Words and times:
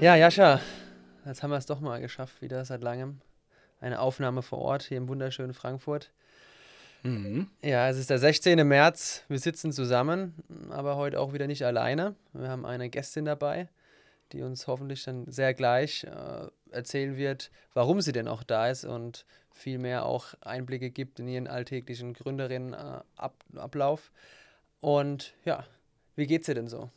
Ja, 0.00 0.16
Jascha, 0.16 0.60
jetzt 1.26 1.42
haben 1.42 1.50
wir 1.50 1.58
es 1.58 1.66
doch 1.66 1.80
mal 1.80 2.00
geschafft, 2.00 2.40
wieder 2.40 2.64
seit 2.64 2.82
langem. 2.82 3.20
Eine 3.80 4.00
Aufnahme 4.00 4.40
vor 4.40 4.60
Ort 4.60 4.84
hier 4.84 4.96
im 4.96 5.08
wunderschönen 5.08 5.52
Frankfurt. 5.52 6.10
Mhm. 7.02 7.50
Ja, 7.60 7.86
es 7.90 7.98
ist 7.98 8.08
der 8.08 8.18
16. 8.18 8.66
März. 8.66 9.24
Wir 9.28 9.38
sitzen 9.38 9.72
zusammen, 9.72 10.42
aber 10.70 10.96
heute 10.96 11.20
auch 11.20 11.34
wieder 11.34 11.46
nicht 11.46 11.66
alleine. 11.66 12.14
Wir 12.32 12.48
haben 12.48 12.64
eine 12.64 12.88
Gästin 12.88 13.26
dabei, 13.26 13.68
die 14.32 14.40
uns 14.40 14.66
hoffentlich 14.66 15.04
dann 15.04 15.30
sehr 15.30 15.52
gleich 15.52 16.04
äh, 16.04 16.46
erzählen 16.70 17.18
wird, 17.18 17.50
warum 17.74 18.00
sie 18.00 18.12
denn 18.12 18.26
auch 18.26 18.42
da 18.42 18.70
ist 18.70 18.86
und 18.86 19.26
vielmehr 19.50 20.06
auch 20.06 20.32
Einblicke 20.40 20.90
gibt 20.90 21.20
in 21.20 21.28
ihren 21.28 21.46
alltäglichen 21.46 22.14
Gründerinnenablauf. 22.14 24.10
Und 24.80 25.34
ja, 25.44 25.66
wie 26.16 26.26
geht's 26.26 26.46
dir 26.46 26.54
denn 26.54 26.68
so? 26.68 26.88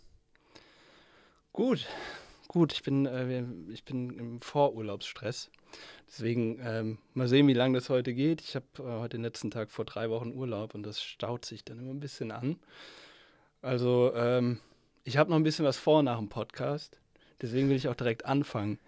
Gut, 1.52 1.86
gut. 2.54 2.72
Ich 2.72 2.84
bin, 2.84 3.06
äh, 3.06 3.44
ich 3.72 3.84
bin 3.84 4.18
im 4.18 4.40
Vorurlaubsstress. 4.40 5.50
Deswegen 6.08 6.60
ähm, 6.64 7.00
mal 7.16 7.28
sehen, 7.28 7.48
wie 7.48 7.54
lange 7.54 7.78
das 7.78 7.90
heute 7.90 8.14
geht. 8.14 8.42
Ich 8.42 8.56
habe 8.56 8.66
äh, 8.80 9.00
heute 9.00 9.18
den 9.18 9.24
letzten 9.24 9.50
Tag 9.50 9.72
vor 9.72 9.86
drei 9.86 10.10
Wochen 10.10 10.32
Urlaub 10.34 10.76
und 10.76 10.84
das 10.84 11.02
staut 11.02 11.46
sich 11.46 11.66
dann 11.66 11.80
immer 11.80 11.90
ein 11.90 12.00
bisschen 12.00 12.32
an. 12.32 12.58
Also 13.62 14.14
ähm, 14.16 14.60
ich 15.04 15.18
habe 15.18 15.32
noch 15.32 15.38
ein 15.38 15.44
bisschen 15.44 15.66
was 15.66 15.78
vor 15.78 16.04
nach 16.04 16.20
dem 16.20 16.30
Podcast. 16.30 17.00
Deswegen 17.42 17.70
will 17.70 17.76
ich 17.76 17.88
auch 17.88 17.96
direkt 17.96 18.26
anfangen. 18.26 18.80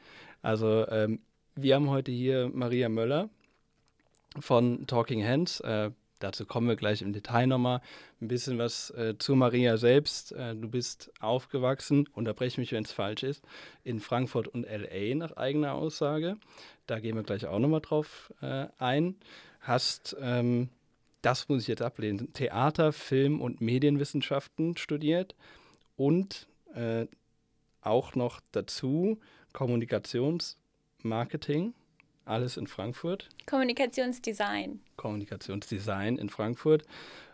Also 0.43 0.87
ähm, 0.89 1.19
wir 1.55 1.73
haben 1.73 1.89
heute 1.89 2.11
hier 2.11 2.49
Maria 2.53 2.87
Möller 2.87 3.29
von 4.39 4.85
Talking 4.85 5.25
Hands. 5.25 5.59
Äh, 5.61 5.89
dazu 6.19 6.45
kommen 6.45 6.67
wir 6.67 6.75
gleich 6.75 7.01
im 7.01 7.13
Detail 7.13 7.47
nochmal. 7.47 7.81
Ein 8.21 8.27
bisschen 8.27 8.57
was 8.57 8.89
äh, 8.91 9.15
zu 9.17 9.35
Maria 9.35 9.77
selbst. 9.77 10.31
Äh, 10.31 10.55
du 10.55 10.69
bist 10.69 11.11
aufgewachsen, 11.19 12.07
unterbreche 12.13 12.59
mich, 12.59 12.71
wenn 12.71 12.83
es 12.83 12.91
falsch 12.91 13.23
ist, 13.23 13.43
in 13.83 13.99
Frankfurt 13.99 14.47
und 14.47 14.65
LA 14.65 15.15
nach 15.15 15.35
eigener 15.37 15.73
Aussage. 15.73 16.37
Da 16.87 16.99
gehen 16.99 17.15
wir 17.15 17.23
gleich 17.23 17.47
auch 17.47 17.59
nochmal 17.59 17.81
drauf 17.81 18.33
äh, 18.41 18.67
ein. 18.77 19.15
Hast, 19.61 20.15
ähm, 20.21 20.69
das 21.21 21.49
muss 21.49 21.63
ich 21.63 21.67
jetzt 21.67 21.81
ablehnen, 21.81 22.31
Theater, 22.33 22.93
Film 22.93 23.41
und 23.41 23.61
Medienwissenschaften 23.61 24.77
studiert 24.77 25.35
und 25.97 26.47
äh, 26.75 27.07
auch 27.81 28.13
noch 28.15 28.41
dazu 28.51 29.19
Kommunikationsmarketing 29.53 31.73
alles 32.25 32.57
in 32.57 32.67
Frankfurt. 32.67 33.29
Kommunikationsdesign. 33.45 34.81
Kommunikationsdesign 34.97 36.17
in 36.17 36.29
Frankfurt. 36.29 36.83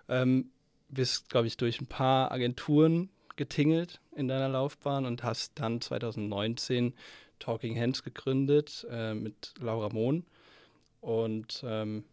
Ähm, 0.09 0.51
bist, 0.89 1.29
glaube 1.29 1.47
ich, 1.47 1.57
durch 1.57 1.81
ein 1.81 1.87
paar 1.87 2.31
Agenturen 2.31 3.09
getingelt 3.37 4.01
in 4.15 4.27
deiner 4.27 4.49
Laufbahn 4.49 5.05
und 5.05 5.23
hast 5.23 5.53
dann 5.59 5.81
2019 5.81 6.93
Talking 7.39 7.79
Hands 7.79 8.03
gegründet 8.03 8.85
äh, 8.89 9.13
mit 9.13 9.53
Laura 9.59 9.89
Mohn. 9.89 10.25
Und 10.99 11.63
ähm, 11.65 12.03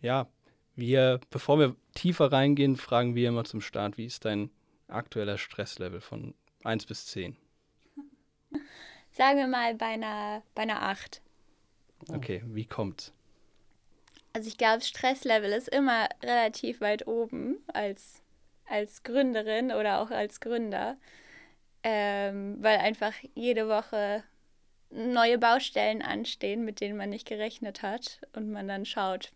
ja, 0.00 0.28
wir, 0.76 1.20
bevor 1.30 1.58
wir 1.58 1.76
tiefer 1.94 2.30
reingehen, 2.30 2.76
fragen 2.76 3.14
wir 3.14 3.28
immer 3.28 3.44
zum 3.44 3.60
Start, 3.60 3.96
wie 3.96 4.04
ist 4.04 4.24
dein 4.24 4.50
aktueller 4.88 5.38
Stresslevel 5.38 6.00
von 6.00 6.34
1 6.64 6.86
bis 6.86 7.06
10? 7.06 7.36
Sagen 9.10 9.38
wir 9.38 9.46
mal 9.46 9.74
bei 9.76 9.86
einer, 9.86 10.42
bei 10.54 10.62
einer 10.62 10.82
8. 10.82 11.22
Okay, 12.12 12.42
wie 12.46 12.66
kommt's? 12.66 13.12
Also 14.32 14.48
ich 14.48 14.58
glaube, 14.58 14.82
Stresslevel 14.82 15.52
ist 15.52 15.68
immer 15.68 16.08
relativ 16.22 16.80
weit 16.80 17.06
oben 17.06 17.58
als, 17.72 18.20
als 18.66 19.04
Gründerin 19.04 19.70
oder 19.70 20.00
auch 20.00 20.10
als 20.10 20.40
Gründer, 20.40 20.96
ähm, 21.84 22.56
weil 22.60 22.78
einfach 22.78 23.12
jede 23.34 23.68
Woche 23.68 24.24
neue 24.90 25.38
Baustellen 25.38 26.02
anstehen, 26.02 26.64
mit 26.64 26.80
denen 26.80 26.96
man 26.96 27.10
nicht 27.10 27.28
gerechnet 27.28 27.82
hat 27.82 28.20
und 28.34 28.50
man 28.50 28.68
dann 28.68 28.84
schaut, 28.84 29.32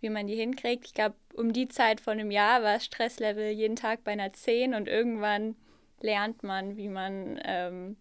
wie 0.00 0.10
man 0.10 0.26
die 0.26 0.36
hinkriegt. 0.36 0.86
Ich 0.86 0.94
glaube, 0.94 1.16
um 1.34 1.52
die 1.52 1.68
Zeit 1.68 2.00
von 2.00 2.18
einem 2.18 2.30
Jahr 2.30 2.62
war 2.62 2.80
Stresslevel 2.80 3.50
jeden 3.50 3.76
Tag 3.76 4.04
bei 4.04 4.12
einer 4.12 4.32
10 4.32 4.74
und 4.74 4.88
irgendwann 4.88 5.54
lernt 6.00 6.42
man, 6.42 6.76
wie 6.76 6.88
man 6.88 7.40
ähm, 7.44 7.96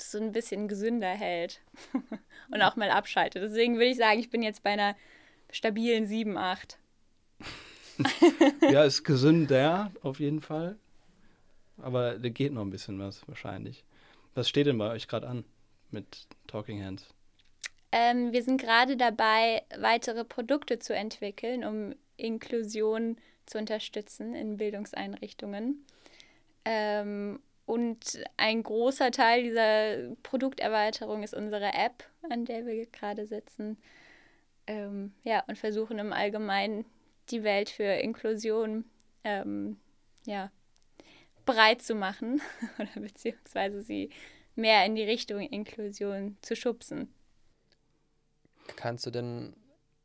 so 0.00 0.18
ein 0.18 0.32
bisschen 0.32 0.68
gesünder 0.68 1.10
hält 1.10 1.60
und 2.50 2.62
auch 2.62 2.76
mal 2.76 2.90
abschaltet. 2.90 3.42
Deswegen 3.42 3.74
würde 3.74 3.86
ich 3.86 3.96
sagen, 3.96 4.18
ich 4.18 4.30
bin 4.30 4.42
jetzt 4.42 4.62
bei 4.62 4.70
einer 4.70 4.96
stabilen 5.50 6.06
7, 6.06 6.36
8. 6.36 6.78
ja, 8.70 8.84
ist 8.84 9.04
gesünder 9.04 9.92
auf 10.02 10.20
jeden 10.20 10.40
Fall. 10.40 10.76
Aber 11.78 12.18
da 12.18 12.28
geht 12.28 12.52
noch 12.52 12.62
ein 12.62 12.70
bisschen 12.70 12.98
was 12.98 13.26
wahrscheinlich. 13.28 13.84
Was 14.34 14.48
steht 14.48 14.66
denn 14.66 14.78
bei 14.78 14.90
euch 14.90 15.08
gerade 15.08 15.28
an 15.28 15.44
mit 15.90 16.26
Talking 16.46 16.82
Hands? 16.82 17.06
Ähm, 17.90 18.32
wir 18.32 18.42
sind 18.42 18.60
gerade 18.60 18.96
dabei, 18.96 19.62
weitere 19.78 20.24
Produkte 20.24 20.78
zu 20.78 20.94
entwickeln, 20.94 21.64
um 21.64 21.94
Inklusion 22.16 23.16
zu 23.44 23.58
unterstützen 23.58 24.34
in 24.34 24.56
Bildungseinrichtungen. 24.56 25.84
Ähm, 26.64 27.40
und 27.72 28.22
ein 28.36 28.62
großer 28.62 29.10
Teil 29.12 29.44
dieser 29.44 30.14
Produkterweiterung 30.22 31.22
ist 31.22 31.32
unsere 31.32 31.72
App, 31.72 32.04
an 32.28 32.44
der 32.44 32.66
wir 32.66 32.84
gerade 32.84 33.26
sitzen. 33.26 33.78
Ähm, 34.66 35.14
ja, 35.24 35.42
und 35.46 35.56
versuchen 35.56 35.98
im 35.98 36.12
Allgemeinen 36.12 36.84
die 37.30 37.42
Welt 37.44 37.70
für 37.70 37.84
Inklusion 37.84 38.84
ähm, 39.24 39.78
ja, 40.26 40.52
bereit 41.46 41.80
zu 41.80 41.94
machen 41.94 42.42
oder 42.78 43.00
beziehungsweise 43.00 43.80
sie 43.80 44.10
mehr 44.54 44.84
in 44.84 44.94
die 44.94 45.04
Richtung 45.04 45.40
Inklusion 45.40 46.36
zu 46.42 46.54
schubsen. 46.54 47.10
Kannst 48.76 49.06
du 49.06 49.10
denn 49.10 49.56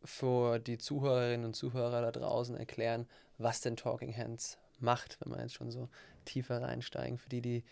für 0.06 0.60
die 0.60 0.78
Zuhörerinnen 0.78 1.46
und 1.46 1.54
Zuhörer 1.54 2.02
da 2.02 2.12
draußen 2.14 2.56
erklären, 2.56 3.10
was 3.38 3.60
denn 3.60 3.76
Talking 3.76 4.16
Hands 4.16 4.58
macht, 4.80 5.20
wenn 5.20 5.34
wir 5.34 5.42
jetzt 5.42 5.56
schon 5.56 5.70
so 5.70 5.90
tiefer 6.28 6.62
reinsteigen, 6.62 7.18
für 7.18 7.30
die, 7.30 7.42
die 7.42 7.64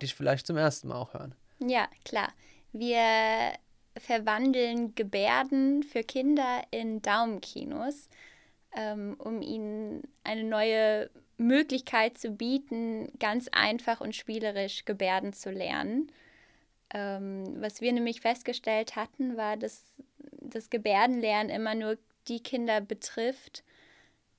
dich 0.00 0.14
vielleicht 0.14 0.46
zum 0.46 0.56
ersten 0.56 0.88
Mal 0.88 0.96
auch 0.96 1.14
hören. 1.14 1.34
Ja, 1.58 1.88
klar. 2.04 2.32
Wir 2.72 3.52
verwandeln 3.98 4.94
Gebärden 4.94 5.82
für 5.82 6.02
Kinder 6.02 6.62
in 6.70 7.02
Daumenkinos, 7.02 8.08
ähm, 8.74 9.16
um 9.18 9.42
ihnen 9.42 10.02
eine 10.24 10.44
neue 10.44 11.10
Möglichkeit 11.36 12.18
zu 12.18 12.30
bieten, 12.30 13.12
ganz 13.18 13.48
einfach 13.48 14.00
und 14.00 14.14
spielerisch 14.16 14.84
Gebärden 14.84 15.32
zu 15.32 15.50
lernen. 15.50 16.10
Ähm, 16.94 17.60
was 17.60 17.80
wir 17.80 17.92
nämlich 17.92 18.20
festgestellt 18.20 18.96
hatten, 18.96 19.36
war, 19.36 19.56
dass 19.56 19.82
das 20.40 20.70
Gebärdenlernen 20.70 21.50
immer 21.50 21.74
nur 21.74 21.98
die 22.28 22.40
Kinder 22.40 22.80
betrifft, 22.80 23.64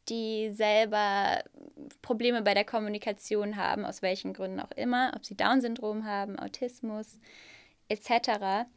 die 0.09 0.51
selber 0.53 1.43
Probleme 2.01 2.41
bei 2.41 2.53
der 2.53 2.65
Kommunikation 2.65 3.55
haben, 3.55 3.85
aus 3.85 4.01
welchen 4.01 4.33
Gründen 4.33 4.59
auch 4.59 4.71
immer, 4.71 5.13
ob 5.15 5.25
sie 5.25 5.35
Down-Syndrom 5.35 6.05
haben, 6.05 6.37
Autismus 6.37 7.19
etc. 7.89 8.67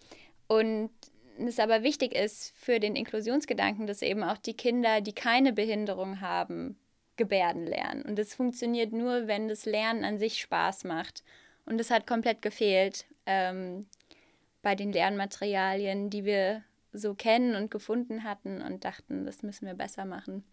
Und 0.46 0.90
es 1.38 1.58
aber 1.58 1.82
wichtig 1.82 2.14
ist 2.14 2.52
für 2.56 2.80
den 2.80 2.96
Inklusionsgedanken, 2.96 3.86
dass 3.86 4.02
eben 4.02 4.22
auch 4.22 4.38
die 4.38 4.56
Kinder, 4.56 5.00
die 5.00 5.12
keine 5.12 5.52
Behinderung 5.52 6.20
haben, 6.20 6.78
Gebärden 7.16 7.66
lernen. 7.66 8.02
Und 8.02 8.18
das 8.18 8.34
funktioniert 8.34 8.92
nur, 8.92 9.26
wenn 9.26 9.48
das 9.48 9.64
Lernen 9.64 10.04
an 10.04 10.18
sich 10.18 10.40
Spaß 10.40 10.84
macht. 10.84 11.24
Und 11.64 11.78
das 11.78 11.90
hat 11.90 12.06
komplett 12.06 12.42
gefehlt 12.42 13.06
ähm, 13.24 13.86
bei 14.62 14.74
den 14.74 14.92
Lernmaterialien, 14.92 16.10
die 16.10 16.24
wir 16.24 16.62
so 16.92 17.14
kennen 17.14 17.54
und 17.54 17.70
gefunden 17.70 18.24
hatten 18.24 18.62
und 18.62 18.84
dachten, 18.84 19.24
das 19.24 19.42
müssen 19.42 19.66
wir 19.66 19.74
besser 19.74 20.04
machen. 20.04 20.44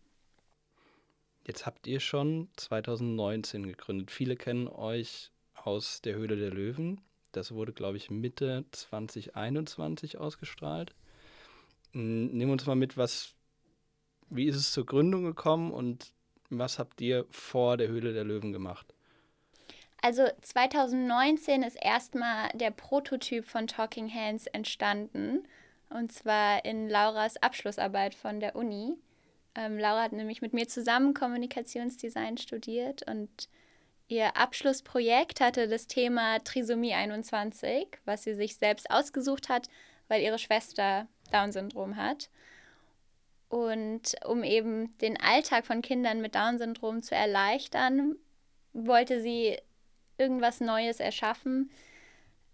Jetzt 1.45 1.65
habt 1.65 1.87
ihr 1.87 1.99
schon 1.99 2.49
2019 2.55 3.67
gegründet. 3.67 4.11
Viele 4.11 4.35
kennen 4.35 4.67
euch 4.67 5.31
aus 5.55 6.01
der 6.01 6.15
Höhle 6.15 6.37
der 6.37 6.51
Löwen. 6.51 7.01
Das 7.31 7.53
wurde, 7.53 7.73
glaube 7.73 7.97
ich, 7.97 8.09
Mitte 8.09 8.65
2021 8.71 10.17
ausgestrahlt. 10.17 10.93
Nehmen 11.91 12.51
uns 12.51 12.65
mal 12.65 12.75
mit, 12.75 12.95
was, 12.95 13.33
wie 14.29 14.45
ist 14.45 14.55
es 14.55 14.71
zur 14.71 14.85
Gründung 14.85 15.23
gekommen 15.23 15.71
und 15.71 16.13
was 16.49 16.79
habt 16.79 17.01
ihr 17.01 17.25
vor 17.29 17.77
der 17.77 17.87
Höhle 17.87 18.13
der 18.13 18.23
Löwen 18.23 18.53
gemacht? 18.53 18.93
Also 20.01 20.27
2019 20.41 21.63
ist 21.63 21.77
erstmal 21.81 22.49
der 22.53 22.71
Prototyp 22.71 23.45
von 23.45 23.67
Talking 23.67 24.13
Hands 24.13 24.45
entstanden. 24.47 25.47
Und 25.89 26.11
zwar 26.11 26.65
in 26.65 26.89
Lauras 26.89 27.37
Abschlussarbeit 27.37 28.13
von 28.13 28.39
der 28.39 28.55
Uni. 28.55 28.97
Ähm, 29.55 29.77
Laura 29.77 30.03
hat 30.03 30.13
nämlich 30.13 30.41
mit 30.41 30.53
mir 30.53 30.67
zusammen 30.67 31.13
Kommunikationsdesign 31.13 32.37
studiert 32.37 33.03
und 33.07 33.49
ihr 34.07 34.35
Abschlussprojekt 34.35 35.41
hatte 35.41 35.67
das 35.67 35.87
Thema 35.87 36.39
Trisomie 36.39 36.93
21, 36.93 37.87
was 38.05 38.23
sie 38.23 38.33
sich 38.33 38.57
selbst 38.57 38.89
ausgesucht 38.89 39.49
hat, 39.49 39.69
weil 40.07 40.21
ihre 40.21 40.39
Schwester 40.39 41.07
Down-Syndrom 41.31 41.95
hat. 41.95 42.29
Und 43.49 44.15
um 44.25 44.43
eben 44.43 44.97
den 44.97 45.19
Alltag 45.19 45.65
von 45.65 45.83
Kindern 45.83 46.21
mit 46.21 46.33
Down-Syndrom 46.33 47.03
zu 47.03 47.13
erleichtern, 47.13 48.15
wollte 48.73 49.21
sie 49.21 49.57
irgendwas 50.17 50.59
Neues 50.59 50.99
erschaffen, 50.99 51.69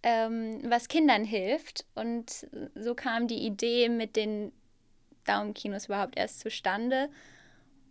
ähm, 0.03 0.59
was 0.69 0.89
Kindern 0.89 1.23
hilft. 1.23 1.85
Und 1.95 2.47
so 2.75 2.95
kam 2.95 3.27
die 3.27 3.45
Idee 3.45 3.87
mit 3.87 4.17
den 4.17 4.51
Daumenkinos 5.25 5.85
überhaupt 5.85 6.17
erst 6.17 6.39
zustande. 6.39 7.09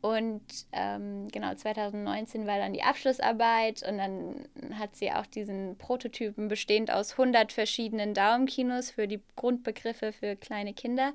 Und 0.00 0.42
ähm, 0.72 1.26
genau, 1.28 1.54
2019 1.54 2.46
war 2.46 2.58
dann 2.58 2.72
die 2.72 2.82
Abschlussarbeit 2.82 3.82
und 3.82 3.98
dann 3.98 4.48
hat 4.78 4.94
sie 4.94 5.10
auch 5.10 5.26
diesen 5.26 5.76
Prototypen 5.76 6.46
bestehend 6.46 6.92
aus 6.92 7.12
100 7.12 7.52
verschiedenen 7.52 8.14
Daumenkinos 8.14 8.92
für 8.92 9.08
die 9.08 9.20
Grundbegriffe 9.34 10.12
für 10.12 10.36
kleine 10.36 10.72
Kinder 10.72 11.14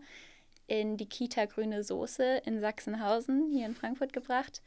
in 0.67 0.97
die 0.97 1.07
Kita 1.07 1.45
Grüne 1.45 1.83
Soße 1.83 2.41
in 2.45 2.59
Sachsenhausen 2.59 3.49
hier 3.51 3.65
in 3.65 3.75
Frankfurt 3.75 4.11
gebracht. 4.11 4.61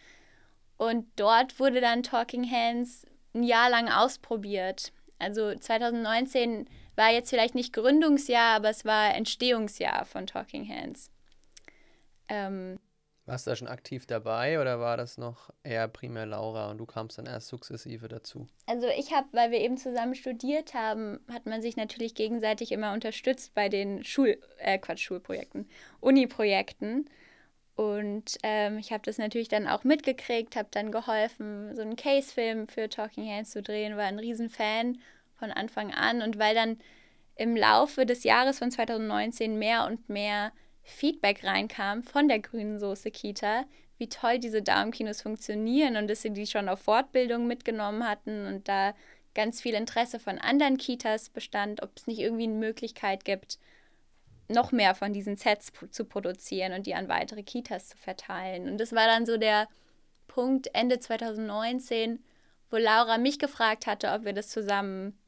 Und 0.78 1.06
dort 1.16 1.58
wurde 1.58 1.80
dann 1.80 2.02
Talking 2.02 2.50
Hands 2.50 3.06
ein 3.34 3.42
Jahr 3.42 3.68
lang 3.68 3.88
ausprobiert. 3.88 4.92
Also 5.18 5.54
2019 5.54 6.68
war 6.96 7.10
jetzt 7.12 7.30
vielleicht 7.30 7.54
nicht 7.54 7.72
Gründungsjahr, 7.72 8.56
aber 8.56 8.70
es 8.70 8.84
war 8.84 9.14
Entstehungsjahr 9.14 10.06
von 10.06 10.26
Talking 10.26 10.68
Hands. 10.68 11.10
Ähm, 12.28 12.78
warst 13.26 13.44
du 13.44 13.50
da 13.50 13.56
schon 13.56 13.66
aktiv 13.66 14.06
dabei 14.06 14.60
oder 14.60 14.78
war 14.78 14.96
das 14.96 15.18
noch 15.18 15.50
eher 15.64 15.88
primär 15.88 16.26
Laura 16.26 16.70
und 16.70 16.78
du 16.78 16.86
kamst 16.86 17.18
dann 17.18 17.26
erst 17.26 17.48
sukzessive 17.48 18.06
dazu? 18.06 18.46
Also 18.66 18.86
ich 18.96 19.12
habe, 19.12 19.26
weil 19.32 19.50
wir 19.50 19.58
eben 19.58 19.76
zusammen 19.76 20.14
studiert 20.14 20.74
haben, 20.74 21.18
hat 21.32 21.44
man 21.44 21.60
sich 21.60 21.76
natürlich 21.76 22.14
gegenseitig 22.14 22.70
immer 22.70 22.92
unterstützt 22.92 23.52
bei 23.52 23.68
den 23.68 24.04
Schul, 24.04 24.38
äh 24.58 24.78
Quatsch, 24.78 25.00
Schulprojekten, 25.00 25.68
Uni-Projekten. 26.00 27.10
Und 27.74 28.38
ähm, 28.44 28.78
ich 28.78 28.92
habe 28.92 29.02
das 29.04 29.18
natürlich 29.18 29.48
dann 29.48 29.66
auch 29.66 29.82
mitgekriegt, 29.82 30.54
habe 30.54 30.68
dann 30.70 30.92
geholfen, 30.92 31.74
so 31.74 31.82
einen 31.82 31.96
Case-Film 31.96 32.68
für 32.68 32.88
Talking 32.88 33.28
Hands 33.28 33.50
zu 33.50 33.60
drehen, 33.60 33.96
war 33.96 34.04
ein 34.04 34.20
Riesenfan 34.20 34.98
von 35.34 35.50
Anfang 35.50 35.92
an. 35.92 36.22
Und 36.22 36.38
weil 36.38 36.54
dann 36.54 36.78
im 37.34 37.56
Laufe 37.56 38.06
des 38.06 38.22
Jahres 38.22 38.60
von 38.60 38.70
2019 38.70 39.58
mehr 39.58 39.84
und 39.84 40.08
mehr 40.08 40.52
Feedback 40.86 41.44
reinkam 41.44 42.02
von 42.02 42.28
der 42.28 42.38
grünen 42.38 42.78
Soße 42.78 43.10
Kita, 43.10 43.64
wie 43.98 44.08
toll 44.08 44.38
diese 44.38 44.62
Darmkinos 44.62 45.20
funktionieren 45.20 45.96
und 45.96 46.08
dass 46.08 46.22
sie 46.22 46.32
die 46.32 46.46
schon 46.46 46.68
auf 46.68 46.80
Fortbildung 46.80 47.46
mitgenommen 47.46 48.08
hatten 48.08 48.46
und 48.46 48.68
da 48.68 48.94
ganz 49.34 49.60
viel 49.60 49.74
Interesse 49.74 50.18
von 50.18 50.38
anderen 50.38 50.78
Kitas 50.78 51.28
bestand, 51.28 51.82
ob 51.82 51.90
es 51.96 52.06
nicht 52.06 52.20
irgendwie 52.20 52.44
eine 52.44 52.54
Möglichkeit 52.54 53.24
gibt, 53.24 53.58
noch 54.48 54.70
mehr 54.72 54.94
von 54.94 55.12
diesen 55.12 55.36
Sets 55.36 55.72
zu 55.90 56.04
produzieren 56.04 56.72
und 56.72 56.86
die 56.86 56.94
an 56.94 57.08
weitere 57.08 57.42
Kitas 57.42 57.88
zu 57.88 57.96
verteilen. 57.96 58.68
Und 58.68 58.78
das 58.78 58.92
war 58.92 59.06
dann 59.06 59.26
so 59.26 59.36
der 59.36 59.68
Punkt 60.28 60.70
Ende 60.72 61.00
2019, 61.00 62.22
wo 62.70 62.76
Laura 62.76 63.18
mich 63.18 63.38
gefragt 63.38 63.86
hatte, 63.86 64.12
ob 64.12 64.24
wir 64.24 64.32
das 64.32 64.48
zusammen 64.48 65.18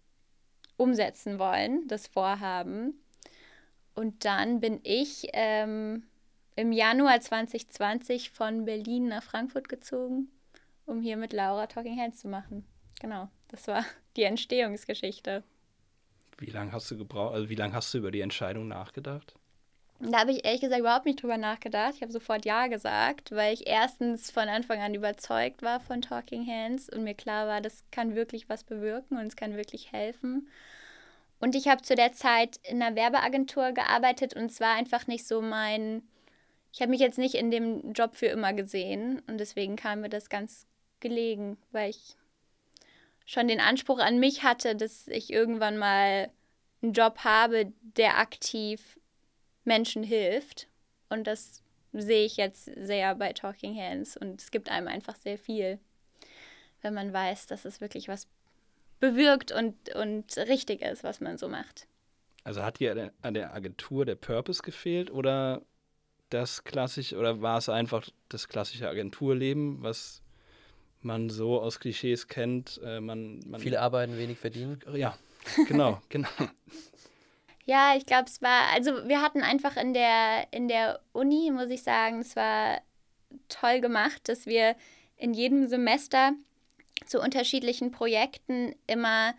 umsetzen 0.76 1.38
wollen, 1.38 1.86
das 1.88 2.06
Vorhaben. 2.06 3.00
Und 3.98 4.24
dann 4.24 4.60
bin 4.60 4.78
ich 4.84 5.26
ähm, 5.32 6.04
im 6.54 6.70
Januar 6.70 7.20
2020 7.20 8.30
von 8.30 8.64
Berlin 8.64 9.08
nach 9.08 9.24
Frankfurt 9.24 9.68
gezogen, 9.68 10.28
um 10.86 11.00
hier 11.00 11.16
mit 11.16 11.32
Laura 11.32 11.66
Talking 11.66 11.98
Hands 11.98 12.16
zu 12.16 12.28
machen. 12.28 12.64
Genau, 13.00 13.28
das 13.48 13.66
war 13.66 13.84
die 14.16 14.22
Entstehungsgeschichte. 14.22 15.42
Wie 16.36 16.50
lange 16.50 16.70
hast 16.70 16.88
du 16.92 16.96
gebraucht, 16.96 17.34
also 17.34 17.48
wie 17.48 17.56
lange 17.56 17.74
hast 17.74 17.92
du 17.92 17.98
über 17.98 18.12
die 18.12 18.20
Entscheidung 18.20 18.68
nachgedacht? 18.68 19.34
Da 19.98 20.20
habe 20.20 20.30
ich 20.30 20.44
ehrlich 20.44 20.60
gesagt 20.60 20.78
überhaupt 20.78 21.06
nicht 21.06 21.20
drüber 21.20 21.36
nachgedacht. 21.36 21.94
Ich 21.96 22.02
habe 22.02 22.12
sofort 22.12 22.44
Ja 22.44 22.68
gesagt, 22.68 23.32
weil 23.32 23.52
ich 23.52 23.66
erstens 23.66 24.30
von 24.30 24.48
Anfang 24.48 24.80
an 24.80 24.94
überzeugt 24.94 25.62
war 25.62 25.80
von 25.80 26.02
Talking 26.02 26.46
Hands 26.46 26.88
und 26.88 27.02
mir 27.02 27.14
klar 27.14 27.48
war, 27.48 27.60
das 27.60 27.82
kann 27.90 28.14
wirklich 28.14 28.48
was 28.48 28.62
bewirken 28.62 29.18
und 29.18 29.26
es 29.26 29.34
kann 29.34 29.56
wirklich 29.56 29.90
helfen. 29.90 30.46
Und 31.40 31.54
ich 31.54 31.68
habe 31.68 31.82
zu 31.82 31.94
der 31.94 32.12
Zeit 32.12 32.58
in 32.64 32.82
einer 32.82 32.96
Werbeagentur 32.96 33.72
gearbeitet 33.72 34.34
und 34.34 34.50
es 34.50 34.60
war 34.60 34.74
einfach 34.74 35.06
nicht 35.06 35.26
so 35.26 35.40
mein. 35.40 36.02
Ich 36.72 36.80
habe 36.80 36.90
mich 36.90 37.00
jetzt 37.00 37.18
nicht 37.18 37.34
in 37.34 37.50
dem 37.50 37.92
Job 37.92 38.16
für 38.16 38.26
immer 38.26 38.52
gesehen 38.52 39.22
und 39.26 39.38
deswegen 39.38 39.76
kam 39.76 40.00
mir 40.00 40.08
das 40.08 40.28
ganz 40.28 40.66
gelegen, 41.00 41.56
weil 41.70 41.90
ich 41.90 42.16
schon 43.24 43.48
den 43.48 43.60
Anspruch 43.60 43.98
an 43.98 44.18
mich 44.18 44.42
hatte, 44.42 44.74
dass 44.74 45.06
ich 45.08 45.32
irgendwann 45.32 45.78
mal 45.78 46.30
einen 46.82 46.92
Job 46.92 47.18
habe, 47.24 47.72
der 47.80 48.18
aktiv 48.18 48.98
Menschen 49.64 50.02
hilft. 50.02 50.66
Und 51.08 51.26
das 51.26 51.62
sehe 51.92 52.24
ich 52.24 52.36
jetzt 52.36 52.64
sehr 52.64 53.14
bei 53.14 53.32
Talking 53.32 53.76
Hands 53.76 54.16
und 54.16 54.40
es 54.40 54.50
gibt 54.50 54.70
einem 54.70 54.88
einfach 54.88 55.16
sehr 55.16 55.38
viel, 55.38 55.78
wenn 56.82 56.94
man 56.94 57.12
weiß, 57.12 57.46
dass 57.46 57.64
es 57.64 57.80
wirklich 57.80 58.08
was 58.08 58.26
bewirkt 59.00 59.52
und, 59.52 59.94
und 59.94 60.36
richtig 60.36 60.82
ist, 60.82 61.04
was 61.04 61.20
man 61.20 61.38
so 61.38 61.48
macht. 61.48 61.86
Also 62.44 62.62
hat 62.62 62.80
dir 62.80 63.12
an 63.22 63.34
der 63.34 63.54
Agentur 63.54 64.04
der 64.04 64.14
Purpose 64.14 64.62
gefehlt 64.62 65.10
oder 65.10 65.62
das 66.30 66.64
klassische, 66.64 67.16
oder 67.16 67.40
war 67.42 67.58
es 67.58 67.68
einfach 67.68 68.08
das 68.28 68.48
klassische 68.48 68.88
Agenturleben, 68.88 69.82
was 69.82 70.22
man 71.00 71.30
so 71.30 71.60
aus 71.60 71.80
Klischees 71.80 72.26
kennt? 72.26 72.80
Äh, 72.84 73.00
man, 73.00 73.40
man 73.46 73.60
Viele 73.60 73.80
arbeiten, 73.80 74.18
wenig 74.18 74.38
verdienen. 74.38 74.80
Ja, 74.94 75.16
genau, 75.66 76.00
genau. 76.08 76.28
Ja, 77.64 77.94
ich 77.96 78.06
glaube, 78.06 78.24
es 78.28 78.40
war, 78.40 78.72
also 78.72 79.06
wir 79.08 79.20
hatten 79.20 79.42
einfach 79.42 79.76
in 79.76 79.92
der, 79.92 80.46
in 80.52 80.68
der 80.68 81.00
Uni, 81.12 81.50
muss 81.50 81.68
ich 81.68 81.82
sagen, 81.82 82.20
es 82.20 82.34
war 82.34 82.80
toll 83.48 83.80
gemacht, 83.80 84.28
dass 84.28 84.46
wir 84.46 84.74
in 85.16 85.34
jedem 85.34 85.68
Semester 85.68 86.32
zu 87.06 87.20
unterschiedlichen 87.20 87.90
Projekten 87.90 88.74
immer, 88.86 89.34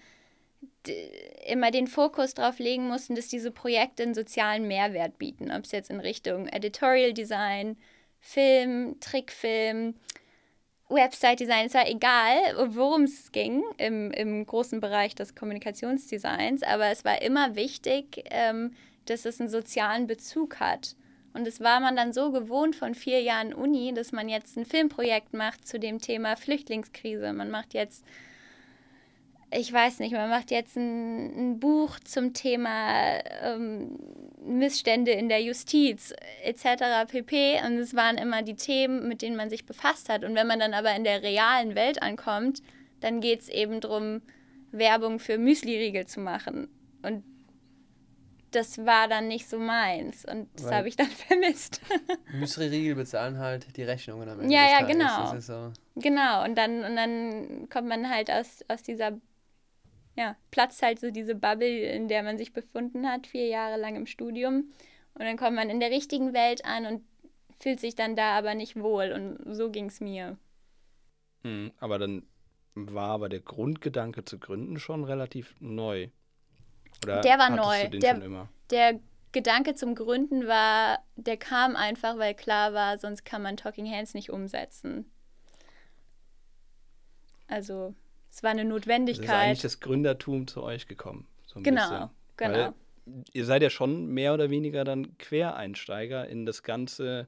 immer 1.48 1.72
den 1.72 1.88
Fokus 1.88 2.34
darauf 2.34 2.60
legen 2.60 2.88
mussten, 2.88 3.16
dass 3.16 3.28
diese 3.28 3.52
Projekte 3.52 4.04
einen 4.04 4.14
sozialen 4.14 4.68
Mehrwert 4.68 5.18
bieten. 5.18 5.52
Ob 5.52 5.66
es 5.66 5.72
jetzt 5.72 5.90
in 5.90 6.00
Richtung 6.00 6.48
Editorial 6.48 7.14
Design, 7.14 7.78
Film, 8.20 9.00
Trickfilm, 9.00 9.96
Website 10.90 11.40
Design, 11.40 11.68
es 11.68 11.76
war 11.76 11.88
egal, 11.88 12.36
worum 12.76 13.04
es 13.04 13.32
ging 13.32 13.64
im, 13.78 14.12
im 14.12 14.46
großen 14.46 14.80
Bereich 14.80 15.14
des 15.14 15.36
Kommunikationsdesigns, 15.36 16.64
aber 16.64 16.88
es 16.88 17.06
war 17.06 17.22
immer 17.22 17.56
wichtig, 17.56 18.24
ähm, 18.32 18.74
dass 19.06 19.26
es 19.26 19.40
einen 19.40 19.50
sozialen 19.50 20.08
Bezug 20.08 20.60
hat. 20.60 20.96
Und 21.34 21.46
das 21.46 21.60
war 21.60 21.80
man 21.80 21.96
dann 21.96 22.14
so 22.14 22.32
gewohnt 22.32 22.76
von 22.76 22.96
vier 22.96 23.22
Jahren 23.22 23.54
Uni, 23.54 23.94
dass 23.94 24.12
man 24.12 24.30
jetzt 24.30 24.58
ein 24.58 24.66
Filmprojekt 24.66 25.34
macht 25.34 25.68
zu 25.68 25.80
dem 25.80 26.00
Thema 26.00 26.36
Flüchtlingskrise. 26.36 27.34
Man 27.34 27.52
macht 27.52 27.74
jetzt, 27.74 28.04
ich 29.52 29.72
weiß 29.72 30.00
nicht, 30.00 30.12
man 30.12 30.30
macht 30.30 30.52
jetzt 30.52 30.76
ein, 30.76 31.52
ein 31.52 31.60
Buch 31.60 32.00
zum 32.00 32.34
Thema 32.34 33.20
ähm, 33.44 34.00
Missstände 34.44 35.12
in 35.12 35.30
der 35.30 35.42
Justiz 35.42 36.14
etc. 36.44 37.08
pp. 37.08 37.62
Und 37.66 37.78
es 37.78 37.96
waren 37.96 38.18
immer 38.18 38.42
die 38.42 38.56
Themen, 38.56 39.08
mit 39.08 39.22
denen 39.22 39.36
man 39.36 39.50
sich 39.50 39.66
befasst 39.66 40.10
hat. 40.10 40.24
Und 40.24 40.36
wenn 40.36 40.48
man 40.48 40.60
dann 40.60 40.74
aber 40.74 40.96
in 40.96 41.04
der 41.04 41.22
realen 41.22 41.76
Welt 41.76 42.02
ankommt, 42.02 42.64
dann 43.02 43.22
geht 43.22 43.42
es 43.42 43.50
eben 43.50 43.80
darum, 43.82 44.22
Werbung 44.72 45.20
für 45.20 45.38
Müsli-Riegel 45.38 46.06
zu 46.06 46.20
machen. 46.20 46.70
Und 47.02 47.24
das 48.52 48.86
war 48.86 49.08
dann 49.08 49.28
nicht 49.28 49.48
so 49.48 49.60
meins 49.60 50.26
und 50.26 50.50
das 50.56 50.72
habe 50.72 50.88
ich 50.88 50.96
dann 50.96 51.08
vermisst. 51.28 51.82
Müsli-Riegel 52.34 52.96
bezahlen 52.96 53.38
halt 53.38 53.76
die 53.78 53.84
Rechnungen 53.84 54.28
am 54.30 54.40
Ende. 54.40 54.54
Ja, 54.54 54.68
ja, 54.70 54.86
genau. 54.86 55.40
So. 55.40 55.72
Genau, 55.96 56.44
und 56.44 56.58
dann, 56.58 56.84
und 56.84 56.96
dann 56.96 57.70
kommt 57.70 57.88
man 57.88 58.10
halt 58.10 58.32
aus, 58.32 58.64
aus 58.68 58.84
dieser, 58.84 59.20
ja, 60.16 60.36
platzt 60.52 60.82
halt 60.82 61.00
so 61.00 61.12
diese 61.12 61.36
Bubble, 61.36 61.68
in 61.68 62.08
der 62.08 62.24
man 62.24 62.38
sich 62.38 62.54
befunden 62.54 63.08
hat, 63.08 63.28
vier 63.28 63.48
Jahre 63.48 63.80
lang 63.80 63.96
im 63.96 64.06
Studium. 64.06 64.72
Und 65.14 65.26
dann 65.26 65.38
kommt 65.38 65.56
man 65.56 65.70
in 65.70 65.80
der 65.80 65.92
richtigen 65.92 66.34
Welt 66.34 66.66
an 66.66 66.86
und 66.86 67.04
fühlt 67.60 67.80
sich 67.80 67.96
dann 67.96 68.16
da 68.16 68.38
aber 68.38 68.56
nicht 68.56 68.80
wohl. 68.80 69.12
Und 69.12 69.56
so 69.56 69.70
ging 69.70 69.86
es 69.86 70.00
mir. 70.00 70.38
Mhm, 71.44 71.72
aber 71.80 72.00
dann 72.00 72.24
war 72.76 73.10
aber 73.10 73.30
der 73.30 73.42
Grundgedanke 73.42 74.24
zu 74.26 74.40
gründen 74.40 74.80
schon 74.80 75.04
relativ 75.04 75.56
neu. 75.60 76.10
Oder 77.04 77.22
der 77.22 77.38
war 77.38 77.50
neu. 77.50 77.90
Der, 77.90 78.48
der 78.70 79.00
Gedanke 79.32 79.76
zum 79.76 79.96
Gründen 79.96 80.48
war, 80.48 81.00
der 81.16 81.38
kam 81.38 81.76
einfach, 81.76 82.18
weil 82.18 82.34
klar 82.34 82.74
war, 82.74 82.98
sonst 82.98 83.26
kann 83.26 83.42
man 83.42 83.58
Talking 83.58 83.90
Hands 83.90 84.14
nicht 84.14 84.32
umsetzen. 84.32 85.06
Also, 87.48 87.96
es 88.32 88.44
war 88.44 88.52
eine 88.52 88.66
Notwendigkeit. 88.66 89.30
Also 89.30 89.42
ist 89.42 89.46
eigentlich 89.46 89.62
das 89.62 89.80
Gründertum 89.80 90.48
zu 90.48 90.64
euch 90.64 90.88
gekommen. 90.88 91.28
So 91.46 91.62
genau, 91.62 91.90
bisschen. 91.90 92.10
genau. 92.38 92.54
Weil 92.54 92.74
ihr 93.34 93.46
seid 93.46 93.62
ja 93.62 93.70
schon 93.70 94.08
mehr 94.08 94.34
oder 94.34 94.50
weniger 94.50 94.84
dann 94.84 95.18
Quereinsteiger 95.18 96.28
in 96.28 96.46
das 96.46 96.64
ganze, 96.64 97.28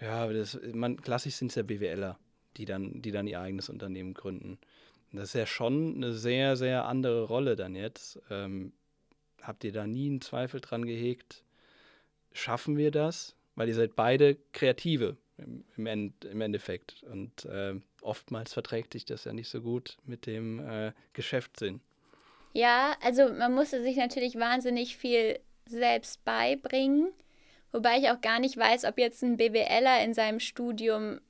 ja, 0.00 0.26
das, 0.32 0.58
man, 0.72 1.00
klassisch 1.00 1.34
sind 1.34 1.48
es 1.50 1.54
ja 1.54 1.62
BWLer, 1.62 2.18
die 2.56 2.64
dann, 2.64 3.02
die 3.02 3.12
dann 3.12 3.26
ihr 3.26 3.40
eigenes 3.40 3.68
Unternehmen 3.68 4.14
gründen. 4.14 4.58
Das 5.12 5.30
ist 5.30 5.34
ja 5.34 5.46
schon 5.46 5.96
eine 5.96 6.12
sehr, 6.12 6.56
sehr 6.56 6.84
andere 6.84 7.24
Rolle 7.24 7.56
dann 7.56 7.74
jetzt. 7.74 8.20
Ähm, 8.30 8.72
habt 9.42 9.64
ihr 9.64 9.72
da 9.72 9.86
nie 9.86 10.08
einen 10.08 10.20
Zweifel 10.20 10.60
dran 10.60 10.84
gehegt? 10.84 11.42
Schaffen 12.32 12.76
wir 12.76 12.90
das? 12.90 13.34
Weil 13.56 13.68
ihr 13.68 13.74
seid 13.74 13.96
beide 13.96 14.36
Kreative 14.52 15.16
im, 15.38 15.64
im, 15.76 15.86
End, 15.86 16.24
im 16.24 16.40
Endeffekt. 16.40 17.02
Und 17.10 17.44
äh, 17.46 17.74
oftmals 18.02 18.52
verträgt 18.52 18.92
sich 18.92 19.04
das 19.04 19.24
ja 19.24 19.32
nicht 19.32 19.48
so 19.48 19.60
gut 19.60 19.96
mit 20.04 20.26
dem 20.26 20.60
äh, 20.60 20.92
Geschäftssinn. 21.12 21.80
Ja, 22.52 22.96
also 23.02 23.32
man 23.32 23.54
musste 23.54 23.82
sich 23.82 23.96
natürlich 23.96 24.36
wahnsinnig 24.36 24.96
viel 24.96 25.38
selbst 25.66 26.24
beibringen. 26.24 27.12
Wobei 27.72 27.98
ich 27.98 28.10
auch 28.10 28.20
gar 28.20 28.40
nicht 28.40 28.56
weiß, 28.56 28.84
ob 28.84 28.98
jetzt 28.98 29.22
ein 29.22 29.36
BWLer 29.36 30.04
in 30.04 30.14
seinem 30.14 30.40
Studium 30.40 31.20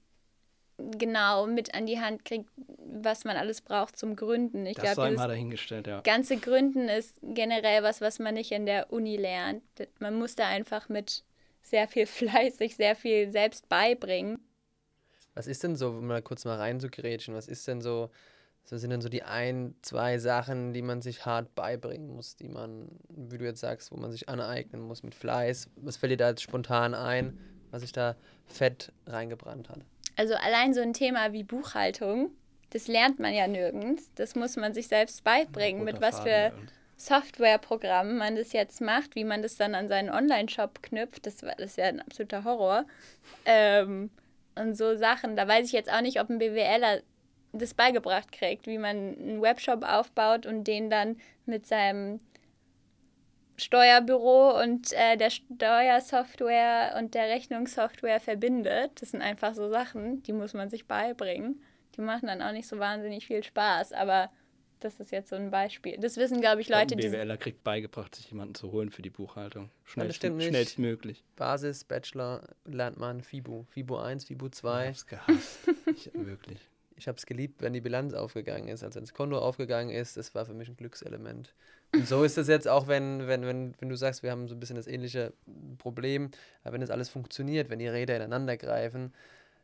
genau 0.78 1.46
mit 1.46 1.74
an 1.74 1.84
die 1.84 2.00
Hand 2.00 2.24
kriegt, 2.24 2.48
was 2.92 3.24
man 3.24 3.36
alles 3.36 3.60
braucht 3.60 3.96
zum 3.96 4.16
Gründen. 4.16 4.66
Ich 4.66 4.76
das 4.76 4.94
sei 4.94 5.10
mal 5.12 5.28
dahingestellt, 5.28 5.86
ja. 5.86 6.00
Ganze 6.00 6.36
Gründen 6.36 6.88
ist 6.88 7.18
generell 7.22 7.82
was, 7.82 8.00
was 8.00 8.18
man 8.18 8.34
nicht 8.34 8.52
in 8.52 8.66
der 8.66 8.92
Uni 8.92 9.16
lernt. 9.16 9.62
Man 9.98 10.18
muss 10.18 10.34
da 10.34 10.46
einfach 10.48 10.88
mit 10.88 11.24
sehr 11.62 11.88
viel 11.88 12.06
Fleiß 12.06 12.58
sich 12.58 12.76
sehr 12.76 12.96
viel 12.96 13.30
selbst 13.30 13.68
beibringen. 13.68 14.38
Was 15.34 15.46
ist 15.46 15.62
denn 15.62 15.76
so, 15.76 15.88
um 15.90 16.06
mal 16.06 16.22
kurz 16.22 16.44
mal 16.44 16.56
reinzugrätschen, 16.56 17.34
was 17.34 17.46
ist 17.46 17.66
denn 17.68 17.80
so, 17.80 18.10
so 18.64 18.76
sind 18.76 18.90
denn 18.90 19.00
so 19.00 19.08
die 19.08 19.22
ein, 19.22 19.74
zwei 19.82 20.18
Sachen, 20.18 20.72
die 20.72 20.82
man 20.82 21.02
sich 21.02 21.24
hart 21.24 21.54
beibringen 21.54 22.14
muss, 22.14 22.36
die 22.36 22.48
man, 22.48 22.88
wie 23.08 23.38
du 23.38 23.44
jetzt 23.44 23.60
sagst, 23.60 23.92
wo 23.92 23.96
man 23.96 24.10
sich 24.10 24.28
aneignen 24.28 24.82
muss 24.82 25.02
mit 25.02 25.14
Fleiß? 25.14 25.70
Was 25.76 25.96
fällt 25.96 26.12
dir 26.12 26.16
da 26.16 26.30
jetzt 26.30 26.42
spontan 26.42 26.94
ein, 26.94 27.38
was 27.70 27.82
sich 27.82 27.92
da 27.92 28.16
fett 28.46 28.92
reingebrannt 29.06 29.68
hat? 29.68 29.80
Also 30.16 30.34
allein 30.34 30.74
so 30.74 30.80
ein 30.80 30.92
Thema 30.92 31.32
wie 31.32 31.44
Buchhaltung, 31.44 32.32
das 32.70 32.88
lernt 32.88 33.18
man 33.18 33.34
ja 33.34 33.46
nirgends. 33.46 34.10
Das 34.14 34.34
muss 34.34 34.56
man 34.56 34.74
sich 34.74 34.88
selbst 34.88 35.24
beibringen, 35.24 35.84
mit 35.84 36.00
was 36.00 36.20
für 36.20 36.52
Softwareprogrammen 36.96 38.18
man 38.18 38.36
das 38.36 38.52
jetzt 38.52 38.80
macht, 38.80 39.14
wie 39.14 39.24
man 39.24 39.42
das 39.42 39.56
dann 39.56 39.74
an 39.74 39.88
seinen 39.88 40.10
Online-Shop 40.10 40.82
knüpft. 40.82 41.26
Das, 41.26 41.38
das 41.38 41.58
ist 41.58 41.78
ja 41.78 41.86
ein 41.86 42.00
absoluter 42.00 42.44
Horror. 42.44 42.84
Ähm, 43.44 44.10
und 44.54 44.76
so 44.76 44.96
Sachen. 44.96 45.36
Da 45.36 45.48
weiß 45.48 45.66
ich 45.66 45.72
jetzt 45.72 45.90
auch 45.90 46.02
nicht, 46.02 46.20
ob 46.20 46.28
ein 46.28 46.38
BWLer 46.38 47.02
das 47.52 47.74
beigebracht 47.74 48.30
kriegt, 48.32 48.66
wie 48.66 48.78
man 48.78 48.96
einen 48.96 49.42
Webshop 49.42 49.82
aufbaut 49.82 50.46
und 50.46 50.64
den 50.64 50.90
dann 50.90 51.16
mit 51.46 51.66
seinem 51.66 52.20
Steuerbüro 53.56 54.58
und 54.62 54.92
äh, 54.92 55.16
der 55.16 55.30
Steuersoftware 55.30 56.94
und 56.98 57.14
der 57.14 57.28
Rechnungssoftware 57.28 58.20
verbindet. 58.20 59.02
Das 59.02 59.10
sind 59.10 59.22
einfach 59.22 59.54
so 59.54 59.68
Sachen, 59.68 60.22
die 60.22 60.32
muss 60.32 60.54
man 60.54 60.70
sich 60.70 60.86
beibringen. 60.86 61.60
Die 62.00 62.06
machen 62.06 62.28
dann 62.28 62.40
auch 62.40 62.52
nicht 62.52 62.66
so 62.66 62.78
wahnsinnig 62.78 63.26
viel 63.26 63.44
Spaß, 63.44 63.92
aber 63.92 64.30
das 64.80 64.98
ist 65.00 65.12
jetzt 65.12 65.28
so 65.28 65.36
ein 65.36 65.50
Beispiel. 65.50 65.98
Das 65.98 66.16
wissen, 66.16 66.40
glaube 66.40 66.62
ich, 66.62 66.70
Leute, 66.70 66.96
die. 66.96 67.06
BWLer 67.06 67.36
kriegt 67.36 67.62
beigebracht, 67.62 68.14
sich 68.14 68.30
jemanden 68.30 68.54
zu 68.54 68.72
holen 68.72 68.90
für 68.90 69.02
die 69.02 69.10
Buchhaltung. 69.10 69.68
Schnellst, 69.84 70.22
schnellstmöglich. 70.22 71.22
Basis, 71.36 71.84
Bachelor 71.84 72.48
lernt 72.64 72.96
man 72.96 73.20
FIBU. 73.20 73.64
FIBU 73.68 73.96
1, 73.96 74.24
FIBU 74.24 74.48
2. 74.48 74.82
Ich 74.82 74.88
hab's 74.88 75.06
gehasst. 75.06 75.58
ich, 75.94 76.10
wirklich. 76.14 76.58
Ich 76.96 77.06
habe 77.06 77.18
es 77.18 77.26
geliebt, 77.26 77.60
wenn 77.60 77.74
die 77.74 77.82
Bilanz 77.82 78.14
aufgegangen 78.14 78.68
ist. 78.68 78.82
Also 78.82 78.96
wenn 78.96 79.04
das 79.04 79.12
Konto 79.12 79.38
aufgegangen 79.38 79.90
ist, 79.90 80.16
das 80.16 80.34
war 80.34 80.46
für 80.46 80.54
mich 80.54 80.70
ein 80.70 80.76
Glückselement. 80.76 81.52
Und 81.92 82.08
so 82.08 82.24
ist 82.24 82.38
es 82.38 82.48
jetzt 82.48 82.66
auch, 82.66 82.88
wenn, 82.88 83.26
wenn, 83.26 83.44
wenn, 83.44 83.74
wenn 83.78 83.88
du 83.90 83.96
sagst, 83.96 84.22
wir 84.22 84.30
haben 84.30 84.48
so 84.48 84.54
ein 84.54 84.60
bisschen 84.60 84.76
das 84.76 84.86
ähnliche 84.86 85.34
Problem, 85.76 86.30
aber 86.64 86.72
wenn 86.74 86.80
das 86.80 86.90
alles 86.90 87.10
funktioniert, 87.10 87.68
wenn 87.68 87.78
die 87.78 87.88
Räder 87.88 88.16
ineinander 88.16 88.56
greifen, 88.56 89.12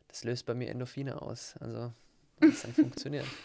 das 0.07 0.23
löst 0.23 0.45
bei 0.45 0.53
mir 0.53 0.69
Endorphine 0.69 1.21
aus. 1.21 1.55
Also, 1.59 1.91
wenn 2.39 2.49
es 2.49 2.61
dann 2.61 2.73
funktioniert. 2.73 3.25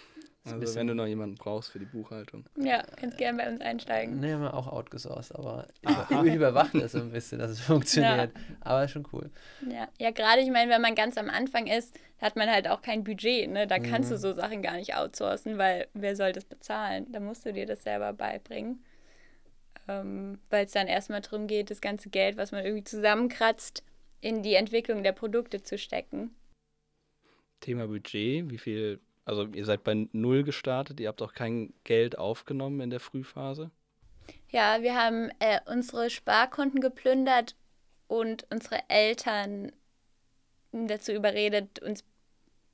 Also 0.45 0.75
wenn 0.75 0.89
du 0.89 0.95
noch 0.95 1.07
jemanden 1.07 1.37
brauchst 1.37 1.71
für 1.71 1.79
die 1.79 1.85
Buchhaltung. 1.85 2.45
Ja, 2.57 2.83
kannst 2.97 3.17
gerne 3.17 3.39
bei 3.39 3.49
uns 3.49 3.61
einsteigen. 3.61 4.19
Ne, 4.19 4.35
haben 4.35 4.43
wir 4.43 4.55
auch 4.55 4.67
outgesourced, 4.67 5.37
aber 5.37 5.69
ich 6.25 6.35
überwache 6.35 6.81
das 6.81 6.93
so 6.93 6.99
ein 6.99 7.13
bisschen, 7.13 7.39
dass 7.39 7.53
es 7.53 7.61
funktioniert. 7.61 8.33
Ja. 8.35 8.57
Aber 8.61 8.89
schon 8.89 9.07
cool. 9.13 9.31
Ja, 9.71 9.89
ja 10.01 10.11
gerade 10.11 10.41
ich 10.43 10.51
meine, 10.51 10.71
wenn 10.73 10.83
man 10.83 10.97
ganz 10.97 11.17
am 11.17 11.31
Anfang 11.31 11.69
ist, 11.69 11.97
hat 12.21 12.35
man 12.35 12.51
halt 12.51 12.67
auch 12.67 12.83
kein 12.83 13.05
Budget. 13.05 13.51
Ne? 13.51 13.69
Da 13.69 13.79
kannst 13.79 14.11
mhm. 14.11 14.15
du 14.15 14.19
so 14.19 14.33
Sachen 14.33 14.63
gar 14.63 14.75
nicht 14.75 14.97
outsourcen, 14.97 15.59
weil 15.59 15.87
wer 15.95 16.17
soll 16.17 16.33
das 16.33 16.45
bezahlen? 16.45 17.07
Da 17.13 17.21
musst 17.21 17.47
du 17.47 17.53
dir 17.53 17.67
das 17.67 17.85
selber 17.85 18.13
beibringen. 18.13 18.85
Ähm, 19.89 20.41
weil 20.51 20.67
es 20.67 20.73
dann 20.73 20.89
erstmal 20.89 21.21
darum 21.21 21.47
geht, 21.47 21.71
das 21.71 21.81
ganze 21.81 22.09
Geld, 22.09 22.37
was 22.37 22.51
man 22.51 22.65
irgendwie 22.65 22.85
zusammenkratzt, 22.85 23.85
in 24.21 24.43
die 24.43 24.55
Entwicklung 24.55 25.03
der 25.03 25.13
Produkte 25.13 25.63
zu 25.63 25.79
stecken. 25.79 26.35
Thema 27.63 27.87
Budget, 27.87 28.51
wie 28.51 28.59
viel 28.59 29.01
also 29.25 29.47
ihr 29.47 29.65
seid 29.65 29.85
bei 29.85 30.09
null 30.13 30.43
gestartet, 30.43 31.01
ihr 31.01 31.09
habt 31.09 31.23
auch 31.23 31.33
kein 31.33 31.73
Geld 31.85 32.19
aufgenommen 32.19 32.81
in 32.81 32.91
der 32.91 33.01
Frühphase? 33.01 33.71
Ja, 34.51 34.83
wir 34.83 34.97
haben 34.97 35.31
äh, 35.39 35.61
unsere 35.67 36.11
Sparkonten 36.11 36.81
geplündert 36.81 37.57
und 38.09 38.47
unsere 38.51 38.81
Eltern 38.89 39.73
dazu 40.73 41.13
überredet, 41.13 41.81
uns 41.81 42.05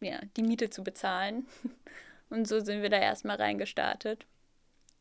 ja, 0.01 0.21
die 0.37 0.43
Miete 0.43 0.71
zu 0.71 0.85
bezahlen. 0.85 1.47
Und 2.31 2.47
so 2.47 2.61
sind 2.61 2.83
wir 2.83 2.91
da 2.91 2.99
erstmal 2.99 3.37
reingestartet. 3.37 4.27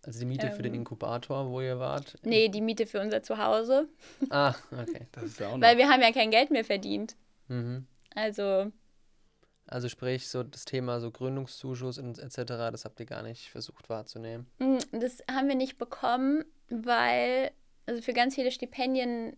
Also 0.01 0.21
die 0.21 0.25
Miete 0.25 0.47
ähm, 0.47 0.53
für 0.53 0.61
den 0.61 0.73
ähm. 0.73 0.79
Inkubator, 0.79 1.51
wo 1.51 1.59
ihr 1.59 1.77
wart? 1.77 2.15
Nee, 2.23 2.47
die 2.47 2.61
Miete 2.61 2.87
für 2.87 3.01
unser 3.01 3.21
Zuhause. 3.21 3.89
Ah, 4.29 4.55
okay. 4.71 5.07
Das 5.11 5.25
ist 5.25 5.39
ja 5.41 5.49
auch 5.49 5.57
noch. 5.57 5.61
Weil 5.61 5.77
wir 5.77 5.89
haben 5.89 6.01
ja 6.01 6.13
kein 6.13 6.31
Geld 6.31 6.51
mehr 6.51 6.63
verdient. 6.63 7.17
Mhm. 7.49 7.85
Also 8.15 8.71
also 9.67 9.89
sprich, 9.89 10.27
so 10.27 10.43
das 10.43 10.65
Thema 10.65 10.99
so 10.99 11.11
Gründungszuschuss 11.11 11.97
etc., 11.97 12.43
das 12.71 12.85
habt 12.85 12.99
ihr 12.99 13.05
gar 13.05 13.21
nicht 13.21 13.49
versucht 13.49 13.89
wahrzunehmen. 13.89 14.47
Mm, 14.59 14.77
das 14.91 15.21
haben 15.29 15.47
wir 15.47 15.55
nicht 15.55 15.77
bekommen, 15.77 16.45
weil, 16.69 17.51
also 17.85 18.01
für 18.01 18.13
ganz 18.13 18.35
viele 18.35 18.51
Stipendien 18.51 19.35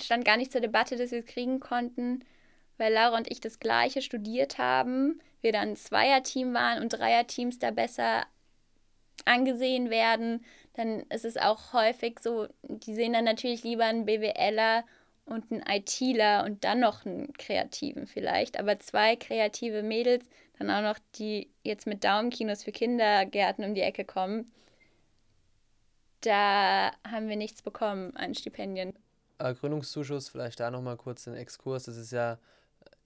stand 0.00 0.24
gar 0.24 0.36
nicht 0.36 0.52
zur 0.52 0.60
Debatte, 0.60 0.96
dass 0.96 1.10
wir 1.10 1.20
es 1.20 1.26
kriegen 1.26 1.60
konnten, 1.60 2.24
weil 2.78 2.92
Laura 2.92 3.16
und 3.16 3.30
ich 3.30 3.40
das 3.40 3.58
gleiche 3.58 4.02
studiert 4.02 4.58
haben, 4.58 5.20
wir 5.42 5.52
dann 5.52 5.76
Zweierteam 5.76 6.54
waren 6.54 6.82
und 6.82 6.92
Dreierteams 6.92 7.58
da 7.58 7.70
besser 7.70 8.24
angesehen 9.26 9.90
werden, 9.90 10.44
dann 10.74 11.00
ist 11.10 11.24
es 11.24 11.36
auch 11.36 11.72
häufig 11.72 12.18
so, 12.20 12.48
die 12.62 12.94
sehen 12.94 13.12
dann 13.12 13.24
natürlich 13.24 13.62
lieber 13.62 13.84
einen 13.84 14.06
BWLer 14.06 14.84
und 15.30 15.50
einen 15.50 15.62
ITler 15.66 16.44
und 16.44 16.64
dann 16.64 16.80
noch 16.80 17.06
einen 17.06 17.32
Kreativen 17.34 18.06
vielleicht. 18.06 18.58
Aber 18.58 18.78
zwei 18.80 19.16
kreative 19.16 19.82
Mädels, 19.82 20.26
dann 20.58 20.70
auch 20.70 20.82
noch 20.82 20.98
die 21.14 21.48
jetzt 21.62 21.86
mit 21.86 22.04
Daumenkinos 22.04 22.64
für 22.64 22.72
Kindergärten 22.72 23.64
um 23.64 23.74
die 23.74 23.80
Ecke 23.80 24.04
kommen. 24.04 24.50
Da 26.20 26.92
haben 27.08 27.28
wir 27.28 27.36
nichts 27.36 27.62
bekommen 27.62 28.14
an 28.16 28.34
Stipendien. 28.34 28.92
Äh, 29.38 29.54
Gründungszuschuss, 29.54 30.28
vielleicht 30.28 30.60
da 30.60 30.70
nochmal 30.70 30.96
kurz 30.96 31.26
einen 31.26 31.38
Exkurs. 31.38 31.84
Das 31.84 31.96
ist 31.96 32.12
ja, 32.12 32.38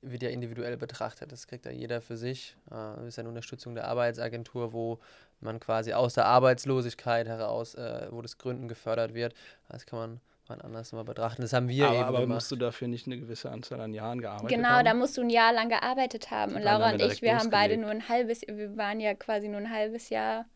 wird 0.02 0.22
ja 0.22 0.30
individuell 0.30 0.76
betrachtet. 0.76 1.30
Das 1.30 1.46
kriegt 1.46 1.64
ja 1.64 1.70
jeder 1.70 2.00
für 2.00 2.16
sich. 2.16 2.56
Äh, 2.66 2.96
das 2.96 3.06
ist 3.06 3.18
eine 3.18 3.28
Unterstützung 3.28 3.76
der 3.76 3.86
Arbeitsagentur, 3.86 4.72
wo 4.72 4.98
man 5.40 5.60
quasi 5.60 5.92
aus 5.92 6.14
der 6.14 6.26
Arbeitslosigkeit 6.26 7.28
heraus, 7.28 7.74
äh, 7.76 8.08
wo 8.10 8.20
das 8.20 8.38
Gründen 8.38 8.66
gefördert 8.66 9.14
wird. 9.14 9.34
Das 9.68 9.86
kann 9.86 9.98
man 9.98 10.20
wann 10.46 10.60
anders 10.60 10.92
mal 10.92 11.04
betrachten. 11.04 11.42
Das 11.42 11.52
haben 11.52 11.68
wir 11.68 11.86
aber, 11.86 11.94
eben 11.94 12.04
aber 12.04 12.20
gemacht. 12.20 12.36
musst 12.36 12.52
du 12.52 12.56
dafür 12.56 12.88
nicht 12.88 13.06
eine 13.06 13.18
gewisse 13.18 13.50
Anzahl 13.50 13.80
an 13.80 13.94
Jahren 13.94 14.20
gearbeitet 14.20 14.56
genau, 14.56 14.68
haben? 14.68 14.78
Genau, 14.78 14.90
da 14.90 14.98
musst 14.98 15.16
du 15.16 15.22
ein 15.22 15.30
Jahr 15.30 15.52
lang 15.52 15.68
gearbeitet 15.68 16.30
haben. 16.30 16.54
Und 16.54 16.62
Laura 16.62 16.92
und 16.92 17.00
ich, 17.00 17.22
wir 17.22 17.36
haben 17.38 17.50
beide 17.50 17.76
nur 17.76 17.90
ein 17.90 18.08
halbes, 18.08 18.42
wir 18.46 18.76
waren 18.76 19.00
ja 19.00 19.14
quasi 19.14 19.48
nur 19.48 19.60
ein 19.60 19.70
halbes 19.70 20.10
Jahr 20.10 20.46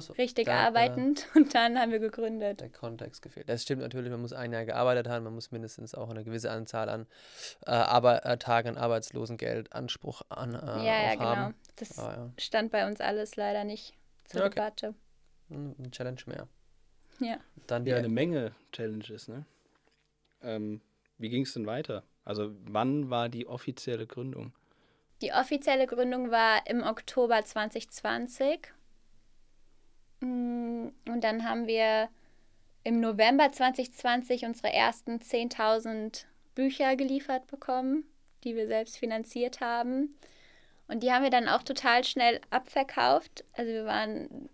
so, 0.00 0.12
richtig 0.14 0.46
da, 0.46 0.66
arbeitend 0.66 1.26
äh, 1.34 1.38
und 1.38 1.54
dann 1.54 1.78
haben 1.78 1.92
wir 1.92 1.98
gegründet. 1.98 2.60
Der 2.60 2.70
Kontext 2.70 3.22
gefehlt. 3.22 3.48
Das 3.48 3.62
stimmt 3.62 3.82
natürlich, 3.82 4.10
man 4.10 4.20
muss 4.20 4.32
ein 4.32 4.52
Jahr 4.52 4.64
gearbeitet 4.64 5.08
haben, 5.08 5.24
man 5.24 5.34
muss 5.34 5.50
mindestens 5.50 5.94
auch 5.94 6.10
eine 6.10 6.24
gewisse 6.24 6.50
Anzahl 6.50 6.88
an 6.88 7.06
äh, 7.66 7.70
Aber, 7.70 8.24
äh, 8.24 8.38
Tagen 8.38 8.76
Arbeitslosengeld 8.76 9.72
Anspruch 9.72 10.22
an 10.28 10.54
äh, 10.54 10.58
Ja, 10.58 11.02
ja, 11.02 11.14
genau. 11.14 11.24
Haben. 11.36 11.54
Das 11.76 11.98
Aber, 11.98 12.12
ja. 12.12 12.30
stand 12.38 12.70
bei 12.70 12.86
uns 12.86 13.00
alles 13.00 13.36
leider 13.36 13.64
nicht 13.64 13.94
zur 14.24 14.42
okay. 14.42 14.50
Debatte. 14.50 14.94
Hm, 15.48 15.74
ein 15.78 15.90
Challenge 15.90 16.20
mehr. 16.26 16.48
Ja. 17.20 17.38
Dann 17.66 17.86
ja, 17.86 17.96
eine 17.96 18.08
Menge 18.08 18.52
Challenges, 18.72 19.28
ne? 19.28 19.44
Ähm, 20.42 20.80
wie 21.18 21.30
ging 21.30 21.42
es 21.42 21.54
denn 21.54 21.66
weiter? 21.66 22.02
Also 22.24 22.54
wann 22.64 23.10
war 23.10 23.28
die 23.28 23.46
offizielle 23.46 24.06
Gründung? 24.06 24.52
Die 25.22 25.32
offizielle 25.32 25.86
Gründung 25.86 26.30
war 26.30 26.66
im 26.66 26.82
Oktober 26.82 27.44
2020. 27.44 28.72
Mm, 30.20 30.88
und 31.08 31.24
dann 31.24 31.48
haben 31.48 31.66
wir 31.66 32.08
im 32.82 33.00
November 33.00 33.50
2020 33.50 34.44
unsere 34.44 34.72
ersten 34.72 35.18
10.000 35.18 36.26
Bücher 36.54 36.96
geliefert 36.96 37.46
bekommen, 37.46 38.04
die 38.44 38.54
wir 38.54 38.66
selbst 38.66 38.98
finanziert 38.98 39.60
haben. 39.60 40.14
Und 40.88 41.02
die 41.02 41.12
haben 41.12 41.22
wir 41.22 41.30
dann 41.30 41.48
auch 41.48 41.62
total 41.62 42.04
schnell 42.04 42.40
abverkauft. 42.50 43.44
Also 43.54 43.72
wir 43.72 43.86
waren, 43.86 44.50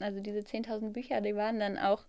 also 0.00 0.20
diese 0.20 0.40
10.000 0.40 0.92
Bücher, 0.92 1.20
die 1.20 1.36
waren 1.36 1.58
dann 1.58 1.78
auch 1.78 2.04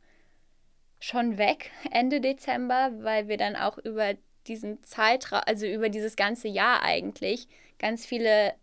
schon 0.99 1.37
weg 1.37 1.71
Ende 1.91 2.21
Dezember, 2.21 2.91
weil 2.99 3.27
wir 3.27 3.37
dann 3.37 3.55
auch 3.55 3.77
über 3.77 4.15
diesen 4.47 4.83
Zeitraum, 4.83 5.41
also 5.45 5.65
über 5.65 5.89
dieses 5.89 6.15
ganze 6.15 6.47
Jahr 6.47 6.81
eigentlich, 6.83 7.47
ganz 7.79 8.05
viele 8.05 8.53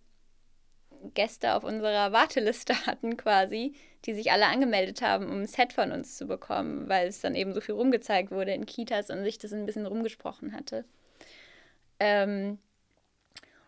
Gäste 1.15 1.55
auf 1.55 1.65
unserer 1.65 2.13
Warteliste 2.13 2.75
hatten 2.87 3.17
quasi, 3.17 3.75
die 4.05 4.15
sich 4.15 4.33
alle 4.33 4.47
angemeldet 4.47 5.03
haben, 5.03 5.27
um 5.27 5.43
ein 5.43 5.47
Set 5.47 5.73
von 5.73 5.93
uns 5.93 6.17
zu 6.17 6.27
bekommen, 6.27 6.89
weil 6.89 7.09
es 7.09 7.21
dann 7.21 7.35
eben 7.35 7.53
so 7.53 7.61
viel 7.61 7.75
rumgezeigt 7.75 8.31
wurde 8.31 8.53
in 8.53 8.67
Kitas 8.67 9.11
und 9.11 9.23
sich 9.25 9.39
das 9.39 9.53
ein 9.53 9.67
bisschen 9.67 9.87
rumgesprochen 9.87 10.53
hatte. 10.53 10.85
Ähm, 12.01 12.59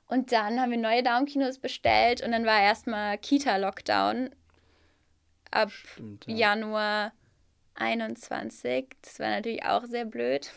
und 0.09 0.33
dann 0.33 0.61
haben 0.61 0.71
wir 0.71 0.79
neue 0.79 1.03
Downkinos 1.03 1.59
bestellt 1.59 2.23
und 2.23 2.33
dann 2.33 2.47
war 2.47 2.61
erstmal 2.61 3.19
Kita-Lockdown 3.19 4.31
ab 5.57 5.71
Stimmt, 5.71 6.27
ja. 6.27 6.37
Januar 6.37 7.13
21. 7.75 8.89
Das 9.03 9.19
war 9.21 9.31
natürlich 9.31 9.65
auch 9.65 9.85
sehr 9.85 10.05
blöd. 10.05 10.51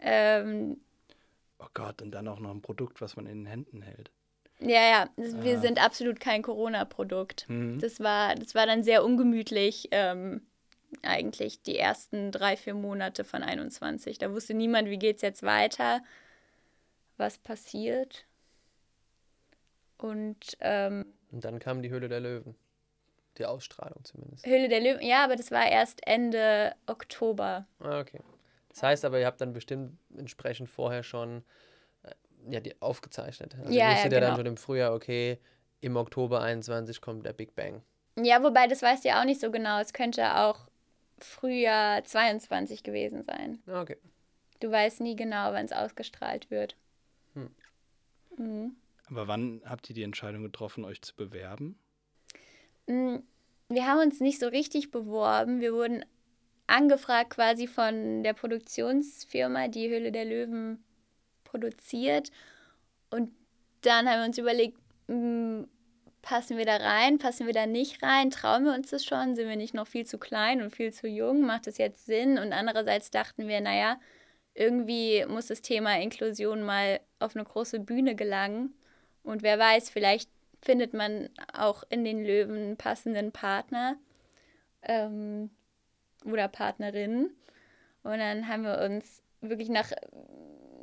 Ähm, 0.00 0.80
oh 1.58 1.66
Gott, 1.74 2.02
und 2.02 2.10
dann 2.10 2.28
auch 2.28 2.40
noch 2.40 2.50
ein 2.50 2.62
Produkt, 2.62 3.00
was 3.00 3.16
man 3.16 3.26
in 3.26 3.40
den 3.40 3.46
Händen 3.46 3.82
hält. 3.82 4.10
Ja, 4.60 4.82
ja, 4.88 5.10
das, 5.16 5.42
wir 5.42 5.58
sind 5.58 5.82
absolut 5.82 6.20
kein 6.20 6.42
Corona-Produkt. 6.42 7.48
Mhm. 7.48 7.80
Das, 7.80 8.00
war, 8.00 8.34
das 8.34 8.54
war 8.54 8.66
dann 8.66 8.84
sehr 8.84 9.04
ungemütlich, 9.04 9.88
ähm, 9.90 10.42
eigentlich 11.02 11.62
die 11.62 11.78
ersten 11.78 12.30
drei, 12.30 12.56
vier 12.56 12.74
Monate 12.74 13.24
von 13.24 13.42
21. 13.42 14.18
Da 14.18 14.32
wusste 14.32 14.54
niemand, 14.54 14.88
wie 14.88 14.98
geht 14.98 15.16
es 15.16 15.22
jetzt 15.22 15.42
weiter, 15.42 16.00
was 17.16 17.38
passiert. 17.38 18.24
Und, 19.98 20.56
ähm, 20.60 21.06
Und 21.30 21.44
dann 21.44 21.58
kam 21.58 21.82
die 21.82 21.90
Höhle 21.90 22.08
der 22.08 22.20
Löwen. 22.20 22.54
Die 23.38 23.46
Ausstrahlung 23.46 24.04
zumindest. 24.04 24.46
Höhle 24.46 24.68
der 24.68 24.80
Löwen, 24.80 25.02
ja, 25.02 25.24
aber 25.24 25.36
das 25.36 25.50
war 25.50 25.66
erst 25.66 26.06
Ende 26.06 26.74
Oktober. 26.86 27.66
Ah, 27.80 28.00
okay. 28.00 28.20
Das 28.68 28.82
heißt 28.82 29.04
aber, 29.04 29.18
ihr 29.20 29.26
habt 29.26 29.40
dann 29.40 29.52
bestimmt 29.52 29.98
entsprechend 30.16 30.68
vorher 30.68 31.02
schon 31.02 31.42
ja, 32.48 32.60
die 32.60 32.80
aufgezeichnet. 32.80 33.54
Also 33.58 33.72
ja, 33.72 33.88
ihr 33.88 33.94
wusstet 33.94 34.12
ja, 34.12 34.18
genau. 34.18 34.30
dann 34.30 34.36
schon 34.36 34.46
im 34.46 34.56
Frühjahr, 34.56 34.94
okay, 34.94 35.38
im 35.80 35.96
Oktober 35.96 36.42
21 36.42 37.00
kommt 37.00 37.26
der 37.26 37.32
Big 37.32 37.54
Bang. 37.54 37.82
Ja, 38.16 38.42
wobei 38.42 38.66
das 38.66 38.82
weißt 38.82 39.04
du 39.04 39.08
ja 39.08 39.20
auch 39.20 39.24
nicht 39.24 39.40
so 39.40 39.50
genau. 39.50 39.80
Es 39.80 39.92
könnte 39.92 40.36
auch 40.36 40.68
Frühjahr 41.18 42.04
22 42.04 42.82
gewesen 42.82 43.24
sein. 43.24 43.62
Ah, 43.66 43.82
okay. 43.82 43.96
Du 44.60 44.70
weißt 44.70 45.00
nie 45.00 45.16
genau, 45.16 45.52
wann 45.52 45.64
es 45.64 45.72
ausgestrahlt 45.72 46.50
wird. 46.50 46.76
Hm. 47.34 47.50
Mhm. 48.36 48.76
Aber 49.08 49.28
wann 49.28 49.62
habt 49.64 49.88
ihr 49.88 49.94
die 49.94 50.04
Entscheidung 50.04 50.42
getroffen, 50.42 50.84
euch 50.84 51.02
zu 51.02 51.14
bewerben? 51.14 51.78
Hm, 52.88 53.22
wir 53.68 53.86
haben 53.86 54.00
uns 54.00 54.20
nicht 54.20 54.38
so 54.38 54.48
richtig 54.48 54.90
beworben. 54.90 55.60
Wir 55.60 55.72
wurden 55.72 56.04
angefragt 56.66 57.30
quasi 57.30 57.66
von 57.66 58.22
der 58.22 58.34
Produktionsfirma, 58.34 59.68
die 59.68 59.88
Höhle 59.88 60.12
der 60.12 60.24
Löwen 60.24 60.84
produziert. 61.44 62.30
Und 63.10 63.30
dann 63.82 64.08
haben 64.08 64.20
wir 64.20 64.26
uns 64.26 64.38
überlegt, 64.38 64.78
hm, 65.08 65.68
passen 66.22 66.56
wir 66.56 66.64
da 66.64 66.76
rein, 66.76 67.18
passen 67.18 67.46
wir 67.46 67.52
da 67.52 67.66
nicht 67.66 68.02
rein, 68.02 68.30
trauen 68.30 68.64
wir 68.64 68.72
uns 68.72 68.90
das 68.90 69.04
schon, 69.04 69.34
sind 69.34 69.48
wir 69.48 69.56
nicht 69.56 69.74
noch 69.74 69.88
viel 69.88 70.06
zu 70.06 70.18
klein 70.18 70.62
und 70.62 70.74
viel 70.74 70.92
zu 70.92 71.08
jung, 71.08 71.42
macht 71.42 71.66
das 71.66 71.78
jetzt 71.78 72.06
Sinn? 72.06 72.38
Und 72.38 72.52
andererseits 72.52 73.10
dachten 73.10 73.48
wir, 73.48 73.60
naja, 73.60 73.98
irgendwie 74.54 75.24
muss 75.26 75.48
das 75.48 75.62
Thema 75.62 75.98
Inklusion 76.00 76.62
mal 76.62 77.00
auf 77.18 77.34
eine 77.34 77.44
große 77.44 77.80
Bühne 77.80 78.14
gelangen. 78.14 78.74
Und 79.22 79.42
wer 79.42 79.58
weiß, 79.58 79.90
vielleicht 79.90 80.30
findet 80.62 80.94
man 80.94 81.28
auch 81.52 81.84
in 81.90 82.04
den 82.04 82.24
Löwen 82.24 82.76
passenden 82.76 83.32
Partner 83.32 83.96
ähm, 84.82 85.50
oder 86.24 86.48
Partnerin. 86.48 87.30
Und 88.04 88.18
dann 88.18 88.48
haben 88.48 88.62
wir 88.62 88.80
uns 88.80 89.22
wirklich 89.40 89.68
nach 89.68 89.90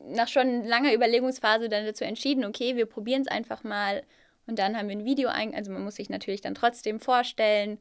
nach 0.10 0.28
schon 0.28 0.64
langer 0.64 0.94
Überlegungsphase 0.94 1.70
dann 1.70 1.86
dazu 1.86 2.04
entschieden, 2.04 2.46
okay, 2.46 2.76
wir 2.76 2.86
probieren 2.86 3.22
es 3.22 3.28
einfach 3.28 3.64
mal. 3.64 4.04
Und 4.48 4.60
dann 4.60 4.76
haben 4.76 4.90
wir 4.90 4.98
ein 4.98 5.06
Video 5.06 5.30
ein, 5.30 5.54
also 5.54 5.72
man 5.72 5.84
muss 5.84 5.96
sich 5.96 6.10
natürlich 6.10 6.42
dann 6.42 6.56
trotzdem 6.56 7.00
vorstellen 7.00 7.78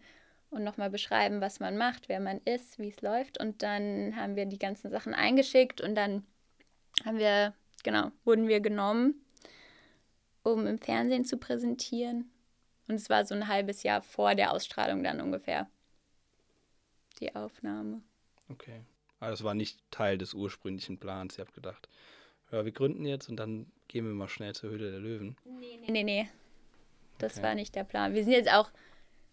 und 0.50 0.64
nochmal 0.64 0.90
beschreiben, 0.90 1.40
was 1.40 1.60
man 1.60 1.76
macht, 1.76 2.08
wer 2.08 2.20
man 2.20 2.40
ist, 2.44 2.78
wie 2.78 2.88
es 2.88 3.00
läuft. 3.00 3.40
Und 3.40 3.62
dann 3.62 4.14
haben 4.16 4.36
wir 4.36 4.46
die 4.46 4.58
ganzen 4.58 4.90
Sachen 4.90 5.14
eingeschickt 5.14 5.80
und 5.80 5.94
dann 5.94 6.26
haben 7.04 7.18
wir, 7.18 7.54
genau, 7.82 8.10
wurden 8.24 8.48
wir 8.48 8.60
genommen, 8.60 9.24
um 10.52 10.66
im 10.66 10.78
Fernsehen 10.78 11.24
zu 11.24 11.36
präsentieren. 11.36 12.30
Und 12.86 12.94
es 12.94 13.10
war 13.10 13.24
so 13.24 13.34
ein 13.34 13.48
halbes 13.48 13.82
Jahr 13.82 14.02
vor 14.02 14.34
der 14.34 14.52
Ausstrahlung 14.52 15.04
dann 15.04 15.20
ungefähr, 15.20 15.68
die 17.20 17.34
Aufnahme. 17.34 18.02
Okay. 18.48 18.82
Aber 19.20 19.30
das 19.30 19.42
war 19.42 19.54
nicht 19.54 19.78
Teil 19.90 20.16
des 20.16 20.34
ursprünglichen 20.34 20.98
Plans. 20.98 21.36
Ihr 21.36 21.44
habt 21.44 21.54
gedacht, 21.54 21.88
ja, 22.50 22.64
wir 22.64 22.72
gründen 22.72 23.04
jetzt 23.04 23.28
und 23.28 23.36
dann 23.36 23.70
gehen 23.88 24.06
wir 24.06 24.14
mal 24.14 24.28
schnell 24.28 24.54
zur 24.54 24.70
Höhle 24.70 24.90
der 24.90 25.00
Löwen. 25.00 25.36
Nee, 25.44 25.78
nee, 25.80 25.90
nee, 25.90 26.04
nee. 26.04 26.28
Das 27.18 27.34
okay. 27.34 27.42
war 27.46 27.54
nicht 27.54 27.74
der 27.74 27.84
Plan. 27.84 28.14
Wir 28.14 28.22
sind 28.24 28.32
jetzt 28.32 28.52
auch 28.52 28.70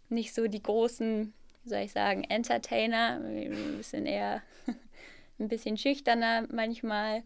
nicht 0.09 0.33
so 0.33 0.47
die 0.47 0.61
großen, 0.61 1.33
wie 1.63 1.69
soll 1.69 1.81
ich 1.81 1.91
sagen, 1.91 2.23
Entertainer. 2.23 3.21
Wir 3.23 3.83
sind 3.83 4.05
eher 4.07 4.41
ein 5.39 5.47
bisschen 5.47 5.77
schüchterner 5.77 6.47
manchmal. 6.51 7.23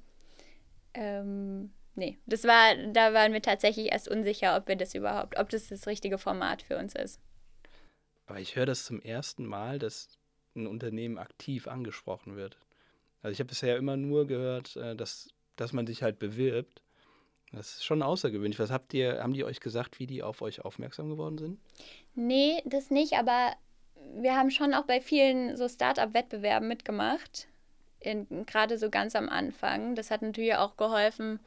Ähm, 0.93 1.71
nee, 1.99 2.17
das 2.25 2.43
war, 2.45 2.75
da 2.93 3.13
waren 3.13 3.33
wir 3.33 3.41
tatsächlich 3.41 3.91
erst 3.91 4.07
unsicher, 4.07 4.57
ob 4.57 4.67
wir 4.67 4.75
das 4.75 4.95
überhaupt, 4.95 5.37
ob 5.37 5.49
das 5.49 5.67
das 5.67 5.85
richtige 5.85 6.17
Format 6.17 6.61
für 6.61 6.77
uns 6.77 6.95
ist. 6.95 7.19
Aber 8.25 8.39
ich 8.39 8.55
höre 8.55 8.65
das 8.65 8.85
zum 8.85 9.01
ersten 9.01 9.45
Mal, 9.45 9.79
dass 9.79 10.17
ein 10.55 10.67
Unternehmen 10.67 11.17
aktiv 11.17 11.67
angesprochen 11.67 12.35
wird. 12.35 12.57
Also 13.21 13.33
ich 13.33 13.39
habe 13.39 13.49
bisher 13.49 13.77
immer 13.77 13.97
nur 13.97 14.25
gehört, 14.27 14.75
äh, 14.75 14.95
dass 14.95 15.29
dass 15.59 15.73
man 15.73 15.85
sich 15.85 16.03
halt 16.03 16.19
bewirbt. 16.19 16.81
Das 17.51 17.75
ist 17.75 17.85
schon 17.85 18.01
außergewöhnlich. 18.01 18.59
Was 18.59 18.71
habt 18.71 18.93
ihr, 18.93 19.21
haben 19.21 19.33
die 19.33 19.43
euch 19.43 19.59
gesagt, 19.59 19.99
wie 19.99 20.07
die 20.07 20.23
auf 20.23 20.41
euch 20.41 20.63
aufmerksam 20.63 21.09
geworden 21.09 21.37
sind? 21.37 21.59
Nee, 22.15 22.61
das 22.65 22.91
nicht, 22.91 23.13
aber 23.13 23.53
wir 24.15 24.35
haben 24.35 24.51
schon 24.51 24.73
auch 24.73 24.85
bei 24.85 25.01
vielen 25.01 25.57
so 25.57 25.67
Start-up-Wettbewerben 25.67 26.67
mitgemacht. 26.67 27.47
Gerade 28.45 28.77
so 28.77 28.89
ganz 28.89 29.15
am 29.15 29.27
Anfang. 29.27 29.95
Das 29.95 30.11
hat 30.11 30.21
natürlich 30.21 30.55
auch 30.55 30.77
geholfen, 30.77 31.39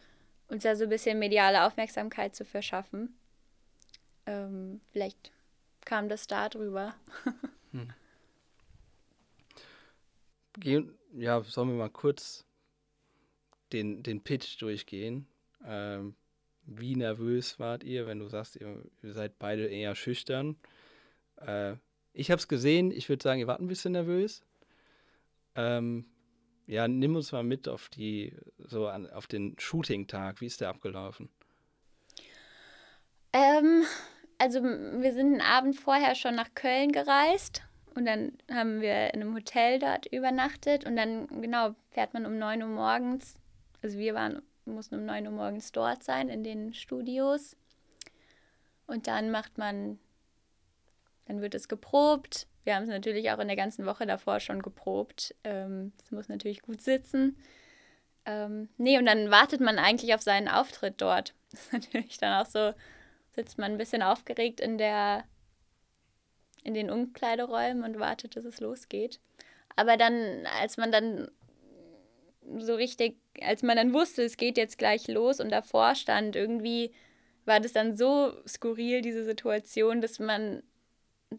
uns 0.53 0.63
da 0.63 0.77
so 0.77 0.85
ein 0.85 0.91
bisschen 0.91 1.19
mediale 1.19 1.65
Aufmerksamkeit 1.65 2.37
zu 2.37 2.45
verschaffen. 2.45 3.17
Ähm, 4.27 4.81
vielleicht 4.93 5.33
kam 5.85 6.09
das 6.09 6.27
da 6.27 6.49
drüber. 6.49 6.95
hm. 7.73 7.93
Ja, 11.15 11.43
sollen 11.43 11.71
wir 11.71 11.77
mal 11.77 11.89
kurz 11.89 12.45
den, 13.73 14.03
den 14.03 14.23
Pitch 14.23 14.61
durchgehen. 14.61 15.27
Ähm, 15.65 16.15
wie 16.65 16.95
nervös 16.95 17.59
wart 17.59 17.83
ihr, 17.83 18.07
wenn 18.07 18.19
du 18.19 18.29
sagst, 18.29 18.57
ihr, 18.57 18.85
ihr 19.03 19.13
seid 19.15 19.39
beide 19.39 19.67
eher 19.67 19.95
schüchtern? 19.95 20.57
Äh, 21.37 21.77
ich 22.13 22.31
habe 22.31 22.39
es 22.39 22.47
gesehen, 22.47 22.91
ich 22.91 23.09
würde 23.09 23.23
sagen, 23.23 23.41
ihr 23.41 23.47
wart 23.47 23.61
ein 23.61 23.69
bisschen 23.69 23.93
nervös. 23.93 24.45
Ähm, 25.55 26.05
ja, 26.67 26.89
nimm 26.89 27.17
uns 27.17 27.33
mal 27.33 27.43
mit 27.43 27.69
auf 27.69 27.89
die, 27.89 28.35
so 28.59 28.89
an, 28.89 29.11
auf 29.11 29.27
den 29.27 29.57
Shooting-Tag. 29.59 30.41
Wie 30.41 30.47
ist 30.47 30.61
der 30.61 30.69
abgelaufen? 30.69 31.29
Ähm, 33.33 33.85
also 34.39 34.63
wir 34.63 35.13
sind 35.13 35.33
einen 35.33 35.41
Abend 35.41 35.77
vorher 35.79 36.15
schon 36.15 36.35
nach 36.35 36.55
Köln 36.55 36.93
gereist 36.93 37.63
und 37.95 38.07
dann 38.07 38.33
haben 38.51 38.81
wir 38.81 39.15
in 39.15 39.23
einem 39.23 39.35
Hotel 39.35 39.79
dort 39.79 40.07
übernachtet 40.07 40.87
und 40.87 40.97
dann, 40.97 41.27
genau, 41.41 41.75
fährt 41.91 42.15
man 42.15 42.27
um 42.27 42.39
9 42.39 42.63
Uhr 42.63 42.69
morgens 42.69 43.37
also 43.83 43.99
wir 43.99 44.15
waren, 44.15 44.43
mussten 44.65 44.95
um 44.95 45.05
9 45.05 45.27
Uhr 45.27 45.33
morgens 45.33 45.73
dort 45.73 46.05
sein 46.05 46.29
in 46.29 46.45
den 46.45 46.73
Studios. 46.73 47.57
Und 48.87 49.09
dann 49.09 49.31
macht 49.31 49.59
man, 49.59 49.99
dann 51.27 51.41
wird 51.41 51.55
es 51.55 51.69
geprobt. 51.69 52.47
Wir 52.65 52.77
haben 52.77 52.85
es 52.85 52.89
natürlich 52.89 53.31
auch 53.31 53.39
in 53.39 53.49
der 53.49 53.57
ganzen 53.57 53.87
Woche 53.87 54.07
davor 54.07 54.41
schon 54.41 54.63
geprobt. 54.63 55.35
Ähm, 55.45 55.93
es 56.03 56.13
ähm, 56.13 56.17
muss 56.17 56.29
natürlich 56.29 56.63
gut 56.63 56.81
sitzen. 56.81 57.37
Ähm, 58.25 58.69
nee, 58.77 58.99
und 58.99 59.07
dann 59.07 59.31
wartet 59.31 59.61
man 59.61 59.79
eigentlich 59.79 60.15
auf 60.15 60.23
seinen 60.23 60.49
Auftritt 60.49 60.95
dort. 60.99 61.35
Das 61.53 61.61
ist 61.65 61.73
natürlich 61.75 62.17
dann 62.17 62.41
auch 62.41 62.49
so, 62.49 62.73
sitzt 63.33 63.59
man 63.59 63.73
ein 63.73 63.79
bisschen 63.79 64.03
aufgeregt 64.03 64.59
in 64.59 64.79
der, 64.79 65.25
in 66.65 66.73
den 66.73 66.91
Umkleideräumen 66.91 67.85
und 67.85 68.01
wartet, 68.01 68.37
dass 68.37 68.47
es 68.47 68.59
losgeht. 68.59 69.21
Aber 69.77 69.99
dann, 69.99 70.47
als 70.63 70.79
man 70.79 70.91
dann 70.93 71.31
so 72.59 72.75
richtig, 72.75 73.19
als 73.43 73.63
man 73.63 73.77
dann 73.77 73.93
wusste, 73.93 74.23
es 74.23 74.39
geht 74.39 74.57
jetzt 74.57 74.79
gleich 74.79 75.09
los 75.09 75.41
und 75.41 75.51
davor 75.51 75.95
stand, 75.95 76.37
irgendwie 76.37 76.95
war 77.45 77.61
das 77.61 77.75
dann 77.75 77.99
so 77.99 78.33
skurril, 78.47 79.03
diese 79.03 79.25
Situation, 79.25 80.01
dass 80.01 80.19
man 80.19 80.63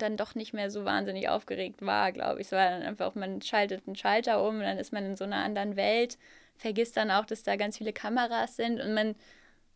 dann 0.02 0.18
doch 0.18 0.36
nicht 0.36 0.54
mehr 0.54 0.72
so 0.72 0.86
wahnsinnig 0.86 1.30
aufgeregt 1.30 1.82
war, 1.82 2.12
glaube 2.12 2.42
ich. 2.42 2.48
Es 2.48 2.52
war 2.52 2.70
dann 2.70 2.82
einfach, 2.82 3.16
man 3.16 3.42
schaltet 3.42 3.88
einen 3.88 3.96
Schalter 3.96 4.44
um 4.48 4.56
und 4.56 4.62
dann 4.62 4.78
ist 4.78 4.94
man 4.94 5.06
in 5.06 5.16
so 5.16 5.24
einer 5.24 5.44
anderen 5.44 5.76
Welt, 5.76 6.18
vergisst 6.56 6.98
dann 6.98 7.12
auch, 7.12 7.26
dass 7.26 7.44
da 7.44 7.56
ganz 7.56 7.78
viele 7.78 7.94
Kameras 7.94 8.56
sind 8.56 8.80
und 8.80 8.94
man 8.94 9.16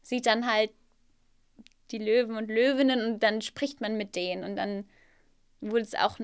sieht 0.01 0.25
dann 0.25 0.51
halt 0.51 0.71
die 1.91 1.97
Löwen 1.97 2.35
und 2.35 2.49
Löwinnen 2.49 3.05
und 3.05 3.23
dann 3.23 3.41
spricht 3.41 3.81
man 3.81 3.97
mit 3.97 4.15
denen 4.15 4.43
und 4.43 4.55
dann 4.55 4.85
wurde 5.61 5.81
es 5.81 5.95
auch 5.95 6.19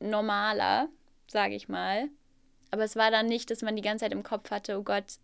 normaler, 0.00 0.88
sage 1.26 1.54
ich 1.54 1.68
mal. 1.68 2.08
Aber 2.70 2.84
es 2.84 2.96
war 2.96 3.10
dann 3.10 3.26
nicht, 3.26 3.50
dass 3.50 3.62
man 3.62 3.76
die 3.76 3.82
ganze 3.82 4.04
Zeit 4.04 4.12
im 4.12 4.22
Kopf 4.22 4.50
hatte, 4.50 4.78
oh 4.78 4.82
Gott, 4.82 5.18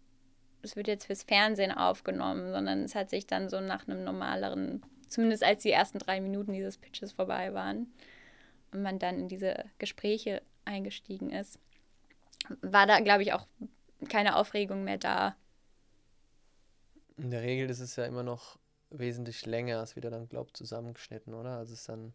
es 0.63 0.77
wird 0.77 0.89
jetzt 0.89 1.07
fürs 1.07 1.25
Fernsehen 1.25 1.73
aufgenommen, 1.73 2.51
sondern 2.53 2.85
es 2.85 2.95
hat 2.95 3.11
sich 3.11 3.27
dann 3.27 3.49
so 3.49 3.61
nach 3.61 3.87
einem 3.87 4.05
normaleren, 4.05 4.83
zumindest 5.15 5.43
als 5.45 5.63
die 5.63 5.71
ersten 5.71 5.99
drei 5.99 6.21
Minuten 6.21 6.53
dieses 6.53 6.79
Pitches 6.79 7.13
vorbei 7.13 7.55
waren 7.55 7.93
und 8.73 8.83
man 8.83 8.99
dann 8.99 9.19
in 9.19 9.29
diese 9.29 9.65
Gespräche 9.79 10.43
eingestiegen 10.65 11.31
ist, 11.31 11.59
war 12.61 12.87
da, 12.87 13.01
glaube 13.01 13.23
ich, 13.23 13.33
auch 13.33 13.47
keine 14.09 14.37
Aufregung 14.37 14.85
mehr 14.85 14.99
da. 14.99 15.37
In 17.17 17.31
der 17.31 17.43
Regel 17.43 17.71
ist 17.71 17.81
es 17.81 17.97
ja 17.97 18.05
immer 18.05 18.23
noch 18.23 18.59
wesentlich 18.91 19.47
länger, 19.47 19.81
als 19.81 19.97
wieder 19.97 20.11
dann 20.11 20.29
glaubt, 20.29 20.57
zusammengeschnitten, 20.57 21.33
oder? 21.35 21.57
Also 21.57 21.73
es 21.73 21.81
ist 21.81 21.89
dann. 21.89 22.15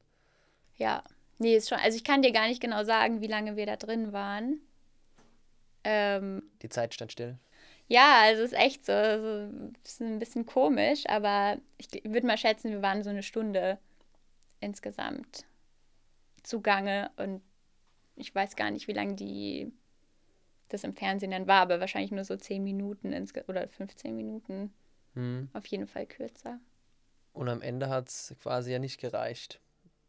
Ja, 0.77 1.03
Nee, 1.39 1.55
ist 1.55 1.69
schon. 1.69 1.79
Also 1.79 1.95
ich 1.95 2.03
kann 2.03 2.21
dir 2.21 2.33
gar 2.33 2.47
nicht 2.47 2.61
genau 2.61 2.83
sagen, 2.83 3.21
wie 3.21 3.27
lange 3.27 3.55
wir 3.55 3.65
da 3.65 3.77
drin 3.77 4.11
waren. 4.11 4.59
Ähm, 5.85 6.43
Die 6.61 6.67
Zeit 6.67 6.93
stand 6.93 7.13
still. 7.13 7.37
Ja, 7.89 8.21
also 8.21 8.43
es 8.43 8.53
ist 8.53 8.57
echt 8.57 8.85
so. 8.85 8.93
Also, 8.93 9.51
ist 9.83 9.99
ein 9.99 10.19
bisschen 10.19 10.45
komisch, 10.45 11.03
aber 11.07 11.57
ich 11.77 11.89
würde 12.05 12.27
mal 12.27 12.37
schätzen, 12.37 12.71
wir 12.71 12.81
waren 12.81 13.03
so 13.03 13.09
eine 13.09 13.23
Stunde 13.23 13.79
insgesamt 14.61 15.45
zugange 16.43 17.09
und 17.17 17.41
ich 18.15 18.33
weiß 18.33 18.55
gar 18.55 18.69
nicht, 18.69 18.87
wie 18.87 18.93
lange 18.93 19.15
die 19.15 19.73
das 20.69 20.83
im 20.83 20.93
Fernsehen 20.93 21.31
dann 21.31 21.47
war, 21.47 21.61
aber 21.61 21.79
wahrscheinlich 21.79 22.11
nur 22.11 22.23
so 22.23 22.35
10 22.35 22.63
Minuten 22.63 23.11
oder 23.47 23.67
15 23.67 24.15
Minuten. 24.15 24.71
Hm. 25.15 25.49
Auf 25.53 25.65
jeden 25.65 25.87
Fall 25.87 26.05
kürzer. 26.05 26.59
Und 27.33 27.49
am 27.49 27.63
Ende 27.63 27.89
hat 27.89 28.09
es 28.09 28.35
quasi 28.39 28.71
ja 28.71 28.77
nicht 28.77 28.99
gereicht. 28.99 29.59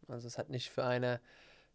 Also 0.07 0.29
es 0.29 0.37
hat 0.37 0.51
nicht 0.51 0.69
für 0.69 0.85
eine, 0.85 1.21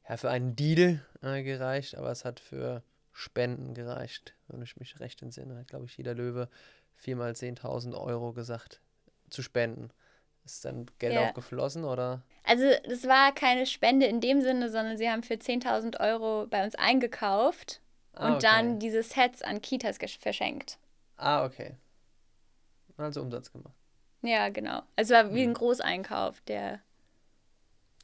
ja, 0.08 0.18
für 0.18 0.30
einen 0.30 0.56
Deal 0.56 1.04
äh, 1.24 1.42
gereicht, 1.42 1.96
aber 1.98 2.12
es 2.12 2.26
hat 2.26 2.40
für 2.40 2.84
Spenden 3.18 3.74
gereicht, 3.74 4.36
wenn 4.48 4.62
ich 4.62 4.76
mich 4.76 5.00
recht 5.00 5.22
entsinne. 5.22 5.58
Hat, 5.58 5.70
glaube 5.70 5.86
ich, 5.86 5.96
jeder 5.98 6.14
Löwe 6.14 6.50
viermal 6.96 7.32
10.000 7.32 7.96
Euro 7.96 8.34
gesagt 8.34 8.82
zu 9.30 9.42
spenden. 9.42 9.90
Ist 10.44 10.66
dann 10.66 10.86
Geld 11.00 11.14
Ja. 11.16 11.30
auch 11.30 11.34
geflossen 11.34 11.86
oder? 11.86 12.24
Also 12.44 12.66
das 12.84 13.06
war 13.08 13.34
keine 13.34 13.66
Spende 13.66 14.06
in 14.06 14.20
dem 14.22 14.42
Sinne, 14.42 14.70
sondern 14.70 14.98
sie 14.98 15.10
haben 15.10 15.24
für 15.24 15.36
10.000 15.36 16.00
Euro 16.00 16.46
bei 16.48 16.64
uns 16.64 16.76
eingekauft 16.76 17.82
Ah, 18.14 18.28
und 18.28 18.34
okay. 18.36 18.44
dann 18.44 18.80
diese 18.80 19.02
Sets 19.02 19.42
an 19.42 19.62
Kitas 19.62 19.98
verschenkt. 20.20 20.78
Ah, 21.16 21.46
okay. 21.46 21.76
Also 22.98 23.22
Umsatz 23.22 23.52
gemacht. 23.52 23.74
Ja, 24.22 24.50
genau. 24.50 24.82
Also 24.96 25.14
es 25.14 25.24
war 25.24 25.34
wie 25.34 25.44
ein 25.44 25.50
Mhm. 25.50 25.54
Großeinkauf, 25.56 26.42
der 26.42 26.82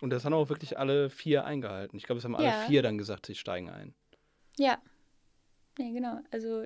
Und 0.02 0.10
das 0.10 0.26
haben 0.26 0.34
auch 0.34 0.50
wirklich 0.50 0.80
alle 0.80 1.10
vier 1.10 1.45
eingehalten. 1.45 1.95
Ich 1.97 2.04
glaube, 2.04 2.19
es 2.19 2.26
haben 2.26 2.36
alle 2.36 2.47
Ja. 2.47 2.54
vier 2.65 2.82
dann 2.82 2.97
gesagt, 2.97 3.26
sie 3.28 3.36
steigen 3.36 3.69
ein. 3.69 3.93
Ja. 4.58 4.82
Nee, 5.82 5.94
genau. 5.94 6.20
Also 6.30 6.65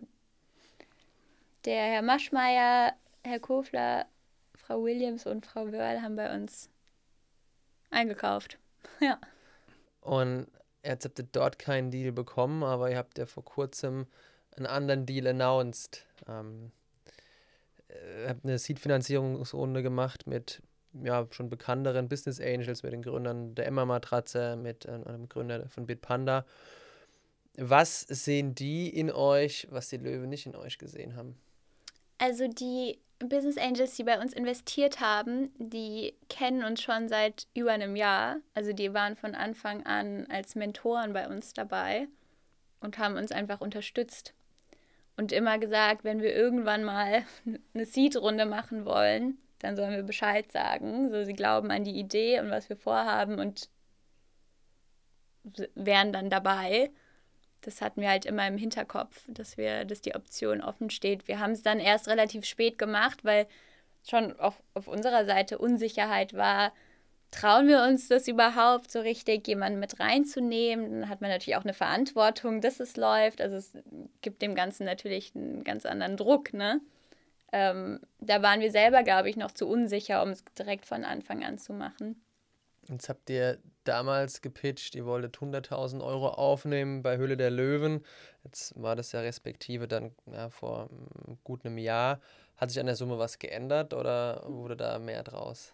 der 1.63 1.83
Herr 1.83 2.01
Maschmeyer, 2.01 2.93
Herr 3.23 3.39
Kofler, 3.39 4.07
Frau 4.55 4.83
Williams 4.83 5.25
und 5.25 5.45
Frau 5.45 5.71
Wörl 5.71 6.01
haben 6.01 6.17
bei 6.17 6.33
uns 6.35 6.69
eingekauft. 7.89 8.59
Ja. 9.01 9.19
Und 9.99 10.47
jetzt 10.83 11.03
habt 11.05 11.19
ihr 11.19 11.27
dort 11.31 11.57
keinen 11.59 11.91
Deal 11.91 12.11
bekommen, 12.11 12.63
aber 12.63 12.91
ihr 12.91 12.97
habt 12.97 13.17
ja 13.17 13.25
vor 13.25 13.43
kurzem 13.43 14.05
einen 14.55 14.67
anderen 14.67 15.05
Deal 15.05 15.27
announced. 15.27 16.05
Ähm, 16.27 16.71
äh, 17.87 18.29
habt 18.29 18.45
eine 18.45 18.57
Seed-Finanzierungsrunde 18.57 19.81
gemacht 19.81 20.27
mit 20.27 20.61
ja, 20.93 21.27
schon 21.31 21.49
bekannteren 21.49 22.07
Business 22.07 22.39
Angels, 22.39 22.83
mit 22.83 22.93
den 22.93 23.01
Gründern 23.01 23.55
der 23.55 23.65
Emma-Matratze, 23.65 24.55
mit 24.55 24.85
äh, 24.85 24.91
einem 24.91 25.27
Gründer 25.27 25.67
von 25.67 25.87
Bitpanda. 25.87 26.45
Was 27.57 28.01
sehen 28.01 28.53
die 28.55 28.89
in 28.89 29.11
euch, 29.11 29.67
was 29.69 29.89
die 29.89 29.97
Löwen 29.97 30.29
nicht 30.29 30.45
in 30.45 30.55
euch 30.55 30.77
gesehen 30.77 31.15
haben? 31.15 31.37
Also 32.17 32.47
die 32.47 32.99
Business 33.19 33.57
Angels, 33.57 33.95
die 33.95 34.03
bei 34.03 34.19
uns 34.19 34.33
investiert 34.33 34.99
haben, 34.99 35.51
die 35.57 36.15
kennen 36.29 36.63
uns 36.63 36.81
schon 36.81 37.07
seit 37.07 37.47
über 37.53 37.71
einem 37.71 37.95
Jahr. 37.95 38.37
Also 38.53 38.73
die 38.73 38.93
waren 38.93 39.15
von 39.15 39.35
Anfang 39.35 39.85
an 39.85 40.27
als 40.29 40.55
Mentoren 40.55 41.13
bei 41.13 41.27
uns 41.27 41.53
dabei 41.53 42.07
und 42.81 42.97
haben 42.97 43.15
uns 43.15 43.31
einfach 43.31 43.61
unterstützt. 43.61 44.33
Und 45.17 45.31
immer 45.31 45.57
gesagt, 45.59 46.03
wenn 46.03 46.21
wir 46.21 46.35
irgendwann 46.35 46.83
mal 46.83 47.23
eine 47.73 47.85
Seed-Runde 47.85 48.45
machen 48.45 48.85
wollen, 48.85 49.37
dann 49.59 49.77
sollen 49.77 49.91
wir 49.95 50.03
Bescheid 50.03 50.51
sagen. 50.51 51.09
So, 51.09 51.23
sie 51.23 51.33
glauben 51.33 51.71
an 51.71 51.85
die 51.85 51.97
Idee 51.97 52.39
und 52.39 52.49
was 52.49 52.67
wir 52.67 52.75
vorhaben 52.75 53.39
und 53.39 53.69
wären 55.75 56.11
dann 56.11 56.29
dabei 56.29 56.91
das 57.65 57.81
hatten 57.81 58.01
wir 58.01 58.09
halt 58.09 58.25
immer 58.25 58.47
im 58.47 58.57
Hinterkopf, 58.57 59.23
dass 59.27 59.57
wir, 59.57 59.85
dass 59.85 60.01
die 60.01 60.15
Option 60.15 60.61
offen 60.61 60.89
steht. 60.89 61.27
Wir 61.27 61.39
haben 61.39 61.51
es 61.51 61.63
dann 61.63 61.79
erst 61.79 62.07
relativ 62.07 62.45
spät 62.45 62.77
gemacht, 62.77 63.23
weil 63.23 63.47
schon 64.07 64.37
auf, 64.39 64.61
auf 64.73 64.87
unserer 64.87 65.25
Seite 65.25 65.57
Unsicherheit 65.57 66.33
war, 66.33 66.71
trauen 67.31 67.67
wir 67.67 67.83
uns 67.83 68.07
das 68.07 68.27
überhaupt 68.27 68.91
so 68.91 68.99
richtig, 68.99 69.47
jemanden 69.47 69.79
mit 69.79 69.99
reinzunehmen? 69.99 71.01
Dann 71.01 71.09
hat 71.09 71.21
man 71.21 71.31
natürlich 71.31 71.57
auch 71.57 71.63
eine 71.63 71.73
Verantwortung, 71.73 72.61
dass 72.61 72.79
es 72.79 72.97
läuft. 72.97 73.41
Also 73.41 73.55
es 73.55 73.73
gibt 74.21 74.41
dem 74.41 74.53
Ganzen 74.53 74.85
natürlich 74.85 75.35
einen 75.35 75.63
ganz 75.63 75.85
anderen 75.85 76.17
Druck, 76.17 76.53
ne? 76.53 76.81
Ähm, 77.51 77.99
da 78.19 78.41
waren 78.41 78.59
wir 78.59 78.71
selber, 78.71 79.03
glaube 79.03 79.29
ich, 79.29 79.37
noch 79.37 79.51
zu 79.51 79.67
unsicher, 79.67 80.21
um 80.21 80.29
es 80.29 80.43
direkt 80.57 80.85
von 80.85 81.03
Anfang 81.03 81.43
an 81.43 81.57
zu 81.57 81.73
machen. 81.73 82.21
Jetzt 82.89 83.09
habt 83.09 83.29
ihr 83.29 83.59
damals 83.87 84.41
gepitcht, 84.41 84.95
ihr 84.95 85.05
wolltet 85.05 85.37
100.000 85.37 86.03
Euro 86.03 86.29
aufnehmen 86.29 87.01
bei 87.01 87.17
Höhle 87.17 87.37
der 87.37 87.51
Löwen. 87.51 88.03
Jetzt 88.43 88.79
war 88.81 88.95
das 88.95 89.11
ja 89.11 89.21
respektive 89.21 89.87
dann 89.87 90.11
ja, 90.31 90.49
vor 90.49 90.85
mm, 90.85 91.37
gut 91.43 91.65
einem 91.65 91.77
Jahr. 91.77 92.19
Hat 92.57 92.69
sich 92.69 92.79
an 92.79 92.85
der 92.85 92.95
Summe 92.95 93.17
was 93.17 93.39
geändert 93.39 93.93
oder 93.93 94.43
wurde 94.47 94.77
da 94.77 94.99
mehr 94.99 95.23
draus? 95.23 95.73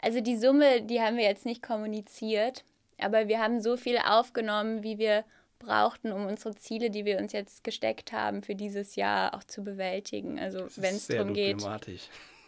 Also 0.00 0.20
die 0.20 0.36
Summe, 0.36 0.82
die 0.82 1.00
haben 1.00 1.16
wir 1.16 1.24
jetzt 1.24 1.46
nicht 1.46 1.62
kommuniziert, 1.62 2.64
aber 2.98 3.28
wir 3.28 3.40
haben 3.40 3.60
so 3.60 3.76
viel 3.76 3.98
aufgenommen, 3.98 4.82
wie 4.82 4.98
wir 4.98 5.24
brauchten, 5.58 6.12
um 6.12 6.26
unsere 6.26 6.54
Ziele, 6.54 6.90
die 6.90 7.04
wir 7.04 7.18
uns 7.18 7.32
jetzt 7.32 7.64
gesteckt 7.64 8.12
haben, 8.12 8.42
für 8.42 8.54
dieses 8.54 8.96
Jahr 8.96 9.34
auch 9.34 9.44
zu 9.44 9.64
bewältigen. 9.64 10.38
Also 10.38 10.68
wenn 10.76 10.94
es 10.94 11.08
darum 11.08 11.34
geht. 11.34 11.64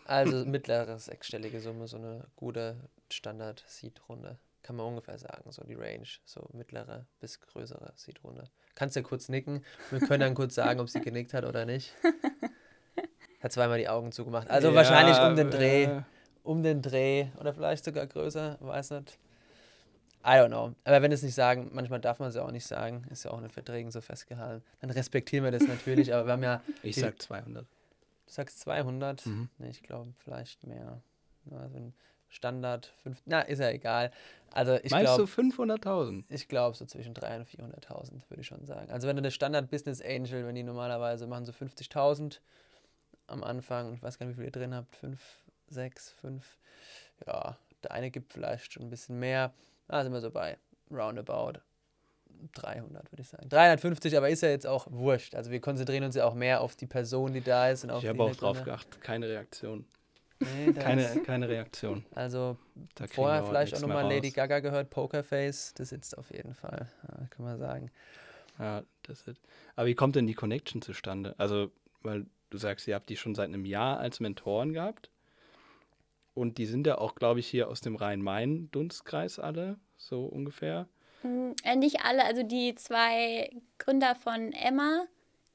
Also 0.06 0.44
mittlere 0.44 0.98
sechsstellige 0.98 1.60
Summe, 1.60 1.86
so 1.86 1.96
eine 1.96 2.24
gute 2.34 2.76
Standard-Seed-Runde. 3.10 4.38
Kann 4.70 4.76
man 4.76 4.86
ungefähr 4.86 5.18
sagen, 5.18 5.50
so 5.50 5.64
die 5.64 5.74
Range, 5.74 6.06
so 6.24 6.48
mittlere 6.52 7.04
bis 7.18 7.40
größere 7.40 7.92
Seed-Runde. 7.96 8.44
Kannst 8.76 8.94
ja 8.94 9.02
kurz 9.02 9.28
nicken. 9.28 9.64
Wir 9.90 9.98
können 9.98 10.20
dann 10.20 10.34
kurz 10.36 10.54
sagen, 10.54 10.78
ob 10.78 10.88
sie 10.88 11.00
genickt 11.00 11.34
hat 11.34 11.44
oder 11.44 11.66
nicht. 11.66 11.92
Hat 13.42 13.50
zweimal 13.50 13.78
die 13.78 13.88
Augen 13.88 14.12
zugemacht. 14.12 14.48
Also 14.48 14.68
Ja, 14.68 14.74
wahrscheinlich 14.76 15.18
um 15.18 15.34
den 15.34 15.50
Dreh. 15.50 15.84
äh, 15.86 16.02
um 16.44 16.62
den 16.62 16.82
Dreh 16.82 17.26
oder 17.40 17.52
vielleicht 17.52 17.84
sogar 17.84 18.06
größer, 18.06 18.58
weiß 18.60 18.90
nicht. 18.90 19.18
I 20.24 20.34
don't 20.38 20.50
know. 20.50 20.72
Aber 20.84 21.02
wenn 21.02 21.10
es 21.10 21.24
nicht 21.24 21.34
sagen, 21.34 21.70
manchmal 21.72 21.98
darf 22.00 22.20
man 22.20 22.28
es 22.28 22.36
ja 22.36 22.42
auch 22.44 22.52
nicht 22.52 22.64
sagen, 22.68 23.04
ist 23.10 23.24
ja 23.24 23.32
auch 23.32 23.38
in 23.38 23.42
den 23.46 23.50
Verträgen 23.50 23.90
so 23.90 24.00
festgehalten. 24.00 24.64
Dann 24.80 24.90
respektieren 24.90 25.42
wir 25.42 25.50
das 25.50 25.66
natürlich, 25.66 26.14
aber 26.14 26.26
wir 26.26 26.32
haben 26.34 26.44
ja, 26.44 26.62
ich 26.84 26.94
die- 26.94 27.00
sag 27.00 27.20
200. 27.20 27.64
du 27.64 28.32
sagst 28.32 28.60
200, 28.60 29.26
Mhm. 29.26 29.48
nee, 29.58 29.70
ich 29.70 29.82
glaube 29.82 30.12
vielleicht 30.18 30.64
mehr. 30.64 31.02
Also 31.50 31.92
Standard 32.30 32.92
5, 33.02 33.18
na, 33.26 33.40
ist 33.42 33.58
ja 33.58 33.68
egal. 33.70 34.10
Also 34.52 34.78
ich 34.82 34.90
Meinst 34.90 35.18
du 35.18 35.26
glaube, 35.26 35.30
500.000? 35.74 36.24
ich 36.28 36.48
glaube 36.48 36.76
so 36.76 36.84
zwischen 36.86 37.14
300.000 37.14 37.38
und 37.38 37.74
400.000, 37.84 38.10
würde 38.28 38.40
ich 38.40 38.46
schon 38.46 38.64
sagen. 38.64 38.90
Also 38.90 39.06
wenn 39.06 39.16
du 39.16 39.22
der 39.22 39.30
Standard 39.30 39.70
Business 39.70 40.00
Angel, 40.00 40.46
wenn 40.46 40.54
die 40.54 40.62
normalerweise 40.62 41.26
machen 41.26 41.44
so 41.44 41.52
50.000 41.52 42.38
am 43.26 43.44
Anfang, 43.44 43.94
ich 43.94 44.02
weiß 44.02 44.18
gar 44.18 44.26
nicht, 44.26 44.36
wie 44.36 44.40
viel 44.40 44.46
ihr 44.48 44.52
drin 44.52 44.74
habt, 44.74 44.96
5, 44.96 45.20
6, 45.68 46.10
5, 46.20 46.58
ja, 47.26 47.56
der 47.84 47.92
eine 47.92 48.10
gibt 48.10 48.32
vielleicht 48.32 48.72
schon 48.72 48.84
ein 48.84 48.90
bisschen 48.90 49.18
mehr. 49.18 49.52
Da 49.88 50.02
sind 50.02 50.12
wir 50.12 50.20
so 50.20 50.30
bei 50.30 50.56
roundabout 50.90 51.60
300, 52.54 53.10
würde 53.12 53.22
ich 53.22 53.28
sagen. 53.28 53.48
350, 53.48 54.16
aber 54.16 54.28
ist 54.30 54.42
ja 54.42 54.48
jetzt 54.48 54.66
auch 54.66 54.86
wurscht. 54.90 55.34
Also 55.34 55.50
wir 55.50 55.60
konzentrieren 55.60 56.04
uns 56.04 56.14
ja 56.16 56.24
auch 56.24 56.34
mehr 56.34 56.60
auf 56.60 56.74
die 56.76 56.86
Person, 56.86 57.32
die 57.32 57.40
da 57.40 57.68
ist 57.68 57.84
und 57.84 57.90
auf 57.90 58.02
Ich 58.02 58.08
habe 58.08 58.22
auch 58.22 58.34
drauf 58.34 58.56
Hintergründe. 58.58 58.64
geachtet. 58.84 59.00
Keine 59.02 59.28
Reaktion. 59.28 59.84
Nee, 60.40 60.72
Keine, 60.72 61.20
keine 61.24 61.48
Reaktion. 61.48 62.04
also 62.14 62.56
Da 62.94 63.06
vorher 63.06 63.44
vielleicht 63.44 63.74
auch 63.74 63.80
nochmal 63.80 64.04
Lady. 64.10 64.30
Gaga 64.30 64.60
gehört, 64.60 64.90
Pokerface, 64.90 65.74
das 65.74 65.90
sitzt 65.90 66.16
auf 66.16 66.30
jeden 66.32 66.54
Fall, 66.54 66.88
ja, 67.08 67.26
kann 67.28 67.44
man 67.44 67.58
sagen. 67.58 67.90
Ja, 68.58 68.82
das 69.02 69.26
ist. 69.26 69.40
Aber 69.76 69.86
wie 69.86 69.94
kommt 69.94 70.16
denn 70.16 70.26
die 70.26 70.34
Connection 70.34 70.82
zustande? 70.82 71.34
Also, 71.38 71.70
weil 72.02 72.26
du 72.50 72.58
sagst, 72.58 72.86
ihr 72.88 72.94
habt 72.94 73.08
die 73.08 73.16
schon 73.16 73.34
seit 73.34 73.48
einem 73.48 73.64
Jahr 73.64 73.98
als 73.98 74.20
Mentoren 74.20 74.72
gehabt. 74.72 75.10
Und 76.34 76.58
die 76.58 76.66
sind 76.66 76.86
ja 76.86 76.96
auch, 76.98 77.14
glaube 77.16 77.40
ich, 77.40 77.46
hier 77.46 77.68
aus 77.68 77.80
dem 77.80 77.96
Rhein-Main-Dunstkreis 77.96 79.38
alle, 79.38 79.78
so 79.96 80.24
ungefähr. 80.26 80.88
Mm, 81.22 81.52
Äh, 81.64 81.76
nicht 81.76 82.00
alle, 82.04 82.24
also 82.24 82.42
die 82.42 82.74
zwei 82.76 83.50
Gründer 83.78 84.14
von 84.14 84.52
Emma, 84.52 85.04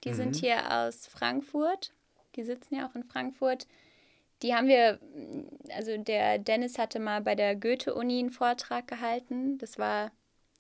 die 0.04 0.10
Mhm. 0.12 0.15
sind 0.15 0.36
hier 0.36 0.71
aus 0.71 1.08
Frankfurt. 1.08 1.91
Die 2.36 2.43
sitzen 2.43 2.76
ja 2.76 2.88
auch 2.88 2.95
in 2.95 3.04
Frankfurt. 3.04 3.65
Die 4.41 4.54
haben 4.54 4.67
wir, 4.67 5.00
also 5.76 5.98
der 5.98 6.39
Dennis 6.39 6.78
hatte 6.78 7.00
mal 7.00 7.21
bei 7.21 7.36
der 7.36 7.56
Goethe-Uni 7.56 8.19
einen 8.19 8.32
Vortrag 8.32 8.88
gehalten. 8.88 9.58
Das 9.58 9.80
war, 9.80 10.12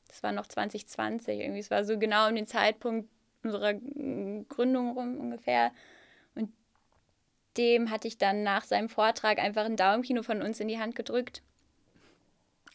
das 0.07 0.23
war 0.23 0.31
noch 0.31 0.47
2020 0.47 1.39
irgendwie. 1.39 1.59
Es 1.59 1.71
war 1.71 1.83
so 1.83 1.99
genau 1.99 2.29
um 2.29 2.35
den 2.35 2.47
Zeitpunkt 2.47 3.09
unserer 3.43 3.73
Gründung 3.73 4.91
rum 4.91 5.19
ungefähr. 5.19 5.71
Und 6.35 6.51
dem 7.57 7.91
hatte 7.91 8.07
ich 8.07 8.17
dann 8.17 8.43
nach 8.43 8.63
seinem 8.63 8.89
Vortrag 8.89 9.39
einfach 9.39 9.65
ein 9.65 9.77
Daumenkino 9.77 10.23
von 10.23 10.41
uns 10.41 10.59
in 10.59 10.67
die 10.67 10.79
Hand 10.79 10.95
gedrückt. 10.95 11.41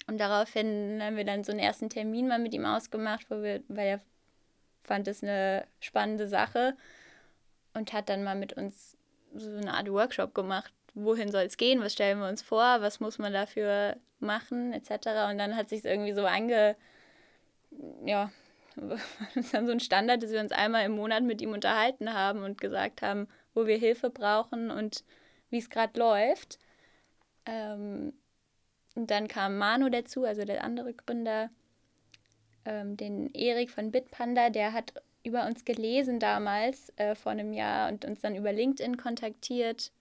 Und 0.07 0.19
daraufhin 0.19 1.01
haben 1.03 1.17
wir 1.17 1.25
dann 1.25 1.45
so 1.45 1.53
einen 1.53 1.61
ersten 1.61 1.91
Termin 1.91 2.29
mal 2.29 2.39
mit 2.39 2.55
ihm 2.55 2.65
ausgemacht, 2.65 3.31
wo 3.31 3.43
wir, 3.43 3.63
weil 3.69 3.89
er 3.89 4.01
fand 4.83 5.07
es 5.09 5.23
eine 5.23 5.67
spannende 5.79 6.27
Sache 6.27 6.77
und 7.75 7.93
hat 7.93 8.09
dann 8.09 8.25
mal 8.25 8.35
mit 8.35 8.55
uns 8.55 8.97
so 9.35 9.49
eine 9.49 9.75
Art 9.75 9.89
Workshop 9.91 10.35
gemacht. 10.35 10.73
Wohin 10.95 11.31
soll 11.31 11.43
es 11.43 11.57
gehen? 11.57 11.81
Was 11.81 11.93
stellen 11.93 12.19
wir 12.19 12.29
uns 12.29 12.43
vor? 12.43 12.81
Was 12.81 13.01
muss 13.01 13.19
man 13.19 13.33
dafür 13.33 13.97
machen? 14.19 14.73
Etc. 14.73 14.91
Und 15.31 15.39
dann 15.39 15.57
hat 15.57 15.69
sich 15.69 15.85
irgendwie 15.85 16.13
so 16.13 16.25
ange, 16.27 16.77
ja, 18.05 18.31
ist 19.35 19.55
dann 19.55 19.67
so 19.67 19.73
ein 19.73 19.81
Standard, 19.81 20.23
dass 20.23 20.31
wir 20.31 20.41
uns 20.41 20.53
einmal 20.53 20.85
im 20.85 20.93
Monat 20.93 21.23
mit 21.23 21.41
ihm 21.41 21.53
unterhalten 21.53 22.15
haben 22.15 22.43
und 22.43 22.61
gesagt 22.61 23.03
haben, 23.03 23.29
wo 23.55 23.67
wir 23.67 23.77
Hilfe 23.77 24.11
brauchen 24.11 24.71
und 24.71 25.05
wie 25.51 25.59
es 25.59 25.71
gerade 25.71 25.99
läuft. 25.99 26.59
Ähm, 27.47 28.13
und 28.95 29.11
dann 29.11 29.29
kam 29.29 29.59
Manu 29.59 29.89
dazu, 29.89 30.25
also 30.25 30.45
der 30.45 30.65
andere 30.65 30.95
Gründer, 30.95 31.51
ähm, 32.65 32.97
den 32.97 33.33
Erik 33.33 33.71
von 33.71 33.91
Bitpanda, 33.91 34.51
der 34.51 34.73
hat 34.73 34.95
über 35.23 35.47
uns 35.47 35.65
gelesen 35.65 36.19
damals 36.19 36.93
äh, 36.97 37.15
vor 37.15 37.33
einem 37.33 37.53
Jahr 37.53 37.91
und 37.91 38.05
uns 38.05 38.21
dann 38.21 38.35
über 38.35 38.53
LinkedIn 38.53 38.97
kontaktiert. 38.97 39.93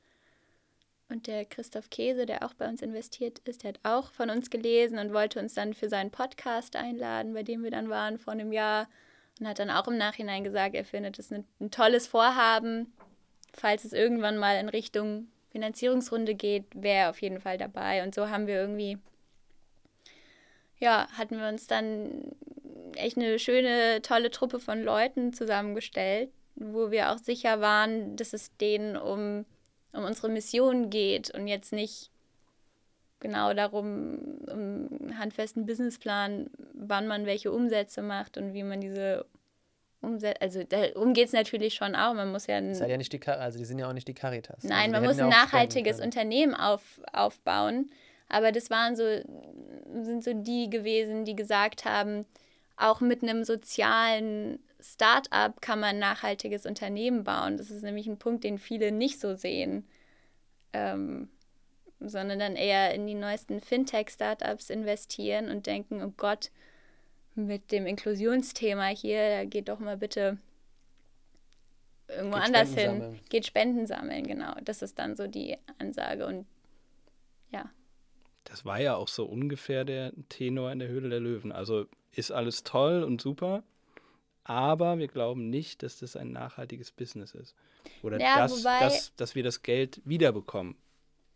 Und 1.09 1.25
der 1.25 1.43
Christoph 1.43 1.89
Käse, 1.89 2.27
der 2.27 2.43
auch 2.43 2.53
bei 2.53 2.69
uns 2.69 2.83
investiert 2.83 3.39
ist, 3.39 3.63
der 3.63 3.69
hat 3.69 3.79
auch 3.81 4.11
von 4.11 4.29
uns 4.29 4.51
gelesen 4.51 4.99
und 4.99 5.11
wollte 5.11 5.39
uns 5.39 5.55
dann 5.55 5.73
für 5.73 5.89
seinen 5.89 6.11
Podcast 6.11 6.75
einladen, 6.75 7.33
bei 7.33 7.41
dem 7.41 7.63
wir 7.63 7.71
dann 7.71 7.89
waren 7.89 8.19
vor 8.19 8.33
einem 8.33 8.51
Jahr. 8.51 8.87
Und 9.39 9.47
hat 9.47 9.57
dann 9.57 9.71
auch 9.71 9.87
im 9.87 9.97
Nachhinein 9.97 10.43
gesagt, 10.43 10.75
er 10.75 10.85
findet 10.85 11.17
es 11.17 11.31
ein, 11.31 11.45
ein 11.59 11.71
tolles 11.71 12.05
Vorhaben. 12.05 12.93
Falls 13.53 13.85
es 13.85 13.93
irgendwann 13.93 14.37
mal 14.37 14.59
in 14.59 14.69
Richtung 14.69 15.29
Finanzierungsrunde 15.49 16.35
geht, 16.35 16.65
wäre 16.75 17.05
er 17.05 17.09
auf 17.09 17.21
jeden 17.21 17.39
Fall 17.39 17.57
dabei. 17.57 18.03
Und 18.03 18.13
so 18.13 18.29
haben 18.29 18.45
wir 18.45 18.55
irgendwie, 18.55 18.99
ja, 20.77 21.07
hatten 21.13 21.39
wir 21.39 21.47
uns 21.47 21.65
dann 21.65 22.35
echt 22.95 23.17
eine 23.17 23.39
schöne, 23.39 24.01
tolle 24.03 24.29
Truppe 24.29 24.59
von 24.59 24.83
Leuten 24.83 25.33
zusammengestellt, 25.33 26.29
wo 26.55 26.91
wir 26.91 27.11
auch 27.11 27.17
sicher 27.17 27.61
waren, 27.61 28.15
dass 28.15 28.33
es 28.33 28.55
denen 28.57 28.95
um 28.95 29.45
um 29.93 30.03
unsere 30.03 30.29
Mission 30.29 30.89
geht 30.89 31.33
und 31.33 31.47
jetzt 31.47 31.73
nicht 31.73 32.09
genau 33.19 33.53
darum, 33.53 34.39
um 34.47 34.89
einen 34.99 35.19
handfesten 35.19 35.65
Businessplan, 35.65 36.49
wann 36.73 37.07
man 37.07 37.25
welche 37.25 37.51
Umsätze 37.51 38.01
macht 38.01 38.37
und 38.37 38.53
wie 38.53 38.63
man 38.63 38.81
diese 38.81 39.25
Umsätze, 40.01 40.41
also 40.41 40.63
darum 40.63 41.13
geht 41.13 41.27
es 41.27 41.33
natürlich 41.33 41.73
schon 41.73 41.95
auch, 41.95 42.13
man 42.13 42.31
muss 42.31 42.47
ja... 42.47 42.57
Ein, 42.57 42.73
ja 42.73 42.97
nicht 42.97 43.11
die, 43.11 43.27
also 43.27 43.57
die 43.57 43.65
sind 43.65 43.79
ja 43.79 43.89
auch 43.89 43.93
nicht 43.93 44.07
die 44.07 44.13
Caritas. 44.13 44.63
Nein, 44.63 44.89
also 44.89 44.91
man 44.91 45.03
muss 45.03 45.19
ein 45.19 45.29
nachhaltiges 45.29 45.99
Unternehmen 45.99 46.55
auf, 46.55 47.01
aufbauen, 47.11 47.91
aber 48.29 48.51
das 48.51 48.69
waren 48.69 48.95
so, 48.95 49.03
sind 50.01 50.23
so 50.23 50.33
die 50.33 50.69
gewesen, 50.69 51.25
die 51.25 51.35
gesagt 51.35 51.83
haben, 51.83 52.25
auch 52.77 53.01
mit 53.01 53.23
einem 53.23 53.43
sozialen 53.43 54.59
Start-up 54.81 55.61
kann 55.61 55.79
man 55.79 55.95
ein 55.95 55.99
nachhaltiges 55.99 56.65
Unternehmen 56.65 57.23
bauen. 57.23 57.57
Das 57.57 57.69
ist 57.69 57.83
nämlich 57.83 58.07
ein 58.07 58.19
Punkt, 58.19 58.43
den 58.43 58.57
viele 58.57 58.91
nicht 58.91 59.19
so 59.19 59.35
sehen, 59.35 59.87
ähm, 60.73 61.29
sondern 61.99 62.39
dann 62.39 62.55
eher 62.55 62.93
in 62.93 63.05
die 63.05 63.15
neuesten 63.15 63.59
Fintech-Startups 63.59 64.69
investieren 64.69 65.49
und 65.49 65.67
denken, 65.67 66.01
oh 66.03 66.13
Gott, 66.15 66.51
mit 67.35 67.71
dem 67.71 67.85
Inklusionsthema 67.85 68.87
hier, 68.87 69.45
geht 69.45 69.69
doch 69.69 69.79
mal 69.79 69.97
bitte 69.97 70.37
irgendwo 72.09 72.37
geht 72.37 72.45
anders 72.45 72.73
hin. 72.73 72.99
Sammeln. 72.99 73.19
Geht 73.29 73.45
Spenden 73.45 73.85
sammeln, 73.85 74.25
genau. 74.25 74.53
Das 74.63 74.81
ist 74.81 74.99
dann 74.99 75.15
so 75.15 75.27
die 75.27 75.57
Ansage 75.77 76.25
und 76.25 76.45
ja. 77.51 77.69
Das 78.43 78.65
war 78.65 78.79
ja 78.79 78.95
auch 78.95 79.07
so 79.07 79.25
ungefähr 79.25 79.85
der 79.85 80.11
Tenor 80.29 80.71
in 80.71 80.79
der 80.79 80.87
Höhle 80.87 81.09
der 81.09 81.19
Löwen. 81.19 81.51
Also 81.51 81.85
ist 82.11 82.31
alles 82.31 82.63
toll 82.63 83.03
und 83.03 83.21
super, 83.21 83.63
aber 84.49 84.97
wir 84.97 85.07
glauben 85.07 85.49
nicht, 85.51 85.83
dass 85.83 85.99
das 85.99 86.15
ein 86.15 86.31
nachhaltiges 86.31 86.91
Business 86.91 87.35
ist. 87.35 87.55
Oder 88.01 88.19
ja, 88.19 88.39
dass, 88.39 88.51
wobei, 88.51 88.79
dass, 88.79 89.15
dass 89.15 89.35
wir 89.35 89.43
das 89.43 89.61
Geld 89.61 90.01
wiederbekommen, 90.05 90.75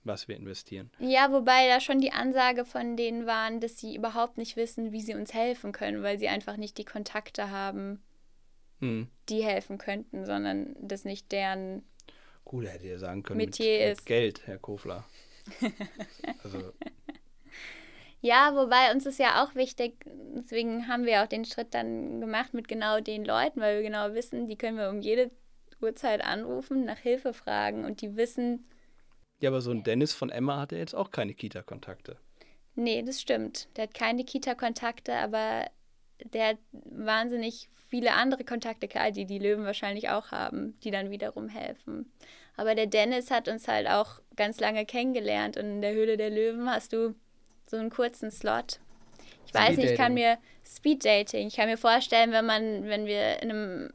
was 0.03 0.27
wir 0.27 0.35
investieren. 0.35 0.89
Ja, 0.97 1.31
wobei 1.31 1.67
da 1.67 1.79
schon 1.79 2.01
die 2.01 2.11
Ansage 2.11 2.65
von 2.65 2.97
denen 2.97 3.27
waren, 3.27 3.59
dass 3.59 3.77
sie 3.77 3.95
überhaupt 3.95 4.39
nicht 4.39 4.55
wissen, 4.55 4.91
wie 4.91 5.01
sie 5.01 5.13
uns 5.13 5.31
helfen 5.31 5.73
können, 5.73 6.01
weil 6.01 6.17
sie 6.17 6.27
einfach 6.27 6.57
nicht 6.57 6.79
die 6.79 6.85
Kontakte 6.85 7.51
haben, 7.51 8.01
hm. 8.79 9.07
die 9.29 9.43
helfen 9.43 9.77
könnten, 9.77 10.25
sondern 10.25 10.75
das 10.81 11.05
nicht 11.05 11.31
deren 11.31 11.83
Cool, 12.51 12.67
hätte 12.67 12.87
ihr 12.87 12.99
sagen 12.99 13.21
können, 13.21 13.37
Metier 13.37 13.89
mit, 13.89 13.97
mit 13.97 14.05
Geld, 14.07 14.47
Herr 14.47 14.57
Kofler. 14.57 15.05
also 16.43 16.73
ja, 18.23 18.55
wobei 18.55 18.93
uns 18.93 19.05
ist 19.05 19.19
ja 19.19 19.43
auch 19.43 19.53
wichtig, 19.53 20.05
deswegen 20.05 20.87
haben 20.87 21.05
wir 21.05 21.21
auch 21.21 21.27
den 21.27 21.43
Schritt 21.43 21.73
dann 21.73 22.21
gemacht 22.21 22.53
mit 22.53 22.69
genau 22.69 23.01
den 23.01 23.25
Leuten, 23.25 23.59
weil 23.59 23.75
wir 23.75 23.83
genau 23.83 24.13
wissen, 24.13 24.47
die 24.47 24.55
können 24.55 24.77
wir 24.77 24.89
um 24.89 25.01
jede 25.01 25.29
Uhrzeit 25.81 26.23
anrufen, 26.23 26.85
nach 26.85 26.99
Hilfe 26.99 27.33
fragen 27.33 27.83
und 27.83 27.99
die 27.99 28.15
wissen. 28.15 28.65
Ja, 29.41 29.49
aber 29.49 29.59
so 29.59 29.71
ein 29.71 29.83
Dennis 29.83 30.13
von 30.13 30.29
Emma 30.29 30.57
hat 30.57 30.71
ja 30.71 30.77
jetzt 30.77 30.95
auch 30.95 31.11
keine 31.11 31.33
Kita-Kontakte. 31.33 32.15
Nee, 32.75 33.03
das 33.03 33.19
stimmt. 33.19 33.67
Der 33.75 33.83
hat 33.83 33.93
keine 33.93 34.23
Kita-Kontakte, 34.23 35.15
aber 35.15 35.65
der 36.23 36.47
hat 36.47 36.57
wahnsinnig 36.71 37.67
viele 37.89 38.13
andere 38.13 38.45
Kontakte, 38.45 38.87
klar, 38.87 39.11
die 39.11 39.25
die 39.25 39.37
Löwen 39.37 39.65
wahrscheinlich 39.65 40.07
auch 40.07 40.31
haben, 40.31 40.79
die 40.79 40.91
dann 40.91 41.11
wiederum 41.11 41.49
helfen. 41.49 42.09
Aber 42.55 42.73
der 42.73 42.87
Dennis 42.87 43.31
hat 43.31 43.49
uns 43.49 43.67
halt 43.67 43.89
auch 43.89 44.21
ganz 44.37 44.61
lange 44.61 44.85
kennengelernt 44.85 45.57
und 45.57 45.65
in 45.65 45.81
der 45.81 45.93
Höhle 45.93 46.15
der 46.15 46.29
Löwen 46.29 46.69
hast 46.69 46.93
du 46.93 47.15
so 47.73 47.79
einen 47.79 47.89
kurzen 47.89 48.29
Slot. 48.29 48.79
Ich 49.47 49.53
weiß 49.53 49.77
nicht, 49.77 49.91
ich 49.91 49.97
kann 49.97 50.13
mir 50.13 50.37
Speed 50.63 51.03
Dating, 51.03 51.47
ich 51.47 51.55
kann 51.55 51.67
mir 51.67 51.77
vorstellen, 51.77 52.31
wenn 52.31 52.45
man, 52.45 52.83
wenn 52.85 53.07
wir 53.07 53.41
in 53.41 53.49
einem, 53.49 53.93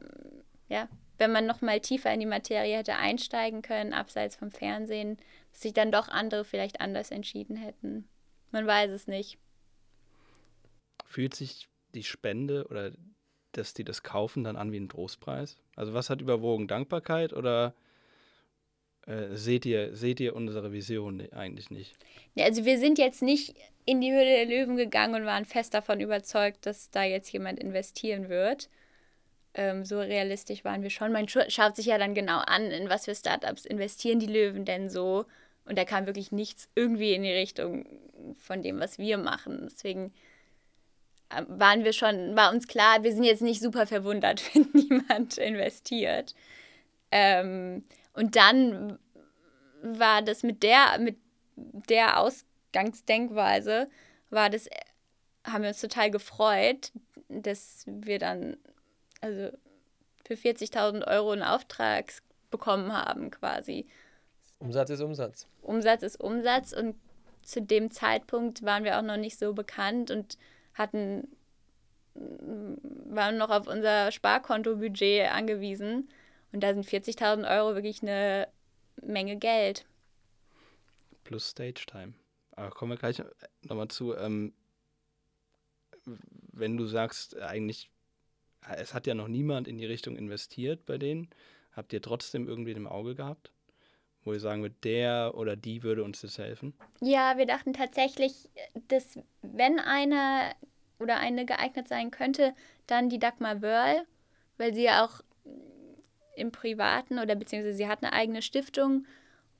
ja, 0.67 0.89
wenn 1.17 1.31
man 1.31 1.45
noch 1.45 1.61
mal 1.61 1.79
tiefer 1.79 2.13
in 2.13 2.19
die 2.19 2.25
Materie 2.25 2.77
hätte 2.77 2.97
einsteigen 2.97 3.61
können, 3.61 3.93
abseits 3.93 4.35
vom 4.35 4.51
Fernsehen, 4.51 5.17
dass 5.51 5.61
sich 5.61 5.73
dann 5.73 5.93
doch 5.93 6.09
andere 6.09 6.43
vielleicht 6.43 6.81
anders 6.81 7.09
entschieden 7.09 7.55
hätten. 7.55 8.07
Man 8.51 8.67
weiß 8.67 8.91
es 8.91 9.07
nicht. 9.07 9.37
Fühlt 11.05 11.33
sich 11.33 11.69
die 11.95 12.03
Spende 12.03 12.67
oder 12.67 12.91
dass 13.53 13.73
die 13.73 13.85
das 13.85 14.03
kaufen 14.03 14.43
dann 14.43 14.57
an 14.57 14.73
wie 14.73 14.79
ein 14.79 14.89
Trostpreis? 14.89 15.57
Also 15.75 15.93
was 15.93 16.09
hat 16.09 16.19
überwogen? 16.19 16.67
Dankbarkeit 16.67 17.31
oder 17.31 17.73
äh, 19.09 19.35
seht, 19.35 19.65
ihr, 19.65 19.95
seht 19.95 20.19
ihr 20.19 20.35
unsere 20.35 20.71
Vision 20.71 21.27
eigentlich 21.31 21.71
nicht? 21.71 21.95
Also 22.37 22.63
wir 22.63 22.77
sind 22.77 22.99
jetzt 22.99 23.23
nicht 23.23 23.55
in 23.85 24.01
die 24.01 24.11
Höhle 24.11 24.25
der 24.25 24.45
Löwen 24.45 24.77
gegangen 24.77 25.15
und 25.15 25.25
waren 25.25 25.45
fest 25.45 25.73
davon 25.73 25.99
überzeugt, 25.99 26.67
dass 26.67 26.91
da 26.91 27.03
jetzt 27.03 27.31
jemand 27.31 27.59
investieren 27.59 28.29
wird. 28.29 28.69
Ähm, 29.55 29.83
so 29.83 29.99
realistisch 29.99 30.63
waren 30.63 30.83
wir 30.83 30.91
schon. 30.91 31.11
Man 31.11 31.27
schaut 31.27 31.75
sich 31.75 31.87
ja 31.87 31.97
dann 31.97 32.13
genau 32.13 32.37
an, 32.37 32.69
in 32.69 32.87
was 32.87 33.05
für 33.05 33.15
Startups 33.15 33.65
investieren 33.65 34.19
die 34.19 34.27
Löwen 34.27 34.63
denn 34.63 34.89
so. 34.89 35.25
Und 35.65 35.77
da 35.77 35.85
kam 35.85 36.05
wirklich 36.05 36.31
nichts 36.31 36.69
irgendwie 36.75 37.13
in 37.13 37.23
die 37.23 37.31
Richtung 37.31 37.87
von 38.37 38.61
dem, 38.61 38.79
was 38.79 38.99
wir 38.99 39.17
machen. 39.17 39.69
Deswegen 39.71 40.13
ähm, 41.35 41.47
waren 41.47 41.83
wir 41.83 41.93
schon, 41.93 42.35
war 42.35 42.53
uns 42.53 42.67
klar, 42.67 43.03
wir 43.03 43.11
sind 43.11 43.23
jetzt 43.23 43.41
nicht 43.41 43.59
super 43.59 43.87
verwundert, 43.87 44.43
wenn 44.53 44.69
niemand 44.71 45.39
investiert. 45.39 46.35
Ähm, 47.11 47.83
und 48.19 48.35
dann 48.35 48.99
war 49.81 50.21
das 50.21 50.43
mit 50.43 50.61
der, 50.61 50.97
mit 50.99 51.15
der 51.55 52.19
Ausgangsdenkweise, 52.19 53.89
war 54.29 54.49
das, 54.49 54.67
haben 55.45 55.61
wir 55.61 55.69
uns 55.69 55.79
total 55.79 56.11
gefreut, 56.11 56.91
dass 57.29 57.85
wir 57.87 58.19
dann 58.19 58.57
also 59.21 59.55
für 60.25 60.33
40.000 60.33 61.07
Euro 61.07 61.31
einen 61.31 61.43
Auftrag 61.43 62.11
bekommen 62.51 62.91
haben 62.91 63.31
quasi. 63.31 63.87
Umsatz 64.59 64.89
ist 64.89 64.99
Umsatz. 64.99 65.47
Umsatz 65.61 66.03
ist 66.03 66.19
Umsatz 66.19 66.73
und 66.73 66.97
zu 67.41 67.61
dem 67.61 67.89
Zeitpunkt 67.89 68.63
waren 68.63 68.83
wir 68.83 68.99
auch 68.99 69.03
noch 69.03 69.15
nicht 69.15 69.39
so 69.39 69.53
bekannt 69.53 70.11
und 70.11 70.37
hatten 70.73 71.25
waren 72.15 73.37
noch 73.37 73.49
auf 73.49 73.67
unser 73.67 74.11
Sparkontobudget 74.11 75.31
angewiesen 75.31 76.09
und 76.51 76.61
da 76.61 76.73
sind 76.73 76.85
40.000 76.85 77.49
Euro 77.49 77.75
wirklich 77.75 78.01
eine 78.01 78.47
Menge 79.01 79.37
Geld. 79.37 79.85
Plus 81.23 81.49
Stage 81.49 81.85
Time. 81.85 82.13
Aber 82.51 82.71
kommen 82.71 82.91
wir 82.91 82.97
gleich 82.97 83.21
nochmal 83.63 83.87
zu. 83.87 84.15
Ähm, 84.15 84.53
wenn 86.51 86.77
du 86.77 86.85
sagst, 86.85 87.37
eigentlich, 87.39 87.89
es 88.75 88.93
hat 88.93 89.07
ja 89.07 89.13
noch 89.13 89.27
niemand 89.27 89.67
in 89.67 89.77
die 89.77 89.85
Richtung 89.85 90.17
investiert 90.17 90.85
bei 90.85 90.97
denen, 90.97 91.29
habt 91.73 91.93
ihr 91.93 92.01
trotzdem 92.01 92.47
irgendwie 92.47 92.71
im 92.71 92.87
Auge 92.87 93.15
gehabt? 93.15 93.51
Wo 94.23 94.33
ihr 94.33 94.39
sagen 94.39 94.61
würdet, 94.61 94.83
der 94.83 95.33
oder 95.35 95.55
die 95.55 95.83
würde 95.83 96.03
uns 96.03 96.19
das 96.21 96.37
helfen? 96.37 96.73
Ja, 96.99 97.37
wir 97.37 97.45
dachten 97.45 97.73
tatsächlich, 97.73 98.49
dass 98.89 99.17
wenn 99.41 99.79
einer 99.79 100.53
oder 100.99 101.17
eine 101.19 101.45
geeignet 101.45 101.87
sein 101.87 102.11
könnte, 102.11 102.53
dann 102.87 103.07
die 103.07 103.19
Dagmar 103.19 103.61
Wörl, 103.61 104.05
weil 104.57 104.73
sie 104.73 104.83
ja 104.83 105.05
auch 105.05 105.21
im 106.39 106.51
Privaten 106.51 107.19
oder 107.19 107.35
beziehungsweise 107.35 107.77
sie 107.77 107.87
hat 107.87 108.03
eine 108.03 108.13
eigene 108.13 108.41
Stiftung 108.41 109.05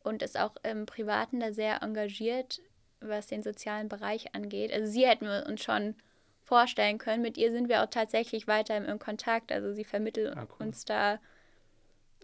und 0.03 0.21
ist 0.23 0.39
auch 0.39 0.55
im 0.63 0.85
Privaten 0.85 1.39
da 1.39 1.51
sehr 1.51 1.81
engagiert, 1.83 2.61
was 3.01 3.27
den 3.27 3.43
sozialen 3.43 3.89
Bereich 3.89 4.33
angeht. 4.35 4.71
Also 4.73 4.91
sie 4.91 5.07
hätten 5.07 5.25
wir 5.25 5.45
uns 5.47 5.63
schon 5.63 5.95
vorstellen 6.43 6.97
können. 6.97 7.21
Mit 7.21 7.37
ihr 7.37 7.51
sind 7.51 7.69
wir 7.69 7.83
auch 7.83 7.89
tatsächlich 7.89 8.47
weiter 8.47 8.75
im 8.75 8.99
Kontakt. 8.99 9.51
Also 9.51 9.73
sie 9.73 9.83
vermittelt 9.83 10.35
ah, 10.35 10.47
cool. 10.49 10.67
uns 10.67 10.83
da, 10.83 11.19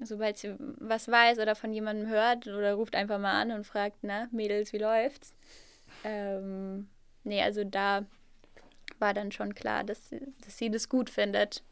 sobald 0.01 0.37
sie 0.37 0.55
was 0.57 1.07
weiß 1.07 1.39
oder 1.39 1.55
von 1.55 1.71
jemandem 1.71 2.07
hört 2.07 2.47
oder 2.47 2.73
ruft 2.73 2.95
einfach 2.95 3.19
mal 3.19 3.39
an 3.39 3.51
und 3.51 3.65
fragt, 3.65 3.97
na, 4.01 4.27
Mädels, 4.31 4.73
wie 4.73 4.79
läuft's? 4.79 5.35
Ähm, 6.03 6.89
nee, 7.23 7.41
also 7.41 7.63
da 7.63 8.05
war 8.99 9.13
dann 9.13 9.31
schon 9.31 9.53
klar, 9.53 9.83
dass, 9.83 10.09
dass 10.43 10.57
sie 10.57 10.71
das 10.71 10.89
gut 10.89 11.09
findet. 11.09 11.63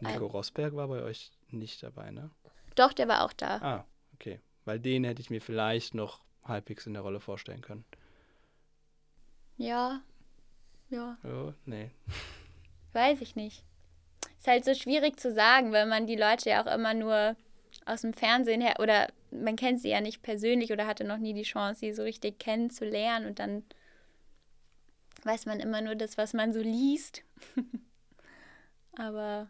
Nico 0.00 0.26
Rosberg 0.26 0.74
war 0.74 0.88
bei 0.88 1.02
euch 1.02 1.30
nicht 1.58 1.82
dabei, 1.82 2.10
ne? 2.10 2.30
Doch, 2.74 2.92
der 2.92 3.08
war 3.08 3.24
auch 3.24 3.32
da. 3.32 3.56
Ah, 3.56 3.84
okay. 4.14 4.40
Weil 4.64 4.80
den 4.80 5.04
hätte 5.04 5.20
ich 5.20 5.30
mir 5.30 5.40
vielleicht 5.40 5.94
noch 5.94 6.22
halbwegs 6.44 6.86
in 6.86 6.94
der 6.94 7.02
Rolle 7.02 7.20
vorstellen 7.20 7.60
können. 7.60 7.84
Ja. 9.56 10.02
Ja. 10.90 11.18
Oh, 11.24 11.52
nee. 11.64 11.90
Weiß 12.92 13.20
ich 13.20 13.36
nicht. 13.36 13.64
Ist 14.38 14.46
halt 14.46 14.64
so 14.64 14.74
schwierig 14.74 15.18
zu 15.18 15.32
sagen, 15.32 15.72
weil 15.72 15.86
man 15.86 16.06
die 16.06 16.16
Leute 16.16 16.50
ja 16.50 16.62
auch 16.62 16.72
immer 16.72 16.94
nur 16.94 17.36
aus 17.86 18.02
dem 18.02 18.12
Fernsehen 18.12 18.60
her 18.60 18.76
oder 18.80 19.08
man 19.30 19.56
kennt 19.56 19.80
sie 19.80 19.88
ja 19.88 20.00
nicht 20.00 20.22
persönlich 20.22 20.72
oder 20.72 20.86
hatte 20.86 21.04
noch 21.04 21.18
nie 21.18 21.32
die 21.32 21.42
Chance, 21.42 21.80
sie 21.80 21.92
so 21.92 22.02
richtig 22.02 22.38
kennenzulernen 22.38 23.26
und 23.26 23.38
dann 23.38 23.64
weiß 25.24 25.46
man 25.46 25.60
immer 25.60 25.80
nur 25.80 25.94
das, 25.94 26.18
was 26.18 26.34
man 26.34 26.52
so 26.52 26.60
liest. 26.60 27.22
Aber 28.96 29.48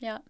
ja. 0.00 0.22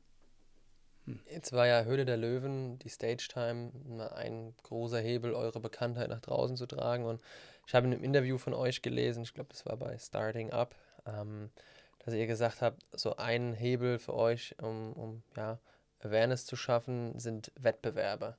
Jetzt 1.30 1.52
war 1.52 1.66
ja 1.66 1.84
Höhle 1.84 2.06
der 2.06 2.16
Löwen, 2.16 2.78
die 2.78 2.88
Stage 2.88 3.28
Time, 3.30 3.72
ein 4.14 4.54
großer 4.62 5.00
Hebel, 5.00 5.34
eure 5.34 5.60
Bekanntheit 5.60 6.08
nach 6.08 6.20
draußen 6.20 6.56
zu 6.56 6.66
tragen. 6.66 7.04
Und 7.04 7.20
ich 7.66 7.74
habe 7.74 7.86
in 7.86 7.92
einem 7.92 8.02
Interview 8.02 8.38
von 8.38 8.54
euch 8.54 8.80
gelesen, 8.80 9.22
ich 9.22 9.34
glaube, 9.34 9.50
das 9.50 9.66
war 9.66 9.76
bei 9.76 9.98
Starting 9.98 10.52
Up, 10.52 10.74
ähm, 11.06 11.50
dass 11.98 12.14
ihr 12.14 12.26
gesagt 12.26 12.62
habt, 12.62 12.82
so 12.92 13.16
ein 13.16 13.52
Hebel 13.52 13.98
für 13.98 14.14
euch, 14.14 14.54
um, 14.62 14.94
um 14.94 15.22
ja, 15.36 15.58
Awareness 16.00 16.46
zu 16.46 16.56
schaffen, 16.56 17.18
sind 17.18 17.52
Wettbewerbe. 17.58 18.36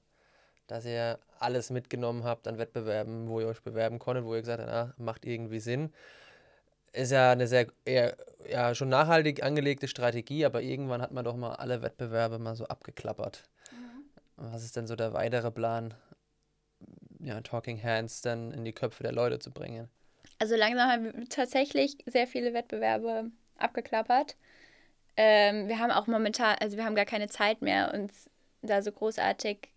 Dass 0.66 0.86
ihr 0.86 1.20
alles 1.38 1.70
mitgenommen 1.70 2.24
habt 2.24 2.48
an 2.48 2.58
Wettbewerben, 2.58 3.28
wo 3.30 3.40
ihr 3.40 3.48
euch 3.48 3.62
bewerben 3.62 4.00
konntet, 4.00 4.26
wo 4.26 4.34
ihr 4.34 4.42
gesagt 4.42 4.62
habt, 4.62 4.72
ah, 4.72 4.94
macht 4.98 5.26
irgendwie 5.26 5.60
Sinn 5.60 5.92
ist 6.96 7.12
ja 7.12 7.32
eine 7.32 7.48
sehr 7.48 7.68
eher, 7.86 8.16
ja, 8.50 8.74
schon 8.76 8.90
nachhaltig 8.90 9.44
angelegte 9.44 9.88
Strategie, 9.88 10.46
aber 10.46 10.62
irgendwann 10.62 11.02
hat 11.02 11.12
man 11.12 11.26
doch 11.26 11.36
mal 11.36 11.56
alle 11.56 11.82
Wettbewerbe 11.82 12.40
mal 12.40 12.56
so 12.56 12.66
abgeklappert. 12.66 13.44
Mhm. 13.72 14.06
Was 14.38 14.64
ist 14.64 14.76
denn 14.76 14.88
so 14.88 14.96
der 14.96 15.14
weitere 15.14 15.52
Plan, 15.52 15.94
ja, 17.20 17.42
Talking 17.42 17.82
Hands 17.84 18.22
dann 18.22 18.52
in 18.52 18.66
die 18.66 18.74
Köpfe 18.74 19.04
der 19.04 19.12
Leute 19.12 19.40
zu 19.40 19.52
bringen? 19.52 19.90
Also 20.40 20.56
langsam 20.56 20.90
haben 20.90 21.06
wir 21.06 21.30
tatsächlich 21.30 21.98
sehr 22.06 22.28
viele 22.28 22.54
Wettbewerbe 22.54 23.32
abgeklappert. 23.58 24.36
Ähm, 25.18 25.68
wir 25.68 25.80
haben 25.80 25.92
auch 25.92 26.08
momentan, 26.08 26.58
also 26.60 26.76
wir 26.78 26.86
haben 26.86 26.96
gar 26.96 27.06
keine 27.06 27.30
Zeit 27.30 27.62
mehr, 27.62 27.94
uns 27.94 28.30
da 28.62 28.82
so 28.82 28.92
großartig 28.92 29.70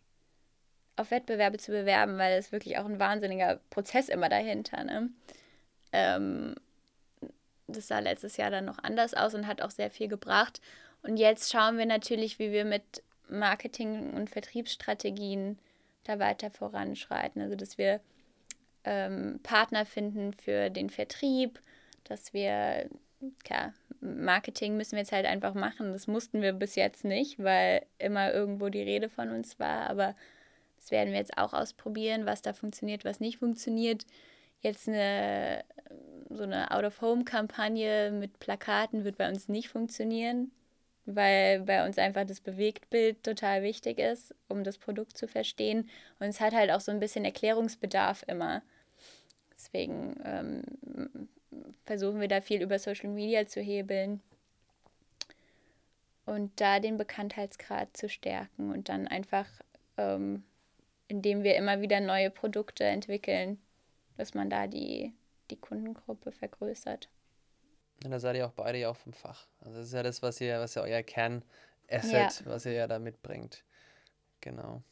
auf 0.96 1.11
Wettbewerbe 1.12 1.59
zu 1.59 1.70
bewerben, 1.70 2.18
weil 2.18 2.37
es 2.37 2.50
wirklich 2.50 2.78
auch 2.78 2.87
ein 2.87 2.98
wahnsinniger 2.98 3.61
Prozess 3.70 4.09
immer 4.09 4.28
dahinter. 4.28 4.83
Ne? 4.83 5.11
Ähm, 5.92 6.54
das 7.68 7.88
sah 7.88 7.98
letztes 7.98 8.37
Jahr 8.37 8.50
dann 8.50 8.64
noch 8.64 8.78
anders 8.83 9.14
aus 9.14 9.35
und 9.35 9.46
hat 9.46 9.62
auch 9.62 9.70
sehr 9.70 9.90
viel 9.90 10.09
gebracht. 10.09 10.61
Und 11.02 11.16
jetzt 11.16 11.52
schauen 11.52 11.78
wir 11.78 11.87
natürlich, 11.87 12.38
wie 12.38 12.50
wir 12.50 12.64
mit 12.64 13.02
Marketing- 13.28 14.14
und 14.14 14.31
Vertriebsstrategien 14.31 15.59
da 16.04 16.18
weiter 16.18 16.50
voranschreiten. 16.50 17.42
Also, 17.42 17.57
dass 17.57 17.78
wir 17.78 18.00
ähm, 18.85 19.40
Partner 19.42 19.85
finden 19.85 20.33
für 20.33 20.70
den 20.70 20.90
Vertrieb, 20.90 21.61
dass 22.04 22.33
wir, 22.33 22.88
klar, 23.44 23.74
Marketing 24.00 24.76
müssen 24.76 24.92
wir 24.92 25.00
jetzt 25.00 25.12
halt 25.12 25.26
einfach 25.26 25.54
machen. 25.54 25.92
Das 25.92 26.07
mussten 26.07 26.40
wir 26.40 26.52
bis 26.52 26.74
jetzt 26.74 27.04
nicht, 27.04 27.42
weil 27.42 27.85
immer 27.98 28.33
irgendwo 28.33 28.70
die 28.70 28.83
Rede 28.83 29.09
von 29.09 29.31
uns 29.31 29.59
war. 29.59 29.90
Aber 29.90 30.14
das 30.76 30.90
werden 30.90 31.12
wir 31.12 31.18
jetzt 31.18 31.37
auch 31.37 31.52
ausprobieren, 31.52 32.24
was 32.24 32.40
da 32.40 32.52
funktioniert, 32.52 33.04
was 33.04 33.20
nicht 33.20 33.38
funktioniert. 33.38 34.07
Jetzt 34.61 34.88
eine 34.88 35.64
so 36.31 36.42
eine 36.42 36.71
Out-of-Home-Kampagne 36.71 38.11
mit 38.11 38.38
Plakaten 38.38 39.05
wird 39.05 39.16
bei 39.16 39.29
uns 39.29 39.49
nicht 39.49 39.68
funktionieren, 39.68 40.51
weil 41.07 41.61
bei 41.61 41.87
uns 41.87 41.99
einfach 41.99 42.25
das 42.25 42.40
Bewegtbild 42.40 43.23
total 43.23 43.62
wichtig 43.62 43.99
ist, 43.99 44.35
um 44.49 44.64
das 44.64 44.79
Produkt 44.79 45.16
zu 45.16 45.27
verstehen. 45.27 45.88
Und 46.18 46.27
es 46.29 46.40
hat 46.40 46.55
halt 46.55 46.71
auch 46.71 46.81
so 46.81 46.92
ein 46.92 47.01
bisschen 47.01 47.25
Erklärungsbedarf 47.25 48.25
immer. 48.27 48.62
Deswegen 49.55 50.16
ähm, 50.25 51.29
versuchen 51.85 52.21
wir 52.21 52.29
da 52.29 52.40
viel 52.40 52.62
über 52.62 52.79
Social 52.79 53.09
Media 53.09 53.47
zu 53.47 53.61
hebeln 53.61 54.21
und 56.27 56.61
da 56.61 56.79
den 56.79 56.99
Bekanntheitsgrad 56.99 57.97
zu 57.97 58.09
stärken 58.09 58.71
und 58.71 58.90
dann 58.90 59.09
einfach, 59.09 59.47
ähm, 59.97 60.44
indem 61.09 61.42
wir 61.42 61.57
immer 61.57 61.81
wieder 61.81 62.01
neue 62.01 62.31
Produkte 62.31 62.85
entwickeln, 62.85 63.59
dass 64.18 64.35
man 64.35 64.50
da 64.50 64.66
die 64.66 65.14
die 65.50 65.57
Kundengruppe 65.57 66.33
vergrößert. 66.33 67.09
Und 68.04 68.11
da 68.11 68.20
seid 68.20 68.37
ihr 68.37 68.46
auch 68.46 68.52
beide 68.52 68.78
ja 68.78 68.90
auch 68.90 68.96
vom 68.96 69.12
Fach. 69.12 69.46
Also 69.61 69.78
das 69.78 69.88
ist 69.88 69.92
ja 69.92 70.02
das, 70.02 70.22
was 70.22 70.40
ihr, 70.40 70.61
was 70.61 70.74
ja 70.74 70.83
euer 70.83 71.02
Kernasset, 71.02 72.40
ja. 72.40 72.46
was 72.46 72.64
ihr 72.64 72.72
ja 72.72 72.87
da 72.87 72.98
mitbringt. 72.98 73.64
Genau. 74.40 74.83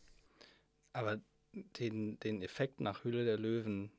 Aber 0.92 1.20
den, 1.52 2.18
den 2.20 2.42
Effekt 2.42 2.80
nach 2.80 3.04
Höhle 3.04 3.24
der 3.24 3.38
Löwen, 3.38 3.92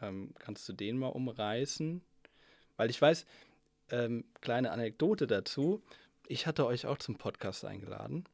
ähm, 0.00 0.32
kannst 0.38 0.68
du 0.68 0.72
den 0.72 0.98
mal 0.98 1.08
umreißen? 1.08 2.00
Weil 2.76 2.90
ich 2.90 3.00
weiß, 3.00 3.26
ähm, 3.90 4.24
kleine 4.40 4.70
Anekdote 4.70 5.26
dazu, 5.26 5.82
ich 6.26 6.46
hatte 6.46 6.64
euch 6.66 6.86
auch 6.86 6.98
zum 6.98 7.16
Podcast 7.16 7.64
eingeladen. 7.64 8.24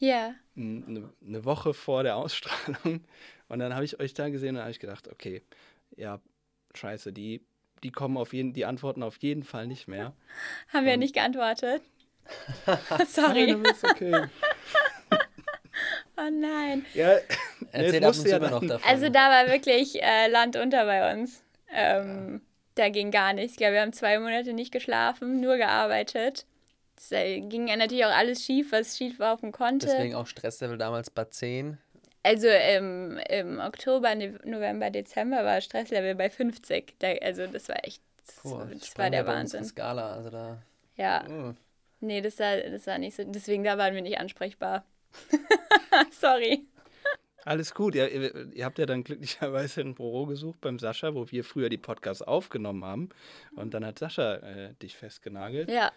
Ja. 0.00 0.34
Eine, 0.56 1.12
eine 1.24 1.44
Woche 1.44 1.74
vor 1.74 2.02
der 2.02 2.16
Ausstrahlung. 2.16 3.04
Und 3.48 3.58
dann 3.58 3.74
habe 3.74 3.84
ich 3.84 4.00
euch 4.00 4.14
da 4.14 4.28
gesehen 4.30 4.56
und 4.56 4.62
habe 4.62 4.70
ich 4.70 4.80
gedacht, 4.80 5.08
okay, 5.08 5.42
ja, 5.96 6.20
scheiße, 6.74 7.12
die, 7.12 7.44
die 7.82 7.90
kommen 7.90 8.16
auf 8.16 8.32
jeden, 8.32 8.52
die 8.52 8.64
antworten 8.64 9.02
auf 9.02 9.16
jeden 9.18 9.42
Fall 9.42 9.66
nicht 9.66 9.88
mehr. 9.88 10.12
Haben 10.72 10.86
wir 10.86 10.96
nicht 10.96 11.14
geantwortet? 11.14 11.82
Sorry. 13.08 13.52
Nein, 13.52 13.74
okay. 13.82 14.14
oh 16.16 16.30
nein. 16.30 16.84
Ja, 16.94 17.18
Erzähl 17.72 18.04
uns 18.04 18.24
ja 18.24 18.36
immer 18.36 18.50
noch 18.50 18.66
davon. 18.66 18.88
Also 18.88 19.08
da 19.08 19.30
war 19.30 19.48
wirklich 19.50 20.00
äh, 20.02 20.28
Land 20.28 20.56
unter 20.56 20.84
bei 20.84 21.12
uns. 21.12 21.42
Ähm, 21.72 22.34
ja. 22.34 22.40
Da 22.76 22.88
ging 22.88 23.10
gar 23.10 23.32
nichts. 23.32 23.52
Ich 23.52 23.58
glaube, 23.58 23.74
wir 23.74 23.80
haben 23.80 23.92
zwei 23.92 24.18
Monate 24.18 24.52
nicht 24.52 24.72
geschlafen, 24.72 25.40
nur 25.40 25.56
gearbeitet. 25.56 26.46
Es 26.96 27.10
äh, 27.12 27.40
ging 27.40 27.66
ja 27.66 27.76
natürlich 27.76 28.04
auch 28.04 28.14
alles 28.14 28.44
schief, 28.44 28.72
was 28.72 28.96
schief 28.96 29.18
laufen 29.18 29.52
konnte. 29.52 29.86
Deswegen 29.86 30.14
auch 30.14 30.26
Stresslevel 30.26 30.78
damals 30.78 31.10
bei 31.10 31.24
10. 31.24 31.78
Also 32.22 32.48
im, 32.48 33.18
im 33.28 33.58
Oktober, 33.60 34.14
November, 34.14 34.90
Dezember 34.90 35.44
war 35.44 35.60
Stresslevel 35.60 36.14
bei 36.14 36.28
50. 36.28 36.94
Da, 36.98 37.12
also 37.22 37.46
das 37.46 37.68
war 37.68 37.84
echt, 37.84 38.02
das, 38.26 38.36
Puh, 38.36 38.62
das 38.70 38.98
war 38.98 39.10
der 39.10 39.26
Wahnsinn. 39.26 39.64
Skala, 39.64 40.14
also 40.14 40.30
da. 40.30 40.58
Ja. 40.96 41.26
Uh. 41.26 41.54
Nee, 42.00 42.20
das 42.20 42.38
war, 42.38 42.56
das 42.58 42.86
war 42.86 42.98
nicht 42.98 43.16
so. 43.16 43.24
Deswegen 43.24 43.64
da 43.64 43.78
waren 43.78 43.94
wir 43.94 44.02
nicht 44.02 44.18
ansprechbar. 44.18 44.84
Sorry. 46.10 46.66
Alles 47.44 47.74
gut. 47.74 47.94
Ihr, 47.94 48.10
ihr, 48.10 48.52
ihr, 48.52 48.64
habt 48.64 48.78
ja 48.78 48.86
dann 48.86 49.02
glücklicherweise 49.02 49.80
ein 49.80 49.94
Büro 49.94 50.26
gesucht 50.26 50.60
beim 50.60 50.78
Sascha, 50.78 51.14
wo 51.14 51.30
wir 51.30 51.44
früher 51.44 51.68
die 51.68 51.78
Podcasts 51.78 52.22
aufgenommen 52.22 52.84
haben. 52.84 53.08
Und 53.56 53.72
dann 53.74 53.84
hat 53.84 53.98
Sascha 53.98 54.36
äh, 54.36 54.74
dich 54.74 54.96
festgenagelt. 54.96 55.70
Ja. 55.70 55.90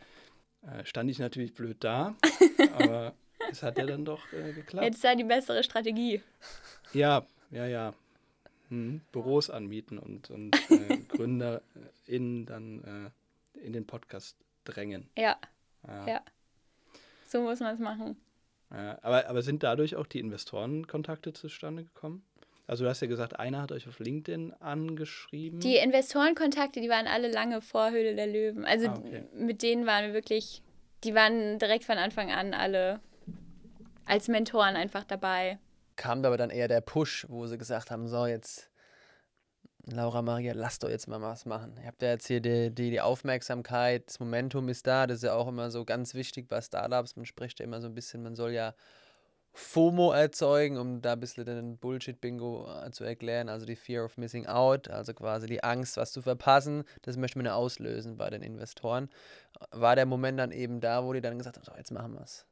Äh, 0.61 0.85
stand 0.85 1.09
ich 1.09 1.19
natürlich 1.19 1.53
blöd 1.53 1.77
da. 1.81 2.15
aber 2.77 3.13
es 3.53 3.63
hat 3.63 3.77
ja 3.77 3.85
dann 3.85 4.03
doch 4.03 4.21
äh, 4.33 4.51
geklappt. 4.51 4.85
Jetzt 4.85 5.01
sei 5.01 5.15
die 5.15 5.23
bessere 5.23 5.63
Strategie. 5.63 6.21
Ja, 6.91 7.25
ja, 7.51 7.65
ja. 7.65 7.93
Hm. 8.69 9.01
Büros 9.11 9.49
anmieten 9.49 9.99
und, 9.99 10.31
und 10.31 10.55
äh, 10.71 10.97
GründerInnen 11.07 12.45
dann 12.45 13.11
äh, 13.55 13.65
in 13.65 13.73
den 13.73 13.85
Podcast 13.85 14.37
drängen. 14.63 15.07
Ja. 15.15 15.37
ja. 15.87 16.07
ja. 16.07 16.21
So 17.27 17.41
muss 17.41 17.59
man 17.59 17.75
es 17.75 17.79
machen. 17.79 18.17
Ja, 18.71 18.97
aber, 19.03 19.27
aber 19.27 19.43
sind 19.43 19.61
dadurch 19.61 19.95
auch 19.95 20.07
die 20.07 20.19
Investorenkontakte 20.19 21.33
zustande 21.33 21.83
gekommen? 21.83 22.25
Also 22.65 22.85
du 22.85 22.89
hast 22.89 23.01
ja 23.01 23.07
gesagt, 23.07 23.39
einer 23.39 23.61
hat 23.61 23.71
euch 23.71 23.87
auf 23.87 23.99
LinkedIn 23.99 24.53
angeschrieben. 24.53 25.59
Die 25.59 25.75
Investorenkontakte, 25.75 26.81
die 26.81 26.89
waren 26.89 27.07
alle 27.07 27.29
lange 27.29 27.61
vor 27.61 27.91
Höhle 27.91 28.15
der 28.15 28.25
Löwen. 28.25 28.65
Also 28.65 28.87
ah, 28.87 28.97
okay. 28.97 29.23
mit 29.35 29.61
denen 29.61 29.85
waren 29.85 30.07
wir 30.07 30.13
wirklich, 30.13 30.63
die 31.03 31.13
waren 31.13 31.59
direkt 31.59 31.83
von 31.83 31.97
Anfang 31.99 32.31
an 32.31 32.55
alle 32.55 32.99
als 34.05 34.27
Mentoren 34.27 34.75
einfach 34.75 35.03
dabei. 35.03 35.59
Kam 35.95 36.23
aber 36.25 36.37
dann 36.37 36.49
eher 36.49 36.67
der 36.67 36.81
Push, 36.81 37.25
wo 37.29 37.45
sie 37.47 37.57
gesagt 37.57 37.91
haben, 37.91 38.07
so 38.07 38.25
jetzt 38.25 38.69
Laura 39.85 40.21
Maria, 40.21 40.53
lass 40.55 40.79
doch 40.79 40.89
jetzt 40.89 41.07
mal 41.07 41.21
was 41.21 41.45
machen. 41.45 41.75
Ihr 41.81 41.87
habt 41.87 42.01
ja 42.01 42.11
jetzt 42.11 42.27
hier 42.27 42.39
die, 42.39 42.73
die, 42.73 42.89
die 42.89 43.01
Aufmerksamkeit, 43.01 44.07
das 44.07 44.19
Momentum 44.19 44.69
ist 44.69 44.87
da, 44.87 45.07
das 45.07 45.17
ist 45.17 45.23
ja 45.23 45.33
auch 45.33 45.47
immer 45.47 45.71
so 45.71 45.83
ganz 45.83 46.13
wichtig 46.13 46.47
bei 46.47 46.61
Startups. 46.61 47.17
Man 47.17 47.25
spricht 47.25 47.59
ja 47.59 47.65
immer 47.65 47.81
so 47.81 47.87
ein 47.87 47.93
bisschen, 47.93 48.23
man 48.23 48.35
soll 48.35 48.51
ja 48.51 48.73
FOMO 49.51 50.13
erzeugen, 50.13 50.77
um 50.77 51.01
da 51.01 51.13
ein 51.13 51.19
bisschen 51.19 51.45
den 51.45 51.77
Bullshit-Bingo 51.77 52.67
äh, 52.85 52.91
zu 52.91 53.03
erklären, 53.03 53.49
also 53.49 53.65
die 53.65 53.75
Fear 53.75 54.05
of 54.05 54.17
Missing 54.17 54.47
Out, 54.47 54.87
also 54.89 55.13
quasi 55.13 55.47
die 55.47 55.63
Angst, 55.63 55.97
was 55.97 56.11
zu 56.11 56.21
verpassen, 56.21 56.85
das 57.03 57.17
möchte 57.17 57.37
man 57.37 57.45
ja 57.45 57.55
auslösen 57.55 58.17
bei 58.17 58.29
den 58.29 58.41
Investoren. 58.41 59.09
War 59.71 59.95
der 59.95 60.05
Moment 60.05 60.39
dann 60.39 60.51
eben 60.51 60.79
da, 60.79 61.03
wo 61.03 61.13
die 61.13 61.21
dann 61.21 61.37
gesagt 61.37 61.57
haben, 61.57 61.65
so, 61.65 61.73
jetzt 61.77 61.91
machen 61.91 62.13
wir 62.13 62.21
es. 62.21 62.45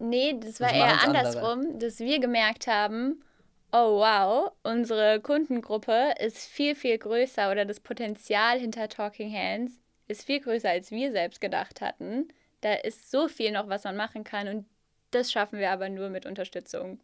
Nee, 0.00 0.36
das 0.40 0.60
war 0.60 0.68
das 0.68 0.76
eher 0.76 1.02
andersrum, 1.02 1.60
andere. 1.60 1.78
dass 1.78 1.98
wir 2.00 2.18
gemerkt 2.20 2.66
haben, 2.66 3.22
oh 3.70 3.98
wow, 3.98 4.50
unsere 4.62 5.20
Kundengruppe 5.20 6.14
ist 6.18 6.48
viel, 6.48 6.74
viel 6.74 6.96
größer 6.98 7.50
oder 7.50 7.66
das 7.66 7.80
Potenzial 7.80 8.58
hinter 8.58 8.88
Talking 8.88 9.32
Hands 9.32 9.72
ist 10.08 10.24
viel 10.24 10.40
größer, 10.40 10.70
als 10.70 10.90
wir 10.90 11.12
selbst 11.12 11.40
gedacht 11.40 11.80
hatten. 11.80 12.28
Da 12.62 12.74
ist 12.74 13.10
so 13.10 13.28
viel 13.28 13.52
noch, 13.52 13.68
was 13.68 13.84
man 13.84 13.96
machen 13.96 14.24
kann 14.24 14.48
und 14.48 14.66
das 15.10 15.30
schaffen 15.30 15.58
wir 15.58 15.70
aber 15.70 15.88
nur 15.88 16.08
mit 16.08 16.24
Unterstützung. 16.26 16.98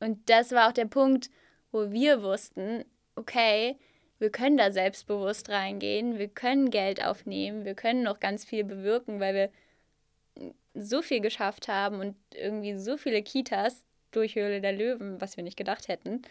Und 0.00 0.30
das 0.30 0.52
war 0.52 0.68
auch 0.68 0.72
der 0.72 0.86
Punkt, 0.86 1.30
wo 1.72 1.90
wir 1.90 2.22
wussten, 2.22 2.84
okay, 3.16 3.76
wir 4.18 4.30
können 4.30 4.56
da 4.56 4.70
selbstbewusst 4.70 5.48
reingehen, 5.48 6.18
wir 6.18 6.28
können 6.28 6.70
Geld 6.70 7.04
aufnehmen, 7.04 7.64
wir 7.64 7.74
können 7.74 8.02
noch 8.02 8.20
ganz 8.20 8.44
viel 8.44 8.64
bewirken, 8.64 9.20
weil 9.20 9.34
wir 9.34 9.50
so 10.80 11.02
viel 11.02 11.20
geschafft 11.20 11.68
haben 11.68 12.00
und 12.00 12.16
irgendwie 12.34 12.76
so 12.76 12.96
viele 12.96 13.22
Kitas 13.22 13.84
durch 14.10 14.36
Höhle 14.36 14.60
der 14.60 14.72
Löwen, 14.72 15.20
was 15.20 15.36
wir 15.36 15.44
nicht 15.44 15.56
gedacht 15.56 15.88
hätten, 15.88 16.22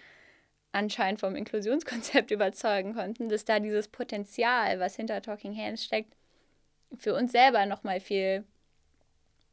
anscheinend 0.71 1.19
vom 1.19 1.35
Inklusionskonzept 1.35 2.31
überzeugen 2.31 2.93
konnten, 2.93 3.29
dass 3.29 3.45
da 3.45 3.59
dieses 3.59 3.87
Potenzial, 3.87 4.79
was 4.79 4.95
hinter 4.95 5.21
Talking 5.21 5.55
Hands 5.55 5.83
steckt, 5.83 6.15
für 6.97 7.13
uns 7.13 7.31
selber 7.31 7.65
nochmal 7.65 7.99
viel 7.99 8.45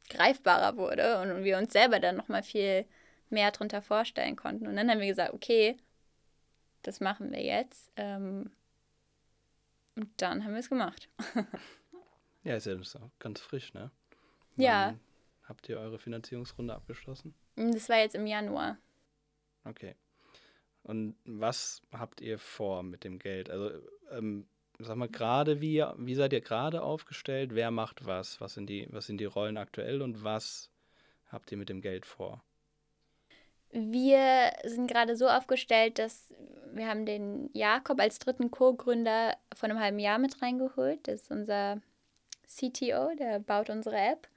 greifbarer 0.09 0.77
wurde 0.77 1.19
und 1.21 1.43
wir 1.43 1.57
uns 1.57 1.73
selber 1.73 1.99
dann 1.99 2.15
nochmal 2.15 2.43
viel 2.43 2.85
mehr 3.29 3.51
darunter 3.51 3.81
vorstellen 3.81 4.35
konnten. 4.35 4.67
Und 4.67 4.75
dann 4.75 4.89
haben 4.89 4.99
wir 4.99 5.07
gesagt, 5.07 5.33
okay, 5.33 5.77
das 6.83 6.99
machen 6.99 7.31
wir 7.31 7.43
jetzt. 7.43 7.91
Ähm, 7.95 8.51
und 9.95 10.09
dann 10.17 10.43
haben 10.43 10.53
wir 10.53 10.59
es 10.59 10.69
gemacht. 10.69 11.09
ja, 12.43 12.55
ist 12.55 12.67
ja 12.67 12.77
ganz 13.19 13.39
frisch, 13.41 13.73
ne? 13.73 13.91
Ja. 14.55 14.95
Habt 15.43 15.69
ihr 15.69 15.79
eure 15.79 15.99
Finanzierungsrunde 15.99 16.73
abgeschlossen? 16.73 17.35
Das 17.55 17.89
war 17.89 17.97
jetzt 17.97 18.15
im 18.15 18.25
Januar. 18.25 18.77
Okay. 19.63 19.95
Und 20.83 21.15
was 21.25 21.81
habt 21.91 22.21
ihr 22.21 22.37
vor 22.37 22.83
mit 22.83 23.03
dem 23.03 23.19
Geld? 23.19 23.49
Also, 23.49 23.71
ähm, 24.11 24.47
sag 24.79 24.97
mal, 24.97 25.09
gerade 25.09 25.61
wie, 25.61 25.83
wie 25.97 26.15
seid 26.15 26.33
ihr 26.33 26.41
gerade 26.41 26.83
aufgestellt? 26.83 27.55
Wer 27.55 27.71
macht 27.71 28.05
was? 28.05 28.39
Was 28.41 28.53
sind, 28.53 28.67
die, 28.67 28.87
was 28.91 29.07
sind 29.07 29.19
die 29.19 29.25
Rollen 29.25 29.57
aktuell 29.57 30.01
und 30.01 30.23
was 30.23 30.69
habt 31.31 31.51
ihr 31.51 31.57
mit 31.57 31.69
dem 31.69 31.81
Geld 31.81 32.05
vor? 32.05 32.43
Wir 33.71 34.53
sind 34.63 34.87
gerade 34.87 35.17
so 35.17 35.27
aufgestellt, 35.27 35.99
dass 35.99 36.33
wir 36.71 36.87
haben 36.87 37.05
den 37.05 37.49
Jakob 37.53 37.99
als 37.99 38.19
dritten 38.19 38.51
Co-Gründer 38.51 39.35
vor 39.53 39.69
einem 39.69 39.79
halben 39.79 39.99
Jahr 39.99 40.17
mit 40.17 40.41
reingeholt. 40.41 41.07
Das 41.07 41.23
ist 41.23 41.31
unser 41.31 41.81
CTO, 42.47 43.15
der 43.15 43.39
baut 43.39 43.69
unsere 43.69 43.97
App. 43.97 44.27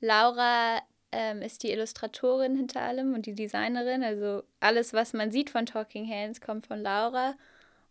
Laura 0.00 0.80
ähm, 1.12 1.42
ist 1.42 1.62
die 1.62 1.70
Illustratorin 1.70 2.56
hinter 2.56 2.82
allem 2.82 3.14
und 3.14 3.26
die 3.26 3.34
Designerin. 3.34 4.02
Also 4.02 4.42
alles, 4.60 4.92
was 4.92 5.12
man 5.12 5.30
sieht 5.30 5.50
von 5.50 5.66
Talking 5.66 6.08
Hands, 6.08 6.40
kommt 6.40 6.66
von 6.66 6.80
Laura. 6.80 7.34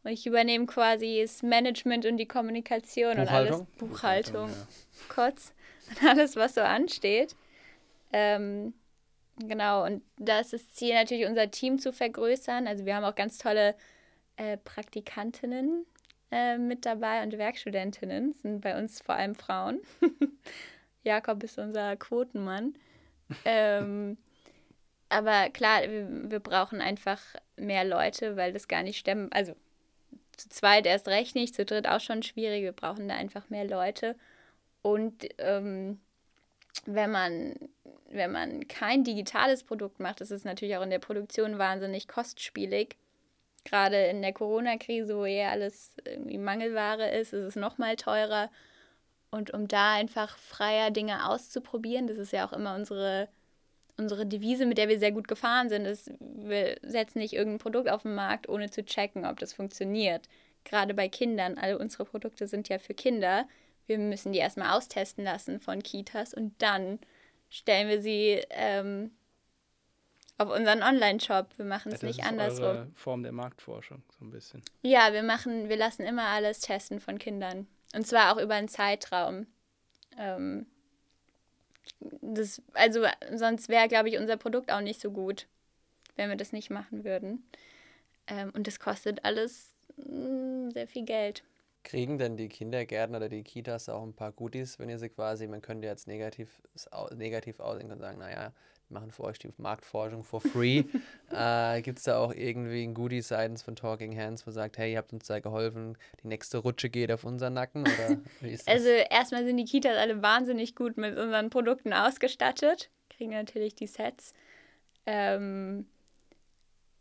Und 0.04 0.12
ich 0.12 0.28
übernehme 0.28 0.68
quasi 0.68 1.20
das 1.22 1.42
Management 1.42 2.06
und 2.06 2.18
die 2.18 2.28
Kommunikation 2.28 3.18
und 3.18 3.28
alles. 3.28 3.50
Buchhaltung, 3.50 3.68
Buchhaltung 3.78 4.50
ja. 4.50 4.68
kurz. 5.10 5.54
Und 5.88 6.04
alles, 6.04 6.36
was 6.36 6.56
so 6.56 6.62
ansteht. 6.62 7.36
Ähm, 8.12 8.74
genau, 9.38 9.86
und 9.86 10.02
da 10.18 10.40
ist 10.40 10.52
das 10.52 10.72
Ziel 10.72 10.96
natürlich, 10.96 11.28
unser 11.28 11.52
Team 11.52 11.78
zu 11.78 11.94
vergrößern. 11.94 12.66
Also 12.66 12.88
wir 12.88 12.96
haben 12.96 13.04
auch 13.04 13.14
ganz 13.14 13.38
tolle 13.38 13.76
äh, 14.38 14.58
Praktikantinnen 14.58 15.86
äh, 16.32 16.58
mit 16.58 16.88
dabei 16.88 17.22
und 17.22 17.38
Werkstudentinnen. 17.38 18.32
Das 18.32 18.42
sind 18.42 18.62
bei 18.62 18.80
uns 18.80 19.00
vor 19.00 19.14
allem 19.14 19.36
Frauen. 19.36 19.80
Jakob 21.06 21.44
ist 21.44 21.58
unser 21.58 21.96
Quotenmann. 21.96 22.76
ähm, 23.46 24.18
aber 25.10 25.50
klar, 25.50 25.84
wir, 25.84 26.32
wir, 26.32 26.40
brauchen 26.40 26.82
einfach 26.82 27.22
mehr 27.56 27.86
Leute, 27.86 28.36
weil 28.36 28.52
das 28.52 28.68
gar 28.68 28.84
nicht 28.84 28.98
stemmen. 28.98 29.32
Also 29.32 29.56
zu 30.36 30.50
zweit 30.50 30.86
erst 30.86 31.08
recht 31.08 31.36
nicht, 31.36 31.56
zu 31.56 31.64
dritt 31.64 31.88
auch 31.88 32.02
schon 32.02 32.24
schwierig. 32.24 32.64
Wir 32.64 32.74
brauchen 32.74 33.08
da 33.08 33.16
einfach 33.16 33.50
mehr 33.50 33.66
Leute. 33.66 34.16
Und 34.82 35.26
ähm, 35.38 36.00
wenn 36.86 37.12
man 37.12 37.56
wenn 38.16 38.32
man 38.32 38.68
kein 38.68 39.04
digitales 39.04 39.64
Produkt 39.64 40.00
macht, 40.00 40.22
ist 40.22 40.32
es 40.32 40.44
natürlich 40.44 40.78
auch 40.78 40.84
in 40.84 40.90
der 40.90 41.00
Produktion 41.00 41.58
wahnsinnig 41.58 42.08
kostspielig. 42.08 42.96
Gerade 43.64 44.06
in 44.06 44.22
der 44.22 44.34
Corona-Krise, 44.34 45.18
wo 45.18 45.26
eher 45.26 45.52
alles 45.52 45.96
irgendwie 46.06 46.38
Mangelware 46.38 47.10
ist, 47.10 47.34
ist 47.34 47.44
es 47.44 47.56
noch 47.56 47.78
mal 47.78 47.96
teurer. 47.96 48.50
Und 49.36 49.54
um 49.54 49.68
da 49.68 49.96
einfach 49.96 50.38
freier 50.38 50.92
Dinge 50.92 51.28
auszuprobieren, 51.30 52.08
das 52.08 52.18
ist 52.18 52.32
ja 52.32 52.48
auch 52.48 52.54
immer 52.54 52.74
unsere, 52.74 53.28
unsere 53.98 54.26
Devise, 54.26 54.66
mit 54.66 54.78
der 54.78 54.88
wir 54.88 54.98
sehr 54.98 55.12
gut 55.12 55.28
gefahren 55.28 55.68
sind, 55.68 55.84
ist, 55.84 56.10
wir 56.22 56.78
setzen 56.84 57.20
nicht 57.20 57.34
irgendein 57.34 57.60
Produkt 57.60 57.90
auf 57.90 58.04
den 58.04 58.16
Markt, 58.16 58.48
ohne 58.48 58.72
zu 58.72 58.86
checken, 58.86 59.26
ob 59.26 59.38
das 59.40 59.52
funktioniert. 59.52 60.30
Gerade 60.64 60.94
bei 60.94 61.10
Kindern, 61.10 61.58
alle 61.58 61.78
unsere 61.78 62.06
Produkte 62.06 62.48
sind 62.48 62.70
ja 62.70 62.80
für 62.80 62.94
Kinder. 62.94 63.46
Wir 63.88 63.98
müssen 63.98 64.32
die 64.32 64.40
erstmal 64.40 64.72
austesten 64.72 65.26
lassen 65.26 65.60
von 65.60 65.84
Kitas 65.84 66.34
und 66.34 66.54
dann 66.60 67.00
stellen 67.50 67.90
wir 67.90 68.02
sie 68.02 68.42
ähm, 68.52 69.12
auf 70.38 70.50
unseren 70.50 70.82
Online-Shop. 70.82 71.50
Wir 71.58 71.66
machen 71.66 71.92
es 71.92 72.04
ja, 72.04 72.08
nicht 72.08 72.24
andersrum. 72.24 72.64
Eure 72.64 72.92
Form 72.96 73.22
der 73.22 73.34
Marktforschung, 73.34 74.02
so 74.18 74.24
ein 74.24 74.32
bisschen. 74.32 74.64
Ja, 74.82 75.12
wir 75.12 75.24
machen, 75.24 75.68
wir 75.68 75.76
lassen 75.76 76.04
immer 76.04 76.28
alles 76.28 76.62
testen 76.62 77.02
von 77.02 77.20
Kindern. 77.20 77.68
Und 77.96 78.06
zwar 78.06 78.34
auch 78.34 78.42
über 78.42 78.56
einen 78.56 78.68
Zeitraum. 78.68 79.48
Ähm, 80.18 80.66
das, 82.22 82.62
also 82.74 83.06
sonst 83.34 83.70
wäre, 83.70 83.88
glaube 83.88 84.10
ich, 84.10 84.18
unser 84.18 84.38
Produkt 84.38 84.72
auch 84.72 84.82
nicht 84.82 85.00
so 85.00 85.12
gut, 85.12 85.48
wenn 86.16 86.30
wir 86.30 86.36
das 86.36 86.52
nicht 86.52 86.70
machen 86.70 87.06
würden. 87.06 87.50
Ähm, 88.28 88.52
und 88.54 88.68
das 88.68 88.80
kostet 88.80 89.24
alles 89.24 89.76
mh, 89.98 90.68
mm, 90.68 90.72
sehr 90.72 90.88
viel 90.88 91.06
Geld. 91.06 91.44
Kriegen 91.84 92.18
denn 92.18 92.36
die 92.36 92.50
Kindergärten 92.50 93.16
oder 93.16 93.30
die 93.30 93.44
Kitas 93.44 93.88
auch 93.90 94.04
ein 94.04 94.16
paar 94.16 94.32
Goodies, 94.32 94.80
wenn 94.80 94.90
ihr 94.90 95.00
sie 95.00 95.10
quasi, 95.10 95.48
man 95.48 95.62
könnte 95.62 95.88
jetzt 95.88 96.08
negativ, 96.08 96.50
negativ 97.16 97.60
aussehen 97.60 97.92
und 97.92 98.00
sagen, 98.00 98.18
naja, 98.18 98.52
machen 98.96 99.12
für 99.12 99.24
euch 99.24 99.38
die 99.38 99.52
Marktforschung 99.58 100.24
for 100.24 100.42
free. 100.42 100.84
äh, 101.32 101.82
Gibt 101.82 102.00
es 102.00 102.06
da 102.06 102.18
auch 102.18 102.34
irgendwie 102.34 102.84
ein 102.84 102.94
Goodie 102.94 103.22
seitens 103.22 103.62
von 103.62 103.76
Talking 103.76 104.18
Hands, 104.18 104.46
wo 104.48 104.52
sagt, 104.52 104.78
hey, 104.78 104.94
ihr 104.94 104.98
habt 104.98 105.14
uns 105.14 105.28
da 105.28 105.40
geholfen, 105.40 105.98
die 106.24 106.28
nächste 106.28 106.58
Rutsche 106.58 106.90
geht 106.90 107.12
auf 107.12 107.24
unseren 107.24 107.54
Nacken? 107.54 107.82
Oder 107.82 108.18
wie 108.42 108.50
ist 108.50 108.68
das? 108.68 108.74
Also 108.74 108.90
erstmal 108.90 109.46
sind 109.46 109.58
die 109.58 109.66
Kitas 109.66 109.98
alle 109.98 110.22
wahnsinnig 110.22 110.76
gut 110.76 110.98
mit 110.98 111.18
unseren 111.18 111.50
Produkten 111.50 111.94
ausgestattet, 111.94 112.90
kriegen 113.10 113.32
natürlich 113.32 113.76
die 113.76 113.88
Sets. 113.88 114.34
Ähm, 115.06 115.86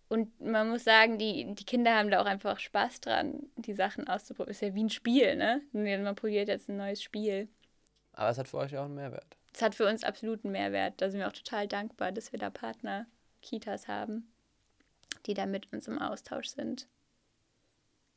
und 0.08 0.40
man 0.40 0.68
muss 0.68 0.84
sagen, 0.84 1.18
die, 1.18 1.54
die 1.54 1.64
Kinder 1.64 1.96
haben 1.96 2.10
da 2.10 2.20
auch 2.20 2.26
einfach 2.26 2.58
Spaß 2.58 3.00
dran, 3.00 3.48
die 3.56 3.72
Sachen 3.72 4.06
auszuprobieren. 4.06 4.50
Ist 4.52 4.62
ja 4.62 4.74
wie 4.74 4.84
ein 4.84 4.90
Spiel, 4.90 5.36
ne? 5.36 5.62
Man 5.72 6.14
probiert 6.14 6.48
jetzt 6.48 6.68
ein 6.68 6.76
neues 6.76 7.02
Spiel. 7.02 7.48
Aber 8.12 8.28
es 8.28 8.38
hat 8.38 8.48
für 8.48 8.58
euch 8.58 8.76
auch 8.76 8.84
einen 8.84 8.94
Mehrwert. 8.94 9.36
Es 9.54 9.62
hat 9.62 9.76
für 9.76 9.86
uns 9.88 10.02
absolut 10.02 10.44
einen 10.44 10.52
Mehrwert. 10.52 11.00
Da 11.00 11.10
sind 11.10 11.20
wir 11.20 11.28
auch 11.28 11.32
total 11.32 11.68
dankbar, 11.68 12.10
dass 12.10 12.32
wir 12.32 12.40
da 12.40 12.50
Partner, 12.50 13.06
Kitas 13.40 13.86
haben, 13.86 14.32
die 15.26 15.34
da 15.34 15.46
mit 15.46 15.72
uns 15.72 15.86
im 15.86 15.98
Austausch 16.00 16.48
sind. 16.48 16.88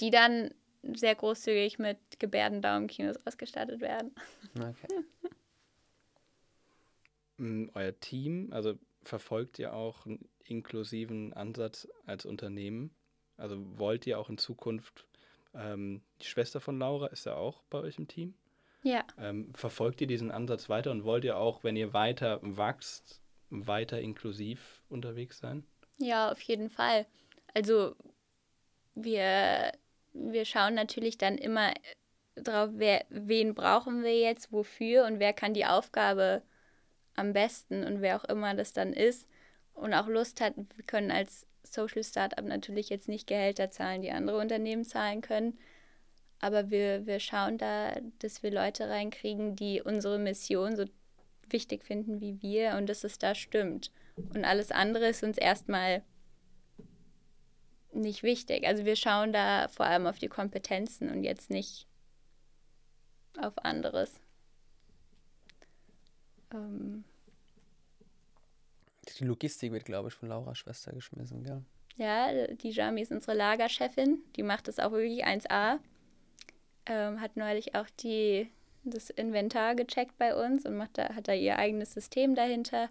Die 0.01 0.09
dann 0.09 0.51
sehr 0.83 1.13
großzügig 1.13 1.77
mit 1.77 1.97
Gebärdendaumenkinos 2.19 3.17
ausgestattet 3.25 3.81
werden. 3.81 4.11
Okay. 4.55 4.87
Mm, 7.37 7.69
euer 7.75 7.99
Team, 7.99 8.51
also 8.51 8.79
verfolgt 9.03 9.59
ihr 9.59 9.73
auch 9.73 10.07
einen 10.07 10.27
inklusiven 10.43 11.33
Ansatz 11.33 11.87
als 12.07 12.25
Unternehmen? 12.25 12.89
Also 13.37 13.57
wollt 13.77 14.07
ihr 14.07 14.17
auch 14.17 14.29
in 14.29 14.39
Zukunft, 14.39 15.05
ähm, 15.53 16.01
die 16.19 16.25
Schwester 16.25 16.59
von 16.59 16.79
Laura 16.79 17.07
ist 17.07 17.27
ja 17.27 17.35
auch 17.35 17.61
bei 17.69 17.77
euch 17.77 17.99
im 17.99 18.07
Team? 18.07 18.33
Ja. 18.87 19.03
Ähm, 19.19 19.53
verfolgt 19.53 19.99
ihr 19.99 20.07
diesen 20.07 20.31
Ansatz 20.31 20.69
weiter 20.69 20.91
und 20.91 21.03
wollt 21.03 21.25
ihr 21.25 21.37
auch, 21.37 21.65
wenn 21.65 21.75
ihr 21.75 21.91
weiter 21.91 22.39
wachst, 22.41 23.19
weiter 23.49 23.99
inklusiv 23.99 24.81
unterwegs 24.87 25.39
sein? 25.39 25.65
Ja, 25.97 26.31
auf 26.31 26.39
jeden 26.39 26.69
Fall. 26.69 27.05
Also 27.53 27.97
wir, 28.95 29.73
wir 30.13 30.45
schauen 30.45 30.73
natürlich 30.73 31.17
dann 31.17 31.37
immer 31.37 31.73
drauf, 32.35 32.69
wer, 32.75 33.05
wen 33.09 33.55
brauchen 33.55 34.03
wir 34.03 34.17
jetzt, 34.17 34.53
wofür 34.53 35.05
und 35.05 35.19
wer 35.19 35.33
kann 35.33 35.53
die 35.53 35.65
Aufgabe 35.65 36.41
am 37.13 37.33
besten 37.33 37.83
und 37.83 38.01
wer 38.01 38.15
auch 38.15 38.25
immer 38.25 38.53
das 38.53 38.71
dann 38.71 38.93
ist 38.93 39.27
und 39.73 39.93
auch 39.93 40.07
Lust 40.07 40.39
hat, 40.39 40.53
wir 40.55 40.85
können 40.85 41.11
als 41.11 41.45
Social 41.63 42.05
Startup 42.05 42.45
natürlich 42.45 42.87
jetzt 42.87 43.09
nicht 43.09 43.27
Gehälter 43.27 43.69
zahlen, 43.69 44.01
die 44.01 44.11
andere 44.11 44.37
Unternehmen 44.37 44.85
zahlen 44.85 45.21
können. 45.21 45.59
Aber 46.39 46.69
wir, 46.69 47.05
wir 47.05 47.19
schauen 47.19 47.57
da, 47.57 47.95
dass 48.19 48.43
wir 48.43 48.51
Leute 48.51 48.89
reinkriegen, 48.89 49.55
die 49.55 49.81
unsere 49.81 50.19
Mission 50.19 50.75
so 50.75 50.85
wichtig 51.49 51.83
finden 51.83 52.21
wie 52.21 52.41
wir 52.41 52.75
und 52.77 52.87
dass 52.87 53.03
es 53.03 53.17
da 53.17 53.33
stimmt. 53.33 53.91
Und 54.15 54.45
alles 54.45 54.71
andere 54.71 55.07
ist 55.07 55.23
uns 55.23 55.37
erstmal 55.37 56.03
nicht 57.93 58.23
wichtig. 58.23 58.65
Also 58.67 58.85
wir 58.85 58.95
schauen 58.95 59.33
da 59.33 59.67
vor 59.67 59.85
allem 59.85 60.05
auf 60.07 60.19
die 60.19 60.27
Kompetenzen 60.27 61.09
und 61.09 61.23
jetzt 61.23 61.49
nicht 61.49 61.87
auf 63.37 63.57
anderes. 63.63 64.19
Ähm. 66.53 67.03
Die 69.19 69.23
Logistik 69.23 69.71
wird, 69.71 69.85
glaube 69.85 70.09
ich, 70.09 70.13
von 70.13 70.29
Laura 70.29 70.53
Schwester 70.53 70.91
geschmissen, 70.91 71.43
gell? 71.43 71.63
Ja, 71.95 72.47
die 72.47 72.69
Jami 72.69 73.01
ist 73.01 73.11
unsere 73.11 73.35
Lagerchefin. 73.35 74.19
Die 74.35 74.43
macht 74.43 74.67
das 74.67 74.79
auch 74.79 74.91
wirklich 74.91 75.25
1A. 75.25 75.79
Ähm, 76.87 77.19
hat 77.19 77.35
neulich 77.35 77.75
auch 77.75 77.89
die, 78.01 78.49
das 78.83 79.09
Inventar 79.09 79.75
gecheckt 79.75 80.17
bei 80.17 80.35
uns 80.35 80.65
und 80.65 80.77
macht 80.77 80.97
da, 80.97 81.13
hat 81.13 81.27
da 81.27 81.33
ihr 81.33 81.59
eigenes 81.59 81.93
System 81.93 82.33
dahinter. 82.33 82.89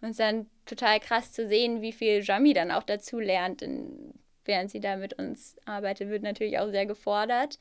Und 0.00 0.08
es 0.08 0.12
ist 0.12 0.20
dann 0.20 0.46
total 0.66 1.00
krass 1.00 1.32
zu 1.32 1.46
sehen, 1.46 1.82
wie 1.82 1.92
viel 1.92 2.22
Jami 2.22 2.54
dann 2.54 2.70
auch 2.70 2.82
dazu 2.82 3.20
lernt, 3.20 3.62
in, 3.62 4.14
während 4.44 4.70
sie 4.70 4.80
da 4.80 4.96
mit 4.96 5.14
uns 5.14 5.56
arbeitet. 5.66 6.08
Wird 6.08 6.22
natürlich 6.22 6.58
auch 6.58 6.70
sehr 6.70 6.86
gefordert. 6.86 7.58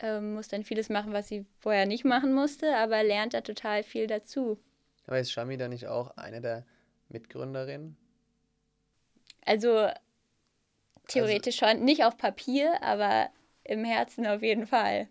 Ähm, 0.00 0.34
muss 0.34 0.48
dann 0.48 0.64
vieles 0.64 0.88
machen, 0.88 1.12
was 1.12 1.28
sie 1.28 1.44
vorher 1.58 1.86
nicht 1.86 2.04
machen 2.04 2.32
musste, 2.32 2.76
aber 2.76 3.02
lernt 3.02 3.34
da 3.34 3.40
total 3.40 3.82
viel 3.82 4.06
dazu. 4.06 4.58
Aber 5.06 5.18
ist 5.18 5.32
Shami 5.32 5.56
da 5.56 5.68
nicht 5.68 5.86
auch 5.86 6.16
eine 6.16 6.40
der 6.40 6.64
Mitgründerinnen? 7.08 7.96
Also 9.44 9.88
theoretisch 11.08 11.62
also, 11.62 11.76
schon, 11.76 11.84
nicht 11.84 12.04
auf 12.04 12.18
Papier, 12.18 12.82
aber 12.82 13.30
im 13.68 13.84
Herzen 13.84 14.26
auf 14.26 14.42
jeden 14.42 14.66
Fall. 14.66 15.08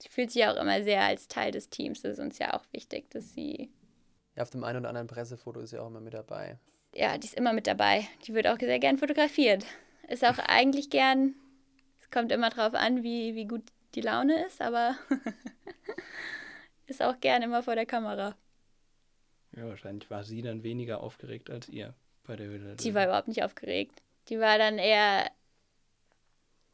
Sie 0.00 0.08
fühlt 0.08 0.30
sich 0.30 0.44
auch 0.46 0.56
immer 0.56 0.82
sehr 0.82 1.02
als 1.02 1.28
Teil 1.28 1.52
des 1.52 1.70
Teams. 1.70 2.02
Das 2.02 2.14
ist 2.14 2.18
uns 2.18 2.38
ja 2.38 2.54
auch 2.54 2.64
wichtig, 2.72 3.10
dass 3.10 3.34
sie. 3.34 3.70
Ja, 4.36 4.42
auf 4.42 4.50
dem 4.50 4.64
einen 4.64 4.80
oder 4.80 4.88
anderen 4.88 5.08
Pressefoto 5.08 5.60
ist 5.60 5.70
sie 5.70 5.78
auch 5.78 5.88
immer 5.88 6.00
mit 6.00 6.14
dabei. 6.14 6.58
Ja, 6.94 7.18
die 7.18 7.26
ist 7.26 7.36
immer 7.36 7.52
mit 7.52 7.66
dabei. 7.66 8.06
Die 8.24 8.34
wird 8.34 8.46
auch 8.46 8.58
sehr 8.58 8.78
gern 8.78 8.98
fotografiert. 8.98 9.66
Ist 10.08 10.24
auch 10.24 10.38
eigentlich 10.46 10.90
gern. 10.90 11.34
Es 12.00 12.10
kommt 12.10 12.32
immer 12.32 12.50
drauf 12.50 12.74
an, 12.74 13.02
wie, 13.02 13.34
wie 13.34 13.46
gut 13.46 13.62
die 13.94 14.00
Laune 14.00 14.46
ist, 14.46 14.60
aber 14.60 14.96
ist 16.86 17.02
auch 17.02 17.20
gern 17.20 17.42
immer 17.42 17.62
vor 17.62 17.74
der 17.74 17.86
Kamera. 17.86 18.36
Ja, 19.56 19.66
wahrscheinlich 19.66 20.08
war 20.10 20.22
sie 20.24 20.42
dann 20.42 20.62
weniger 20.62 21.00
aufgeregt 21.00 21.50
als 21.50 21.68
ihr 21.68 21.94
bei 22.24 22.36
der 22.36 22.46
Höhle. 22.46 22.76
Sie 22.78 22.94
war 22.94 23.04
überhaupt 23.04 23.28
nicht 23.28 23.42
aufgeregt. 23.42 24.02
Die 24.28 24.38
war 24.38 24.58
dann 24.58 24.78
eher, 24.78 25.30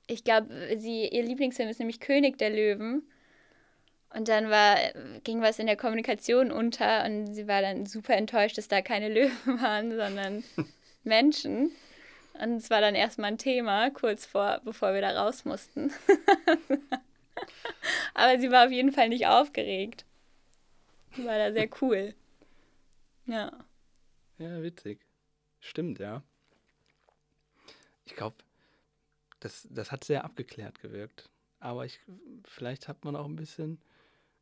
ich 0.06 0.24
glaube, 0.24 0.76
sie 0.78 1.08
ihr 1.08 1.22
Lieblingsfilm 1.22 1.68
ist 1.68 1.78
nämlich 1.78 2.00
König 2.00 2.38
der 2.38 2.50
Löwen. 2.50 3.02
Und 4.14 4.28
dann 4.28 4.48
war, 4.48 4.76
ging 5.24 5.40
was 5.40 5.58
in 5.58 5.66
der 5.66 5.76
Kommunikation 5.76 6.52
unter 6.52 7.04
und 7.04 7.34
sie 7.34 7.48
war 7.48 7.62
dann 7.62 7.84
super 7.84 8.14
enttäuscht, 8.14 8.56
dass 8.56 8.68
da 8.68 8.80
keine 8.80 9.08
Löwen 9.08 9.32
waren, 9.60 9.96
sondern 9.96 10.44
Menschen. 11.04 11.72
Und 12.34 12.56
es 12.56 12.70
war 12.70 12.80
dann 12.80 12.94
erstmal 12.94 13.32
ein 13.32 13.38
Thema, 13.38 13.90
kurz 13.90 14.24
vor, 14.24 14.60
bevor 14.64 14.94
wir 14.94 15.00
da 15.00 15.20
raus 15.20 15.44
mussten. 15.44 15.92
Aber 18.14 18.38
sie 18.38 18.50
war 18.50 18.66
auf 18.66 18.72
jeden 18.72 18.92
Fall 18.92 19.08
nicht 19.08 19.26
aufgeregt. 19.26 20.04
Sie 21.16 21.24
war 21.24 21.38
da 21.38 21.52
sehr 21.52 21.68
cool. 21.80 22.14
Ja. 23.26 23.52
Ja, 24.38 24.62
witzig. 24.62 25.00
Stimmt, 25.60 25.98
ja. 25.98 26.22
Ich 28.04 28.14
glaube, 28.14 28.36
das, 29.44 29.68
das 29.70 29.92
hat 29.92 30.04
sehr 30.04 30.24
abgeklärt 30.24 30.80
gewirkt. 30.80 31.28
Aber 31.60 31.84
ich, 31.84 32.00
vielleicht 32.44 32.88
hat 32.88 33.04
man 33.04 33.14
auch 33.14 33.26
ein 33.26 33.36
bisschen 33.36 33.78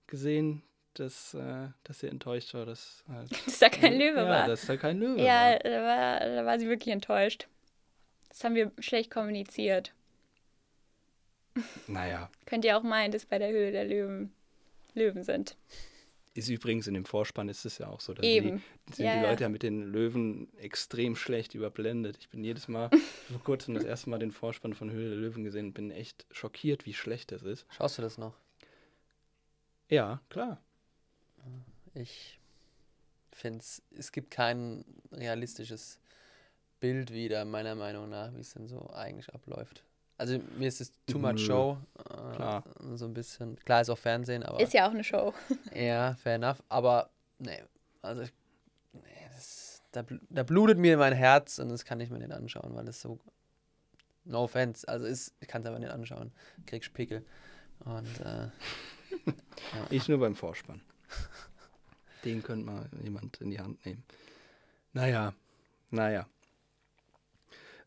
gesehen, 0.07 0.63
dass, 0.95 1.35
äh, 1.35 1.69
dass 1.85 2.01
sie 2.01 2.09
enttäuscht 2.09 2.55
war, 2.55 2.67
dass, 2.67 3.05
halt, 3.09 3.31
dass 3.47 3.59
da 3.59 3.69
kein 3.69 3.99
Löwe 3.99 4.21
ja, 4.21 4.29
war. 4.29 4.47
dass 4.47 4.67
da 4.67 4.77
kein 4.77 4.99
Löwe 4.99 5.21
ja, 5.21 5.53
war. 5.53 5.59
Da 5.59 5.83
war, 5.83 6.21
da 6.21 6.45
war 6.45 6.59
sie 6.59 6.69
wirklich 6.69 6.93
enttäuscht. 6.93 7.49
Das 8.29 8.45
haben 8.45 8.55
wir 8.55 8.71
schlecht 8.79 9.11
kommuniziert. 9.11 9.93
Naja. 11.87 12.31
Könnt 12.47 12.65
ihr 12.65 12.79
auch 12.79 12.83
meinen, 12.83 13.13
dass 13.13 13.27
bei 13.27 13.39
der 13.39 13.51
Höhle 13.51 13.73
der 13.73 13.85
Löwen 13.85 14.33
Löwen 14.95 15.25
sind. 15.25 15.57
Ist 16.35 16.49
übrigens 16.49 16.87
in 16.87 16.95
dem 16.95 17.05
Vorspann 17.05 17.51
ist 17.51 17.67
es 17.67 17.77
ja 17.77 17.89
auch 17.89 18.01
so, 18.01 18.15
dass 18.15 18.25
Eben. 18.25 18.63
Die, 18.89 18.95
sind 18.95 19.05
ja, 19.05 19.17
die 19.17 19.27
Leute 19.27 19.43
ja 19.43 19.49
mit 19.51 19.63
den 19.63 19.83
Löwen 19.83 20.49
extrem 20.57 21.15
schlecht 21.15 21.55
überblendet. 21.55 22.17
Ich 22.21 22.31
bin 22.31 22.43
jedes 22.43 22.69
Mal 22.69 22.89
vor 23.31 23.43
kurzem 23.45 23.75
das 23.75 23.85
erste 23.85 24.09
Mal 24.09 24.19
den 24.19 24.33
Vorspann 24.33 24.73
von 24.73 24.91
Höhle 24.91 25.11
der 25.11 25.19
Löwen 25.19 25.45
gesehen 25.45 25.67
und 25.67 25.73
bin 25.75 25.91
echt 25.91 26.27
schockiert, 26.31 26.87
wie 26.87 26.95
schlecht 26.95 27.33
das 27.33 27.43
ist. 27.43 27.67
Schaust 27.77 27.99
du 27.99 28.03
das 28.03 28.17
noch? 28.17 28.35
Ja, 29.91 30.23
klar. 30.31 30.59
Ich 31.95 32.41
finde 33.31 33.59
es, 33.59 34.13
gibt 34.13 34.31
kein 34.31 34.87
realistisches 35.11 36.01
Bild 36.81 37.13
wieder, 37.13 37.45
meiner 37.45 37.75
Meinung 37.75 38.09
nach, 38.09 38.35
wie 38.35 38.41
es 38.41 38.55
denn 38.55 38.69
so 38.69 38.91
eigentlich 38.91 39.35
abläuft. 39.35 39.85
Also 40.23 40.39
mir 40.57 40.69
ist 40.69 40.81
es 40.81 40.93
too 41.09 41.19
much 41.19 41.41
Show. 41.41 41.79
Äh, 41.99 42.37
klar. 42.37 42.63
So 42.95 43.07
ein 43.07 43.13
bisschen. 43.13 43.57
Klar 43.65 43.81
ist 43.81 43.91
auch 43.91 43.99
Fernsehen, 43.99 44.45
aber. 44.45 44.61
Ist 44.61 44.73
ja 44.73 44.87
auch 44.87 44.93
eine 44.93 45.03
Show. 45.03 45.35
ja, 45.75 46.15
fair 46.15 46.37
enough. 46.37 46.63
Aber 46.69 47.11
nee, 47.41 47.61
also 48.03 48.23
nee, 48.93 49.01
das, 49.35 49.83
da, 49.91 50.05
da 50.31 50.45
blutet 50.45 50.79
mir 50.79 50.97
mein 50.97 51.13
Herz 51.13 51.59
und 51.59 51.71
das 51.71 51.85
kann 51.85 51.99
ich 51.99 52.09
mir 52.09 52.21
nicht 52.21 52.31
anschauen, 52.31 52.73
weil 52.77 52.85
das 52.85 53.01
so. 53.01 53.19
No 54.25 54.45
offense. 54.45 54.87
Also 54.87 55.07
ist, 55.07 55.35
ich 55.41 55.49
kann 55.49 55.63
es 55.63 55.67
aber 55.67 55.81
nicht 55.81 55.91
anschauen. 55.91 56.31
Kriegst 56.67 56.95
Pickel. 56.95 57.27
Und 57.81 58.21
äh, 58.21 58.45
ja. 59.27 59.87
Ich 59.91 60.07
nur 60.07 60.21
beim 60.21 60.37
Vorspann. 60.37 60.83
Den 62.25 62.45
könnte 62.45 62.65
mal 62.65 62.89
jemand 63.03 63.41
in 63.41 63.51
die 63.51 63.59
Hand 63.59 63.85
nehmen. 63.85 64.05
Naja, 64.93 65.35
naja. 65.91 66.29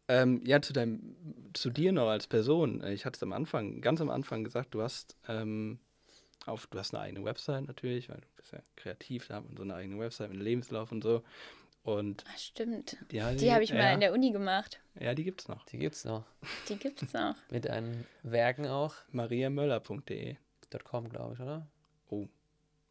Ähm, 0.08 0.41
ja, 0.45 0.62
zu 0.62 0.74
deinem, 0.74 1.16
zu 1.53 1.70
dir 1.70 1.91
noch 1.91 2.08
als 2.08 2.28
Person. 2.28 2.86
Ich 2.88 3.06
hatte 3.06 3.18
es 3.18 3.24
am 3.24 3.34
Anfang, 3.34 3.82
ganz 3.82 4.01
am 4.01 4.10
Anfang 4.10 4.43
gesagt, 4.43 4.74
du 4.74 4.82
hast 4.82 5.16
ähm, 5.28 5.80
auf, 6.45 6.68
du 6.68 6.78
hast 6.78 6.93
eine 6.93 7.03
eigene 7.03 7.26
Website 7.26 7.66
natürlich, 7.68 8.10
weil 8.10 8.18
du 8.18 8.28
bist 8.36 8.51
ja 8.51 8.60
kreativ, 8.76 9.28
da 9.28 9.36
hat 9.36 9.45
man 9.45 9.58
so 9.58 9.64
eine 9.64 9.76
eigene 9.76 9.99
Website 9.99 10.32
mit 10.32 10.41
Lebenslauf 10.41 10.91
und 10.91 11.03
so. 11.03 11.24
Und 11.84 12.24
Ach, 12.28 12.38
stimmt. 12.38 12.97
Ja, 13.12 13.32
die, 13.32 13.38
die 13.38 13.53
habe 13.53 13.64
ich 13.64 13.70
ja, 13.70 13.78
mal 13.78 13.93
in 13.93 13.99
der 13.99 14.12
Uni 14.12 14.32
gemacht. 14.32 14.80
Ja, 14.99 15.14
die 15.14 15.24
gibt's 15.24 15.47
noch. 15.47 15.66
Die 15.66 15.78
gibt's 15.78 16.03
noch. 16.03 16.26
Die 16.68 16.78
gibt's 16.78 17.14
noch. 17.14 17.36
mit 17.51 17.66
deinen 17.66 18.06
Werken 18.24 18.66
auch. 18.68 18.95
mariamöller.de. 19.12 20.38
.com, 20.84 21.08
glaube 21.10 21.36
ich, 21.36 21.39
oder? 21.39 21.68
Oh. 22.10 22.28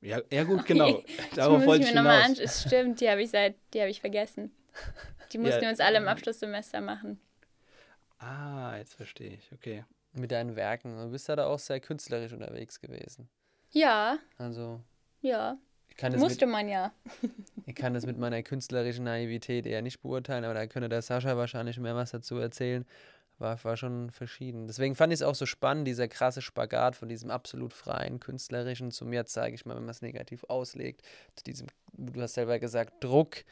Ja, 0.01 0.21
ja 0.31 0.45
gut, 0.45 0.65
genau. 0.65 1.03
Darauf 1.35 1.67
wollte 1.67 1.85
ich 1.85 1.91
mir 1.91 1.97
nochmal 1.97 2.23
anschauen. 2.23 2.49
Stimmt, 2.49 3.01
die 3.01 3.11
habe 3.11 3.23
ich 3.23 3.31
seit, 3.31 3.57
die 3.73 3.81
habe 3.81 3.91
ich 3.91 4.01
vergessen. 4.01 4.53
Die 5.35 5.39
mussten 5.39 5.57
ja, 5.57 5.62
wir 5.62 5.68
uns 5.70 5.80
alle 5.80 5.99
im 5.99 6.07
Abschlusssemester 6.07 6.80
machen. 6.80 7.20
Ah, 8.18 8.76
jetzt 8.78 8.95
verstehe 8.95 9.35
ich, 9.35 9.51
okay. 9.53 9.85
Mit 10.12 10.30
deinen 10.30 10.55
Werken. 10.55 10.97
Du 10.97 11.11
bist 11.11 11.26
ja 11.28 11.35
da 11.35 11.47
auch 11.47 11.59
sehr 11.59 11.80
künstlerisch 11.80 12.32
unterwegs 12.32 12.80
gewesen. 12.80 13.28
Ja. 13.72 14.18
Also. 14.39 14.80
Ja. 15.22 15.59
Musste 16.16 16.47
mit, 16.47 16.53
man 16.53 16.68
ja. 16.68 16.93
ich 17.66 17.74
kann 17.74 17.95
das 17.95 18.07
mit 18.07 18.16
meiner 18.16 18.43
künstlerischen 18.45 19.05
Naivität 19.05 19.66
eher 19.66 19.82
nicht 19.82 20.03
beurteilen, 20.03 20.45
aber 20.45 20.55
da 20.55 20.66
könnte 20.68 20.89
der 20.89 21.03
Sascha 21.03 21.37
wahrscheinlich 21.37 21.78
mehr 21.78 21.97
was 21.97 22.12
dazu 22.12 22.39
erzählen. 22.39 22.85
War, 23.39 23.62
war 23.64 23.76
schon 23.76 24.12
verschieden. 24.12 24.68
Deswegen 24.68 24.95
fand 24.95 25.12
ich 25.12 25.18
es 25.18 25.22
auch 25.22 25.35
so 25.35 25.47
spannend, 25.47 25.89
dieser 25.89 26.07
krasse 26.07 26.43
Spagat 26.43 26.95
von 26.95 27.09
diesem 27.09 27.30
absolut 27.30 27.72
freien, 27.72 28.20
künstlerischen 28.20 28.93
zum 28.93 29.12
jetzt, 29.12 29.32
sage 29.32 29.55
ich 29.55 29.66
mal, 29.66 29.74
wenn 29.74 29.82
man 29.82 29.91
es 29.91 30.03
negativ 30.03 30.45
auslegt, 30.45 31.03
zu 31.35 31.43
diesem, 31.43 31.66
du 31.93 32.22
hast 32.22 32.35
selber 32.35 32.61
gesagt, 32.61 33.03
Druck, 33.03 33.45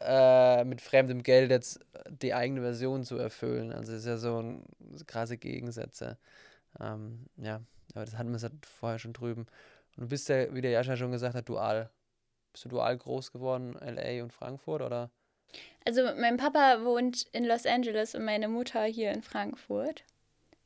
äh, 0.00 0.64
mit 0.64 0.80
fremdem 0.80 1.22
Geld 1.22 1.50
jetzt 1.50 1.80
die 2.08 2.34
eigene 2.34 2.60
Version 2.60 3.04
zu 3.04 3.16
erfüllen. 3.16 3.72
Also 3.72 3.92
es 3.92 4.00
ist 4.00 4.06
ja 4.06 4.16
so 4.16 4.40
ein, 4.40 4.64
krasse 5.06 5.38
Gegensätze. 5.38 6.18
Ähm, 6.80 7.26
ja, 7.36 7.60
aber 7.94 8.04
das 8.04 8.16
hatten 8.16 8.32
wir 8.32 8.40
halt 8.40 8.66
vorher 8.66 8.98
schon 8.98 9.12
drüben. 9.12 9.46
Und 9.96 10.02
du 10.04 10.08
bist 10.08 10.28
ja, 10.28 10.54
wie 10.54 10.60
der 10.60 10.70
Jascha 10.70 10.96
schon 10.96 11.12
gesagt 11.12 11.34
hat, 11.34 11.48
dual. 11.48 11.90
Bist 12.52 12.64
du 12.64 12.68
dual 12.68 12.96
groß 12.96 13.32
geworden, 13.32 13.74
LA 13.74 14.22
und 14.22 14.32
Frankfurt, 14.32 14.82
oder? 14.82 15.10
Also 15.84 16.02
mein 16.18 16.36
Papa 16.36 16.84
wohnt 16.84 17.26
in 17.32 17.44
Los 17.44 17.66
Angeles 17.66 18.14
und 18.14 18.24
meine 18.24 18.48
Mutter 18.48 18.84
hier 18.84 19.10
in 19.12 19.22
Frankfurt. 19.22 20.04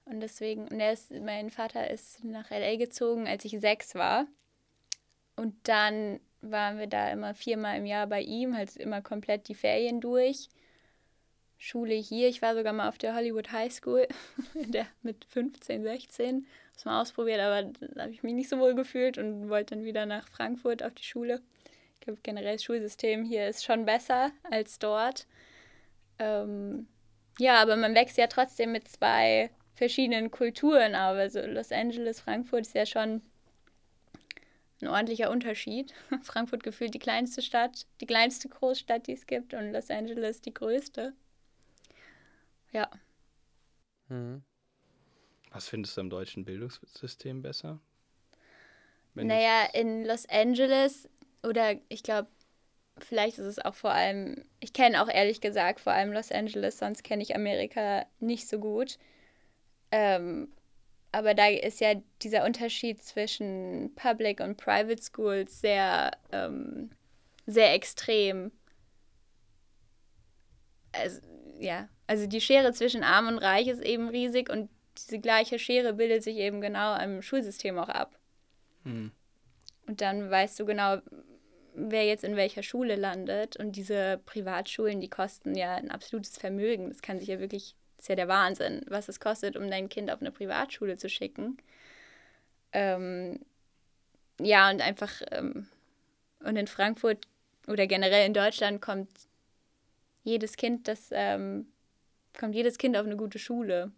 Und 0.04 0.20
deswegen, 0.20 0.68
und 0.68 0.80
er 0.80 0.92
ist, 0.92 1.12
mein 1.12 1.50
Vater 1.50 1.88
ist 1.88 2.24
nach 2.24 2.50
LA 2.50 2.76
gezogen, 2.76 3.26
als 3.26 3.44
ich 3.44 3.58
sechs 3.60 3.94
war. 3.94 4.26
Und 5.36 5.54
dann 5.68 6.20
waren 6.42 6.78
wir 6.78 6.86
da 6.86 7.10
immer 7.10 7.34
viermal 7.34 7.78
im 7.78 7.86
Jahr 7.86 8.06
bei 8.06 8.20
ihm, 8.20 8.56
halt 8.56 8.76
immer 8.76 9.00
komplett 9.00 9.48
die 9.48 9.54
Ferien 9.54 10.00
durch. 10.00 10.48
Schule 11.56 11.94
hier, 11.94 12.28
ich 12.28 12.42
war 12.42 12.56
sogar 12.56 12.72
mal 12.72 12.88
auf 12.88 12.98
der 12.98 13.14
Hollywood 13.14 13.52
High 13.52 13.72
School 13.72 14.08
der, 14.54 14.86
mit 15.02 15.24
15, 15.26 15.84
16. 15.84 16.46
Das 16.74 16.84
mal 16.84 17.00
ausprobiert, 17.00 17.40
aber 17.40 17.70
da 17.94 18.02
habe 18.02 18.12
ich 18.12 18.24
mich 18.24 18.34
nicht 18.34 18.48
so 18.48 18.58
wohl 18.58 18.74
gefühlt 18.74 19.16
und 19.16 19.48
wollte 19.48 19.76
dann 19.76 19.84
wieder 19.84 20.04
nach 20.04 20.26
Frankfurt 20.28 20.82
auf 20.82 20.94
die 20.94 21.04
Schule. 21.04 21.40
Ich 21.94 22.00
glaube, 22.00 22.18
generell 22.24 22.54
das 22.54 22.64
Schulsystem 22.64 23.24
hier 23.24 23.46
ist 23.46 23.64
schon 23.64 23.84
besser 23.84 24.32
als 24.50 24.80
dort. 24.80 25.28
Ähm, 26.18 26.88
ja, 27.38 27.62
aber 27.62 27.76
man 27.76 27.94
wächst 27.94 28.18
ja 28.18 28.26
trotzdem 28.26 28.72
mit 28.72 28.88
zwei 28.88 29.50
verschiedenen 29.76 30.32
Kulturen 30.32 30.96
auf. 30.96 31.16
Also 31.16 31.40
Los 31.42 31.70
Angeles, 31.70 32.20
Frankfurt 32.20 32.62
ist 32.62 32.74
ja 32.74 32.86
schon 32.86 33.22
ein 34.82 34.88
ordentlicher 34.88 35.30
Unterschied. 35.30 35.94
Frankfurt 36.22 36.62
gefühlt 36.62 36.94
die 36.94 36.98
kleinste 36.98 37.40
Stadt, 37.40 37.86
die 38.00 38.06
kleinste 38.06 38.48
Großstadt, 38.48 39.06
die 39.06 39.12
es 39.12 39.26
gibt, 39.26 39.54
und 39.54 39.72
Los 39.72 39.90
Angeles 39.90 40.40
die 40.40 40.52
größte. 40.52 41.14
Ja. 42.72 42.90
Hm. 44.08 44.42
Was 45.50 45.68
findest 45.68 45.96
du 45.96 46.00
am 46.00 46.10
deutschen 46.10 46.44
Bildungssystem 46.44 47.42
besser? 47.42 47.78
Wenn 49.14 49.26
naja, 49.26 49.68
in 49.74 50.04
Los 50.04 50.26
Angeles 50.28 51.08
oder 51.42 51.76
ich 51.88 52.02
glaube 52.02 52.28
vielleicht 52.98 53.38
ist 53.38 53.46
es 53.46 53.58
auch 53.58 53.74
vor 53.74 53.90
allem, 53.90 54.44
ich 54.60 54.72
kenne 54.72 55.02
auch 55.02 55.08
ehrlich 55.08 55.40
gesagt 55.40 55.80
vor 55.80 55.92
allem 55.92 56.12
Los 56.12 56.30
Angeles, 56.32 56.78
sonst 56.78 57.04
kenne 57.04 57.22
ich 57.22 57.34
Amerika 57.34 58.06
nicht 58.20 58.48
so 58.48 58.58
gut. 58.58 58.98
Ähm, 59.90 60.50
aber 61.12 61.34
da 61.34 61.48
ist 61.48 61.80
ja 61.80 61.94
dieser 62.22 62.44
Unterschied 62.44 63.02
zwischen 63.02 63.92
Public 63.94 64.40
und 64.40 64.56
Private 64.56 65.02
Schools 65.02 65.60
sehr, 65.60 66.10
ähm, 66.32 66.90
sehr 67.46 67.74
extrem. 67.74 68.50
Also, 70.92 71.20
ja, 71.58 71.88
also 72.06 72.26
die 72.26 72.40
Schere 72.40 72.72
zwischen 72.72 73.04
Arm 73.04 73.28
und 73.28 73.38
Reich 73.38 73.68
ist 73.68 73.82
eben 73.82 74.08
riesig 74.08 74.50
und 74.50 74.68
diese 74.98 75.18
gleiche 75.18 75.58
Schere 75.58 75.92
bildet 75.94 76.22
sich 76.22 76.36
eben 76.36 76.60
genau 76.60 76.98
im 76.98 77.22
Schulsystem 77.22 77.78
auch 77.78 77.88
ab. 77.88 78.18
Hm. 78.84 79.12
Und 79.86 80.00
dann 80.00 80.30
weißt 80.30 80.58
du 80.60 80.66
genau, 80.66 80.98
wer 81.74 82.06
jetzt 82.06 82.24
in 82.24 82.36
welcher 82.36 82.62
Schule 82.62 82.96
landet. 82.96 83.56
Und 83.56 83.76
diese 83.76 84.20
Privatschulen, 84.26 85.00
die 85.00 85.08
kosten 85.08 85.54
ja 85.54 85.74
ein 85.74 85.90
absolutes 85.90 86.36
Vermögen. 86.36 86.88
Das 86.88 87.02
kann 87.02 87.18
sich 87.18 87.28
ja 87.28 87.40
wirklich, 87.40 87.74
ist 88.02 88.08
ja 88.08 88.16
der 88.16 88.26
Wahnsinn, 88.26 88.84
was 88.88 89.08
es 89.08 89.20
kostet, 89.20 89.56
um 89.56 89.70
dein 89.70 89.88
Kind 89.88 90.10
auf 90.10 90.20
eine 90.20 90.32
Privatschule 90.32 90.96
zu 90.96 91.08
schicken. 91.08 91.56
Ähm, 92.72 93.38
ja, 94.40 94.68
und 94.68 94.80
einfach, 94.80 95.22
ähm, 95.30 95.68
und 96.40 96.56
in 96.56 96.66
Frankfurt 96.66 97.28
oder 97.68 97.86
generell 97.86 98.26
in 98.26 98.34
Deutschland 98.34 98.82
kommt 98.82 99.08
jedes 100.24 100.56
Kind, 100.56 100.88
das 100.88 101.10
ähm, 101.12 101.68
kommt 102.36 102.56
jedes 102.56 102.76
Kind 102.76 102.96
auf 102.96 103.06
eine 103.06 103.16
gute 103.16 103.38
Schule. 103.38 103.92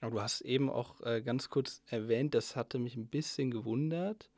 Aber 0.00 0.10
du 0.10 0.20
hast 0.20 0.40
eben 0.40 0.68
auch 0.68 1.00
äh, 1.02 1.22
ganz 1.22 1.48
kurz 1.48 1.80
erwähnt, 1.86 2.34
das 2.34 2.56
hatte 2.56 2.80
mich 2.80 2.96
ein 2.96 3.06
bisschen 3.06 3.52
gewundert. 3.52 4.30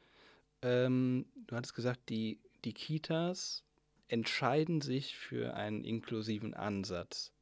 Ähm, 0.60 1.24
du 1.46 1.56
hattest 1.56 1.74
gesagt, 1.74 2.10
die, 2.10 2.38
die 2.66 2.74
Kitas 2.74 3.64
entscheiden 4.08 4.82
sich 4.82 5.16
für 5.16 5.54
einen 5.54 5.84
inklusiven 5.84 6.52
Ansatz. 6.52 7.32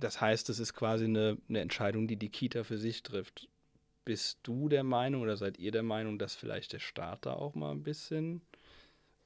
Das 0.00 0.20
heißt, 0.20 0.48
es 0.50 0.58
ist 0.58 0.74
quasi 0.74 1.04
eine, 1.04 1.38
eine 1.48 1.60
Entscheidung, 1.60 2.08
die 2.08 2.16
die 2.16 2.30
Kita 2.30 2.64
für 2.64 2.78
sich 2.78 3.02
trifft. 3.02 3.48
Bist 4.04 4.38
du 4.42 4.68
der 4.68 4.82
Meinung 4.82 5.22
oder 5.22 5.36
seid 5.36 5.58
ihr 5.58 5.72
der 5.72 5.82
Meinung, 5.82 6.18
dass 6.18 6.34
vielleicht 6.34 6.72
der 6.72 6.78
Staat 6.78 7.26
da 7.26 7.34
auch 7.34 7.54
mal 7.54 7.70
ein 7.70 7.82
bisschen 7.82 8.40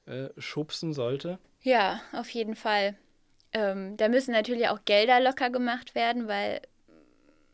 äh, 0.05 0.29
schubsen 0.37 0.93
sollte? 0.93 1.39
Ja, 1.63 2.01
auf 2.11 2.29
jeden 2.29 2.55
Fall. 2.55 2.95
Ähm, 3.53 3.97
da 3.97 4.09
müssen 4.09 4.31
natürlich 4.31 4.67
auch 4.67 4.83
Gelder 4.85 5.19
locker 5.21 5.49
gemacht 5.49 5.95
werden, 5.95 6.27
weil 6.27 6.61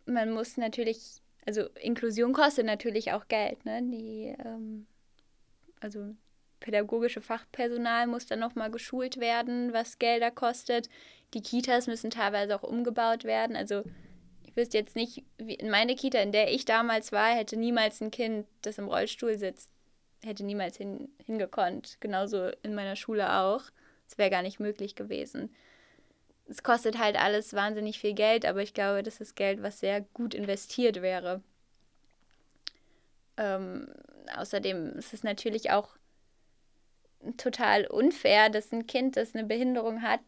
man 0.06 0.32
muss 0.32 0.58
natürlich 0.58 1.22
also 1.46 1.68
Inklusion 1.82 2.34
kostet 2.34 2.66
natürlich 2.66 3.12
auch 3.14 3.28
Geld, 3.28 3.66
ne? 3.66 3.82
Die, 3.84 4.36
ähm, 4.44 4.86
also 5.80 6.16
pädagogische 6.60 7.22
Fachpersonal 7.22 8.08
muss 8.08 8.28
dann 8.28 8.40
nochmal 8.40 8.70
geschult 8.70 9.20
werden, 9.20 9.74
was 9.74 9.98
Gelder 9.98 10.30
kostet. 10.30 10.90
Die 11.34 11.42
Kitas 11.42 11.88
müssen 11.88 12.10
teilweise 12.10 12.56
auch 12.56 12.64
umgebaut 12.64 13.24
werden. 13.24 13.56
Also 13.56 13.84
ich 14.44 14.56
wüsste 14.56 14.78
jetzt 14.78 14.96
nicht, 14.96 15.24
wie 15.38 15.56
in 15.56 15.70
meine 15.70 15.96
Kita, 15.96 16.20
in 16.20 16.32
der 16.32 16.52
ich 16.52 16.66
damals 16.66 17.12
war, 17.12 17.34
hätte 17.34 17.58
niemals 17.58 18.02
ein 18.02 18.12
Kind, 18.12 18.46
das 18.62 18.78
im 18.78 18.88
Rollstuhl 18.88 19.38
sitzt, 19.38 19.70
hätte 20.24 20.44
niemals 20.44 20.78
hin, 20.78 21.10
hingekonnt. 21.26 21.98
Genauso 22.00 22.50
in 22.64 22.76
meiner 22.76 22.96
Schule 22.96 23.40
auch. 23.40 23.64
Es 24.08 24.18
wäre 24.18 24.30
gar 24.30 24.42
nicht 24.42 24.60
möglich 24.60 24.96
gewesen 24.96 25.50
es 26.52 26.64
kostet 26.64 27.00
halt 27.00 27.16
alles 27.16 27.54
wahnsinnig 27.54 28.00
viel 28.00 28.14
Geld, 28.14 28.46
aber 28.46 28.62
ich 28.62 28.74
glaube, 28.74 29.04
das 29.04 29.22
ist 29.22 29.36
Geld, 29.36 29.64
was 29.64 29.80
sehr 29.80 30.02
gut 30.02 30.34
investiert 30.34 31.02
wäre. 31.02 31.42
Ähm, 33.38 33.88
außerdem 34.36 34.98
ist 34.98 35.14
es 35.14 35.24
natürlich 35.24 35.72
auch 35.72 35.96
total 37.38 37.88
unfair, 37.88 38.50
dass 38.50 38.72
ein 38.74 38.86
Kind, 38.86 39.16
das 39.16 39.34
eine 39.34 39.46
Behinderung 39.46 40.02
hat, 40.02 40.20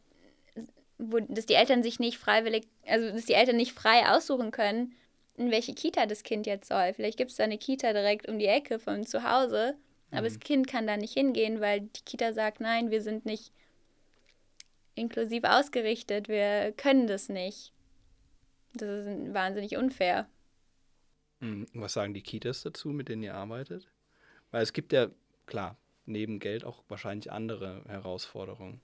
wo, 0.97 1.19
dass 1.19 1.45
die 1.45 1.55
Eltern 1.55 1.83
sich 1.83 1.99
nicht 1.99 2.17
freiwillig, 2.17 2.67
also 2.85 3.09
dass 3.09 3.25
die 3.25 3.33
Eltern 3.33 3.57
nicht 3.57 3.73
frei 3.73 4.09
aussuchen 4.09 4.51
können, 4.51 4.93
in 5.35 5.51
welche 5.51 5.73
Kita 5.73 6.05
das 6.05 6.23
Kind 6.23 6.45
jetzt 6.45 6.67
soll. 6.67 6.93
Vielleicht 6.93 7.17
gibt 7.17 7.31
es 7.31 7.37
da 7.37 7.43
eine 7.43 7.57
Kita 7.57 7.93
direkt 7.93 8.27
um 8.27 8.39
die 8.39 8.45
Ecke 8.45 8.79
von 8.79 9.05
zu 9.05 9.23
Hause, 9.29 9.75
aber 10.11 10.21
mhm. 10.21 10.25
das 10.25 10.39
Kind 10.39 10.67
kann 10.67 10.87
da 10.87 10.97
nicht 10.97 11.13
hingehen, 11.13 11.59
weil 11.59 11.81
die 11.81 12.01
Kita 12.05 12.33
sagt, 12.33 12.59
nein, 12.59 12.91
wir 12.91 13.01
sind 13.01 13.25
nicht 13.25 13.51
inklusiv 14.95 15.43
ausgerichtet. 15.43 16.27
Wir 16.27 16.71
können 16.77 17.07
das 17.07 17.29
nicht. 17.29 17.73
Das 18.75 19.05
ist 19.05 19.33
wahnsinnig 19.33 19.77
unfair. 19.77 20.27
Hm, 21.41 21.67
was 21.73 21.93
sagen 21.93 22.13
die 22.13 22.21
Kitas 22.21 22.63
dazu, 22.63 22.89
mit 22.89 23.09
denen 23.09 23.23
ihr 23.23 23.35
arbeitet? 23.35 23.87
Weil 24.51 24.63
es 24.63 24.73
gibt 24.73 24.93
ja, 24.93 25.09
klar, 25.45 25.77
neben 26.05 26.39
Geld 26.39 26.63
auch 26.63 26.83
wahrscheinlich 26.87 27.31
andere 27.31 27.83
Herausforderungen. 27.87 28.81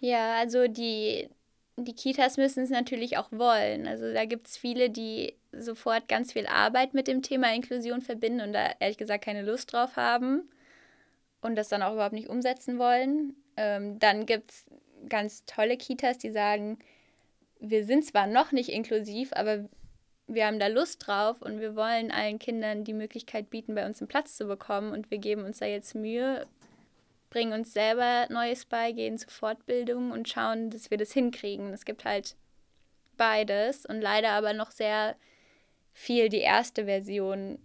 Ja, 0.00 0.38
also 0.38 0.66
die, 0.66 1.28
die 1.76 1.94
Kitas 1.94 2.36
müssen 2.36 2.64
es 2.64 2.70
natürlich 2.70 3.16
auch 3.16 3.30
wollen. 3.32 3.86
Also 3.86 4.12
da 4.12 4.24
gibt 4.24 4.48
es 4.48 4.56
viele, 4.56 4.90
die 4.90 5.34
sofort 5.52 6.08
ganz 6.08 6.32
viel 6.32 6.46
Arbeit 6.46 6.94
mit 6.94 7.08
dem 7.08 7.22
Thema 7.22 7.52
Inklusion 7.54 8.02
verbinden 8.02 8.40
und 8.40 8.52
da 8.52 8.72
ehrlich 8.80 8.98
gesagt 8.98 9.24
keine 9.24 9.42
Lust 9.42 9.72
drauf 9.72 9.96
haben 9.96 10.48
und 11.40 11.56
das 11.56 11.68
dann 11.68 11.82
auch 11.82 11.94
überhaupt 11.94 12.12
nicht 12.12 12.28
umsetzen 12.28 12.78
wollen. 12.78 13.34
Ähm, 13.56 13.98
dann 13.98 14.26
gibt 14.26 14.50
es 14.50 14.66
ganz 15.08 15.44
tolle 15.46 15.76
Kitas, 15.76 16.18
die 16.18 16.30
sagen, 16.30 16.78
wir 17.58 17.84
sind 17.84 18.04
zwar 18.04 18.26
noch 18.26 18.52
nicht 18.52 18.70
inklusiv, 18.70 19.32
aber 19.32 19.68
wir 20.26 20.46
haben 20.46 20.60
da 20.60 20.68
Lust 20.68 21.06
drauf 21.06 21.42
und 21.42 21.60
wir 21.60 21.74
wollen 21.74 22.10
allen 22.10 22.38
Kindern 22.38 22.84
die 22.84 22.92
Möglichkeit 22.92 23.50
bieten, 23.50 23.74
bei 23.74 23.84
uns 23.84 24.00
einen 24.00 24.08
Platz 24.08 24.36
zu 24.36 24.46
bekommen 24.46 24.92
und 24.92 25.10
wir 25.10 25.18
geben 25.18 25.44
uns 25.44 25.58
da 25.58 25.66
jetzt 25.66 25.94
Mühe, 25.94 26.46
bringen 27.30 27.52
uns 27.52 27.72
selber 27.72 28.26
Neues 28.28 28.66
bei, 28.66 28.92
gehen 28.92 29.16
zur 29.16 29.30
Fortbildung 29.30 30.10
und 30.10 30.28
schauen, 30.28 30.70
dass 30.70 30.90
wir 30.90 30.98
das 30.98 31.12
hinkriegen. 31.12 31.72
Es 31.72 31.84
gibt 31.84 32.04
halt 32.04 32.36
beides 33.16 33.86
und 33.86 34.00
leider 34.00 34.30
aber 34.30 34.52
noch 34.52 34.70
sehr 34.70 35.16
viel 35.92 36.28
die 36.28 36.40
erste 36.40 36.84
Version, 36.84 37.58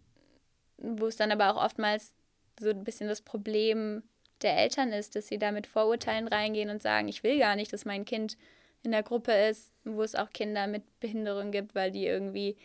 wo 0.78 1.07
es 1.07 1.16
dann 1.16 1.32
aber 1.32 1.51
auch 1.51 1.63
oftmals 1.63 2.13
so 2.59 2.70
ein 2.70 2.84
bisschen 2.84 3.07
das 3.07 3.22
Problem 3.22 4.03
der 4.41 4.57
Eltern 4.57 4.91
ist, 4.91 5.16
dass 5.16 5.28
sie 5.28 5.39
da 5.39 5.51
mit 5.51 5.68
Vorurteilen 5.68 6.28
reingehen 6.28 6.70
und 6.70 6.82
sagen, 6.82 7.07
ich 7.07 7.24
will 7.24 7.39
gar 7.39 7.55
nicht, 7.55 7.74
dass 7.74 7.86
mein 7.86 8.05
Kind 8.05 8.38
in 8.84 8.91
der 8.91 9.03
Gruppe 9.03 9.32
ist, 9.32 9.72
wo 9.84 10.03
es 10.03 10.16
auch 10.16 10.30
Kinder 10.30 10.68
mit 10.68 10.84
Behinderung 10.99 11.51
gibt, 11.51 11.74
weil 11.74 11.91
die 11.91 12.05
irgendwie 12.05 12.55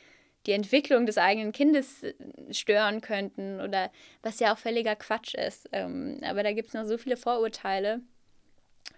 die 0.46 0.52
Entwicklung 0.52 1.06
des 1.06 1.18
eigenen 1.18 1.52
Kindes 1.52 2.02
äh, 2.02 2.14
stören 2.50 3.00
könnten 3.00 3.60
oder 3.60 3.90
was 4.22 4.40
ja 4.40 4.54
auch 4.54 4.58
völliger 4.58 4.96
Quatsch 4.96 5.34
ist. 5.34 5.68
Ähm, 5.72 6.18
aber 6.22 6.42
da 6.42 6.52
gibt 6.52 6.68
es 6.68 6.74
noch 6.74 6.84
so 6.84 6.98
viele 6.98 7.16
Vorurteile, 7.16 8.00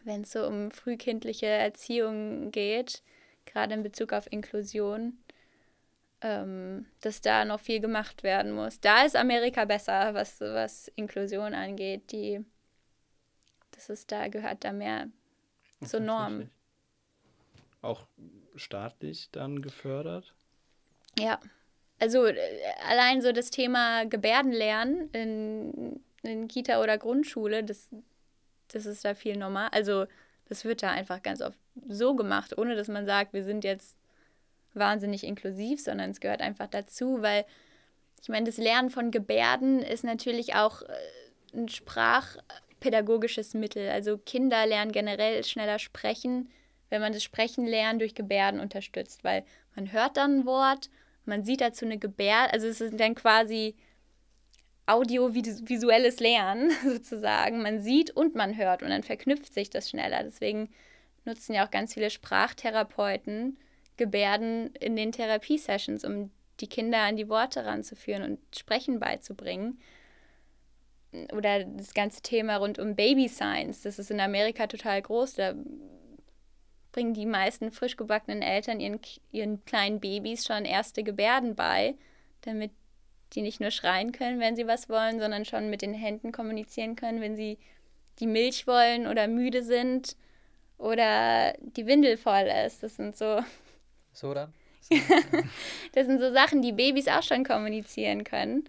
wenn 0.04 0.22
es 0.22 0.32
so 0.32 0.46
um 0.46 0.70
frühkindliche 0.70 1.46
Erziehung 1.46 2.50
geht, 2.50 3.02
gerade 3.44 3.74
in 3.74 3.82
Bezug 3.82 4.12
auf 4.12 4.30
Inklusion, 4.30 5.18
ähm, 6.20 6.86
dass 7.00 7.20
da 7.20 7.44
noch 7.44 7.60
viel 7.60 7.80
gemacht 7.80 8.22
werden 8.22 8.52
muss. 8.52 8.80
Da 8.80 9.04
ist 9.04 9.16
Amerika 9.16 9.64
besser, 9.64 10.14
was, 10.14 10.40
was 10.40 10.88
Inklusion 10.94 11.54
angeht. 11.54 12.12
Die 12.12 12.44
das 13.72 13.88
ist 13.88 14.12
da, 14.12 14.28
gehört 14.28 14.64
da 14.64 14.72
mehr 14.72 15.08
zur 15.84 16.00
Norm. 16.00 16.50
Auch 17.80 18.06
staatlich 18.54 19.30
dann 19.32 19.60
gefördert? 19.60 20.34
Ja. 21.18 21.38
Also 21.98 22.26
äh, 22.26 22.36
allein 22.88 23.22
so 23.22 23.32
das 23.32 23.50
Thema 23.50 24.04
Gebärdenlernen 24.04 25.10
in, 25.12 26.00
in 26.22 26.48
Kita 26.48 26.82
oder 26.82 26.98
Grundschule, 26.98 27.62
das, 27.64 27.88
das 28.68 28.86
ist 28.86 29.04
da 29.04 29.14
viel 29.14 29.36
normal. 29.36 29.68
Also 29.72 30.06
das 30.48 30.64
wird 30.64 30.82
da 30.82 30.90
einfach 30.90 31.22
ganz 31.22 31.40
oft 31.40 31.58
so 31.88 32.14
gemacht, 32.14 32.58
ohne 32.58 32.76
dass 32.76 32.88
man 32.88 33.06
sagt, 33.06 33.32
wir 33.32 33.44
sind 33.44 33.64
jetzt 33.64 33.96
wahnsinnig 34.74 35.24
inklusiv, 35.24 35.80
sondern 35.80 36.10
es 36.10 36.20
gehört 36.20 36.40
einfach 36.40 36.66
dazu, 36.66 37.22
weil 37.22 37.44
ich 38.20 38.28
meine, 38.28 38.46
das 38.46 38.56
Lernen 38.56 38.90
von 38.90 39.10
Gebärden 39.10 39.80
ist 39.80 40.04
natürlich 40.04 40.54
auch 40.54 40.82
äh, 40.82 41.56
ein 41.56 41.68
Sprach, 41.68 42.36
pädagogisches 42.82 43.54
Mittel. 43.54 43.88
Also 43.88 44.18
Kinder 44.18 44.66
lernen 44.66 44.92
generell 44.92 45.44
schneller 45.44 45.78
sprechen, 45.78 46.50
wenn 46.90 47.00
man 47.00 47.12
das 47.12 47.22
Sprechen 47.22 47.66
lernen 47.66 48.00
durch 48.00 48.14
Gebärden 48.14 48.60
unterstützt, 48.60 49.24
weil 49.24 49.44
man 49.74 49.92
hört 49.92 50.16
dann 50.16 50.40
ein 50.40 50.46
Wort, 50.46 50.90
man 51.24 51.44
sieht 51.44 51.60
dazu 51.60 51.84
eine 51.84 51.98
Gebärde, 51.98 52.52
also 52.52 52.66
es 52.66 52.80
ist 52.80 52.98
dann 52.98 53.14
quasi 53.14 53.76
audiovisuelles 54.86 56.20
Lernen 56.20 56.70
sozusagen. 56.84 57.62
Man 57.62 57.80
sieht 57.80 58.10
und 58.10 58.34
man 58.34 58.56
hört 58.56 58.82
und 58.82 58.90
dann 58.90 59.02
verknüpft 59.02 59.54
sich 59.54 59.70
das 59.70 59.90
schneller. 59.90 60.22
Deswegen 60.24 60.68
nutzen 61.24 61.54
ja 61.54 61.64
auch 61.64 61.70
ganz 61.70 61.94
viele 61.94 62.10
Sprachtherapeuten 62.10 63.58
Gebärden 63.96 64.74
in 64.76 64.96
den 64.96 65.12
Therapiesessions, 65.12 66.04
um 66.04 66.30
die 66.60 66.68
Kinder 66.68 67.00
an 67.00 67.16
die 67.16 67.28
Worte 67.28 67.64
ranzuführen 67.64 68.22
und 68.22 68.38
Sprechen 68.56 68.98
beizubringen 68.98 69.78
oder 71.32 71.64
das 71.64 71.94
ganze 71.94 72.22
Thema 72.22 72.56
rund 72.56 72.78
um 72.78 72.96
Baby 72.96 73.28
Science, 73.28 73.82
das 73.82 73.98
ist 73.98 74.10
in 74.10 74.20
Amerika 74.20 74.66
total 74.66 75.02
groß. 75.02 75.34
Da 75.34 75.54
bringen 76.92 77.14
die 77.14 77.26
meisten 77.26 77.72
frisch 77.72 77.96
gebackenen 77.96 78.42
Eltern 78.42 78.78
ihren, 78.78 79.00
ihren 79.30 79.64
kleinen 79.64 80.00
Babys 80.00 80.46
schon 80.46 80.64
erste 80.64 81.02
Gebärden 81.02 81.54
bei, 81.54 81.94
damit 82.42 82.70
die 83.32 83.42
nicht 83.42 83.60
nur 83.60 83.70
schreien 83.70 84.12
können, 84.12 84.40
wenn 84.40 84.56
sie 84.56 84.66
was 84.66 84.88
wollen, 84.88 85.18
sondern 85.18 85.44
schon 85.44 85.70
mit 85.70 85.82
den 85.82 85.94
Händen 85.94 86.32
kommunizieren 86.32 86.96
können, 86.96 87.20
wenn 87.20 87.34
sie 87.34 87.58
die 88.18 88.26
Milch 88.26 88.66
wollen 88.66 89.06
oder 89.06 89.26
müde 89.26 89.62
sind 89.62 90.16
oder 90.76 91.54
die 91.60 91.86
Windel 91.86 92.16
voll 92.16 92.50
ist. 92.66 92.82
Das 92.82 92.96
sind 92.96 93.16
so. 93.16 93.40
So 94.14 94.34
dann? 94.34 94.52
das 95.94 96.06
sind 96.06 96.20
so 96.20 96.30
Sachen, 96.30 96.60
die 96.60 96.72
Babys 96.72 97.08
auch 97.08 97.22
schon 97.22 97.44
kommunizieren 97.44 98.24
können. 98.24 98.68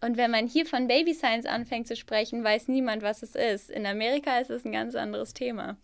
Und 0.00 0.16
wenn 0.16 0.30
man 0.30 0.46
hier 0.46 0.64
von 0.64 0.88
Baby 0.88 1.12
Science 1.12 1.44
anfängt 1.44 1.86
zu 1.86 1.94
sprechen, 1.94 2.42
weiß 2.42 2.68
niemand, 2.68 3.02
was 3.02 3.22
es 3.22 3.34
ist. 3.34 3.70
In 3.70 3.84
Amerika 3.84 4.38
ist 4.38 4.48
es 4.48 4.64
ein 4.64 4.72
ganz 4.72 4.94
anderes 4.94 5.34
Thema. 5.34 5.76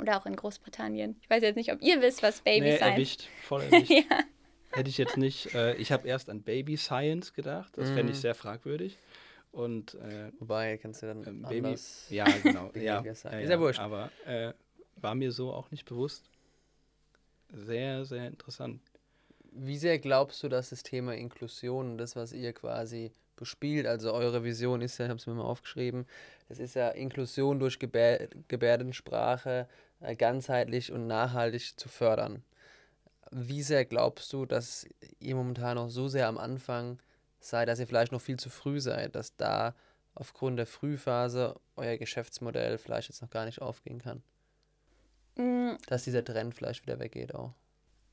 Oder 0.00 0.18
auch 0.18 0.26
in 0.26 0.36
Großbritannien. 0.36 1.16
Ich 1.20 1.28
weiß 1.28 1.42
jetzt 1.42 1.56
nicht, 1.56 1.72
ob 1.72 1.82
ihr 1.82 2.00
wisst, 2.00 2.22
was 2.22 2.40
Baby 2.40 2.60
nee, 2.60 2.76
Science 2.76 2.92
erwischt, 2.92 3.28
voll 3.42 3.62
erwischt. 3.62 3.90
ja. 4.10 4.18
Hätte 4.72 4.88
ich 4.88 4.96
jetzt 4.96 5.18
nicht. 5.18 5.54
Äh, 5.54 5.74
ich 5.74 5.92
habe 5.92 6.08
erst 6.08 6.30
an 6.30 6.42
Baby 6.42 6.76
Science 6.76 7.34
gedacht. 7.34 7.76
Das 7.76 7.90
fände 7.90 8.12
ich 8.12 8.18
sehr 8.18 8.34
fragwürdig. 8.34 8.96
Und, 9.50 9.94
äh, 9.96 10.32
Wobei, 10.38 10.78
kannst 10.78 11.02
du 11.02 11.06
dann 11.06 11.26
ähm, 11.26 11.42
Baby, 11.42 11.76
Ja, 12.08 12.24
genau. 12.42 12.70
ja, 12.74 13.02
ja, 13.02 13.12
ist 13.12 13.24
ja 13.24 13.60
wurscht. 13.60 13.80
Aber 13.80 14.10
äh, 14.24 14.54
war 14.96 15.14
mir 15.14 15.30
so 15.30 15.52
auch 15.52 15.70
nicht 15.70 15.84
bewusst. 15.84 16.30
Sehr, 17.52 18.06
sehr 18.06 18.26
interessant. 18.28 18.80
Wie 19.50 19.76
sehr 19.76 19.98
glaubst 19.98 20.42
du, 20.42 20.48
dass 20.48 20.70
das 20.70 20.82
Thema 20.82 21.14
Inklusion, 21.14 21.98
das, 21.98 22.16
was 22.16 22.32
ihr 22.32 22.54
quasi 22.54 23.12
bespielt, 23.42 23.86
also 23.86 24.12
eure 24.12 24.44
Vision 24.44 24.80
ist 24.80 24.98
ja, 24.98 25.06
ich 25.06 25.10
habe 25.10 25.18
es 25.18 25.26
mir 25.26 25.34
mal 25.34 25.42
aufgeschrieben, 25.42 26.06
das 26.48 26.58
ist 26.58 26.74
ja 26.74 26.88
Inklusion 26.88 27.58
durch 27.58 27.78
Gebär 27.78 28.28
Gebärdensprache 28.48 29.68
äh, 30.00 30.16
ganzheitlich 30.16 30.92
und 30.92 31.06
nachhaltig 31.06 31.78
zu 31.78 31.88
fördern. 31.88 32.42
Wie 33.30 33.62
sehr 33.62 33.84
glaubst 33.84 34.32
du, 34.32 34.46
dass 34.46 34.86
ihr 35.18 35.34
momentan 35.34 35.76
noch 35.76 35.88
so 35.88 36.08
sehr 36.08 36.28
am 36.28 36.38
Anfang 36.38 36.98
seid, 37.40 37.68
dass 37.68 37.80
ihr 37.80 37.86
vielleicht 37.86 38.12
noch 38.12 38.20
viel 38.20 38.38
zu 38.38 38.50
früh 38.50 38.80
seid, 38.80 39.16
dass 39.16 39.36
da 39.36 39.74
aufgrund 40.14 40.58
der 40.58 40.66
Frühphase 40.66 41.58
euer 41.76 41.96
Geschäftsmodell 41.96 42.78
vielleicht 42.78 43.08
jetzt 43.08 43.22
noch 43.22 43.30
gar 43.30 43.46
nicht 43.46 43.62
aufgehen 43.62 44.00
kann? 44.00 44.22
Mhm. 45.36 45.78
Dass 45.86 46.04
dieser 46.04 46.24
Trend 46.24 46.54
vielleicht 46.54 46.82
wieder 46.82 46.98
weggeht 46.98 47.34
auch. 47.34 47.54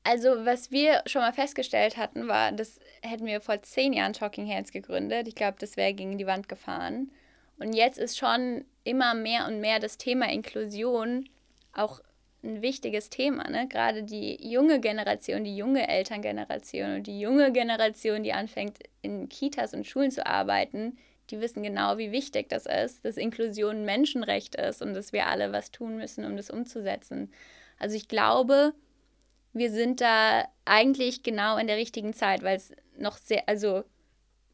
Also, 0.02 0.46
was 0.46 0.70
wir 0.70 1.02
schon 1.06 1.20
mal 1.20 1.32
festgestellt 1.32 1.96
hatten, 1.96 2.26
war, 2.26 2.52
das 2.52 2.80
hätten 3.02 3.26
wir 3.26 3.40
vor 3.40 3.60
zehn 3.62 3.92
Jahren 3.92 4.14
Talking 4.14 4.48
Hands 4.48 4.70
gegründet. 4.72 5.28
Ich 5.28 5.34
glaube, 5.34 5.56
das 5.60 5.76
wäre 5.76 5.92
gegen 5.92 6.16
die 6.16 6.26
Wand 6.26 6.48
gefahren. 6.48 7.10
Und 7.58 7.74
jetzt 7.74 7.98
ist 7.98 8.16
schon 8.16 8.64
immer 8.84 9.14
mehr 9.14 9.46
und 9.46 9.60
mehr 9.60 9.78
das 9.78 9.98
Thema 9.98 10.30
Inklusion 10.30 11.28
auch 11.74 12.00
ein 12.42 12.62
wichtiges 12.62 13.10
Thema. 13.10 13.48
Ne? 13.50 13.68
Gerade 13.68 14.02
die 14.02 14.36
junge 14.50 14.80
Generation, 14.80 15.44
die 15.44 15.56
junge 15.56 15.86
Elterngeneration 15.86 16.96
und 16.96 17.06
die 17.06 17.20
junge 17.20 17.52
Generation, 17.52 18.22
die 18.22 18.32
anfängt, 18.32 18.78
in 19.02 19.28
Kitas 19.28 19.74
und 19.74 19.86
Schulen 19.86 20.10
zu 20.10 20.26
arbeiten, 20.26 20.96
die 21.30 21.40
wissen 21.40 21.62
genau, 21.62 21.98
wie 21.98 22.10
wichtig 22.10 22.48
das 22.48 22.66
ist, 22.66 23.04
dass 23.04 23.16
Inklusion 23.16 23.76
ein 23.76 23.84
Menschenrecht 23.84 24.56
ist 24.56 24.82
und 24.82 24.94
dass 24.94 25.12
wir 25.12 25.26
alle 25.26 25.52
was 25.52 25.70
tun 25.70 25.96
müssen, 25.96 26.24
um 26.24 26.36
das 26.36 26.50
umzusetzen. 26.50 27.30
Also 27.78 27.96
ich 27.96 28.08
glaube, 28.08 28.72
wir 29.52 29.70
sind 29.70 30.00
da 30.00 30.44
eigentlich 30.64 31.22
genau 31.22 31.56
in 31.56 31.66
der 31.66 31.76
richtigen 31.76 32.12
Zeit, 32.12 32.42
weil 32.42 32.56
es 32.56 32.72
noch 32.96 33.16
sehr, 33.16 33.48
also 33.48 33.84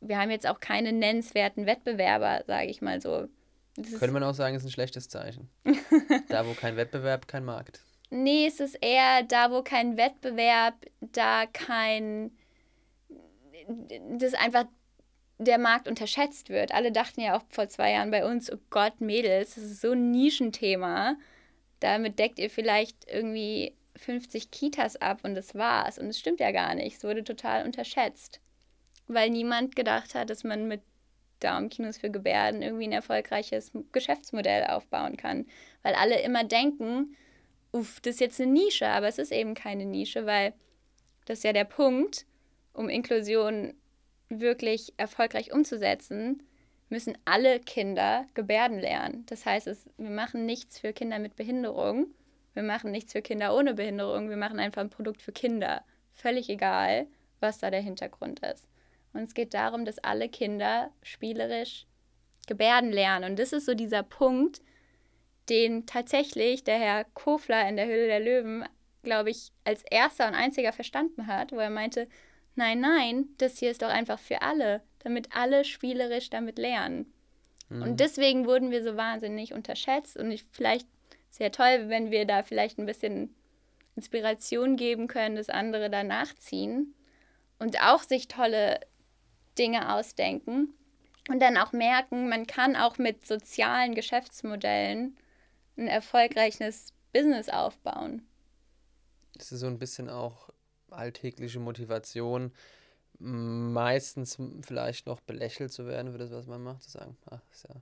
wir 0.00 0.18
haben 0.18 0.30
jetzt 0.30 0.46
auch 0.46 0.60
keine 0.60 0.92
nennenswerten 0.92 1.66
Wettbewerber, 1.66 2.44
sage 2.46 2.68
ich 2.68 2.80
mal 2.80 3.00
so. 3.00 3.28
Das 3.76 3.98
Könnte 3.98 4.12
man 4.12 4.22
auch 4.22 4.34
sagen, 4.34 4.56
ist 4.56 4.64
ein 4.64 4.70
schlechtes 4.70 5.08
Zeichen. 5.08 5.50
da, 6.28 6.46
wo 6.46 6.54
kein 6.54 6.76
Wettbewerb, 6.76 7.28
kein 7.28 7.44
Markt. 7.44 7.82
Nee, 8.08 8.46
es 8.46 8.60
ist 8.60 8.78
eher 8.80 9.22
da, 9.24 9.50
wo 9.50 9.62
kein 9.62 9.96
Wettbewerb, 9.96 10.74
da 11.00 11.44
kein. 11.46 12.30
das 14.18 14.34
einfach 14.34 14.64
der 15.38 15.58
Markt 15.58 15.88
unterschätzt 15.88 16.48
wird. 16.48 16.72
Alle 16.72 16.92
dachten 16.92 17.20
ja 17.20 17.36
auch 17.36 17.42
vor 17.50 17.68
zwei 17.68 17.92
Jahren 17.92 18.10
bei 18.10 18.24
uns, 18.24 18.50
oh 18.50 18.58
Gott, 18.70 19.00
Mädels, 19.00 19.56
das 19.56 19.64
ist 19.64 19.80
so 19.82 19.92
ein 19.92 20.10
Nischenthema. 20.10 21.16
Damit 21.80 22.18
deckt 22.18 22.38
ihr 22.38 22.48
vielleicht 22.48 23.06
irgendwie 23.06 23.74
50 23.96 24.50
Kitas 24.50 24.96
ab 24.96 25.20
und 25.22 25.34
das 25.34 25.54
war's. 25.54 25.98
Und 25.98 26.06
es 26.08 26.18
stimmt 26.18 26.40
ja 26.40 26.52
gar 26.52 26.74
nicht. 26.74 26.96
Es 26.96 27.04
wurde 27.04 27.24
total 27.24 27.64
unterschätzt. 27.64 28.40
Weil 29.08 29.30
niemand 29.30 29.76
gedacht 29.76 30.14
hat, 30.14 30.30
dass 30.30 30.44
man 30.44 30.68
mit 30.68 30.82
Daumenkinos 31.40 31.98
für 31.98 32.10
Gebärden 32.10 32.62
irgendwie 32.62 32.84
ein 32.84 32.92
erfolgreiches 32.92 33.70
Geschäftsmodell 33.92 34.64
aufbauen 34.64 35.16
kann. 35.16 35.46
Weil 35.82 35.94
alle 35.94 36.20
immer 36.22 36.44
denken, 36.44 37.16
uff, 37.72 38.00
das 38.00 38.14
ist 38.14 38.20
jetzt 38.20 38.40
eine 38.40 38.52
Nische, 38.52 38.88
aber 38.88 39.08
es 39.08 39.18
ist 39.18 39.32
eben 39.32 39.54
keine 39.54 39.84
Nische, 39.84 40.26
weil 40.26 40.54
das 41.26 41.38
ist 41.38 41.44
ja 41.44 41.52
der 41.52 41.64
Punkt, 41.64 42.26
um 42.72 42.88
Inklusion 42.88 43.74
wirklich 44.28 44.92
erfolgreich 44.96 45.52
umzusetzen, 45.52 46.42
müssen 46.88 47.18
alle 47.24 47.60
Kinder 47.60 48.26
Gebärden 48.34 48.78
lernen. 48.78 49.24
Das 49.26 49.44
heißt, 49.44 49.66
es, 49.66 49.88
wir 49.96 50.10
machen 50.10 50.46
nichts 50.46 50.78
für 50.78 50.92
Kinder 50.92 51.18
mit 51.18 51.36
Behinderung, 51.36 52.06
wir 52.56 52.62
machen 52.62 52.90
nichts 52.90 53.12
für 53.12 53.20
Kinder 53.20 53.54
ohne 53.54 53.74
Behinderung, 53.74 54.30
wir 54.30 54.38
machen 54.38 54.58
einfach 54.58 54.80
ein 54.80 54.90
Produkt 54.90 55.20
für 55.20 55.32
Kinder. 55.32 55.84
Völlig 56.14 56.48
egal, 56.48 57.06
was 57.38 57.58
da 57.58 57.70
der 57.70 57.82
Hintergrund 57.82 58.40
ist. 58.40 58.66
Und 59.12 59.22
es 59.24 59.34
geht 59.34 59.52
darum, 59.52 59.84
dass 59.84 59.98
alle 59.98 60.30
Kinder 60.30 60.90
spielerisch 61.02 61.86
Gebärden 62.46 62.92
lernen. 62.92 63.30
Und 63.30 63.38
das 63.38 63.52
ist 63.52 63.66
so 63.66 63.74
dieser 63.74 64.02
Punkt, 64.02 64.62
den 65.50 65.84
tatsächlich 65.84 66.64
der 66.64 66.78
Herr 66.78 67.04
Kofler 67.04 67.68
in 67.68 67.76
der 67.76 67.86
Höhle 67.86 68.06
der 68.06 68.20
Löwen, 68.20 68.64
glaube 69.02 69.30
ich, 69.30 69.52
als 69.64 69.82
erster 69.90 70.26
und 70.26 70.34
einziger 70.34 70.72
verstanden 70.72 71.26
hat, 71.26 71.52
wo 71.52 71.56
er 71.56 71.70
meinte, 71.70 72.08
nein, 72.54 72.80
nein, 72.80 73.26
das 73.36 73.58
hier 73.58 73.70
ist 73.70 73.82
doch 73.82 73.88
einfach 73.88 74.18
für 74.18 74.40
alle, 74.40 74.82
damit 75.00 75.36
alle 75.36 75.64
spielerisch 75.64 76.30
damit 76.30 76.58
lernen. 76.58 77.12
Mhm. 77.68 77.82
Und 77.82 78.00
deswegen 78.00 78.46
wurden 78.46 78.70
wir 78.70 78.82
so 78.82 78.96
wahnsinnig 78.96 79.52
unterschätzt 79.52 80.16
und 80.16 80.30
ich, 80.30 80.44
vielleicht 80.50 80.88
sehr 81.36 81.52
toll, 81.52 81.88
wenn 81.88 82.10
wir 82.10 82.26
da 82.26 82.42
vielleicht 82.42 82.78
ein 82.78 82.86
bisschen 82.86 83.34
Inspiration 83.94 84.76
geben 84.76 85.06
können, 85.06 85.36
dass 85.36 85.48
andere 85.48 85.90
da 85.90 86.02
nachziehen 86.02 86.94
und 87.58 87.80
auch 87.82 88.02
sich 88.02 88.28
tolle 88.28 88.80
Dinge 89.58 89.94
ausdenken 89.94 90.74
und 91.28 91.40
dann 91.40 91.56
auch 91.56 91.72
merken, 91.72 92.28
man 92.28 92.46
kann 92.46 92.76
auch 92.76 92.98
mit 92.98 93.26
sozialen 93.26 93.94
Geschäftsmodellen 93.94 95.16
ein 95.76 95.88
erfolgreiches 95.88 96.92
Business 97.12 97.48
aufbauen. 97.48 98.26
Das 99.34 99.52
ist 99.52 99.60
so 99.60 99.66
ein 99.66 99.78
bisschen 99.78 100.08
auch 100.08 100.50
alltägliche 100.90 101.60
Motivation, 101.60 102.52
meistens 103.18 104.38
vielleicht 104.62 105.06
noch 105.06 105.20
belächelt 105.20 105.72
zu 105.72 105.86
werden 105.86 106.12
für 106.12 106.18
das, 106.18 106.30
was 106.30 106.46
man 106.46 106.62
macht, 106.62 106.82
zu 106.82 106.90
sagen, 106.90 107.16
ach, 107.30 107.40
ist 107.50 107.66
ja 107.68 107.76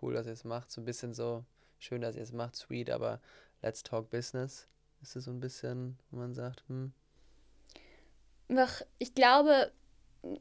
cool, 0.00 0.14
dass 0.14 0.26
ihr 0.26 0.32
es 0.32 0.44
macht, 0.44 0.70
so 0.70 0.80
ein 0.80 0.84
bisschen 0.84 1.14
so 1.14 1.44
schön, 1.78 2.00
dass 2.00 2.16
ihr 2.16 2.22
es 2.22 2.32
macht, 2.32 2.56
sweet, 2.56 2.90
aber 2.90 3.20
let's 3.62 3.82
talk 3.82 4.10
business. 4.10 4.66
Ist 5.02 5.16
es 5.16 5.24
so 5.24 5.30
ein 5.30 5.40
bisschen, 5.40 5.98
wo 6.10 6.18
man 6.18 6.34
sagt, 6.34 6.64
hm. 6.68 6.92
Ach, 8.56 8.82
ich 8.98 9.14
glaube, 9.14 9.72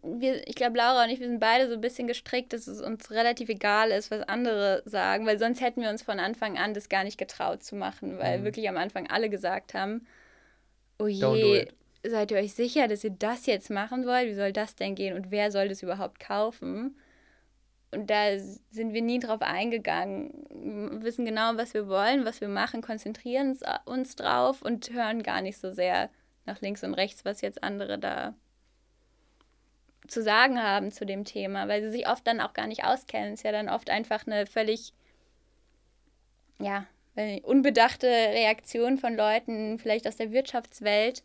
wir, 0.03 0.47
ich 0.47 0.55
glaube, 0.55 0.77
Laura 0.77 1.03
und 1.03 1.09
ich, 1.09 1.19
wir 1.19 1.27
sind 1.27 1.39
beide 1.39 1.67
so 1.67 1.73
ein 1.73 1.81
bisschen 1.81 2.07
gestrickt, 2.07 2.53
dass 2.53 2.67
es 2.67 2.81
uns 2.81 3.11
relativ 3.11 3.49
egal 3.49 3.91
ist, 3.91 4.11
was 4.11 4.21
andere 4.27 4.83
sagen, 4.85 5.25
weil 5.25 5.39
sonst 5.39 5.61
hätten 5.61 5.81
wir 5.81 5.89
uns 5.89 6.03
von 6.03 6.19
Anfang 6.19 6.57
an 6.57 6.73
das 6.73 6.89
gar 6.89 7.03
nicht 7.03 7.17
getraut 7.17 7.63
zu 7.63 7.75
machen, 7.75 8.17
weil 8.17 8.39
mhm. 8.39 8.43
wirklich 8.45 8.69
am 8.69 8.77
Anfang 8.77 9.09
alle 9.09 9.29
gesagt 9.29 9.73
haben, 9.73 10.05
oh 10.99 11.07
je, 11.07 11.67
seid 12.03 12.31
ihr 12.31 12.37
euch 12.37 12.53
sicher, 12.53 12.87
dass 12.87 13.03
ihr 13.03 13.11
das 13.11 13.45
jetzt 13.45 13.69
machen 13.69 14.05
wollt? 14.05 14.27
Wie 14.27 14.35
soll 14.35 14.53
das 14.53 14.75
denn 14.75 14.95
gehen? 14.95 15.15
Und 15.15 15.31
wer 15.31 15.51
soll 15.51 15.67
das 15.67 15.83
überhaupt 15.83 16.19
kaufen? 16.19 16.95
Und 17.95 18.09
da 18.09 18.37
sind 18.37 18.93
wir 18.93 19.01
nie 19.01 19.19
drauf 19.19 19.41
eingegangen. 19.41 20.45
Wir 20.49 21.03
wissen 21.03 21.25
genau, 21.25 21.55
was 21.55 21.73
wir 21.73 21.87
wollen, 21.87 22.25
was 22.25 22.41
wir 22.41 22.49
machen, 22.49 22.81
konzentrieren 22.81 23.57
uns 23.85 24.15
drauf 24.15 24.61
und 24.61 24.91
hören 24.91 25.23
gar 25.23 25.41
nicht 25.41 25.57
so 25.57 25.71
sehr 25.71 26.09
nach 26.45 26.61
links 26.61 26.83
und 26.83 26.93
rechts, 26.93 27.25
was 27.25 27.41
jetzt 27.41 27.63
andere 27.63 27.97
da 27.97 28.35
zu 30.07 30.21
sagen 30.21 30.61
haben 30.61 30.91
zu 30.91 31.05
dem 31.05 31.25
Thema, 31.25 31.67
weil 31.67 31.81
sie 31.81 31.91
sich 31.91 32.07
oft 32.07 32.25
dann 32.27 32.39
auch 32.39 32.53
gar 32.53 32.67
nicht 32.67 32.83
auskennen. 32.83 33.33
Es 33.33 33.39
ist 33.39 33.43
ja 33.43 33.51
dann 33.51 33.69
oft 33.69 33.89
einfach 33.89 34.27
eine 34.27 34.45
völlig, 34.45 34.93
ja, 36.59 36.85
unbedachte 37.43 38.07
Reaktion 38.07 38.97
von 38.97 39.15
Leuten, 39.15 39.79
vielleicht 39.79 40.07
aus 40.07 40.17
der 40.17 40.31
Wirtschaftswelt, 40.31 41.23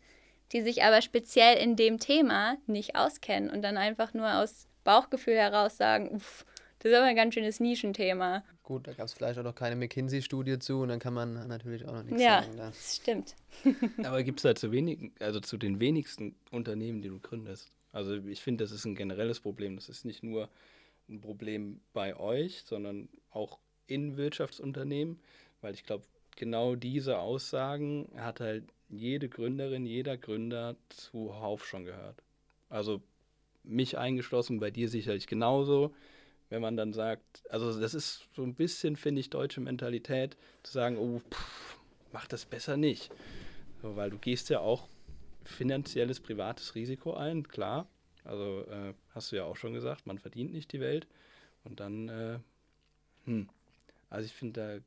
die 0.51 0.61
sich 0.61 0.83
aber 0.83 1.01
speziell 1.01 1.57
in 1.57 1.75
dem 1.75 1.99
Thema 1.99 2.57
nicht 2.65 2.95
auskennen 2.95 3.49
und 3.49 3.61
dann 3.61 3.77
einfach 3.77 4.13
nur 4.13 4.33
aus 4.35 4.67
Bauchgefühl 4.83 5.35
heraus 5.35 5.77
sagen, 5.77 6.15
uff, 6.15 6.45
das 6.81 6.91
ist 6.91 6.97
aber 6.97 7.05
ein 7.05 7.15
ganz 7.15 7.35
schönes 7.35 7.59
Nischenthema. 7.59 8.43
Gut, 8.63 8.87
da 8.87 8.93
gab 8.93 9.05
es 9.05 9.13
vielleicht 9.13 9.37
auch 9.37 9.43
noch 9.43 9.53
keine 9.53 9.75
McKinsey-Studie 9.75 10.57
zu 10.57 10.81
und 10.81 10.89
dann 10.89 10.97
kann 10.97 11.13
man 11.13 11.47
natürlich 11.47 11.87
auch 11.87 11.93
noch 11.93 12.03
nichts 12.03 12.19
ja, 12.19 12.41
sagen. 12.41 12.57
Ja, 12.57 12.65
das 12.65 12.95
stimmt. 12.95 13.35
aber 14.03 14.23
gibt 14.23 14.39
es 14.39 14.43
da 14.43 14.55
zu 14.55 14.71
wenig, 14.71 15.11
also 15.19 15.39
zu 15.39 15.57
den 15.57 15.79
wenigsten 15.79 16.35
Unternehmen, 16.49 17.03
die 17.03 17.09
du 17.09 17.19
gründest? 17.19 17.71
Also 17.91 18.15
ich 18.15 18.41
finde, 18.41 18.63
das 18.63 18.71
ist 18.71 18.85
ein 18.85 18.95
generelles 18.95 19.39
Problem. 19.41 19.75
Das 19.75 19.89
ist 19.89 20.05
nicht 20.05 20.23
nur 20.23 20.49
ein 21.07 21.21
Problem 21.21 21.81
bei 21.93 22.17
euch, 22.17 22.63
sondern 22.65 23.09
auch 23.29 23.59
in 23.85 24.17
Wirtschaftsunternehmen, 24.17 25.19
weil 25.61 25.75
ich 25.75 25.83
glaube, 25.83 26.05
genau 26.35 26.75
diese 26.75 27.19
Aussagen 27.19 28.07
hat 28.15 28.39
halt 28.39 28.63
jede 28.89 29.29
Gründerin, 29.29 29.85
jeder 29.85 30.17
Gründer 30.17 30.75
zuhauf 30.89 31.67
schon 31.67 31.85
gehört. 31.85 32.23
Also 32.69 33.03
mich 33.63 33.99
eingeschlossen, 33.99 34.59
bei 34.59 34.71
dir 34.71 34.89
sicherlich 34.89 35.27
genauso. 35.27 35.93
Wenn 36.51 36.61
man 36.61 36.75
dann 36.75 36.91
sagt, 36.91 37.43
also 37.49 37.79
das 37.79 37.93
ist 37.93 38.27
so 38.35 38.43
ein 38.43 38.53
bisschen, 38.53 38.97
finde 38.97 39.21
ich, 39.21 39.29
deutsche 39.29 39.61
Mentalität, 39.61 40.35
zu 40.63 40.73
sagen, 40.73 40.97
oh, 40.97 41.19
pff, 41.19 41.79
mach 42.11 42.27
das 42.27 42.43
besser 42.43 42.75
nicht. 42.75 43.09
So, 43.81 43.95
weil 43.95 44.09
du 44.09 44.17
gehst 44.17 44.49
ja 44.49 44.59
auch 44.59 44.89
finanzielles, 45.45 46.19
privates 46.19 46.75
Risiko 46.75 47.13
ein, 47.13 47.47
klar. 47.47 47.87
Also 48.25 48.65
äh, 48.69 48.93
hast 49.15 49.31
du 49.31 49.37
ja 49.37 49.45
auch 49.45 49.55
schon 49.55 49.73
gesagt, 49.73 50.05
man 50.05 50.19
verdient 50.19 50.51
nicht 50.51 50.73
die 50.73 50.81
Welt. 50.81 51.07
Und 51.63 51.79
dann, 51.79 52.09
äh, 52.09 52.39
hm. 53.23 53.47
Also 54.09 54.25
ich 54.25 54.33
finde, 54.33 54.59
da 54.59 54.83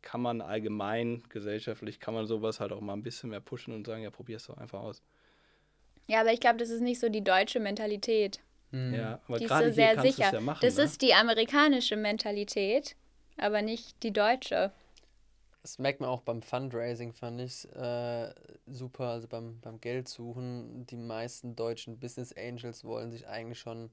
kann 0.00 0.22
man 0.22 0.40
allgemein, 0.40 1.22
gesellschaftlich, 1.28 2.00
kann 2.00 2.14
man 2.14 2.26
sowas 2.26 2.60
halt 2.60 2.72
auch 2.72 2.80
mal 2.80 2.94
ein 2.94 3.02
bisschen 3.02 3.28
mehr 3.28 3.40
pushen 3.40 3.74
und 3.74 3.86
sagen, 3.86 4.02
ja, 4.02 4.10
probier 4.10 4.36
es 4.36 4.46
doch 4.46 4.56
einfach 4.56 4.80
aus. 4.80 5.02
Ja, 6.06 6.22
aber 6.22 6.32
ich 6.32 6.40
glaube, 6.40 6.56
das 6.56 6.70
ist 6.70 6.80
nicht 6.80 6.98
so 6.98 7.10
die 7.10 7.22
deutsche 7.22 7.60
Mentalität. 7.60 8.40
Mhm. 8.74 8.94
Ja, 8.94 9.20
aber 9.28 9.38
die 9.38 9.46
gerade 9.46 9.66
ist 9.66 9.76
so 9.76 9.82
sehr 9.82 10.02
sicher. 10.02 10.32
ja 10.32 10.40
machen, 10.40 10.58
das 10.60 10.76
ne? 10.76 10.82
ist 10.82 11.00
die 11.00 11.14
amerikanische 11.14 11.94
Mentalität, 11.94 12.96
aber 13.36 13.62
nicht 13.62 14.02
die 14.02 14.12
deutsche. 14.12 14.72
Das 15.62 15.78
merkt 15.78 16.00
man 16.00 16.10
auch 16.10 16.22
beim 16.22 16.42
Fundraising, 16.42 17.12
fand 17.12 17.40
ich 17.40 17.72
äh, 17.72 18.34
super. 18.66 19.10
Also 19.10 19.28
beim, 19.28 19.60
beim 19.60 19.80
Geldsuchen, 19.80 20.86
die 20.86 20.96
meisten 20.96 21.54
deutschen 21.54 22.00
Business 22.00 22.34
Angels 22.36 22.84
wollen 22.84 23.12
sich 23.12 23.28
eigentlich 23.28 23.60
schon, 23.60 23.90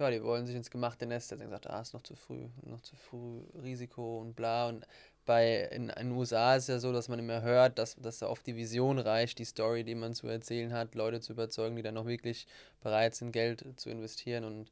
ja, 0.00 0.10
die 0.10 0.22
wollen 0.22 0.44
sich 0.44 0.56
ins 0.56 0.70
gemachte 0.70 1.06
Nest. 1.06 1.28
setzen. 1.28 1.44
gesagt, 1.44 1.70
ah, 1.70 1.80
ist 1.80 1.94
noch 1.94 2.02
zu 2.02 2.16
früh, 2.16 2.48
noch 2.62 2.80
zu 2.80 2.96
früh 2.96 3.42
Risiko 3.62 4.18
und 4.18 4.34
bla. 4.34 4.68
Und 4.68 4.86
bei 5.26 5.64
in, 5.64 5.90
in 5.90 6.08
den 6.08 6.12
USA 6.12 6.56
ist 6.56 6.68
ja 6.68 6.78
so, 6.78 6.92
dass 6.92 7.08
man 7.08 7.18
immer 7.18 7.42
hört, 7.42 7.78
dass, 7.78 7.96
dass 7.96 8.20
da 8.20 8.28
oft 8.28 8.46
die 8.46 8.56
Vision 8.56 8.98
reicht, 8.98 9.38
die 9.38 9.44
Story, 9.44 9.84
die 9.84 9.94
man 9.94 10.14
zu 10.14 10.28
erzählen 10.28 10.72
hat, 10.72 10.94
Leute 10.94 11.20
zu 11.20 11.32
überzeugen, 11.32 11.76
die 11.76 11.82
dann 11.82 11.94
noch 11.94 12.06
wirklich 12.06 12.46
bereit 12.80 13.14
sind, 13.14 13.32
Geld 13.32 13.64
zu 13.76 13.90
investieren. 13.90 14.44
Und 14.44 14.70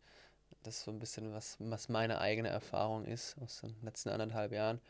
das 0.63 0.79
ist 0.79 0.85
so 0.85 0.91
ein 0.91 0.99
bisschen, 0.99 1.35
was, 1.35 1.57
was 1.59 1.89
meine 1.89 2.21
eigene 2.21 2.49
Erfahrung 2.49 3.05
ist 3.05 3.37
aus 3.43 3.61
den 3.61 3.75
letzten 3.83 4.09
anderthalb 4.09 4.53
Jahren. 4.53 4.81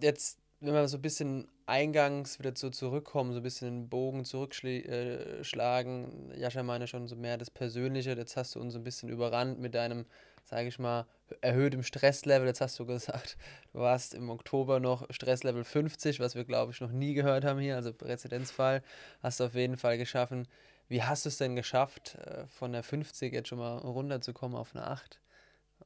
Jetzt, 0.00 0.38
wenn 0.60 0.74
wir 0.74 0.86
so 0.88 0.98
ein 0.98 1.02
bisschen 1.02 1.48
eingangs 1.66 2.38
wieder 2.38 2.52
so 2.54 2.70
zurückkommen, 2.70 3.32
so 3.32 3.40
ein 3.40 3.42
bisschen 3.42 3.68
den 3.68 3.88
Bogen 3.88 4.24
zurückschlagen, 4.24 6.30
äh, 6.30 6.38
Jascha 6.38 6.62
meine 6.62 6.86
schon 6.86 7.08
so 7.08 7.16
mehr 7.16 7.36
das 7.36 7.50
Persönliche, 7.50 8.12
jetzt 8.12 8.36
hast 8.36 8.54
du 8.54 8.60
uns 8.60 8.76
ein 8.76 8.84
bisschen 8.84 9.08
überrannt 9.08 9.58
mit 9.58 9.74
deinem, 9.74 10.06
sage 10.48 10.68
ich 10.68 10.78
mal, 10.78 11.06
erhöhtem 11.42 11.82
Stresslevel. 11.82 12.46
Jetzt 12.46 12.60
hast 12.60 12.78
du 12.78 12.86
gesagt, 12.86 13.36
du 13.72 13.80
warst 13.80 14.14
im 14.14 14.30
Oktober 14.30 14.80
noch 14.80 15.06
Stresslevel 15.10 15.64
50, 15.64 16.20
was 16.20 16.34
wir, 16.34 16.44
glaube 16.44 16.72
ich, 16.72 16.80
noch 16.80 16.90
nie 16.90 17.14
gehört 17.14 17.44
haben 17.44 17.60
hier, 17.60 17.76
also 17.76 17.92
Präzedenzfall, 17.92 18.82
hast 19.22 19.40
du 19.40 19.44
auf 19.44 19.54
jeden 19.54 19.76
Fall 19.76 19.98
geschaffen. 19.98 20.48
Wie 20.88 21.02
hast 21.02 21.26
du 21.26 21.28
es 21.28 21.36
denn 21.36 21.54
geschafft, 21.54 22.14
äh, 22.14 22.46
von 22.46 22.72
der 22.72 22.82
50 22.82 23.32
jetzt 23.32 23.48
schon 23.48 23.58
mal 23.58 23.76
runterzukommen 23.78 24.56
auf 24.56 24.74
eine 24.74 24.86
8? 24.86 25.20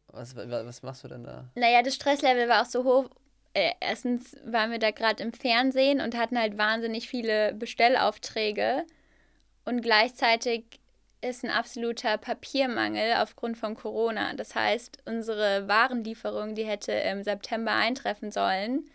Was, 0.06 0.36
was 0.36 0.82
machst 0.82 1.02
du 1.02 1.08
denn 1.08 1.24
da? 1.24 1.50
Naja, 1.56 1.82
das 1.82 1.96
Stresslevel 1.96 2.48
war 2.48 2.62
auch 2.62 2.66
so 2.66 2.84
hoch, 2.84 3.10
äh, 3.54 3.72
erstens 3.80 4.36
waren 4.44 4.70
wir 4.70 4.78
da 4.78 4.92
gerade 4.92 5.22
im 5.22 5.32
Fernsehen 5.32 6.00
und 6.00 6.16
hatten 6.16 6.38
halt 6.38 6.56
wahnsinnig 6.56 7.08
viele 7.08 7.52
Bestellaufträge 7.54 8.84
und 9.64 9.82
gleichzeitig 9.82 10.64
ist 11.22 11.44
ein 11.44 11.50
absoluter 11.50 12.18
Papiermangel 12.18 13.14
aufgrund 13.18 13.56
von 13.56 13.74
Corona. 13.74 14.34
Das 14.34 14.54
heißt, 14.54 14.98
unsere 15.06 15.68
Warenlieferung, 15.68 16.54
die 16.54 16.64
hätte 16.64 16.92
im 16.92 17.22
September 17.22 17.72
eintreffen 17.72 18.30
sollen, 18.30 18.90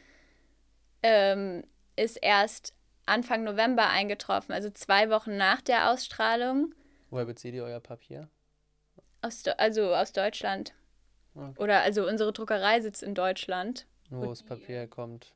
ähm, 1.04 1.64
ist 1.96 2.18
erst 2.18 2.74
Anfang 3.06 3.46
November 3.46 3.90
eingetroffen, 3.90 4.54
also 4.54 4.70
zwei 4.70 5.10
Wochen 5.10 5.38
nach 5.38 5.62
der 5.62 5.92
Ausstrahlung. 5.92 6.76
Woher 7.10 7.26
bezieht 7.26 7.56
ihr 7.56 7.64
euer 7.64 7.80
Papier? 7.80 8.30
Aus, 9.22 9.46
also 9.58 9.96
aus 9.96 10.12
Deutschland. 10.12 10.74
Okay. 11.34 11.64
Oder 11.64 11.82
also 11.82 12.06
unsere 12.06 12.34
Druckerei 12.34 12.82
sitzt 12.82 13.04
in 13.04 13.16
Deutschland. 13.16 13.88
Wo 14.10 14.26
das 14.26 14.44
Papier 14.44 14.88
kommt. 14.88 15.34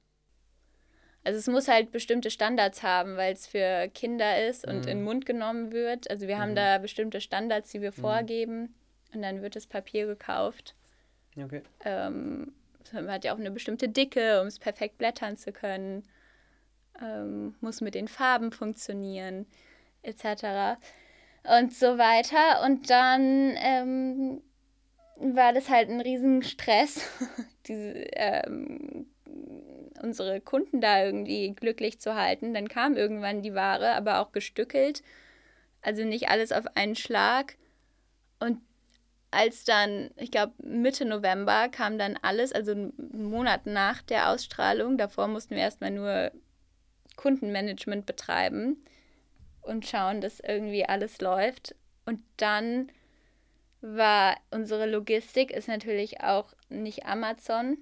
Also 1.23 1.37
es 1.37 1.47
muss 1.47 1.67
halt 1.67 1.91
bestimmte 1.91 2.31
Standards 2.31 2.81
haben, 2.81 3.15
weil 3.15 3.33
es 3.33 3.45
für 3.45 3.89
Kinder 3.89 4.47
ist 4.47 4.65
und 4.65 4.73
mhm. 4.73 4.81
in 4.81 4.97
den 4.97 5.03
Mund 5.03 5.25
genommen 5.25 5.71
wird. 5.71 6.09
Also 6.09 6.27
wir 6.27 6.37
mhm. 6.37 6.41
haben 6.41 6.55
da 6.55 6.77
bestimmte 6.79 7.21
Standards, 7.21 7.71
die 7.71 7.81
wir 7.81 7.91
mhm. 7.91 8.01
vorgeben 8.01 8.75
und 9.13 9.21
dann 9.21 9.41
wird 9.41 9.55
das 9.55 9.67
Papier 9.67 10.07
gekauft. 10.07 10.75
Okay. 11.37 11.61
Ähm, 11.85 12.53
man 12.93 13.11
hat 13.11 13.23
ja 13.23 13.33
auch 13.33 13.39
eine 13.39 13.51
bestimmte 13.51 13.87
Dicke, 13.87 14.41
um 14.41 14.47
es 14.47 14.59
perfekt 14.59 14.97
blättern 14.97 15.37
zu 15.37 15.51
können. 15.51 16.03
Ähm, 17.01 17.55
muss 17.61 17.81
mit 17.81 17.95
den 17.95 18.07
Farben 18.07 18.51
funktionieren, 18.51 19.45
etc. 20.01 20.79
Und 21.43 21.73
so 21.73 21.97
weiter. 21.97 22.63
Und 22.65 22.89
dann 22.89 23.55
ähm, 23.57 24.41
war 25.17 25.53
das 25.53 25.69
halt 25.69 25.89
ein 25.89 26.01
Riesenstress, 26.01 27.01
diese, 27.67 27.93
ähm, 28.13 29.07
unsere 30.01 30.41
Kunden 30.41 30.81
da 30.81 31.03
irgendwie 31.03 31.53
glücklich 31.53 31.99
zu 31.99 32.15
halten. 32.15 32.53
Dann 32.53 32.67
kam 32.67 32.95
irgendwann 32.95 33.41
die 33.41 33.53
Ware, 33.53 33.93
aber 33.93 34.19
auch 34.19 34.31
gestückelt. 34.31 35.03
Also 35.81 36.03
nicht 36.03 36.29
alles 36.29 36.51
auf 36.51 36.65
einen 36.75 36.95
Schlag. 36.95 37.57
Und 38.39 38.59
als 39.31 39.63
dann, 39.63 40.11
ich 40.17 40.31
glaube, 40.31 40.53
Mitte 40.61 41.05
November 41.05 41.69
kam 41.69 41.97
dann 41.97 42.17
alles, 42.21 42.51
also 42.51 42.71
einen 42.71 43.29
Monat 43.29 43.65
nach 43.65 44.01
der 44.01 44.29
Ausstrahlung. 44.29 44.97
Davor 44.97 45.27
mussten 45.27 45.55
wir 45.55 45.61
erstmal 45.61 45.91
nur 45.91 46.31
Kundenmanagement 47.15 48.05
betreiben 48.05 48.83
und 49.61 49.85
schauen, 49.87 50.21
dass 50.21 50.39
irgendwie 50.39 50.85
alles 50.85 51.21
läuft. 51.21 51.75
Und 52.05 52.21
dann 52.37 52.91
war 53.81 54.37
unsere 54.51 54.85
Logistik 54.85 55.51
ist 55.51 55.67
natürlich 55.67 56.21
auch 56.21 56.53
nicht 56.69 57.05
Amazon, 57.05 57.77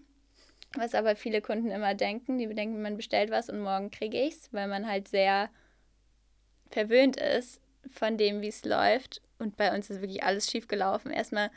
was 0.75 0.95
aber 0.95 1.15
viele 1.15 1.41
Kunden 1.41 1.71
immer 1.71 1.95
denken. 1.95 2.37
Die 2.37 2.47
denken, 2.47 2.81
man 2.81 2.97
bestellt 2.97 3.31
was 3.31 3.49
und 3.49 3.59
morgen 3.59 3.91
kriege 3.91 4.19
ich 4.19 4.35
es, 4.35 4.53
weil 4.53 4.67
man 4.67 4.87
halt 4.87 5.07
sehr 5.07 5.49
verwöhnt 6.69 7.17
ist 7.17 7.61
von 7.93 8.17
dem, 8.17 8.41
wie 8.41 8.49
es 8.49 8.65
läuft. 8.65 9.21
Und 9.39 9.57
bei 9.57 9.73
uns 9.73 9.89
ist 9.89 10.01
wirklich 10.01 10.23
alles 10.23 10.49
schief 10.49 10.67
gelaufen. 10.67 11.11
Erstmal, 11.11 11.49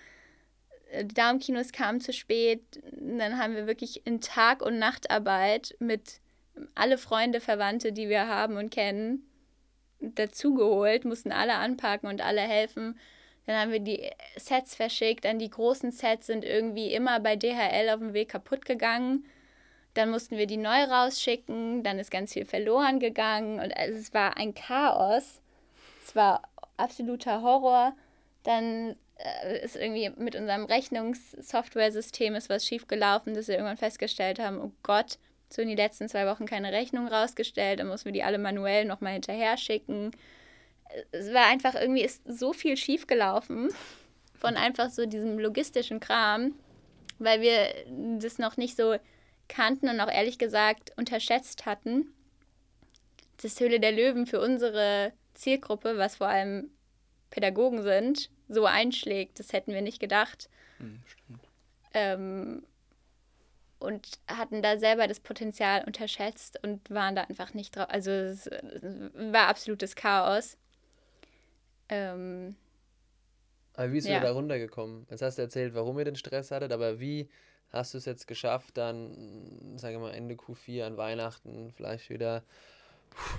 äh, 0.91 1.05
die 1.05 1.15
Daumenkinos 1.15 1.73
kamen 1.73 2.01
zu 2.01 2.13
spät. 2.13 2.63
Dann 2.93 3.39
haben 3.39 3.55
wir 3.55 3.67
wirklich 3.67 4.07
in 4.07 4.21
Tag- 4.21 4.63
und 4.63 4.79
Nachtarbeit 4.79 5.77
mit 5.79 6.21
alle 6.75 6.99
Freunde, 6.99 7.41
Verwandte, 7.41 7.93
die 7.93 8.09
wir 8.09 8.29
haben 8.29 8.57
und 8.57 8.71
kennen, 8.71 9.27
dazugeholt, 10.01 11.05
mussten 11.05 11.33
alle 11.33 11.55
anpacken 11.55 12.09
und 12.09 12.21
alle 12.21 12.41
helfen. 12.41 12.99
Dann 13.47 13.57
haben 13.57 13.73
wir 13.73 13.81
die 13.81 14.11
Sets 14.37 14.75
verschickt. 14.75 15.25
Dann 15.25 15.39
die 15.39 15.51
großen 15.51 15.91
Sets 15.91 16.27
sind 16.27 16.45
irgendwie 16.45 16.93
immer 16.93 17.21
bei 17.21 17.37
DHL 17.37 17.91
auf 17.91 17.99
dem 17.99 18.15
Weg 18.15 18.31
kaputt 18.31 18.65
gegangen. 18.65 19.25
Dann 19.95 20.11
mussten 20.11 20.39
wir 20.39 20.47
die 20.47 20.57
neu 20.57 20.85
rausschicken. 20.85 21.83
Dann 21.83 21.99
ist 21.99 22.11
ganz 22.11 22.33
viel 22.33 22.45
verloren 22.45 23.01
gegangen. 23.01 23.61
Und 23.61 23.77
also 23.77 23.99
es 23.99 24.15
war 24.15 24.37
ein 24.37 24.55
Chaos. 24.55 25.41
Es 26.05 26.15
war 26.15 26.43
absoluter 26.77 27.43
Horror. 27.43 27.95
Dann 28.45 28.97
äh, 29.17 29.65
ist 29.65 29.77
irgendwie 29.77 30.11
mit 30.17 30.37
unserem 30.37 30.65
Rechnungssoftware-System 30.65 32.35
ist 32.35 32.49
was 32.49 32.65
schiefgelaufen, 32.65 33.35
dass 33.35 33.49
wir 33.49 33.57
irgendwann 33.57 33.77
festgestellt 33.77 34.39
haben, 34.39 34.61
oh 34.61 34.73
Gott, 34.83 35.19
so 35.49 35.63
in 35.63 35.69
die 35.69 35.75
letzten 35.75 36.09
zwei 36.09 36.27
Wochen 36.27 36.47
keine 36.47 36.73
Rechnung 36.73 37.09
rausgestellt. 37.09 37.81
Dann 37.81 37.89
mussten 37.89 38.07
wir 38.07 38.13
die 38.13 38.23
alle 38.23 38.39
manuell 38.39 38.85
nochmal 38.85 39.15
hinterher 39.15 39.57
schicken 39.57 40.13
es 41.11 41.33
war 41.33 41.47
einfach 41.47 41.75
irgendwie 41.75 42.03
ist 42.03 42.23
so 42.27 42.53
viel 42.53 42.77
schiefgelaufen 42.77 43.71
von 44.35 44.57
einfach 44.57 44.91
so 44.91 45.07
diesem 45.07 45.39
logistischen 45.39 46.01
Kram, 46.01 46.55
weil 47.19 47.41
wir 47.41 47.69
das 48.19 48.39
noch 48.39 48.57
nicht 48.57 48.77
so 48.77 48.97
kannten 49.49 49.89
und 49.89 50.01
auch 50.01 50.11
ehrlich 50.11 50.39
gesagt 50.39 50.93
unterschätzt 50.97 51.67
hatten. 51.67 52.13
Das 53.41 53.61
Höhle 53.61 53.81
der 53.81 53.93
Löwen 53.93 54.27
für 54.27 54.41
unsere 54.41 55.13
Zielgruppe, 55.35 55.99
was 55.99 56.17
vor 56.17 56.29
allem 56.29 56.71
Pädagogen 57.31 57.83
sind, 57.83 58.31
so 58.49 58.67
einschlägt. 58.67 59.39
Das 59.39 59.53
hätten 59.53 59.73
wir 59.73 59.83
nicht 59.83 60.01
gedacht. 60.01 60.49
Hm, 60.79 61.01
stimmt. 61.07 61.41
Ähm, 61.95 62.63
und 63.79 64.21
hatten 64.29 64.63
da 64.63 64.79
selber 64.79 65.09
das 65.09 65.21
Potenzial 65.21 65.85
unterschätzt 65.85 66.59
und 66.63 66.89
waren 66.91 67.17
da 67.17 67.23
einfach 67.23 67.53
nicht 67.53 67.77
drauf. 67.77 67.89
Also 67.89 68.11
es 68.11 68.49
war 69.15 69.49
absolutes 69.49 69.97
Chaos. 69.97 70.57
Ähm, 71.93 72.57
aber 73.75 73.91
wie 73.91 73.97
bist 73.97 74.09
ja. 74.09 74.19
du 74.19 74.27
da 74.27 74.33
runtergekommen? 74.33 75.07
Jetzt 75.11 75.23
hast 75.23 75.37
du 75.37 75.43
erzählt, 75.43 75.75
warum 75.75 75.99
ihr 75.99 76.07
den 76.07 76.17
Stress 76.17 76.51
hattet, 76.51 76.73
aber 76.73 77.01
wie 77.01 77.29
hast 77.71 77.93
du 77.93 77.99
es 77.99 78.07
jetzt 78.07 78.27
geschafft, 78.27 78.77
dann, 78.77 79.77
sage 79.77 79.95
ich 79.95 80.01
mal, 80.01 80.13
Ende 80.13 80.35
Q4 80.35 80.85
an 80.85 80.97
Weihnachten 80.97 81.71
vielleicht 81.75 82.09
wieder 82.09 82.43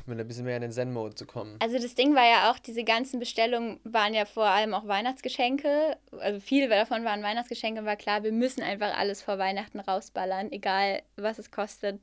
mit 0.05 0.19
ein 0.19 0.27
bisschen 0.27 0.45
mehr 0.45 0.55
in 0.55 0.61
den 0.61 0.71
Zen-Mode 0.71 1.15
zu 1.15 1.25
kommen? 1.25 1.57
Also 1.61 1.79
das 1.79 1.95
Ding 1.95 2.15
war 2.15 2.25
ja 2.25 2.51
auch, 2.51 2.59
diese 2.59 2.83
ganzen 2.83 3.19
Bestellungen 3.19 3.79
waren 3.83 4.13
ja 4.13 4.25
vor 4.25 4.45
allem 4.45 4.75
auch 4.75 4.87
Weihnachtsgeschenke. 4.87 5.97
Also 6.19 6.39
viele 6.39 6.69
davon 6.69 7.03
waren 7.05 7.23
Weihnachtsgeschenke, 7.23 7.83
war 7.85 7.95
klar, 7.95 8.23
wir 8.23 8.31
müssen 8.31 8.61
einfach 8.61 8.95
alles 8.95 9.23
vor 9.23 9.39
Weihnachten 9.39 9.79
rausballern, 9.79 10.51
egal 10.51 11.01
was 11.15 11.39
es 11.39 11.49
kostet. 11.49 11.99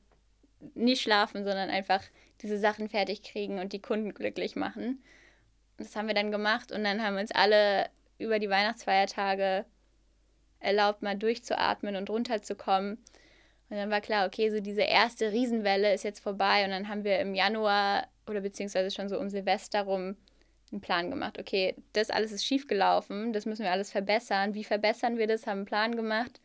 Nicht 0.75 1.03
schlafen, 1.03 1.45
sondern 1.45 1.71
einfach 1.71 2.03
diese 2.43 2.59
Sachen 2.59 2.89
fertig 2.89 3.23
kriegen 3.23 3.61
und 3.61 3.73
die 3.73 3.81
Kunden 3.81 4.15
glücklich 4.15 4.57
machen 4.57 5.01
das 5.85 5.97
haben 5.97 6.09
wir 6.09 6.15
dann 6.15 6.31
gemacht 6.31 6.73
und 6.73 6.85
dann 6.85 7.03
haben 7.03 7.15
wir 7.15 7.23
uns 7.23 7.33
alle 7.33 7.89
über 8.19 8.39
die 8.39 8.51
Weihnachtsfeiertage 8.51 9.65
erlaubt, 10.61 11.03
mal 11.03 11.17
durchzuatmen 11.17 11.97
und 11.97 12.11
runterzukommen. 12.11 12.99
Und 13.71 13.77
dann 13.77 13.91
war 13.91 14.01
klar, 14.01 14.27
okay, 14.27 14.51
so 14.51 14.61
diese 14.61 14.83
erste 14.83 15.33
Riesenwelle 15.33 15.95
ist 15.95 16.05
jetzt 16.05 16.21
vorbei 16.21 16.65
und 16.65 16.71
dann 16.71 16.89
haben 16.89 17.05
wir 17.05 17.19
im 17.21 17.35
Januar 17.35 18.07
oder 18.27 18.41
beziehungsweise 18.41 18.91
schon 18.91 19.09
so 19.09 19.19
um 19.19 19.31
Silvester 19.31 19.83
rum 19.83 20.17
einen 20.71 20.81
Plan 20.81 21.11
gemacht. 21.11 21.39
Okay, 21.39 21.77
das 21.93 22.11
alles 22.11 22.33
ist 22.33 22.45
schiefgelaufen, 22.45 23.33
das 23.33 23.47
müssen 23.47 23.63
wir 23.63 23.73
alles 23.73 23.91
verbessern. 23.91 24.55
Wie 24.55 24.65
verbessern 24.65 25.19
wir 25.19 25.27
das? 25.27 25.47
Haben 25.47 25.59
einen 25.59 25.67
Plan 25.67 25.97
gemacht, 25.97 26.41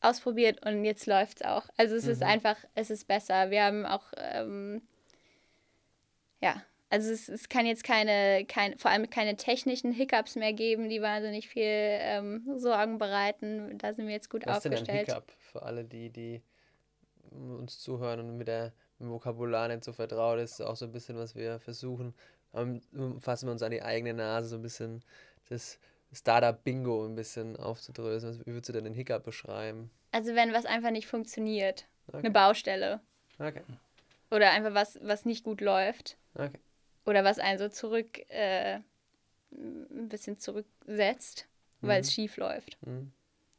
ausprobiert 0.00 0.64
und 0.66 0.84
jetzt 0.84 1.06
läuft 1.06 1.40
es 1.40 1.46
auch. 1.46 1.68
Also 1.76 1.96
es 1.96 2.04
mhm. 2.04 2.12
ist 2.12 2.22
einfach, 2.22 2.56
es 2.74 2.90
ist 2.90 3.08
besser. 3.08 3.50
Wir 3.50 3.64
haben 3.64 3.86
auch, 3.86 4.04
ähm, 4.16 4.82
ja, 6.40 6.62
also 6.96 7.12
es, 7.12 7.28
es 7.28 7.50
kann 7.50 7.66
jetzt 7.66 7.84
keine, 7.84 8.46
kein, 8.46 8.78
vor 8.78 8.90
allem 8.90 9.10
keine 9.10 9.36
technischen 9.36 9.92
Hiccups 9.92 10.34
mehr 10.34 10.54
geben, 10.54 10.88
die 10.88 11.02
wahnsinnig 11.02 11.46
viel 11.46 11.62
ähm, 11.62 12.42
Sorgen 12.56 12.96
bereiten. 12.96 13.76
Da 13.76 13.92
sind 13.92 14.06
wir 14.06 14.14
jetzt 14.14 14.30
gut 14.30 14.46
Was 14.46 14.64
aufgestellt. 14.64 14.80
Was 14.80 14.80
ist 14.80 14.88
denn 14.88 14.96
ein 14.96 15.06
Hiccup 15.06 15.30
für 15.38 15.62
alle, 15.62 15.84
die, 15.84 16.08
die 16.08 16.42
uns 17.30 17.78
zuhören 17.78 18.20
und 18.20 18.38
mit, 18.38 18.48
der, 18.48 18.72
Vokabular 18.98 19.68
nicht 19.68 19.84
so 19.84 19.92
vertraut 19.92 20.38
ist? 20.38 20.62
Auch 20.62 20.74
so 20.76 20.86
ein 20.86 20.92
bisschen, 20.92 21.18
was 21.18 21.34
wir 21.34 21.60
versuchen. 21.60 22.14
Um, 22.52 22.80
fassen 23.20 23.46
wir 23.46 23.52
uns 23.52 23.62
an 23.62 23.72
die 23.72 23.82
eigene 23.82 24.14
Nase, 24.14 24.48
so 24.48 24.56
ein 24.56 24.62
bisschen 24.62 25.04
das 25.50 25.78
Startup-Bingo 26.14 27.04
ein 27.04 27.14
bisschen 27.14 27.56
aufzudröseln. 27.56 28.40
Wie 28.46 28.52
würdest 28.52 28.70
du 28.70 28.72
denn 28.72 28.84
den 28.84 28.94
Hiccup 28.94 29.22
beschreiben? 29.22 29.90
Also 30.12 30.34
wenn 30.34 30.54
was 30.54 30.64
einfach 30.64 30.92
nicht 30.92 31.08
funktioniert. 31.08 31.86
Okay. 32.08 32.20
Eine 32.20 32.30
Baustelle. 32.30 33.00
Okay. 33.38 33.60
Oder 34.30 34.52
einfach 34.52 34.72
was, 34.72 34.98
was 35.02 35.26
nicht 35.26 35.44
gut 35.44 35.60
läuft. 35.60 36.16
Okay. 36.34 36.58
Oder 37.06 37.24
was 37.24 37.38
einen 37.38 37.58
so 37.58 37.68
zurück, 37.68 38.18
äh, 38.30 38.80
ein 39.52 40.08
bisschen 40.08 40.38
zurücksetzt, 40.38 41.46
mhm. 41.80 41.88
weil 41.88 42.00
es 42.00 42.12
schief 42.12 42.36
läuft. 42.36 42.76
Mhm. 42.84 43.12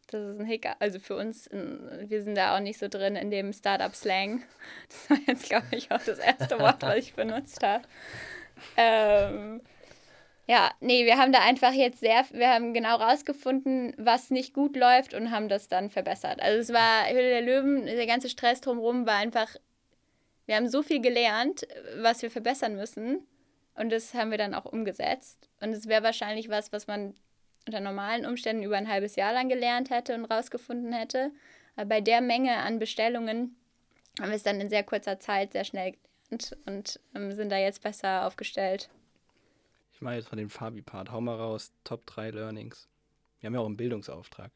Das 0.08 0.22
ist 0.22 0.40
ein 0.40 0.46
Hiccup. 0.46 0.76
Also 0.80 1.00
für 1.00 1.18
uns, 1.18 1.50
wir 1.52 2.24
sind 2.24 2.36
da 2.36 2.56
auch 2.56 2.62
nicht 2.62 2.80
so 2.80 2.88
drin 2.88 3.16
in 3.16 3.30
dem 3.30 3.52
Startup-Slang. 3.52 4.44
Das 4.90 5.10
war 5.10 5.18
jetzt, 5.28 5.44
glaube 5.50 5.68
ich, 5.72 5.92
auch 5.92 6.02
das 6.02 6.20
erste 6.20 6.60
Wort, 6.60 6.82
was 6.82 6.98
ich 6.98 7.14
benutzt 7.14 7.62
habe. 7.62 7.84
Ähm, 8.78 9.62
ja, 10.48 10.72
nee, 10.80 11.06
wir 11.06 11.18
haben 11.18 11.34
da 11.34 11.40
einfach 11.40 11.74
jetzt 11.74 12.00
sehr, 12.00 12.26
wir 12.32 12.50
haben 12.50 12.74
genau 12.74 12.96
rausgefunden, 12.96 13.94
was 13.98 14.30
nicht 14.30 14.54
gut 14.54 14.78
läuft 14.78 15.14
und 15.14 15.32
haben 15.32 15.50
das 15.50 15.68
dann 15.68 15.90
verbessert. 15.90 16.42
Also 16.42 16.60
es 16.60 16.74
war 16.74 17.10
Höhle 17.10 17.30
der 17.30 17.42
Löwen, 17.42 17.86
der 17.86 18.08
ganze 18.08 18.30
Stress 18.30 18.62
drumherum 18.62 19.06
war 19.06 19.16
einfach, 19.16 19.56
wir 20.46 20.56
haben 20.56 20.70
so 20.70 20.84
viel 20.84 21.02
gelernt, 21.02 21.68
was 21.98 22.22
wir 22.22 22.32
verbessern 22.32 22.78
müssen 22.78 23.28
und 23.78 23.92
das 23.92 24.14
haben 24.14 24.32
wir 24.32 24.38
dann 24.38 24.54
auch 24.54 24.66
umgesetzt. 24.66 25.50
Und 25.62 25.70
es 25.70 25.88
wäre 25.88 26.04
wahrscheinlich 26.04 26.50
was, 26.50 26.72
was 26.72 26.88
man 26.88 27.14
unter 27.68 27.80
normalen 27.80 28.26
Umständen 28.26 28.64
über 28.64 28.78
ein 28.78 28.88
halbes 28.88 29.16
Jahr 29.16 29.34
lang 29.34 29.50
gelernt 29.50 29.90
hätte 29.90 30.16
und 30.16 30.26
rausgefunden 30.26 30.94
hätte. 30.94 31.32
Aber 31.76 31.86
bei 31.86 32.02
der 32.02 32.22
Menge 32.22 32.58
an 32.58 32.80
Bestellungen 32.80 33.56
haben 34.20 34.30
wir 34.30 34.36
es 34.36 34.44
dann 34.44 34.60
in 34.60 34.70
sehr 34.70 34.84
kurzer 34.84 35.20
Zeit 35.20 35.54
sehr 35.54 35.64
schnell 35.64 35.94
gelernt 36.30 36.58
und 36.66 37.00
ähm, 37.16 37.32
sind 37.34 37.50
da 37.52 37.58
jetzt 37.58 37.82
besser 37.84 38.26
aufgestellt. 38.26 38.90
Ich 39.94 40.02
mache 40.02 40.16
jetzt 40.16 40.30
von 40.30 40.38
dem 40.38 40.50
Fabi-Part. 40.50 41.12
Hau 41.12 41.22
mal 41.22 41.36
raus, 41.36 41.72
Top 41.84 42.06
3 42.08 42.32
Learnings. 42.32 42.88
Wir 43.40 43.48
haben 43.48 43.54
ja 43.54 43.60
auch 43.60 43.66
einen 43.66 43.78
Bildungsauftrag. 43.78 44.52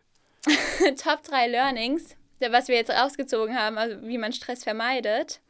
Top 1.04 1.24
3 1.24 1.48
Learnings, 1.48 2.16
was 2.40 2.68
wir 2.68 2.76
jetzt 2.76 2.92
rausgezogen 2.92 3.56
haben, 3.56 3.78
also 3.78 4.02
wie 4.02 4.18
man 4.18 4.34
Stress 4.34 4.64
vermeidet. 4.64 5.42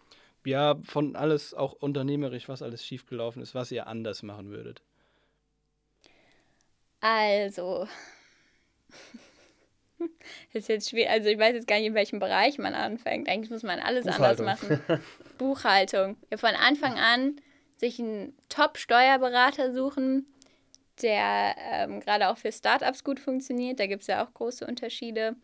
Ja, 0.46 0.80
von 0.84 1.16
alles, 1.16 1.54
auch 1.54 1.74
unternehmerisch, 1.74 2.50
was 2.50 2.62
alles 2.62 2.86
schiefgelaufen 2.86 3.42
ist, 3.42 3.54
was 3.54 3.72
ihr 3.72 3.88
anders 3.88 4.24
machen 4.24 4.50
würdet. 4.50 4.82
Also. 7.00 7.88
ist 10.54 10.70
jetzt 10.70 10.90
schwierig. 10.90 11.10
Also 11.10 11.30
ich 11.30 11.38
weiß 11.38 11.54
jetzt 11.54 11.68
gar 11.68 11.78
nicht, 11.78 11.88
in 11.88 11.94
welchem 11.94 12.20
Bereich 12.20 12.58
man 12.58 12.74
anfängt. 12.74 13.28
Eigentlich 13.30 13.52
muss 13.52 13.64
man 13.64 13.80
alles 13.80 14.08
anders 14.08 14.40
machen. 14.40 14.82
Buchhaltung. 15.38 16.18
Ja, 16.30 16.38
von 16.38 16.56
Anfang 16.56 16.98
an 16.98 17.36
sich 17.78 18.00
einen 18.00 18.38
Top-Steuerberater 18.50 19.74
suchen, 19.74 20.28
der 21.02 21.56
ähm, 21.58 22.00
gerade 22.00 22.30
auch 22.30 22.38
für 22.38 22.52
Startups 22.52 23.04
gut 23.04 23.20
funktioniert. 23.20 23.80
Da 23.80 23.88
gibt 23.88 24.02
es 24.02 24.08
ja 24.08 24.24
auch 24.24 24.34
große 24.34 24.66
Unterschiede. 24.66 25.36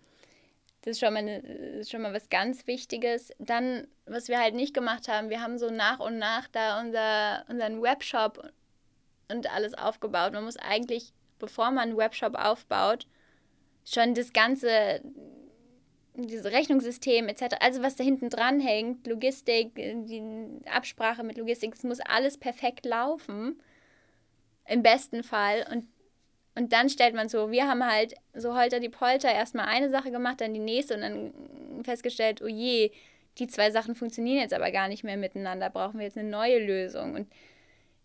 Das 0.82 0.92
ist 0.92 1.00
schon 1.00 1.14
mal, 1.14 1.20
eine, 1.20 1.84
schon 1.86 2.02
mal 2.02 2.14
was 2.14 2.30
ganz 2.30 2.68
Wichtiges. 2.68 3.32
Dann, 3.40 3.88
was 4.06 4.30
wir 4.30 4.40
halt 4.40 4.56
nicht 4.56 4.74
gemacht 4.74 5.08
haben, 5.08 5.30
wir 5.30 5.42
haben 5.42 5.58
so 5.58 5.70
nach 5.70 6.00
und 6.00 6.18
nach 6.18 6.48
da 6.48 6.80
unser, 6.80 7.46
unseren 7.50 7.82
Webshop 7.82 8.52
und 9.30 9.54
alles 9.54 9.74
aufgebaut. 9.74 10.34
Man 10.34 10.46
muss 10.46 10.58
eigentlich, 10.58 11.14
bevor 11.40 11.72
man 11.72 11.90
einen 11.90 11.98
Webshop 11.98 12.36
aufbaut, 12.36 13.08
schon 13.84 14.14
das 14.14 14.34
ganze 14.34 15.02
dieses 16.18 16.46
Rechnungssystem 16.46 17.28
etc., 17.28 17.56
also 17.60 17.84
was 17.84 17.96
da 17.96 18.04
hinten 18.04 18.30
dran 18.30 18.60
hängt, 18.60 19.06
Logistik, 19.08 19.76
die 19.76 20.50
Absprache 20.66 21.24
mit 21.24 21.38
Logistik, 21.38 21.74
es 21.74 21.84
muss 21.84 22.00
alles 22.00 22.38
perfekt 22.38 22.86
laufen, 22.86 23.62
im 24.66 24.84
besten 24.84 25.24
Fall. 25.24 25.66
Und, 25.72 25.88
und 26.58 26.74
dann 26.74 26.90
stellt 26.90 27.14
man 27.14 27.30
so, 27.30 27.52
wir 27.52 27.68
haben 27.68 27.86
halt 27.86 28.16
so 28.34 28.56
holter 28.56 28.80
die 28.80 28.90
Polter 28.90 29.32
erstmal 29.32 29.68
eine 29.68 29.92
Sache 29.92 30.10
gemacht, 30.10 30.42
dann 30.42 30.56
die 30.56 30.60
nächste 30.60 30.96
und 30.96 31.02
dann 31.02 31.34
festgestellt, 31.84 32.42
oh 32.42 32.48
je, 32.48 32.92
die 33.38 33.46
zwei 33.46 33.70
Sachen 33.70 33.94
funktionieren 33.94 34.42
jetzt 34.42 34.56
aber 34.56 34.72
gar 34.72 34.88
nicht 34.88 35.04
mehr 35.04 35.18
miteinander, 35.18 35.70
brauchen 35.70 36.00
wir 36.00 36.06
jetzt 36.08 36.18
eine 36.18 36.30
neue 36.30 36.58
Lösung. 36.58 37.14
Und 37.14 37.28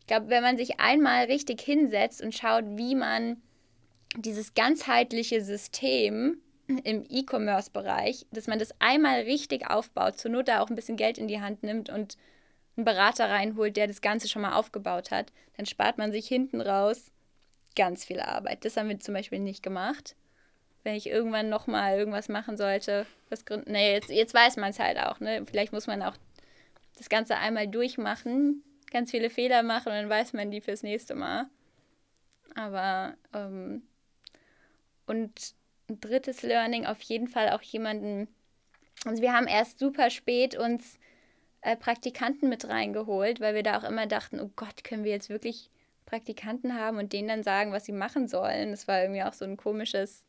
ich 0.00 0.06
glaube, 0.06 0.28
wenn 0.28 0.42
man 0.42 0.58
sich 0.58 0.80
einmal 0.80 1.24
richtig 1.24 1.62
hinsetzt 1.62 2.20
und 2.22 2.34
schaut, 2.34 2.64
wie 2.76 2.94
man 2.94 3.40
dieses 4.18 4.52
ganzheitliche 4.52 5.40
System 5.40 6.36
im 6.84 7.06
E-Commerce-Bereich, 7.08 8.26
dass 8.32 8.48
man 8.48 8.58
das 8.58 8.74
einmal 8.80 9.22
richtig 9.22 9.70
aufbaut, 9.70 10.18
zur 10.18 10.30
Not 10.30 10.48
da 10.48 10.60
auch 10.60 10.68
ein 10.68 10.76
bisschen 10.76 10.98
Geld 10.98 11.16
in 11.16 11.26
die 11.26 11.40
Hand 11.40 11.62
nimmt 11.62 11.88
und 11.88 12.18
einen 12.76 12.84
Berater 12.84 13.30
reinholt, 13.30 13.78
der 13.78 13.86
das 13.86 14.02
Ganze 14.02 14.28
schon 14.28 14.42
mal 14.42 14.56
aufgebaut 14.56 15.10
hat, 15.10 15.32
dann 15.56 15.64
spart 15.64 15.96
man 15.96 16.12
sich 16.12 16.26
hinten 16.26 16.60
raus 16.60 17.11
ganz 17.74 18.04
viel 18.04 18.20
Arbeit. 18.20 18.64
Das 18.64 18.76
haben 18.76 18.88
wir 18.88 18.98
zum 19.00 19.14
Beispiel 19.14 19.38
nicht 19.38 19.62
gemacht. 19.62 20.16
Wenn 20.84 20.94
ich 20.94 21.08
irgendwann 21.08 21.48
nochmal 21.48 21.98
irgendwas 21.98 22.28
machen 22.28 22.56
sollte, 22.56 23.06
was 23.30 23.44
Gründen. 23.44 23.72
Nee, 23.72 23.92
jetzt, 23.92 24.10
jetzt 24.10 24.34
weiß 24.34 24.56
man 24.56 24.70
es 24.70 24.78
halt 24.78 24.98
auch, 24.98 25.20
ne? 25.20 25.44
Vielleicht 25.46 25.72
muss 25.72 25.86
man 25.86 26.02
auch 26.02 26.16
das 26.96 27.08
Ganze 27.08 27.36
einmal 27.36 27.68
durchmachen, 27.68 28.62
ganz 28.90 29.10
viele 29.10 29.30
Fehler 29.30 29.62
machen 29.62 29.88
und 29.88 29.94
dann 29.94 30.08
weiß 30.08 30.32
man 30.32 30.50
die 30.50 30.60
fürs 30.60 30.82
nächste 30.82 31.14
Mal. 31.14 31.46
Aber 32.54 33.14
ähm, 33.32 33.82
und 35.06 35.54
ein 35.88 36.00
drittes 36.00 36.42
Learning 36.42 36.86
auf 36.86 37.00
jeden 37.02 37.28
Fall 37.28 37.50
auch 37.50 37.62
jemanden. 37.62 38.28
Also 39.04 39.22
wir 39.22 39.32
haben 39.32 39.46
erst 39.46 39.78
super 39.78 40.10
spät 40.10 40.56
uns 40.56 40.98
äh, 41.60 41.76
Praktikanten 41.76 42.48
mit 42.48 42.68
reingeholt, 42.68 43.40
weil 43.40 43.54
wir 43.54 43.62
da 43.62 43.78
auch 43.78 43.84
immer 43.84 44.06
dachten, 44.06 44.40
oh 44.40 44.50
Gott, 44.56 44.84
können 44.84 45.04
wir 45.04 45.12
jetzt 45.12 45.28
wirklich 45.28 45.70
Praktikanten 46.12 46.78
haben 46.78 46.98
und 46.98 47.12
denen 47.12 47.28
dann 47.28 47.42
sagen, 47.42 47.72
was 47.72 47.84
sie 47.84 47.92
machen 47.92 48.28
sollen. 48.28 48.70
Das 48.70 48.86
war 48.86 49.02
irgendwie 49.02 49.22
auch 49.22 49.32
so 49.32 49.44
ein 49.44 49.56
komisches 49.56 50.24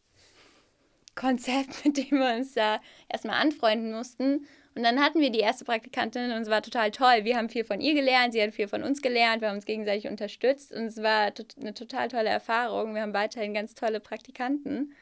Konzept, 1.16 1.86
mit 1.86 1.98
dem 1.98 2.20
wir 2.20 2.36
uns 2.36 2.54
da 2.54 2.80
erstmal 3.10 3.42
anfreunden 3.42 3.94
mussten. 3.94 4.48
Und 4.76 4.82
dann 4.82 5.00
hatten 5.00 5.22
wir 5.22 5.30
die 5.30 5.40
erste 5.40 5.66
Praktikantin 5.66 6.32
und 6.32 6.42
es 6.42 6.50
war 6.50 6.64
total 6.64 6.90
toll. 6.90 7.26
Wir 7.26 7.38
haben 7.38 7.50
viel 7.50 7.64
von 7.64 7.80
ihr 7.80 7.94
gelernt, 7.94 8.34
sie 8.34 8.42
hat 8.42 8.56
viel 8.56 8.68
von 8.68 8.82
uns 8.82 9.04
gelernt, 9.04 9.42
wir 9.42 9.50
haben 9.50 9.58
uns 9.58 9.66
gegenseitig 9.66 10.08
unterstützt 10.08 10.74
und 10.74 10.86
es 10.86 11.04
war 11.04 11.32
eine 11.62 11.76
total 11.76 12.08
tolle 12.08 12.30
Erfahrung. 12.30 12.96
Wir 12.96 13.04
haben 13.04 13.14
weiterhin 13.14 13.54
ganz 13.54 13.76
tolle 13.76 14.00
Praktikanten 14.00 14.94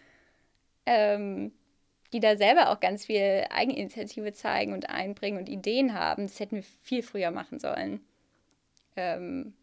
ähm, 0.85 1.51
die 2.13 2.19
da 2.19 2.35
selber 2.35 2.69
auch 2.69 2.79
ganz 2.79 3.05
viel 3.05 3.45
Eigeninitiative 3.49 4.33
zeigen 4.33 4.73
und 4.73 4.89
einbringen 4.89 5.39
und 5.39 5.47
Ideen 5.47 5.93
haben. 5.93 6.27
Das 6.27 6.39
hätten 6.39 6.57
wir 6.57 6.63
viel 6.81 7.03
früher 7.03 7.31
machen 7.31 7.59
sollen. 7.59 8.01
Ähm, 8.97 9.53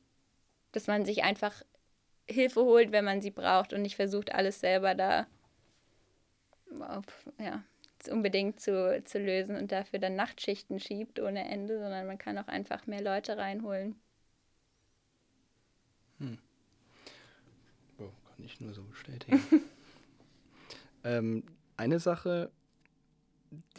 dass 0.73 0.87
man 0.87 1.05
sich 1.05 1.25
einfach 1.25 1.63
Hilfe 2.29 2.61
holt, 2.63 2.93
wenn 2.93 3.05
man 3.05 3.21
sie 3.21 3.31
braucht 3.31 3.73
und 3.73 3.83
nicht 3.83 3.97
versucht, 3.97 4.35
alles 4.35 4.61
selber 4.61 4.95
da 4.95 5.27
ja, 7.39 7.63
unbedingt 8.11 8.61
zu, 8.61 9.03
zu 9.05 9.19
lösen 9.19 9.57
und 9.57 9.73
dafür 9.73 9.99
dann 9.99 10.15
Nachtschichten 10.15 10.79
schiebt 10.81 11.21
ohne 11.21 11.49
Ende, 11.49 11.79
sondern 11.79 12.07
man 12.07 12.19
kann 12.19 12.39
auch 12.39 12.49
einfach 12.49 12.87
mehr 12.87 13.03
Leute 13.03 13.37
reinholen. 13.37 13.97
Hm. 16.19 16.39
Oh, 17.99 18.11
kann 18.29 18.45
ich 18.45 18.61
nur 18.61 18.75
so 18.75 18.83
bestätigen. 18.83 19.41
Ähm, 21.05 21.45
eine 21.77 22.01
Sache, 22.01 22.51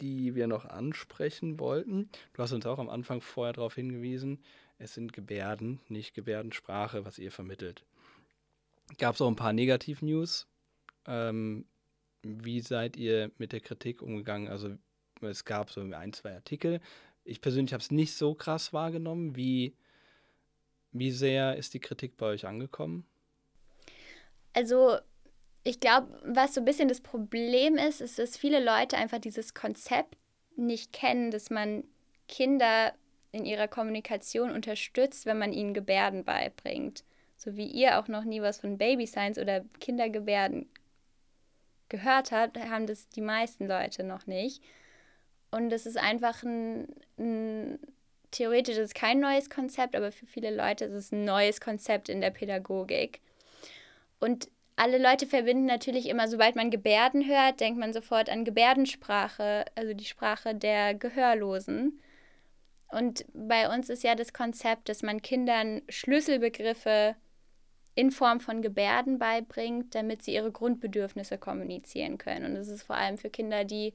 die 0.00 0.34
wir 0.34 0.46
noch 0.46 0.64
ansprechen 0.64 1.60
wollten, 1.60 2.08
du 2.32 2.42
hast 2.42 2.52
uns 2.52 2.66
auch 2.66 2.78
am 2.78 2.88
Anfang 2.88 3.20
vorher 3.20 3.52
darauf 3.52 3.74
hingewiesen, 3.74 4.42
es 4.80 4.94
sind 4.94 5.12
Gebärden, 5.12 5.78
nicht 5.88 6.14
Gebärdensprache, 6.14 7.04
was 7.04 7.18
ihr 7.18 7.30
vermittelt. 7.30 7.84
Gab 8.98 9.14
es 9.14 9.20
auch 9.20 9.28
ein 9.28 9.36
paar 9.36 9.52
Negativ-News. 9.52 10.48
Ähm, 11.06 11.66
wie 12.22 12.60
seid 12.60 12.96
ihr 12.96 13.30
mit 13.38 13.52
der 13.52 13.60
Kritik 13.60 14.02
umgegangen? 14.02 14.48
Also 14.48 14.76
es 15.20 15.44
gab 15.44 15.70
so 15.70 15.82
ein, 15.82 16.12
zwei 16.14 16.34
Artikel. 16.34 16.80
Ich 17.24 17.42
persönlich 17.42 17.74
habe 17.74 17.82
es 17.82 17.90
nicht 17.90 18.14
so 18.14 18.34
krass 18.34 18.72
wahrgenommen. 18.72 19.36
Wie, 19.36 19.76
Wie 20.92 21.12
sehr 21.12 21.56
ist 21.56 21.74
die 21.74 21.80
Kritik 21.80 22.16
bei 22.16 22.26
euch 22.26 22.46
angekommen? 22.46 23.04
Also 24.54 24.96
ich 25.62 25.78
glaube, 25.78 26.18
was 26.24 26.54
so 26.54 26.62
ein 26.62 26.64
bisschen 26.64 26.88
das 26.88 27.02
Problem 27.02 27.76
ist, 27.76 28.00
ist, 28.00 28.18
dass 28.18 28.38
viele 28.38 28.64
Leute 28.64 28.96
einfach 28.96 29.18
dieses 29.18 29.52
Konzept 29.52 30.16
nicht 30.56 30.92
kennen, 30.92 31.30
dass 31.30 31.50
man 31.50 31.84
Kinder 32.28 32.94
in 33.32 33.44
ihrer 33.44 33.68
Kommunikation 33.68 34.50
unterstützt, 34.50 35.26
wenn 35.26 35.38
man 35.38 35.52
ihnen 35.52 35.74
Gebärden 35.74 36.24
beibringt. 36.24 37.04
So 37.36 37.56
wie 37.56 37.66
ihr 37.66 37.98
auch 37.98 38.08
noch 38.08 38.24
nie 38.24 38.42
was 38.42 38.60
von 38.60 38.76
Baby 38.76 39.06
Science 39.06 39.38
oder 39.38 39.64
Kindergebärden 39.80 40.68
gehört 41.88 42.32
habt, 42.32 42.58
haben 42.58 42.86
das 42.86 43.08
die 43.08 43.20
meisten 43.20 43.66
Leute 43.66 44.04
noch 44.04 44.26
nicht. 44.26 44.62
Und 45.50 45.72
es 45.72 45.86
ist 45.86 45.98
einfach 45.98 46.42
ein, 46.42 46.88
ein 47.18 47.78
theoretisch 48.30 48.76
ist 48.76 48.94
kein 48.94 49.20
neues 49.20 49.50
Konzept, 49.50 49.96
aber 49.96 50.12
für 50.12 50.26
viele 50.26 50.54
Leute 50.54 50.84
ist 50.84 50.94
es 50.94 51.12
ein 51.12 51.24
neues 51.24 51.60
Konzept 51.60 52.08
in 52.08 52.20
der 52.20 52.30
Pädagogik. 52.30 53.20
Und 54.20 54.48
alle 54.76 54.98
Leute 54.98 55.26
verbinden 55.26 55.66
natürlich 55.66 56.08
immer, 56.08 56.28
sobald 56.28 56.56
man 56.56 56.70
Gebärden 56.70 57.26
hört, 57.26 57.60
denkt 57.60 57.78
man 57.78 57.92
sofort 57.92 58.30
an 58.30 58.44
Gebärdensprache, 58.44 59.64
also 59.74 59.94
die 59.94 60.04
Sprache 60.04 60.54
der 60.54 60.94
Gehörlosen. 60.94 62.00
Und 62.92 63.24
bei 63.32 63.72
uns 63.72 63.88
ist 63.88 64.02
ja 64.02 64.14
das 64.14 64.32
Konzept, 64.32 64.88
dass 64.88 65.02
man 65.02 65.22
Kindern 65.22 65.82
Schlüsselbegriffe 65.88 67.14
in 67.94 68.10
Form 68.10 68.40
von 68.40 68.62
Gebärden 68.62 69.18
beibringt, 69.18 69.94
damit 69.94 70.22
sie 70.22 70.34
ihre 70.34 70.50
Grundbedürfnisse 70.50 71.38
kommunizieren 71.38 72.18
können. 72.18 72.46
Und 72.46 72.54
das 72.54 72.68
ist 72.68 72.82
vor 72.82 72.96
allem 72.96 73.18
für 73.18 73.30
Kinder, 73.30 73.64
die 73.64 73.94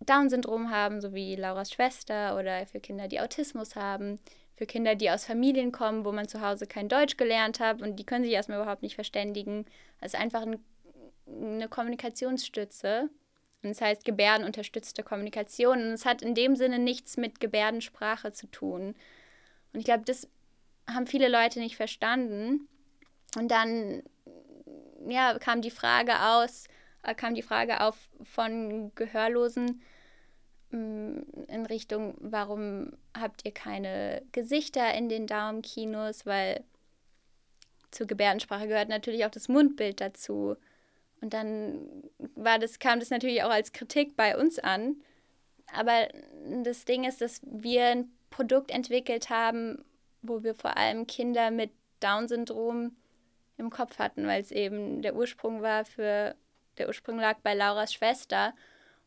Down-Syndrom 0.00 0.70
haben, 0.70 1.00
so 1.00 1.14
wie 1.14 1.36
Lauras 1.36 1.70
Schwester, 1.70 2.36
oder 2.38 2.66
für 2.66 2.80
Kinder, 2.80 3.08
die 3.08 3.20
Autismus 3.20 3.76
haben, 3.76 4.18
für 4.56 4.66
Kinder, 4.66 4.94
die 4.94 5.10
aus 5.10 5.24
Familien 5.24 5.72
kommen, 5.72 6.04
wo 6.04 6.12
man 6.12 6.28
zu 6.28 6.40
Hause 6.40 6.66
kein 6.66 6.88
Deutsch 6.88 7.16
gelernt 7.16 7.60
hat 7.60 7.82
und 7.82 7.96
die 7.96 8.04
können 8.04 8.24
sich 8.24 8.32
erstmal 8.32 8.60
überhaupt 8.60 8.82
nicht 8.82 8.94
verständigen. 8.94 9.66
Ist 10.00 10.14
einfach 10.14 10.42
ein, 10.42 10.62
eine 11.26 11.68
Kommunikationsstütze. 11.68 13.08
Und 13.64 13.70
das 13.70 13.80
heißt 13.80 14.04
gebärdenunterstützte 14.04 15.02
Kommunikation. 15.02 15.78
Und 15.78 15.92
es 15.92 16.04
hat 16.04 16.22
in 16.22 16.34
dem 16.34 16.56
Sinne 16.56 16.78
nichts 16.78 17.16
mit 17.16 17.40
Gebärdensprache 17.40 18.32
zu 18.32 18.46
tun. 18.48 18.94
Und 19.72 19.80
ich 19.80 19.84
glaube, 19.84 20.04
das 20.04 20.28
haben 20.88 21.06
viele 21.06 21.28
Leute 21.28 21.58
nicht 21.58 21.76
verstanden. 21.76 22.68
Und 23.36 23.50
dann 23.50 24.02
ja, 25.08 25.38
kam 25.38 25.62
die 25.62 25.70
Frage 25.70 26.20
aus, 26.20 26.64
äh, 27.02 27.14
kam 27.14 27.34
die 27.34 27.42
Frage 27.42 27.80
auf 27.80 27.96
von 28.22 28.92
Gehörlosen, 28.94 29.82
in 30.74 31.66
Richtung, 31.68 32.16
warum 32.18 32.92
habt 33.16 33.44
ihr 33.44 33.52
keine 33.52 34.22
Gesichter 34.32 34.92
in 34.94 35.08
den 35.08 35.26
Daumenkinos, 35.26 36.26
weil 36.26 36.64
zur 37.92 38.08
Gebärdensprache 38.08 38.66
gehört 38.66 38.88
natürlich 38.88 39.24
auch 39.24 39.30
das 39.30 39.48
Mundbild 39.48 40.00
dazu. 40.00 40.56
Und 41.20 41.32
dann 41.32 42.04
war 42.34 42.58
das, 42.58 42.78
kam 42.78 43.00
das 43.00 43.10
natürlich 43.10 43.42
auch 43.42 43.50
als 43.50 43.72
Kritik 43.72 44.16
bei 44.16 44.36
uns 44.36 44.58
an. 44.58 44.96
Aber 45.72 46.08
das 46.62 46.84
Ding 46.84 47.04
ist, 47.04 47.20
dass 47.20 47.40
wir 47.44 47.86
ein 47.86 48.12
Produkt 48.30 48.70
entwickelt 48.70 49.30
haben, 49.30 49.84
wo 50.22 50.42
wir 50.42 50.54
vor 50.54 50.76
allem 50.76 51.06
Kinder 51.06 51.50
mit 51.50 51.70
Down-Syndrom 52.00 52.94
im 53.56 53.70
Kopf 53.70 53.98
hatten, 53.98 54.26
weil 54.26 54.42
es 54.42 54.50
eben 54.50 55.02
der 55.02 55.14
Ursprung 55.14 55.62
war 55.62 55.84
für, 55.84 56.34
der 56.78 56.88
Ursprung 56.88 57.18
lag 57.18 57.38
bei 57.42 57.54
Lauras 57.54 57.92
Schwester. 57.92 58.54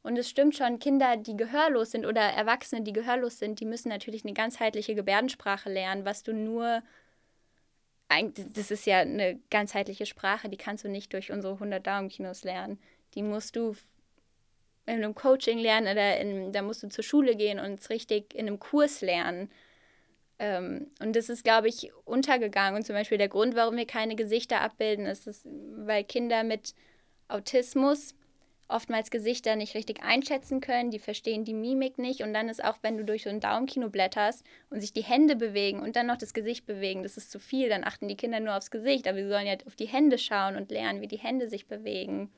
Und 0.03 0.17
es 0.17 0.29
stimmt 0.29 0.55
schon, 0.55 0.79
Kinder, 0.79 1.17
die 1.17 1.35
gehörlos 1.35 1.91
sind 1.91 2.05
oder 2.05 2.21
Erwachsene, 2.21 2.81
die 2.81 2.93
gehörlos 2.93 3.39
sind, 3.39 3.59
die 3.59 3.65
müssen 3.65 3.89
natürlich 3.89 4.23
eine 4.23 4.33
ganzheitliche 4.33 4.95
Gebärdensprache 4.95 5.69
lernen, 5.69 6.05
was 6.05 6.23
du 6.23 6.33
nur, 6.33 6.81
das 8.55 8.71
ist 8.71 8.85
ja 8.85 8.99
eine 8.99 9.39
ganzheitliche 9.49 10.05
Sprache, 10.05 10.49
die 10.49 10.57
kannst 10.57 10.83
du 10.83 10.89
nicht 10.89 11.13
durch 11.13 11.31
unsere 11.31 11.53
100 11.53 11.85
Daumenkinos 11.85 12.43
lernen. 12.43 12.79
Die 13.15 13.23
musst 13.23 13.55
du 13.55 13.75
in 14.85 14.95
einem 14.95 15.15
Coaching 15.15 15.59
lernen 15.59 15.91
oder 15.91 16.17
in, 16.17 16.53
da 16.53 16.61
musst 16.61 16.83
du 16.83 16.89
zur 16.89 17.03
Schule 17.03 17.35
gehen 17.35 17.59
und 17.59 17.79
es 17.79 17.89
richtig 17.89 18.33
in 18.33 18.47
einem 18.47 18.59
Kurs 18.59 19.01
lernen. 19.01 19.51
Ähm, 20.39 20.87
und 20.99 21.15
das 21.15 21.29
ist, 21.29 21.43
glaube 21.43 21.67
ich, 21.67 21.91
untergegangen. 22.05 22.77
Und 22.77 22.85
zum 22.85 22.95
Beispiel 22.95 23.17
der 23.17 23.27
Grund, 23.27 23.55
warum 23.55 23.75
wir 23.75 23.85
keine 23.85 24.15
Gesichter 24.15 24.61
abbilden, 24.61 25.05
ist, 25.05 25.27
dass, 25.27 25.41
weil 25.45 26.03
Kinder 26.05 26.43
mit 26.43 26.73
Autismus 27.27 28.15
oftmals 28.70 29.11
Gesichter 29.11 29.55
nicht 29.55 29.76
richtig 29.76 30.03
einschätzen 30.03 30.59
können, 30.59 30.91
die 30.91 30.99
verstehen 30.99 31.45
die 31.45 31.53
Mimik 31.53 31.97
nicht. 31.97 32.22
Und 32.22 32.34
dann 32.34 32.49
ist 32.49 32.63
auch, 32.63 32.78
wenn 32.82 32.97
du 32.97 33.05
durch 33.05 33.24
so 33.24 33.30
ein 33.30 33.39
Daumenkino 33.39 33.89
blätterst 33.89 34.43
und 34.70 34.82
sich 34.82 34.93
die 34.93 35.03
Hände 35.03 35.36
bewegen 35.36 35.82
und 35.82 35.95
dann 35.95 36.07
noch 36.07 36.18
das 36.18 36.34
Gesicht 36.34 36.65
bewegen, 36.65 37.03
das 37.03 37.18
ist 37.18 37.32
zu 37.32 37.39
viel, 37.39 37.70
dann 37.70 37.84
achten 37.84 38.07
die 38.07 38.18
Kinder 38.18 38.39
nur 38.39 38.55
aufs 38.55 38.72
Gesicht, 38.72 39.07
aber 39.07 39.18
sie 39.18 39.30
sollen 39.30 39.47
ja 39.47 39.55
auf 39.65 39.76
die 39.76 39.88
Hände 39.88 40.18
schauen 40.18 40.55
und 40.55 40.72
lernen, 40.72 41.01
wie 41.01 41.07
die 41.07 41.18
Hände 41.18 41.47
sich 41.47 41.68
bewegen. 41.68 42.32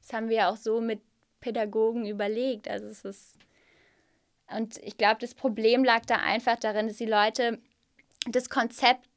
Das 0.00 0.12
haben 0.12 0.28
wir 0.28 0.36
ja 0.36 0.50
auch 0.50 0.56
so 0.56 0.80
mit 0.80 1.00
Pädagogen 1.40 2.06
überlegt, 2.06 2.68
also 2.68 2.86
es 2.86 3.04
ist 3.04 3.38
und 4.50 4.78
ich 4.78 4.96
glaube, 4.96 5.20
das 5.20 5.34
Problem 5.34 5.84
lag 5.84 6.04
da 6.06 6.16
einfach 6.16 6.56
darin, 6.56 6.88
dass 6.88 6.96
die 6.96 7.06
Leute 7.06 7.60
das 8.28 8.50
Konzept 8.50 9.08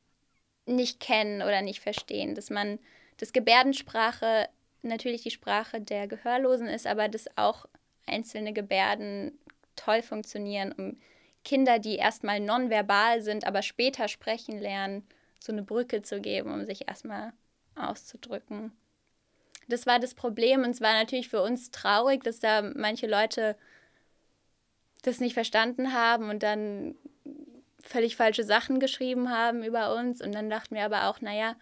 nicht 0.65 0.99
kennen 0.99 1.41
oder 1.41 1.61
nicht 1.61 1.79
verstehen, 1.79 2.35
dass 2.35 2.49
man 2.49 2.79
das 3.17 3.33
Gebärdensprache 3.33 4.47
natürlich 4.83 5.23
die 5.23 5.31
Sprache 5.31 5.81
der 5.81 6.07
Gehörlosen 6.07 6.67
ist, 6.67 6.87
aber 6.87 7.07
dass 7.07 7.25
auch 7.37 7.65
einzelne 8.05 8.53
Gebärden 8.53 9.37
toll 9.75 10.01
funktionieren, 10.01 10.71
um 10.71 10.97
Kinder, 11.43 11.79
die 11.79 11.95
erstmal 11.95 12.39
nonverbal 12.39 13.21
sind, 13.21 13.45
aber 13.45 13.61
später 13.61 14.07
sprechen 14.07 14.59
lernen, 14.59 15.05
so 15.39 15.51
eine 15.51 15.63
Brücke 15.63 16.01
zu 16.01 16.21
geben, 16.21 16.53
um 16.53 16.65
sich 16.65 16.87
erstmal 16.87 17.33
auszudrücken. 17.75 18.71
Das 19.67 19.85
war 19.85 19.99
das 19.99 20.13
Problem 20.13 20.63
und 20.63 20.71
es 20.71 20.81
war 20.81 20.93
natürlich 20.93 21.29
für 21.29 21.41
uns 21.41 21.71
traurig, 21.71 22.23
dass 22.23 22.39
da 22.39 22.61
manche 22.61 23.07
Leute 23.07 23.57
das 25.03 25.19
nicht 25.19 25.33
verstanden 25.33 25.93
haben 25.93 26.29
und 26.29 26.43
dann 26.43 26.95
völlig 27.81 28.15
falsche 28.15 28.43
Sachen 28.43 28.79
geschrieben 28.79 29.29
haben 29.29 29.63
über 29.63 29.95
uns. 29.95 30.21
Und 30.21 30.33
dann 30.33 30.49
dachten 30.49 30.75
wir 30.75 30.85
aber 30.85 31.09
auch, 31.09 31.21
naja, 31.21 31.55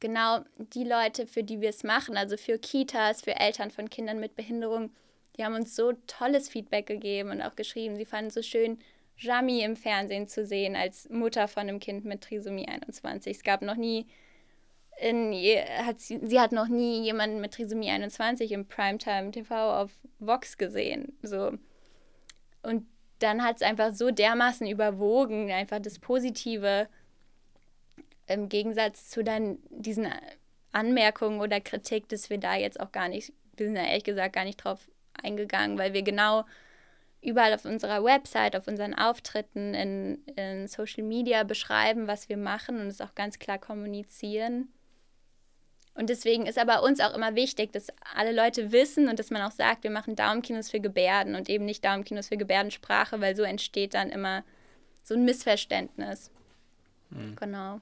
genau 0.00 0.40
die 0.56 0.84
Leute, 0.84 1.26
für 1.26 1.42
die 1.42 1.60
wir 1.60 1.70
es 1.70 1.84
machen, 1.84 2.16
also 2.16 2.36
für 2.36 2.58
Kitas, 2.58 3.22
für 3.22 3.36
Eltern 3.36 3.70
von 3.70 3.90
Kindern 3.90 4.20
mit 4.20 4.36
Behinderung, 4.36 4.90
die 5.36 5.44
haben 5.44 5.54
uns 5.54 5.76
so 5.76 5.92
tolles 6.06 6.48
Feedback 6.48 6.86
gegeben 6.86 7.30
und 7.30 7.42
auch 7.42 7.54
geschrieben. 7.54 7.96
Sie 7.96 8.04
fanden 8.04 8.28
es 8.28 8.34
so 8.34 8.42
schön, 8.42 8.78
Jami 9.16 9.62
im 9.62 9.76
Fernsehen 9.76 10.28
zu 10.28 10.46
sehen 10.46 10.76
als 10.76 11.08
Mutter 11.08 11.48
von 11.48 11.62
einem 11.62 11.80
Kind 11.80 12.04
mit 12.04 12.22
Trisomie 12.22 12.68
21. 12.68 13.36
Es 13.36 13.42
gab 13.42 13.62
noch 13.62 13.76
nie, 13.76 14.06
in, 15.00 15.32
hat 15.84 16.00
sie, 16.00 16.20
sie 16.22 16.40
hat 16.40 16.52
noch 16.52 16.68
nie 16.68 17.02
jemanden 17.02 17.40
mit 17.40 17.54
Trisomie 17.54 17.90
21 17.90 18.52
im 18.52 18.66
Primetime 18.66 19.30
TV 19.30 19.82
auf 19.82 19.90
Vox 20.18 20.56
gesehen. 20.56 21.16
So. 21.22 21.52
Und 22.62 22.86
dann 23.18 23.42
hat 23.42 23.56
es 23.56 23.62
einfach 23.62 23.92
so 23.92 24.10
dermaßen 24.10 24.66
überwogen, 24.66 25.50
einfach 25.50 25.80
das 25.80 25.98
Positive 25.98 26.88
im 28.28 28.48
Gegensatz 28.48 29.08
zu 29.10 29.24
dann 29.24 29.58
diesen 29.70 30.08
Anmerkungen 30.72 31.40
oder 31.40 31.60
Kritik, 31.60 32.08
dass 32.08 32.30
wir 32.30 32.38
da 32.38 32.56
jetzt 32.56 32.78
auch 32.78 32.92
gar 32.92 33.08
nicht, 33.08 33.32
wir 33.56 33.66
sind 33.66 33.76
ja 33.76 33.84
ehrlich 33.84 34.04
gesagt 34.04 34.34
gar 34.34 34.44
nicht 34.44 34.58
drauf 34.58 34.88
eingegangen, 35.22 35.78
weil 35.78 35.94
wir 35.94 36.02
genau 36.02 36.44
überall 37.20 37.52
auf 37.52 37.64
unserer 37.64 38.04
Website, 38.04 38.54
auf 38.54 38.68
unseren 38.68 38.94
Auftritten, 38.94 39.74
in, 39.74 40.24
in 40.36 40.68
Social 40.68 41.02
Media 41.02 41.42
beschreiben, 41.42 42.06
was 42.06 42.28
wir 42.28 42.36
machen 42.36 42.80
und 42.80 42.86
es 42.86 43.00
auch 43.00 43.14
ganz 43.14 43.38
klar 43.38 43.58
kommunizieren. 43.58 44.68
Und 45.94 46.10
deswegen 46.10 46.46
ist 46.46 46.58
aber 46.58 46.84
uns 46.84 47.00
auch 47.00 47.16
immer 47.16 47.34
wichtig, 47.34 47.72
dass 47.72 47.88
alle 48.14 48.30
Leute 48.30 48.70
wissen 48.70 49.08
und 49.08 49.18
dass 49.18 49.30
man 49.30 49.42
auch 49.42 49.50
sagt, 49.50 49.82
wir 49.82 49.90
machen 49.90 50.14
Daumenkinos 50.14 50.70
für 50.70 50.78
Gebärden 50.78 51.34
und 51.34 51.48
eben 51.48 51.64
nicht 51.64 51.84
Daumenkinos 51.84 52.28
für 52.28 52.36
Gebärdensprache, 52.36 53.20
weil 53.20 53.34
so 53.34 53.42
entsteht 53.42 53.94
dann 53.94 54.10
immer 54.10 54.44
so 55.02 55.14
ein 55.14 55.24
Missverständnis. 55.24 56.30
Mhm. 57.10 57.34
Genau. 57.34 57.80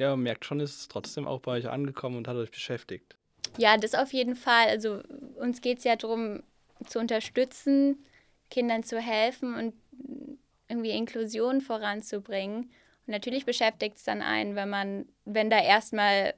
Ja, 0.00 0.08
man 0.12 0.22
merkt 0.22 0.46
schon, 0.46 0.60
ist 0.60 0.80
es 0.80 0.88
trotzdem 0.88 1.28
auch 1.28 1.40
bei 1.40 1.52
euch 1.52 1.68
angekommen 1.68 2.16
und 2.16 2.26
hat 2.26 2.34
euch 2.34 2.50
beschäftigt. 2.50 3.16
Ja, 3.58 3.76
das 3.76 3.94
auf 3.94 4.14
jeden 4.14 4.34
Fall. 4.34 4.68
Also 4.68 5.02
uns 5.36 5.60
geht 5.60 5.76
es 5.76 5.84
ja 5.84 5.94
darum, 5.94 6.42
zu 6.86 6.98
unterstützen, 6.98 8.02
Kindern 8.48 8.82
zu 8.82 8.98
helfen 8.98 9.54
und 9.54 9.74
irgendwie 10.68 10.92
Inklusion 10.92 11.60
voranzubringen. 11.60 12.70
Und 13.06 13.08
natürlich 13.08 13.44
beschäftigt 13.44 13.98
es 13.98 14.04
dann 14.04 14.22
einen, 14.22 14.56
wenn 14.56 14.70
man, 14.70 15.06
wenn 15.26 15.50
da 15.50 15.62
erstmal 15.62 16.32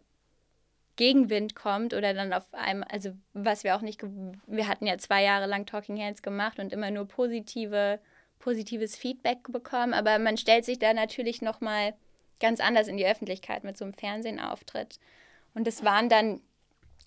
Gegenwind 0.97 1.55
kommt 1.55 1.95
oder 1.95 2.15
dann 2.15 2.33
auf 2.33 2.53
einem, 2.53 2.83
also 2.89 3.13
was 3.33 3.63
wir 3.63 3.77
auch 3.77 3.81
nicht, 3.81 4.03
wir 4.03 4.67
hatten 4.67 4.87
ja 4.87 4.99
zwei 4.99 5.23
Jahre 5.23 5.47
lang 5.47 5.67
Talking 5.67 6.01
Hands 6.01 6.21
gemacht 6.21 6.59
und 6.59 6.73
immer 6.73 6.91
nur 6.91 7.07
positive, 7.07 8.01
positives 8.41 8.97
Feedback 8.97 9.45
bekommen, 9.53 9.95
aber 9.95 10.19
man 10.19 10.37
stellt 10.37 10.65
sich 10.65 10.81
da 10.81 10.93
natürlich 10.93 11.43
nochmal 11.43 11.95
ganz 12.43 12.61
anders 12.61 12.89
in 12.89 12.99
die 12.99 13.07
Öffentlichkeit 13.07 13.65
mit 13.65 13.79
so 13.79 13.87
einem 13.87 13.95
Fernsehenauftritt. 13.95 14.99
Und 15.55 15.67
das 15.67 15.83
waren 15.85 16.11
dann 16.11 16.43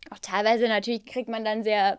auch 0.09 0.19
teilweise 0.19 0.67
natürlich 0.67 1.05
kriegt 1.05 1.29
man 1.29 1.45
dann 1.45 1.63
sehr 1.63 1.97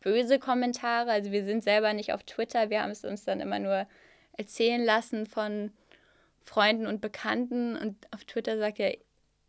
böse 0.00 0.38
Kommentare. 0.38 1.10
Also 1.10 1.32
wir 1.32 1.44
sind 1.44 1.64
selber 1.64 1.92
nicht 1.92 2.12
auf 2.12 2.22
Twitter, 2.22 2.70
wir 2.70 2.82
haben 2.82 2.90
es 2.90 3.04
uns 3.04 3.24
dann 3.24 3.40
immer 3.40 3.58
nur 3.58 3.86
erzählen 4.38 4.84
lassen 4.84 5.26
von, 5.26 5.72
Freunden 6.46 6.86
und 6.86 7.00
Bekannten. 7.00 7.76
Und 7.76 7.96
auf 8.12 8.24
Twitter 8.24 8.56
sagt 8.58 8.78
ja, 8.78 8.90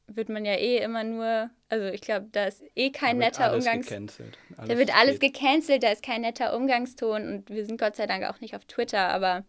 wird 0.08 0.30
man 0.30 0.46
ja 0.46 0.54
eh 0.54 0.78
immer 0.78 1.04
nur, 1.04 1.50
also 1.70 1.86
ich 1.88 2.02
glaube, 2.02 2.28
da 2.32 2.46
ist 2.46 2.64
eh 2.76 2.92
kein 2.92 3.20
netter 3.20 3.54
Umgangs... 3.54 3.88
Da 3.88 4.78
wird 4.78 4.98
alles 4.98 5.20
gecancelt, 5.20 5.84
da 5.84 5.92
ist 5.92 6.04
kein 6.04 6.22
netter 6.22 6.56
Umgangston. 6.56 7.28
Und 7.28 7.50
wir 7.50 7.66
sind 7.66 7.80
Gott 7.80 7.96
sei 7.96 8.08
Dank 8.08 8.26
auch 8.26 8.42
nicht 8.42 8.56
auf 8.56 8.66
Twitter, 8.66 9.08
aber 9.10 9.46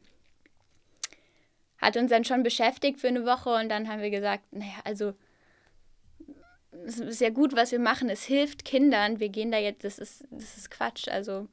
hat 1.78 1.96
uns 1.96 2.10
dann 2.10 2.24
schon 2.24 2.42
beschäftigt 2.42 3.00
für 3.00 3.08
eine 3.08 3.24
Woche 3.24 3.50
und 3.50 3.68
dann 3.68 3.88
haben 3.88 4.02
wir 4.02 4.10
gesagt, 4.10 4.52
naja, 4.52 4.80
also 4.84 5.14
es 6.86 6.98
ist 6.98 7.20
ja 7.20 7.30
gut, 7.30 7.54
was 7.56 7.72
wir 7.72 7.78
machen, 7.78 8.08
es 8.08 8.24
hilft 8.24 8.64
Kindern, 8.64 9.20
wir 9.20 9.28
gehen 9.28 9.50
da 9.50 9.58
jetzt, 9.58 9.84
das 9.84 9.98
ist, 9.98 10.26
das 10.30 10.56
ist 10.56 10.70
Quatsch, 10.70 11.08
also 11.08 11.48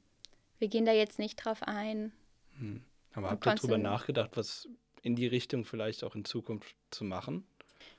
wir 0.60 0.68
gehen 0.68 0.86
da 0.86 0.92
jetzt 0.92 1.20
nicht 1.20 1.36
drauf 1.38 1.64
ein. 1.64 2.12
Hm. 2.58 2.84
Aber 3.14 3.32
habt 3.32 3.46
ihr 3.46 3.56
darüber 3.56 3.78
nachgedacht, 3.78 4.32
was 4.36 4.68
in 5.02 5.16
die 5.16 5.28
Richtung 5.28 5.64
vielleicht 5.64 6.04
auch 6.04 6.16
in 6.16 6.26
Zukunft 6.26 6.76
zu 6.92 7.04
machen? 7.06 7.46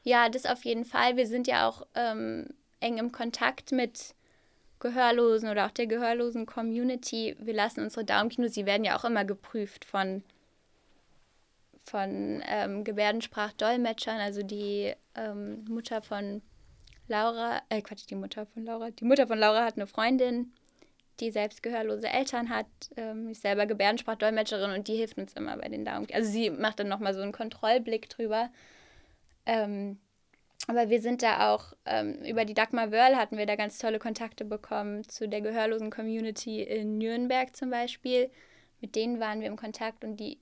Ja, 0.03 0.29
das 0.29 0.47
auf 0.47 0.65
jeden 0.65 0.85
Fall. 0.85 1.17
Wir 1.17 1.27
sind 1.27 1.47
ja 1.47 1.69
auch 1.69 1.87
ähm, 1.95 2.49
eng 2.81 2.99
im 2.99 3.13
Kontakt 3.13 3.73
mit 3.73 4.15
Gehörlosen 4.79 5.49
oder 5.49 5.67
auch 5.67 5.71
der 5.71 5.87
gehörlosen 5.87 6.45
Community. 6.45 7.37
Wir 7.39 7.55
lassen 7.55 7.81
unsere 7.81 8.05
Daumenkinos, 8.05 8.53
sie 8.53 8.67
werden 8.67 8.85
ja 8.85 8.99
auch 8.99 9.05
immer 9.05 9.25
geprüft 9.25 9.85
von, 9.85 10.23
von 11.87 12.43
ähm, 12.47 12.85
Gebärdensprachdolmetschern. 12.85 14.19
Also 14.19 14.43
die 14.43 14.93
ähm, 15.15 15.65
Mutter 15.69 16.03
von 16.03 16.43
Laura, 17.09 17.63
äh 17.69 17.81
Quatsch, 17.81 18.07
die 18.11 18.17
Mutter 18.17 18.47
von 18.47 18.65
Laura. 18.65 18.91
Die 18.91 19.05
Mutter 19.05 19.27
von 19.27 19.39
Laura 19.39 19.65
hat 19.65 19.77
eine 19.77 19.87
Freundin, 19.87 20.53
die 21.21 21.31
selbst 21.31 21.63
gehörlose 21.63 22.09
Eltern 22.09 22.51
hat, 22.51 22.67
ähm, 22.97 23.29
ist 23.29 23.43
selber 23.43 23.67
Gebärdensprachdolmetscherin 23.67 24.73
und 24.73 24.89
die 24.89 24.97
hilft 24.97 25.17
uns 25.17 25.33
immer 25.35 25.57
bei 25.57 25.69
den 25.69 25.85
Daumen. 25.85 26.07
Also 26.13 26.31
sie 26.31 26.51
macht 26.51 26.81
dann 26.81 26.89
nochmal 26.89 27.15
so 27.15 27.23
einen 27.23 27.33
Kontrollblick 27.33 28.09
drüber. 28.11 28.51
Ähm, 29.47 29.99
aber 30.69 30.91
wir 30.91 31.01
sind 31.01 31.23
da 31.23 31.55
auch, 31.55 31.75
ähm, 31.85 32.17
über 32.25 32.45
die 32.45 32.55
Dagmar 32.55 32.91
Wörl 32.91 33.17
hatten 33.17 33.39
wir 33.39 33.47
da 33.47 33.55
ganz 33.55 33.79
tolle 33.79 34.01
Kontakte 34.01 34.45
bekommen 34.45 35.09
zu 35.09 35.29
der 35.29 35.41
gehörlosen 35.41 35.91
Community 35.91 36.63
in 36.63 36.99
Nürnberg 36.99 37.55
zum 37.55 37.71
Beispiel. 37.71 38.31
Mit 38.81 38.97
denen 38.97 39.21
waren 39.21 39.41
wir 39.41 39.47
im 39.47 39.57
Kontakt 39.57 40.05
und 40.05 40.17
die, 40.17 40.39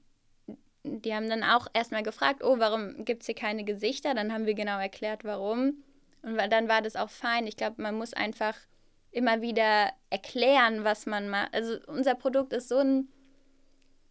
die 0.84 1.14
haben 1.14 1.28
dann 1.28 1.42
auch 1.42 1.66
erstmal 1.72 2.02
gefragt, 2.02 2.42
oh, 2.44 2.58
warum 2.58 3.04
gibt 3.04 3.22
es 3.22 3.26
hier 3.26 3.34
keine 3.34 3.64
Gesichter? 3.64 4.14
Dann 4.14 4.32
haben 4.32 4.46
wir 4.46 4.54
genau 4.54 4.78
erklärt, 4.78 5.24
warum. 5.24 5.82
Und 6.22 6.36
dann 6.36 6.68
war 6.68 6.82
das 6.82 6.96
auch 6.96 7.10
fein. 7.10 7.46
Ich 7.46 7.56
glaube, 7.56 7.82
man 7.82 7.96
muss 7.96 8.12
einfach 8.12 8.56
immer 9.10 9.40
wieder 9.40 9.90
erklären, 10.10 10.84
was 10.84 11.06
man 11.06 11.28
macht. 11.28 11.54
Also 11.54 11.78
unser 11.86 12.14
Produkt 12.14 12.52
ist 12.52 12.68
so 12.68 12.78
ein 12.78 13.08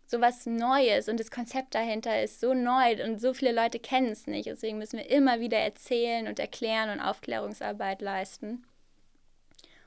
so 0.06 0.22
was 0.22 0.46
Neues 0.46 1.10
und 1.10 1.20
das 1.20 1.32
Konzept 1.32 1.74
dahinter 1.74 2.22
ist 2.22 2.40
so 2.40 2.54
neu 2.54 3.04
und 3.04 3.20
so 3.20 3.34
viele 3.34 3.52
Leute 3.52 3.80
kennen 3.80 4.12
es 4.12 4.28
nicht. 4.28 4.48
Deswegen 4.48 4.78
müssen 4.78 4.98
wir 4.98 5.10
immer 5.10 5.40
wieder 5.40 5.58
erzählen 5.58 6.28
und 6.28 6.40
erklären 6.40 6.90
und 6.90 7.00
Aufklärungsarbeit 7.00 8.02
leisten. 8.02 8.64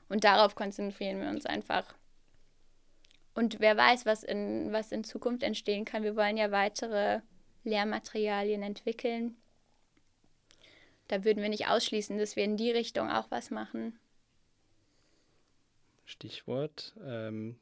Und 0.09 0.23
darauf 0.23 0.55
konzentrieren 0.55 1.21
wir 1.21 1.29
uns 1.29 1.45
einfach. 1.45 1.93
Und 3.37 3.59
wer 3.59 3.77
weiß, 3.77 4.07
was 4.07 4.23
in, 4.23 4.73
was 4.73 4.91
in 4.91 5.03
Zukunft 5.03 5.43
entstehen 5.43 5.85
kann. 5.85 6.01
Wir 6.01 6.15
wollen 6.15 6.37
ja 6.37 6.49
weitere 6.49 7.21
Lehrmaterialien 7.63 8.63
entwickeln. 8.63 9.37
Da 11.07 11.23
würden 11.23 11.43
wir 11.43 11.49
nicht 11.49 11.67
ausschließen, 11.67 12.17
dass 12.17 12.35
wir 12.35 12.43
in 12.43 12.57
die 12.57 12.71
Richtung 12.71 13.11
auch 13.11 13.29
was 13.29 13.51
machen. 13.51 13.99
Stichwort 16.05 16.95
ähm, 17.05 17.59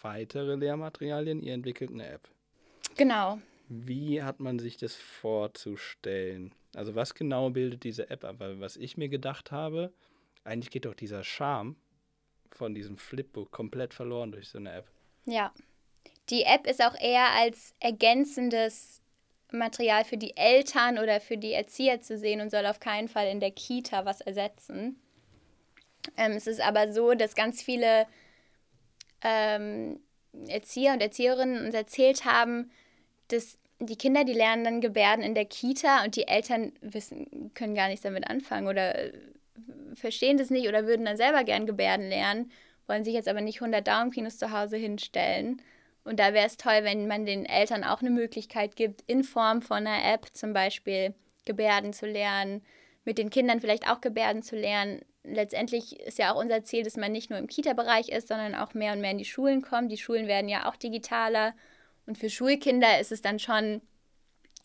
weitere 0.00 0.54
Lehrmaterialien. 0.54 1.42
Ihr 1.42 1.52
entwickelt 1.52 1.90
eine 1.90 2.06
App. 2.06 2.26
Genau. 2.96 3.40
Wie 3.68 4.22
hat 4.22 4.40
man 4.40 4.58
sich 4.58 4.78
das 4.78 4.94
vorzustellen? 4.94 6.54
Also 6.74 6.94
was 6.94 7.14
genau 7.14 7.50
bildet 7.50 7.84
diese 7.84 8.08
App 8.08 8.24
ab? 8.24 8.36
Weil 8.38 8.60
was 8.60 8.78
ich 8.78 8.96
mir 8.96 9.10
gedacht 9.10 9.52
habe, 9.52 9.92
eigentlich 10.42 10.70
geht 10.70 10.86
doch 10.86 10.94
dieser 10.94 11.22
Charme 11.22 11.76
von 12.54 12.74
diesem 12.74 12.96
Flipbook 12.96 13.50
komplett 13.50 13.94
verloren 13.94 14.32
durch 14.32 14.48
so 14.48 14.58
eine 14.58 14.72
App. 14.72 14.86
Ja. 15.26 15.52
Die 16.30 16.42
App 16.42 16.66
ist 16.66 16.82
auch 16.82 16.94
eher 16.98 17.30
als 17.30 17.74
ergänzendes 17.80 19.00
Material 19.50 20.04
für 20.04 20.18
die 20.18 20.36
Eltern 20.36 20.98
oder 20.98 21.20
für 21.20 21.38
die 21.38 21.52
Erzieher 21.52 22.00
zu 22.02 22.18
sehen 22.18 22.40
und 22.40 22.50
soll 22.50 22.66
auf 22.66 22.80
keinen 22.80 23.08
Fall 23.08 23.28
in 23.28 23.40
der 23.40 23.50
Kita 23.50 24.04
was 24.04 24.20
ersetzen. 24.20 25.00
Ähm, 26.16 26.32
es 26.32 26.46
ist 26.46 26.60
aber 26.60 26.92
so, 26.92 27.14
dass 27.14 27.34
ganz 27.34 27.62
viele 27.62 28.06
ähm, 29.22 30.00
Erzieher 30.48 30.92
und 30.92 31.00
Erzieherinnen 31.00 31.64
uns 31.64 31.74
erzählt 31.74 32.24
haben, 32.24 32.70
dass 33.28 33.58
die 33.80 33.96
Kinder, 33.96 34.24
die 34.24 34.32
lernen 34.32 34.64
dann 34.64 34.80
Gebärden 34.80 35.24
in 35.24 35.34
der 35.34 35.44
Kita 35.44 36.04
und 36.04 36.16
die 36.16 36.26
Eltern 36.26 36.72
wissen, 36.80 37.52
können 37.54 37.74
gar 37.74 37.88
nichts 37.88 38.02
damit 38.02 38.28
anfangen 38.28 38.66
oder 38.66 38.96
äh, 38.96 39.12
verstehen 39.94 40.38
das 40.38 40.50
nicht 40.50 40.68
oder 40.68 40.86
würden 40.86 41.06
dann 41.06 41.16
selber 41.16 41.44
gern 41.44 41.66
Gebärden 41.66 42.08
lernen, 42.08 42.50
wollen 42.86 43.04
sich 43.04 43.14
jetzt 43.14 43.28
aber 43.28 43.40
nicht 43.40 43.60
100 43.60 43.86
Daumenkinos 43.86 44.38
zu 44.38 44.50
Hause 44.50 44.76
hinstellen. 44.76 45.62
Und 46.04 46.20
da 46.20 46.32
wäre 46.32 46.46
es 46.46 46.56
toll, 46.56 46.80
wenn 46.82 47.06
man 47.06 47.26
den 47.26 47.44
Eltern 47.44 47.84
auch 47.84 48.00
eine 48.00 48.10
Möglichkeit 48.10 48.76
gibt, 48.76 49.02
in 49.06 49.24
Form 49.24 49.60
von 49.60 49.86
einer 49.86 50.14
App 50.14 50.26
zum 50.32 50.52
Beispiel 50.52 51.14
Gebärden 51.44 51.92
zu 51.92 52.06
lernen, 52.06 52.62
mit 53.04 53.18
den 53.18 53.30
Kindern 53.30 53.60
vielleicht 53.60 53.88
auch 53.90 54.00
Gebärden 54.00 54.42
zu 54.42 54.56
lernen, 54.56 55.02
letztendlich 55.24 56.00
ist 56.00 56.18
ja 56.18 56.32
auch 56.32 56.40
unser 56.40 56.64
Ziel, 56.64 56.82
dass 56.82 56.96
man 56.96 57.12
nicht 57.12 57.30
nur 57.30 57.38
im 57.38 57.46
Kita-Bereich 57.46 58.08
ist, 58.08 58.28
sondern 58.28 58.54
auch 58.54 58.74
mehr 58.74 58.92
und 58.92 59.00
mehr 59.00 59.12
in 59.12 59.18
die 59.18 59.24
Schulen 59.24 59.62
kommt. 59.62 59.92
Die 59.92 59.98
Schulen 59.98 60.26
werden 60.26 60.48
ja 60.48 60.68
auch 60.68 60.76
digitaler. 60.76 61.54
Und 62.06 62.18
für 62.18 62.30
Schulkinder 62.30 62.98
ist 63.00 63.12
es 63.12 63.22
dann 63.22 63.38
schon, 63.38 63.82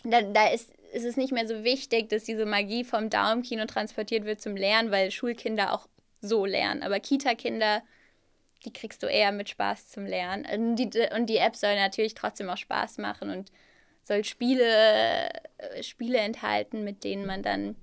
da, 0.04 0.22
da 0.22 0.48
ist, 0.48 0.72
ist 0.94 1.06
es 1.06 1.18
nicht 1.18 1.34
mehr 1.34 1.48
so 1.48 1.64
wichtig, 1.64 2.10
dass 2.10 2.24
diese 2.24 2.46
Magie 2.46 2.84
vom 2.84 3.10
Daumenkino 3.10 3.66
transportiert 3.66 4.26
wird 4.26 4.42
zum 4.42 4.56
Lernen, 4.56 4.92
weil 4.92 5.12
Schulkinder 5.12 5.74
auch 5.74 5.88
so 6.22 6.46
lernen. 6.46 6.84
Aber 6.84 7.00
Kita-Kinder, 7.00 7.82
die 8.66 8.74
kriegst 8.74 9.04
du 9.04 9.08
eher 9.08 9.32
mit 9.32 9.50
Spaß 9.50 9.90
zum 9.90 10.06
Lernen. 10.06 10.46
Und 10.46 10.76
die, 10.76 10.90
und 11.16 11.28
die 11.28 11.38
App 11.38 11.56
soll 11.56 11.76
natürlich 11.76 12.14
trotzdem 12.14 12.50
auch 12.50 12.58
Spaß 12.58 13.00
machen 13.00 13.30
und 13.30 13.52
soll 14.04 14.24
Spiele, 14.24 15.30
äh, 15.58 15.84
Spiele 15.84 16.20
enthalten, 16.20 16.84
mit 16.84 17.04
denen 17.04 17.26
man 17.26 17.42
dann 17.42 17.76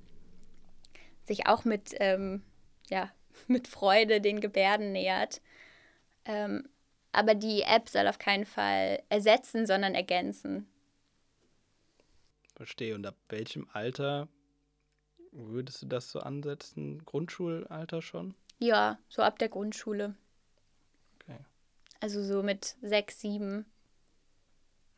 sich 1.26 1.46
auch 1.46 1.64
mit 1.64 1.94
ähm, 2.00 2.42
ja, 2.90 3.10
mit 3.46 3.68
Freude 3.68 4.20
den 4.20 4.40
Gebärden 4.40 4.92
nähert. 4.92 5.40
Ähm, 6.26 6.68
aber 7.12 7.34
die 7.34 7.62
App 7.62 7.88
soll 7.88 8.06
auf 8.06 8.18
keinen 8.18 8.46
Fall 8.46 9.02
ersetzen, 9.08 9.66
sondern 9.66 9.94
ergänzen. 9.94 10.69
Verstehe. 12.60 12.94
Und 12.94 13.06
ab 13.06 13.16
welchem 13.30 13.66
Alter 13.72 14.28
würdest 15.32 15.80
du 15.80 15.86
das 15.86 16.10
so 16.10 16.20
ansetzen? 16.20 17.02
Grundschulalter 17.06 18.02
schon? 18.02 18.34
Ja, 18.58 18.98
so 19.08 19.22
ab 19.22 19.38
der 19.38 19.48
Grundschule. 19.48 20.14
Okay. 21.14 21.38
Also 22.00 22.22
so 22.22 22.42
mit 22.42 22.76
sechs, 22.82 23.18
sieben. 23.18 23.64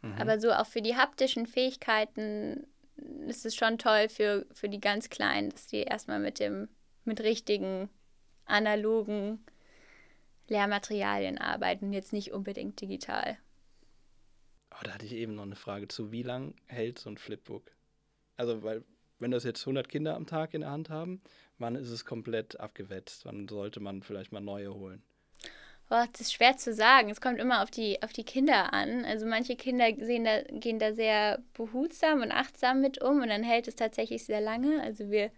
Mhm. 0.00 0.14
Aber 0.14 0.40
so 0.40 0.50
auch 0.50 0.66
für 0.66 0.82
die 0.82 0.96
haptischen 0.96 1.46
Fähigkeiten 1.46 2.66
ist 3.28 3.46
es 3.46 3.54
schon 3.54 3.78
toll 3.78 4.08
für, 4.08 4.44
für 4.52 4.68
die 4.68 4.80
ganz 4.80 5.08
Kleinen, 5.08 5.50
dass 5.50 5.68
die 5.68 5.82
erstmal 5.82 6.18
mit 6.18 6.40
dem 6.40 6.68
mit 7.04 7.20
richtigen 7.20 7.88
analogen 8.44 9.38
Lehrmaterialien 10.48 11.38
arbeiten, 11.38 11.92
jetzt 11.92 12.12
nicht 12.12 12.32
unbedingt 12.32 12.80
digital. 12.80 13.38
Oh, 14.82 14.86
da 14.86 14.94
hatte 14.94 15.06
ich 15.06 15.12
eben 15.12 15.36
noch 15.36 15.44
eine 15.44 15.54
Frage 15.54 15.86
zu, 15.86 16.10
wie 16.10 16.24
lang 16.24 16.54
hält 16.66 16.98
so 16.98 17.08
ein 17.08 17.16
Flipbook? 17.16 17.70
Also, 18.36 18.64
weil, 18.64 18.82
wenn 19.20 19.30
das 19.30 19.44
jetzt 19.44 19.60
100 19.60 19.88
Kinder 19.88 20.16
am 20.16 20.26
Tag 20.26 20.54
in 20.54 20.62
der 20.62 20.70
Hand 20.70 20.90
haben, 20.90 21.20
wann 21.58 21.76
ist 21.76 21.90
es 21.90 22.04
komplett 22.04 22.58
abgewetzt? 22.58 23.24
Wann 23.24 23.46
sollte 23.46 23.78
man 23.78 24.02
vielleicht 24.02 24.32
mal 24.32 24.40
neue 24.40 24.74
holen? 24.74 25.02
Oh, 25.88 26.04
das 26.10 26.22
ist 26.22 26.32
schwer 26.32 26.56
zu 26.56 26.72
sagen. 26.72 27.10
Es 27.10 27.20
kommt 27.20 27.38
immer 27.38 27.62
auf 27.62 27.70
die, 27.70 28.02
auf 28.02 28.12
die 28.12 28.24
Kinder 28.24 28.72
an. 28.72 29.04
Also 29.04 29.26
manche 29.26 29.54
Kinder 29.54 29.86
sehen 30.00 30.24
da, 30.24 30.42
gehen 30.42 30.78
da 30.78 30.94
sehr 30.94 31.42
behutsam 31.54 32.22
und 32.22 32.32
achtsam 32.32 32.80
mit 32.80 33.00
um 33.02 33.20
und 33.20 33.28
dann 33.28 33.42
hält 33.42 33.68
es 33.68 33.76
tatsächlich 33.76 34.24
sehr 34.24 34.40
lange. 34.40 34.82
Also 34.82 35.10
wir 35.10 35.30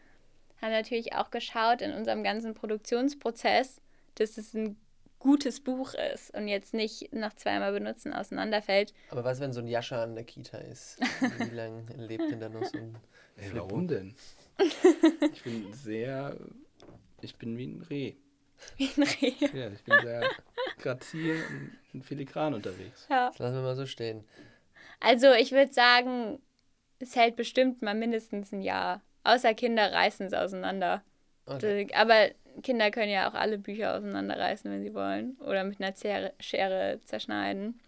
haben 0.62 0.70
natürlich 0.70 1.14
auch 1.14 1.30
geschaut 1.30 1.82
in 1.82 1.92
unserem 1.92 2.22
ganzen 2.22 2.54
Produktionsprozess, 2.54 3.80
dass 4.14 4.38
es 4.38 4.54
ein 4.54 4.78
gutes 5.24 5.60
Buch 5.60 5.94
ist 6.12 6.34
und 6.34 6.48
jetzt 6.48 6.74
nicht 6.74 7.14
nach 7.14 7.32
zweimal 7.34 7.72
benutzen 7.72 8.12
auseinanderfällt. 8.12 8.92
Aber 9.08 9.24
was, 9.24 9.40
wenn 9.40 9.54
so 9.54 9.60
ein 9.60 9.66
Jascha 9.66 10.02
an 10.02 10.14
der 10.14 10.24
Kita 10.24 10.58
ist? 10.58 10.98
Wie 11.38 11.54
lange 11.54 11.82
lebt 11.96 12.30
denn 12.30 12.40
da 12.40 12.50
noch 12.50 12.62
so 12.66 12.76
ein 12.76 12.94
Ey, 13.38 13.50
Warum 13.54 13.88
denn? 13.88 14.14
ich 15.32 15.42
bin 15.42 15.72
sehr, 15.72 16.36
ich 17.22 17.36
bin 17.36 17.56
wie 17.56 17.66
ein 17.68 17.80
Reh. 17.88 18.14
Wie 18.76 18.90
ein 18.96 19.02
Reh? 19.02 19.58
Ja, 19.58 19.70
ich 19.70 19.82
bin 19.82 19.98
sehr 20.02 20.28
grazil 20.78 21.42
und 21.94 22.04
filigran 22.04 22.52
unterwegs. 22.52 23.06
Ja. 23.08 23.30
Das 23.30 23.38
lassen 23.38 23.54
wir 23.56 23.62
mal 23.62 23.76
so 23.76 23.86
stehen. 23.86 24.24
Also 25.00 25.32
ich 25.32 25.52
würde 25.52 25.72
sagen, 25.72 26.38
es 26.98 27.16
hält 27.16 27.36
bestimmt 27.36 27.80
mal 27.80 27.94
mindestens 27.94 28.52
ein 28.52 28.60
Jahr. 28.60 29.00
Außer 29.24 29.54
Kinder 29.54 29.90
reißen 29.90 30.26
es 30.26 30.34
auseinander. 30.34 31.02
Okay. 31.46 31.88
Aber 31.94 32.28
Kinder 32.62 32.90
können 32.90 33.10
ja 33.10 33.28
auch 33.28 33.34
alle 33.34 33.58
Bücher 33.58 33.96
auseinanderreißen, 33.96 34.70
wenn 34.70 34.82
sie 34.82 34.94
wollen. 34.94 35.36
Oder 35.40 35.64
mit 35.64 35.80
einer 35.80 35.94
Schere 36.40 37.00
zerschneiden. 37.04 37.80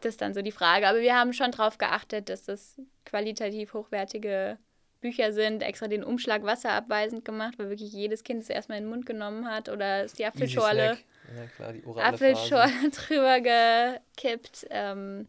das 0.00 0.10
ist 0.10 0.20
dann 0.20 0.34
so 0.34 0.42
die 0.42 0.52
Frage. 0.52 0.86
Aber 0.88 1.00
wir 1.00 1.16
haben 1.16 1.32
schon 1.32 1.50
darauf 1.50 1.78
geachtet, 1.78 2.28
dass 2.28 2.44
das 2.44 2.76
qualitativ 3.04 3.74
hochwertige 3.74 4.58
Bücher 5.00 5.32
sind, 5.32 5.62
extra 5.62 5.86
den 5.86 6.02
Umschlag 6.02 6.44
wasserabweisend 6.44 7.26
gemacht, 7.26 7.58
weil 7.58 7.68
wirklich 7.68 7.92
jedes 7.92 8.24
Kind 8.24 8.42
es 8.42 8.48
erstmal 8.48 8.78
in 8.78 8.84
den 8.84 8.90
Mund 8.90 9.04
genommen 9.04 9.46
hat 9.46 9.68
oder 9.68 10.04
ist 10.04 10.18
die 10.18 10.24
Apfelschorle, 10.24 10.96
ja, 11.36 11.46
klar, 11.56 11.72
die 11.74 11.84
Apfelschorle 11.84 12.90
drüber 12.90 13.40
gekippt. 13.40 14.66
Ähm, 14.70 15.28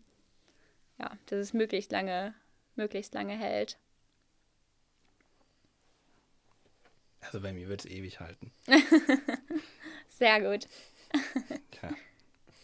ja, 0.98 1.12
dass 1.26 1.40
es 1.40 1.54
möglichst 1.54 1.92
lange, 1.92 2.34
möglichst 2.76 3.14
lange 3.14 3.34
hält. 3.34 3.78
Also 7.26 7.42
bei 7.42 7.54
mir 7.54 7.68
wird 7.68 7.82
es 7.82 7.92
ewig 7.92 8.20
halten. 8.20 8.52
Sehr 10.10 10.42
gut. 10.42 10.68
Tja, 11.72 11.90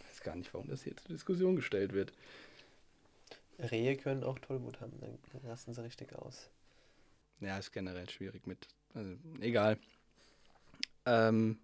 weiß 0.08 0.22
gar 0.24 0.36
nicht, 0.36 0.54
warum 0.54 0.68
das 0.68 0.84
hier 0.84 0.96
zur 0.98 1.10
Diskussion 1.10 1.56
gestellt 1.56 1.94
wird. 1.94 2.14
Rehe 3.60 3.96
können 3.98 4.24
auch 4.24 4.40
Tollwut 4.40 4.82
haben, 4.82 5.00
dann 5.00 5.18
rasten 5.44 5.74
sie 5.74 5.84
richtig 5.84 6.16
aus. 6.16 6.50
Ja, 7.40 7.58
ist 7.58 7.72
generell 7.72 8.10
schwierig 8.10 8.48
mit. 8.48 8.68
Also, 8.94 9.16
egal. 9.40 9.78
Ähm, 11.06 11.60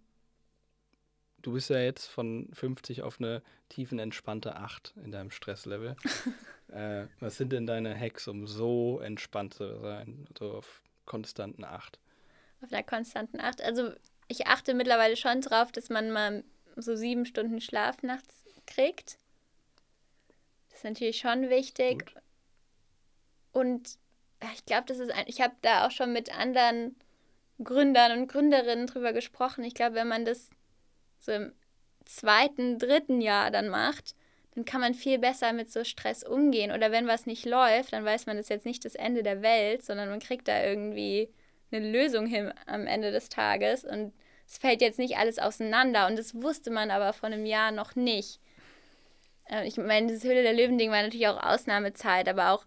du 1.42 1.54
bist 1.54 1.70
ja 1.70 1.80
jetzt 1.80 2.08
von 2.08 2.50
50 2.54 3.04
auf 3.04 3.20
eine 3.20 3.42
tiefenentspannte 3.70 4.56
8 4.56 4.94
in 5.04 5.12
deinem 5.12 5.32
Stresslevel. 5.32 5.96
äh, 6.70 7.06
was 7.20 7.38
sind 7.38 7.52
denn 7.52 7.68
deine 7.68 7.98
Hacks, 7.98 8.28
um 8.28 8.48
so 8.48 9.00
entspannt 9.00 9.54
zu 9.54 9.80
sein, 9.80 10.28
so 10.38 10.54
auf 10.54 10.82
konstanten 11.06 11.64
8? 11.64 12.00
Auf 12.62 12.72
einer 12.72 12.84
konstanten 12.84 13.40
8. 13.40 13.62
Also 13.62 13.92
ich 14.28 14.48
achte 14.48 14.74
mittlerweile 14.74 15.16
schon 15.16 15.42
drauf, 15.42 15.72
dass 15.72 15.90
man 15.90 16.12
mal 16.12 16.44
so 16.76 16.96
sieben 16.96 17.26
Stunden 17.26 17.62
Schlaf 17.62 18.04
nachts 18.04 18.44
kriegt. 18.66 19.18
Das 20.70 20.80
ist 20.80 20.84
natürlich 20.84 21.18
schon 21.18 21.50
wichtig. 21.50 22.06
Gut. 22.06 22.24
Und 23.52 23.98
ich 24.54 24.66
glaube, 24.66 24.86
das 24.86 25.00
ist 25.00 25.12
ein, 25.12 25.26
ich 25.28 25.42
habe 25.42 25.56
da 25.62 25.88
auch 25.88 25.92
schon 25.92 26.14
mit 26.14 26.38
anderen 26.38 26.96
Gründern 27.64 28.20
und 28.20 28.28
Gründerinnen 28.28 28.86
drüber 28.86 29.14
gesprochen. 29.14 29.64
Ich 29.64 29.74
glaube, 29.74 29.96
wenn 29.96 30.08
man 30.08 30.26
das 30.26 30.50
so 31.20 31.32
im 31.32 31.54
zweiten, 32.06 32.78
dritten 32.78 33.22
Jahr 33.22 33.50
dann 33.50 33.70
macht, 33.70 34.16
dann 34.54 34.66
kann 34.66 34.82
man 34.82 34.94
viel 34.94 35.20
besser 35.20 35.54
mit 35.54 35.72
so 35.72 35.84
Stress 35.84 36.24
umgehen. 36.24 36.72
Oder 36.72 36.92
wenn 36.92 37.08
was 37.08 37.26
nicht 37.26 37.46
läuft, 37.46 37.94
dann 37.94 38.06
weiß 38.06 38.26
man, 38.26 38.38
das 38.38 38.46
ist 38.46 38.50
jetzt 38.50 38.66
nicht 38.66 38.86
das 38.86 38.96
Ende 38.96 39.24
der 39.24 39.42
Welt, 39.42 39.84
sondern 39.84 40.10
man 40.10 40.20
kriegt 40.20 40.48
da 40.48 40.64
irgendwie 40.64 41.30
eine 41.72 41.90
Lösung 41.90 42.26
hin 42.26 42.54
am 42.66 42.88
Ende 42.88 43.12
des 43.12 43.30
Tages. 43.30 43.84
Und 43.84 44.14
es 44.48 44.58
fällt 44.58 44.82
jetzt 44.82 45.00
nicht 45.00 45.18
alles 45.18 45.40
auseinander. 45.40 46.08
Und 46.08 46.18
das 46.18 46.36
wusste 46.36 46.72
man 46.72 46.92
aber 46.92 47.14
vor 47.14 47.28
einem 47.28 47.46
Jahr 47.46 47.72
noch 47.72 47.96
nicht. 47.96 48.40
Äh, 49.50 49.68
ich 49.68 49.78
meine, 49.78 50.12
das 50.14 50.24
Höhle 50.24 50.44
der 50.44 50.54
Löwen-Ding 50.54 50.92
war 50.92 51.02
natürlich 51.02 51.28
auch 51.28 51.44
Ausnahmezeit, 51.44 52.30
aber 52.30 52.52
auch 52.52 52.66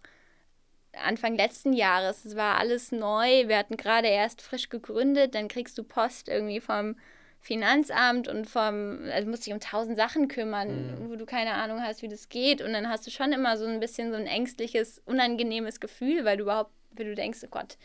Anfang 0.93 1.37
letzten 1.37 1.73
Jahres. 1.73 2.25
Es 2.25 2.37
war 2.37 2.59
alles 2.59 2.93
neu. 2.93 3.49
Wir 3.49 3.59
hatten 3.59 3.77
gerade 3.77 4.09
erst 4.09 4.43
frisch 4.43 4.69
gegründet. 4.69 5.35
Dann 5.35 5.49
kriegst 5.49 5.79
du 5.79 5.85
Post 5.85 6.29
irgendwie 6.29 6.61
vom 6.61 6.97
Finanzamt 7.43 8.29
und 8.29 8.47
vom, 8.47 9.09
also 9.11 9.31
musst 9.31 9.47
dich 9.47 9.55
um 9.55 9.61
tausend 9.61 9.97
Sachen 9.97 10.29
kümmern, 10.29 11.05
mhm. 11.05 11.11
wo 11.11 11.17
du 11.17 11.25
keine 11.25 11.55
Ahnung 11.55 11.81
hast, 11.81 12.03
wie 12.03 12.09
das 12.09 12.29
geht. 12.29 12.61
Und 12.61 12.73
dann 12.73 12.89
hast 12.89 13.07
du 13.07 13.11
schon 13.11 13.33
immer 13.33 13.57
so 13.57 13.65
ein 13.65 13.81
bisschen 13.81 14.11
so 14.11 14.17
ein 14.17 14.27
ängstliches, 14.27 15.01
unangenehmes 15.07 15.81
Gefühl, 15.81 16.25
weil 16.25 16.37
du 16.37 16.43
überhaupt, 16.43 16.73
weil 16.93 17.07
du 17.07 17.15
denkst, 17.15 17.41
oh 17.45 17.49
Gott, 17.51 17.79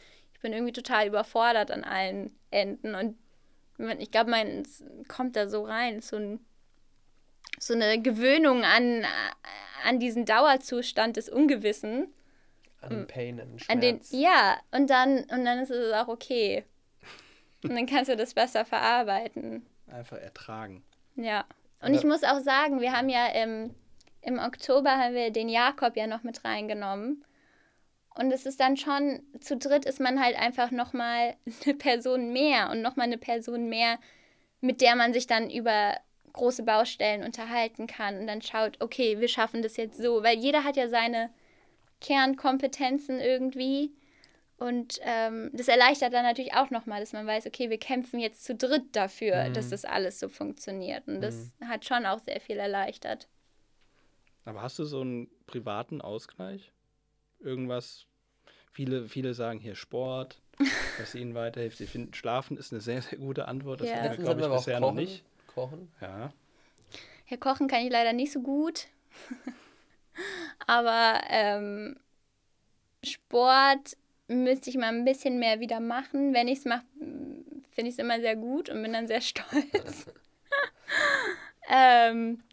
bin 0.45 0.53
irgendwie 0.53 0.73
total 0.73 1.07
überfordert 1.07 1.71
an 1.71 1.83
allen 1.83 2.37
Enden. 2.51 2.93
Und 2.93 3.17
ich 3.97 4.11
glaube, 4.11 4.29
man 4.29 4.63
kommt 5.07 5.35
da 5.35 5.49
so 5.49 5.63
rein, 5.63 6.01
so, 6.01 6.17
ein, 6.17 6.39
so 7.57 7.73
eine 7.73 7.99
Gewöhnung 7.99 8.63
an, 8.63 9.03
an 9.83 9.99
diesen 9.99 10.25
Dauerzustand 10.25 11.17
des 11.17 11.29
Ungewissen 11.29 12.13
an 12.79 12.89
den 12.91 13.07
Pain, 13.07 13.41
an 13.41 13.49
den 13.49 13.59
Schmerz. 13.59 13.73
An 13.73 13.81
den, 13.81 13.99
ja, 14.11 14.57
und 14.69 14.87
dann, 14.91 15.23
und 15.23 15.45
dann 15.45 15.57
ist 15.57 15.71
es 15.71 15.91
auch 15.93 16.09
okay. 16.09 16.63
Und 17.63 17.71
dann 17.71 17.87
kannst 17.87 18.11
du 18.11 18.15
das 18.15 18.35
besser 18.35 18.65
verarbeiten. 18.65 19.65
Einfach 19.87 20.17
ertragen. 20.17 20.83
Ja. 21.15 21.45
Und 21.81 21.95
ich 21.95 22.03
muss 22.03 22.23
auch 22.23 22.39
sagen, 22.41 22.81
wir 22.81 22.91
haben 22.91 23.09
ja 23.09 23.29
im, 23.29 23.73
im 24.21 24.37
Oktober 24.37 24.91
haben 24.91 25.15
wir 25.15 25.31
den 25.31 25.49
Jakob 25.49 25.97
ja 25.97 26.05
noch 26.05 26.21
mit 26.21 26.45
reingenommen. 26.45 27.25
Und 28.17 28.31
es 28.31 28.45
ist 28.45 28.59
dann 28.59 28.77
schon, 28.77 29.21
zu 29.41 29.57
dritt 29.57 29.85
ist 29.85 29.99
man 29.99 30.21
halt 30.21 30.37
einfach 30.37 30.71
nochmal 30.71 31.35
eine 31.65 31.75
Person 31.75 32.31
mehr 32.31 32.69
und 32.71 32.81
nochmal 32.81 33.07
eine 33.07 33.17
Person 33.17 33.69
mehr, 33.69 33.99
mit 34.61 34.81
der 34.81 34.95
man 34.95 35.13
sich 35.13 35.27
dann 35.27 35.49
über 35.49 35.95
große 36.33 36.63
Baustellen 36.63 37.23
unterhalten 37.23 37.87
kann 37.87 38.19
und 38.19 38.27
dann 38.27 38.41
schaut, 38.41 38.81
okay, 38.81 39.19
wir 39.19 39.27
schaffen 39.27 39.61
das 39.61 39.77
jetzt 39.77 39.97
so, 39.97 40.21
weil 40.21 40.37
jeder 40.37 40.63
hat 40.63 40.75
ja 40.75 40.89
seine 40.89 41.29
Kernkompetenzen 42.01 43.19
irgendwie. 43.19 43.93
Und 44.57 44.99
ähm, 45.01 45.49
das 45.53 45.67
erleichtert 45.67 46.13
dann 46.13 46.23
natürlich 46.23 46.53
auch 46.53 46.69
nochmal, 46.69 47.01
dass 47.01 47.13
man 47.13 47.27
weiß, 47.27 47.45
okay, 47.45 47.69
wir 47.69 47.77
kämpfen 47.77 48.19
jetzt 48.19 48.45
zu 48.45 48.55
dritt 48.55 48.95
dafür, 48.95 49.49
mhm. 49.49 49.53
dass 49.53 49.69
das 49.69 49.83
alles 49.83 50.19
so 50.19 50.29
funktioniert. 50.29 51.07
Und 51.07 51.21
das 51.21 51.51
mhm. 51.59 51.67
hat 51.67 51.85
schon 51.85 52.05
auch 52.05 52.19
sehr 52.19 52.39
viel 52.39 52.57
erleichtert. 52.57 53.27
Aber 54.45 54.61
hast 54.61 54.79
du 54.79 54.85
so 54.85 55.01
einen 55.01 55.29
privaten 55.47 56.01
Ausgleich? 56.01 56.71
Irgendwas? 57.45 58.05
Viele, 58.71 59.07
viele 59.07 59.33
sagen 59.33 59.59
hier 59.59 59.75
Sport, 59.75 60.41
was 60.99 61.15
ihnen 61.15 61.35
weiterhilft. 61.35 61.77
Sie 61.77 61.87
finden, 61.87 62.13
Schlafen 62.13 62.57
ist 62.57 62.73
eine 62.73 62.81
sehr, 62.81 63.01
sehr 63.01 63.19
gute 63.19 63.47
Antwort. 63.47 63.81
Das 63.81 63.89
ja. 63.89 63.97
haben 63.97 64.17
wir, 64.17 64.17
glaube 64.17 64.41
ich, 64.41 64.47
bisher 64.47 64.79
noch 64.79 64.93
nicht. 64.93 65.23
Kochen? 65.47 65.91
Ja. 66.01 66.33
Ja, 67.27 67.37
kochen 67.37 67.67
kann 67.67 67.85
ich 67.85 67.91
leider 67.91 68.13
nicht 68.13 68.31
so 68.31 68.41
gut. 68.41 68.87
Aber 70.67 71.21
ähm, 71.29 71.97
Sport 73.03 73.97
müsste 74.27 74.69
ich 74.69 74.77
mal 74.77 74.89
ein 74.89 75.05
bisschen 75.05 75.39
mehr 75.39 75.59
wieder 75.59 75.79
machen. 75.79 76.33
Wenn 76.33 76.47
ich 76.47 76.59
es 76.59 76.65
mache, 76.65 76.85
finde 76.99 77.89
ich 77.89 77.93
es 77.93 77.99
immer 77.99 78.19
sehr 78.19 78.35
gut 78.35 78.69
und 78.69 78.81
bin 78.81 78.93
dann 78.93 79.07
sehr 79.07 79.21
stolz. 79.21 80.05
ähm, 81.69 82.43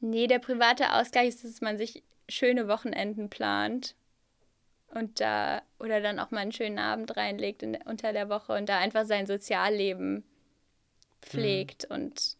nee, 0.00 0.26
der 0.26 0.38
private 0.38 0.92
Ausgleich 0.92 1.28
ist, 1.28 1.44
dass 1.44 1.60
man 1.60 1.78
sich 1.78 2.02
schöne 2.28 2.68
Wochenenden 2.68 3.28
plant 3.28 3.94
und 4.94 5.20
da 5.20 5.62
oder 5.78 6.00
dann 6.00 6.18
auch 6.18 6.30
mal 6.30 6.40
einen 6.40 6.52
schönen 6.52 6.78
Abend 6.78 7.16
reinlegt 7.16 7.62
in, 7.62 7.76
unter 7.84 8.12
der 8.12 8.28
Woche 8.28 8.52
und 8.54 8.68
da 8.68 8.78
einfach 8.78 9.04
sein 9.04 9.26
Sozialleben 9.26 10.24
pflegt 11.20 11.88
mhm. 11.88 11.96
und 11.96 12.36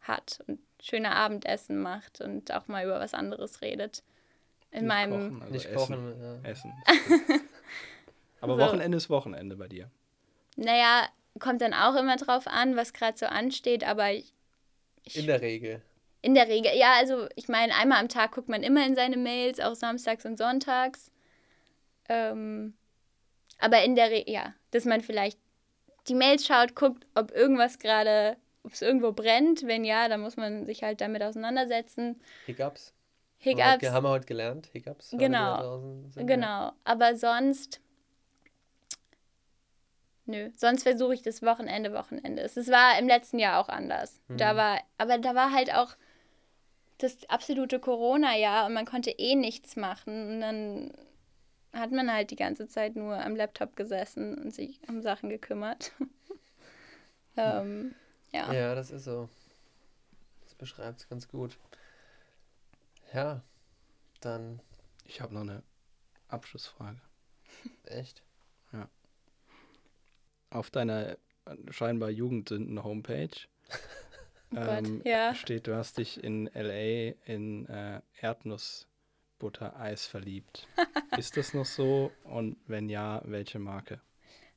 hat 0.00 0.40
und 0.46 0.58
schöne 0.82 1.12
Abendessen 1.12 1.80
macht 1.80 2.20
und 2.20 2.52
auch 2.52 2.66
mal 2.66 2.84
über 2.84 2.98
was 2.98 3.14
anderes 3.14 3.60
redet. 3.60 4.02
In 4.70 4.80
nicht 4.80 4.88
meinem. 4.88 5.10
Kochen, 5.10 5.42
also 5.42 5.52
nicht 5.52 5.66
essen. 5.66 5.76
kochen. 5.76 6.22
Ja. 6.44 6.50
Essen. 6.50 6.72
Aber 8.40 8.56
so. 8.56 8.60
Wochenende 8.60 8.96
ist 8.96 9.10
Wochenende 9.10 9.56
bei 9.56 9.68
dir. 9.68 9.90
Naja, 10.56 11.06
kommt 11.38 11.62
dann 11.62 11.74
auch 11.74 11.94
immer 11.94 12.16
drauf 12.16 12.46
an, 12.46 12.76
was 12.76 12.92
gerade 12.92 13.16
so 13.16 13.26
ansteht, 13.26 13.84
aber 13.84 14.12
ich, 14.12 14.34
ich, 15.04 15.16
In 15.16 15.26
der 15.26 15.40
Regel. 15.40 15.80
In 16.20 16.34
der 16.34 16.48
Regel, 16.48 16.72
ja, 16.74 16.94
also 16.98 17.28
ich 17.36 17.48
meine, 17.48 17.74
einmal 17.74 18.00
am 18.00 18.08
Tag 18.08 18.32
guckt 18.32 18.48
man 18.48 18.62
immer 18.62 18.84
in 18.84 18.94
seine 18.94 19.16
Mails, 19.16 19.60
auch 19.60 19.74
samstags 19.74 20.26
und 20.26 20.36
sonntags. 20.38 21.11
Ähm, 22.08 22.74
aber 23.58 23.82
in 23.84 23.94
der 23.94 24.10
Regel, 24.10 24.32
ja, 24.32 24.54
dass 24.70 24.84
man 24.84 25.00
vielleicht 25.00 25.38
die 26.08 26.14
Mails 26.14 26.46
schaut, 26.46 26.74
guckt, 26.74 27.06
ob 27.14 27.30
irgendwas 27.30 27.78
gerade 27.78 28.36
ob 28.64 28.72
es 28.72 28.82
irgendwo 28.82 29.12
brennt. 29.12 29.66
Wenn 29.66 29.84
ja, 29.84 30.08
dann 30.08 30.20
muss 30.20 30.36
man 30.36 30.66
sich 30.66 30.82
halt 30.82 31.00
damit 31.00 31.22
auseinandersetzen. 31.22 32.20
Hiccups. 32.46 32.92
Hiccups. 33.38 33.90
Haben 33.90 34.04
wir, 34.04 34.10
heute 34.10 34.26
gelernt, 34.26 34.68
Hiccups. 34.72 35.10
Genau. 35.18 36.04
Genau. 36.16 36.72
Aber 36.84 37.16
sonst. 37.16 37.80
Nö, 40.24 40.50
sonst 40.56 40.84
versuche 40.84 41.14
ich 41.14 41.22
das 41.22 41.42
Wochenende, 41.42 41.92
Wochenende. 41.92 42.42
Es 42.42 42.56
war 42.68 42.96
im 42.98 43.08
letzten 43.08 43.40
Jahr 43.40 43.60
auch 43.60 43.68
anders. 43.68 44.20
Mhm. 44.28 44.36
Da 44.36 44.56
war, 44.56 44.80
aber 44.96 45.18
da 45.18 45.34
war 45.34 45.52
halt 45.52 45.74
auch 45.74 45.96
das 46.98 47.28
absolute 47.28 47.80
Corona-Jahr 47.80 48.66
und 48.66 48.74
man 48.74 48.86
konnte 48.86 49.10
eh 49.10 49.34
nichts 49.34 49.74
machen. 49.74 50.34
Und 50.34 50.40
dann 50.40 50.92
hat 51.72 51.90
man 51.92 52.12
halt 52.12 52.30
die 52.30 52.36
ganze 52.36 52.68
Zeit 52.68 52.96
nur 52.96 53.16
am 53.16 53.36
Laptop 53.36 53.76
gesessen 53.76 54.36
und 54.38 54.54
sich 54.54 54.80
um 54.88 55.02
Sachen 55.02 55.28
gekümmert. 55.28 55.92
ähm, 57.36 57.94
ja. 58.30 58.52
Ja, 58.52 58.74
das 58.74 58.90
ist 58.90 59.04
so. 59.04 59.28
Das 60.44 60.54
beschreibt 60.54 61.00
es 61.00 61.08
ganz 61.08 61.28
gut. 61.28 61.58
Ja, 63.12 63.42
dann. 64.20 64.60
Ich 65.04 65.20
habe 65.20 65.34
noch 65.34 65.42
eine 65.42 65.62
Abschlussfrage. 66.28 67.00
Echt? 67.84 68.22
Ja. 68.72 68.88
Auf 70.50 70.70
deiner 70.70 71.16
scheinbar 71.70 72.10
Jugendsünden-Homepage 72.10 73.48
oh 74.52 74.56
ähm, 74.56 75.02
ja. 75.04 75.34
steht, 75.34 75.66
du 75.66 75.74
hast 75.74 75.98
dich 75.98 76.22
in 76.22 76.46
LA 76.54 77.14
in 77.26 77.66
äh, 77.66 78.00
Erdnussbutter-Eis 79.42 80.06
verliebt. 80.06 80.68
ist 81.18 81.36
das 81.36 81.54
noch 81.54 81.64
so? 81.66 82.12
Und 82.24 82.56
wenn 82.66 82.88
ja, 82.88 83.22
welche 83.24 83.58
Marke? 83.58 84.00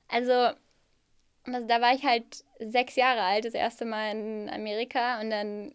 Also, 0.08 0.34
also, 1.46 1.68
da 1.68 1.82
war 1.82 1.94
ich 1.94 2.04
halt 2.04 2.44
sechs 2.60 2.96
Jahre 2.96 3.22
alt, 3.22 3.46
das 3.46 3.54
erste 3.54 3.86
Mal 3.86 4.12
in 4.12 4.50
Amerika 4.50 5.20
und 5.20 5.30
dann 5.30 5.74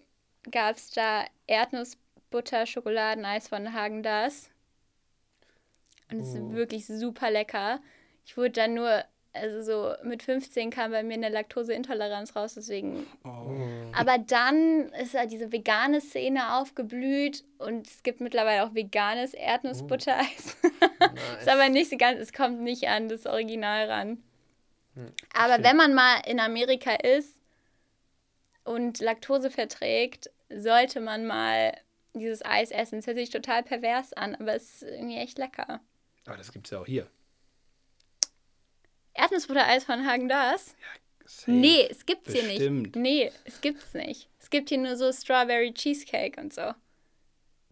gab 0.50 0.76
es 0.76 0.90
da 0.90 1.24
Erdnussbutter 1.46 2.00
Erdnuss-Butter-Schokoladeneis 2.28 3.48
von 3.48 3.72
Hagen 3.72 4.02
Dazs. 4.02 4.50
Und 6.10 6.20
es 6.20 6.34
ist 6.34 6.40
Oh. 6.40 6.52
wirklich 6.52 6.86
super 6.86 7.30
lecker. 7.30 7.80
Ich 8.24 8.36
wurde 8.36 8.50
dann 8.50 8.74
nur, 8.74 9.04
also 9.32 9.62
so 9.62 9.94
mit 10.02 10.23
15 10.23 10.70
kam 10.70 10.90
bei 10.90 11.02
mir 11.02 11.15
eine 11.15 11.28
Laktoseintoleranz 11.28 12.35
raus, 12.35 12.55
deswegen. 12.55 13.07
Oh. 13.24 13.55
Aber 13.93 14.19
dann 14.19 14.89
ist 15.01 15.15
ja 15.15 15.27
diese 15.27 15.52
vegane 15.52 16.01
Szene 16.01 16.57
aufgeblüht 16.57 17.44
und 17.59 17.86
es 17.86 18.02
gibt 18.02 18.20
mittlerweile 18.20 18.65
auch 18.65 18.74
veganes 18.74 19.35
Erdnussbuttereis. 19.35 20.57
ist 21.40 21.48
aber 21.48 21.69
nicht 21.69 21.90
so 21.90 21.97
ganz, 21.97 22.19
es 22.20 22.32
kommt 22.32 22.61
nicht 22.61 22.89
an 22.89 23.09
das 23.09 23.27
Original 23.27 23.89
ran. 23.89 24.23
Aber 25.35 25.55
verstehe. 25.55 25.65
wenn 25.65 25.77
man 25.77 25.94
mal 25.94 26.20
in 26.27 26.40
Amerika 26.40 26.94
ist 26.94 27.40
und 28.65 29.01
Laktose 29.01 29.51
verträgt, 29.51 30.31
sollte 30.48 31.01
man 31.01 31.27
mal 31.27 31.77
dieses 32.15 32.44
Eis 32.44 32.73
essen. 32.73 32.98
Es 32.98 33.07
hört 33.07 33.16
sich 33.16 33.31
total 33.31 33.62
pervers 33.62 34.12
an, 34.12 34.35
aber 34.35 34.55
es 34.55 34.74
ist 34.74 34.82
irgendwie 34.82 35.19
echt 35.19 35.39
lecker. 35.39 35.81
Aber 36.27 36.36
das 36.36 36.52
gibt 36.52 36.66
es 36.66 36.73
ja 36.73 36.81
auch 36.81 36.86
hier. 36.86 37.09
Erdnussbuttereis 39.14 39.84
von 39.84 40.06
Hagen 40.06 40.28
Dazs? 40.28 40.74
Safe. 41.26 41.50
Nee, 41.52 41.86
es 41.90 42.04
gibt's 42.06 42.32
hier 42.32 42.42
nicht. 42.42 42.58
Bestimmt. 42.58 42.96
Nee, 42.96 43.30
es 43.44 43.60
gibt's 43.60 43.94
nicht. 43.94 44.28
Es 44.40 44.50
gibt 44.50 44.68
hier 44.68 44.78
nur 44.78 44.96
so 44.96 45.12
Strawberry 45.12 45.72
Cheesecake 45.72 46.40
und 46.40 46.52
so. 46.52 46.72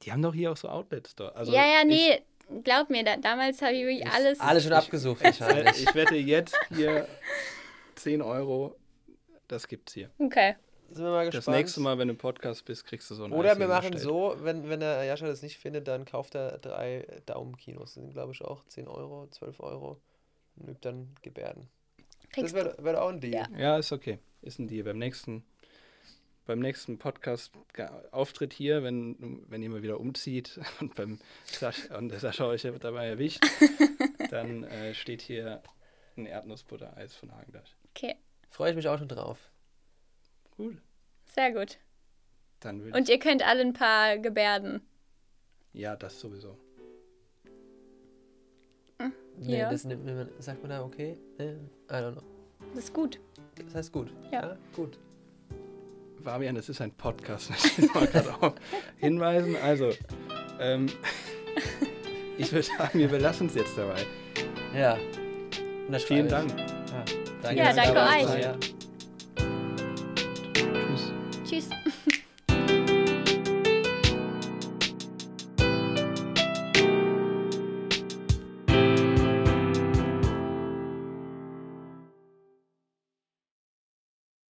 Die 0.03 0.13
haben 0.13 0.23
doch 0.23 0.35
hier 0.35 0.53
auch 0.53 0.57
so 0.57 0.69
Outlets 0.69 1.17
da. 1.17 1.29
Also 1.31 1.53
ja, 1.53 1.65
ja, 1.67 1.81
ich- 1.81 1.87
nee. 1.87 2.23
Glaub 2.65 2.89
mir, 2.89 3.05
da, 3.05 3.17
damals 3.19 3.61
habe 3.61 3.75
ich 3.75 3.85
wirklich 3.85 4.07
alles. 4.11 4.41
Alles 4.41 4.63
schon 4.65 4.73
abgesucht 4.73 5.21
Ich, 5.23 5.39
ich 5.39 5.95
wette 5.95 6.15
jetzt 6.15 6.57
hier 6.75 7.07
10 7.97 8.23
Euro. 8.23 8.75
Das 9.49 9.69
gibt's 9.69 9.93
hier. 9.93 10.09
Okay. 10.19 10.57
Sind 10.91 11.05
wir 11.05 11.11
mal 11.11 11.27
Das 11.27 11.35
gespannt. 11.35 11.59
nächste 11.59 11.81
Mal, 11.81 11.99
wenn 11.99 12.09
du 12.09 12.13
im 12.15 12.19
Podcast 12.19 12.65
bist, 12.65 12.87
kriegst 12.87 13.11
du 13.11 13.15
so 13.17 13.25
ein 13.25 13.33
Oder 13.33 13.53
Eis 13.53 13.59
wir 13.59 13.69
machen 13.69 13.99
so, 13.99 14.35
wenn, 14.39 14.67
wenn 14.71 14.81
der 14.81 15.05
Jascha 15.05 15.27
das 15.27 15.43
nicht 15.43 15.59
findet, 15.59 15.89
dann 15.89 16.07
kauft 16.07 16.35
er 16.37 16.57
drei 16.57 17.07
Daumenkinos. 17.27 17.93
Das 17.93 17.95
sind, 18.03 18.13
glaube 18.15 18.33
ich, 18.33 18.41
auch 18.43 18.65
10 18.69 18.89
Euro, 18.89 19.27
12 19.31 19.61
Euro. 19.61 20.01
Und 20.61 20.69
übt 20.69 20.81
dann 20.89 21.15
Gebärden. 21.23 21.69
Das 22.21 22.31
Kriegst 22.31 22.55
wäre 22.55 22.77
wär 22.83 23.03
auch 23.03 23.09
ein 23.09 23.21
Deal. 23.21 23.35
Ja. 23.35 23.59
Ja, 23.59 23.79
ist 23.79 23.93
okay. 23.93 24.19
Ist 24.43 24.59
ein 24.59 24.69
Deal. 24.69 24.85
Beim 24.85 24.99
nächsten, 24.99 25.45
beim 26.47 26.59
nächsten 26.59 26.99
Podcast 26.99 27.53
Auftritt 28.11 28.53
hier, 28.53 28.83
wenn, 28.83 29.45
wenn 29.49 29.63
ihr 29.63 29.71
mal 29.71 29.83
wieder 29.83 29.99
umzieht 30.01 30.61
und 30.81 30.95
beim 30.95 31.19
Sascha, 31.45 31.97
und 31.97 32.11
der 32.11 32.21
Sascha 32.21 32.47
euch 32.47 32.67
dabei 32.81 33.07
erwischt, 33.07 33.45
dann 34.31 34.65
äh, 34.65 34.95
steht 34.95 35.23
hier 35.23 35.63
ein 36.17 36.27
Erdnussbuttereis 36.27 37.15
von 37.15 37.33
Hagendash. 37.33 37.77
Okay, 37.95 38.17
Freue 38.51 38.71
ich 38.71 38.77
mich 38.77 38.89
auch 38.89 38.99
schon 38.99 39.09
drauf. 39.09 39.39
Gut. 40.57 40.79
sehr 41.35 41.53
gut. 41.53 41.79
Dann 42.61 42.93
Und 42.93 43.09
ihr 43.09 43.19
könnt 43.19 43.47
alle 43.47 43.61
ein 43.61 43.73
paar 43.73 44.19
Gebärden. 44.19 44.83
ja, 45.73 45.95
das 45.95 46.19
sowieso. 46.19 46.59
Nee, 49.41 49.59
Ja. 49.59 49.71
das 49.71 49.85
nimmt 49.85 50.05
man, 50.05 50.29
sagt 50.39 50.63
man 50.63 50.71
da 50.71 50.83
okay? 50.85 51.17
Nee, 51.39 51.53
I 51.91 51.93
don't 51.93 52.13
know. 52.13 52.23
Das 52.75 52.85
ist 52.85 52.95
gut. 52.95 53.21
Das 53.65 53.75
heißt 53.75 53.93
gut. 53.93 54.13
Ja. 54.33 54.57
gut. 54.75 54.99
Fabian, 56.23 56.57
das 56.57 56.69
ist 56.69 56.81
ein 56.81 56.91
Podcast, 56.93 57.51
möchte 57.51 57.83
ich 57.83 57.95
mal 57.95 58.07
gerade 58.07 58.35
auch 58.43 58.55
hinweisen. 58.97 59.57
Also, 59.63 59.93
ähm, 60.59 60.87
ich 62.39 62.51
würde 62.53 62.67
sagen, 62.77 62.99
wir 62.99 63.09
belassen 63.09 63.47
es 63.47 63.55
jetzt 63.55 63.79
dabei. 63.79 64.05
Ja. 64.77 64.97
Vielen. 66.07 66.29
Dank. 66.29 66.51
Ja, 66.59 67.05
danke, 67.43 67.63
Ja, 67.63 67.73
danke 67.73 67.99
euch. 68.61 68.78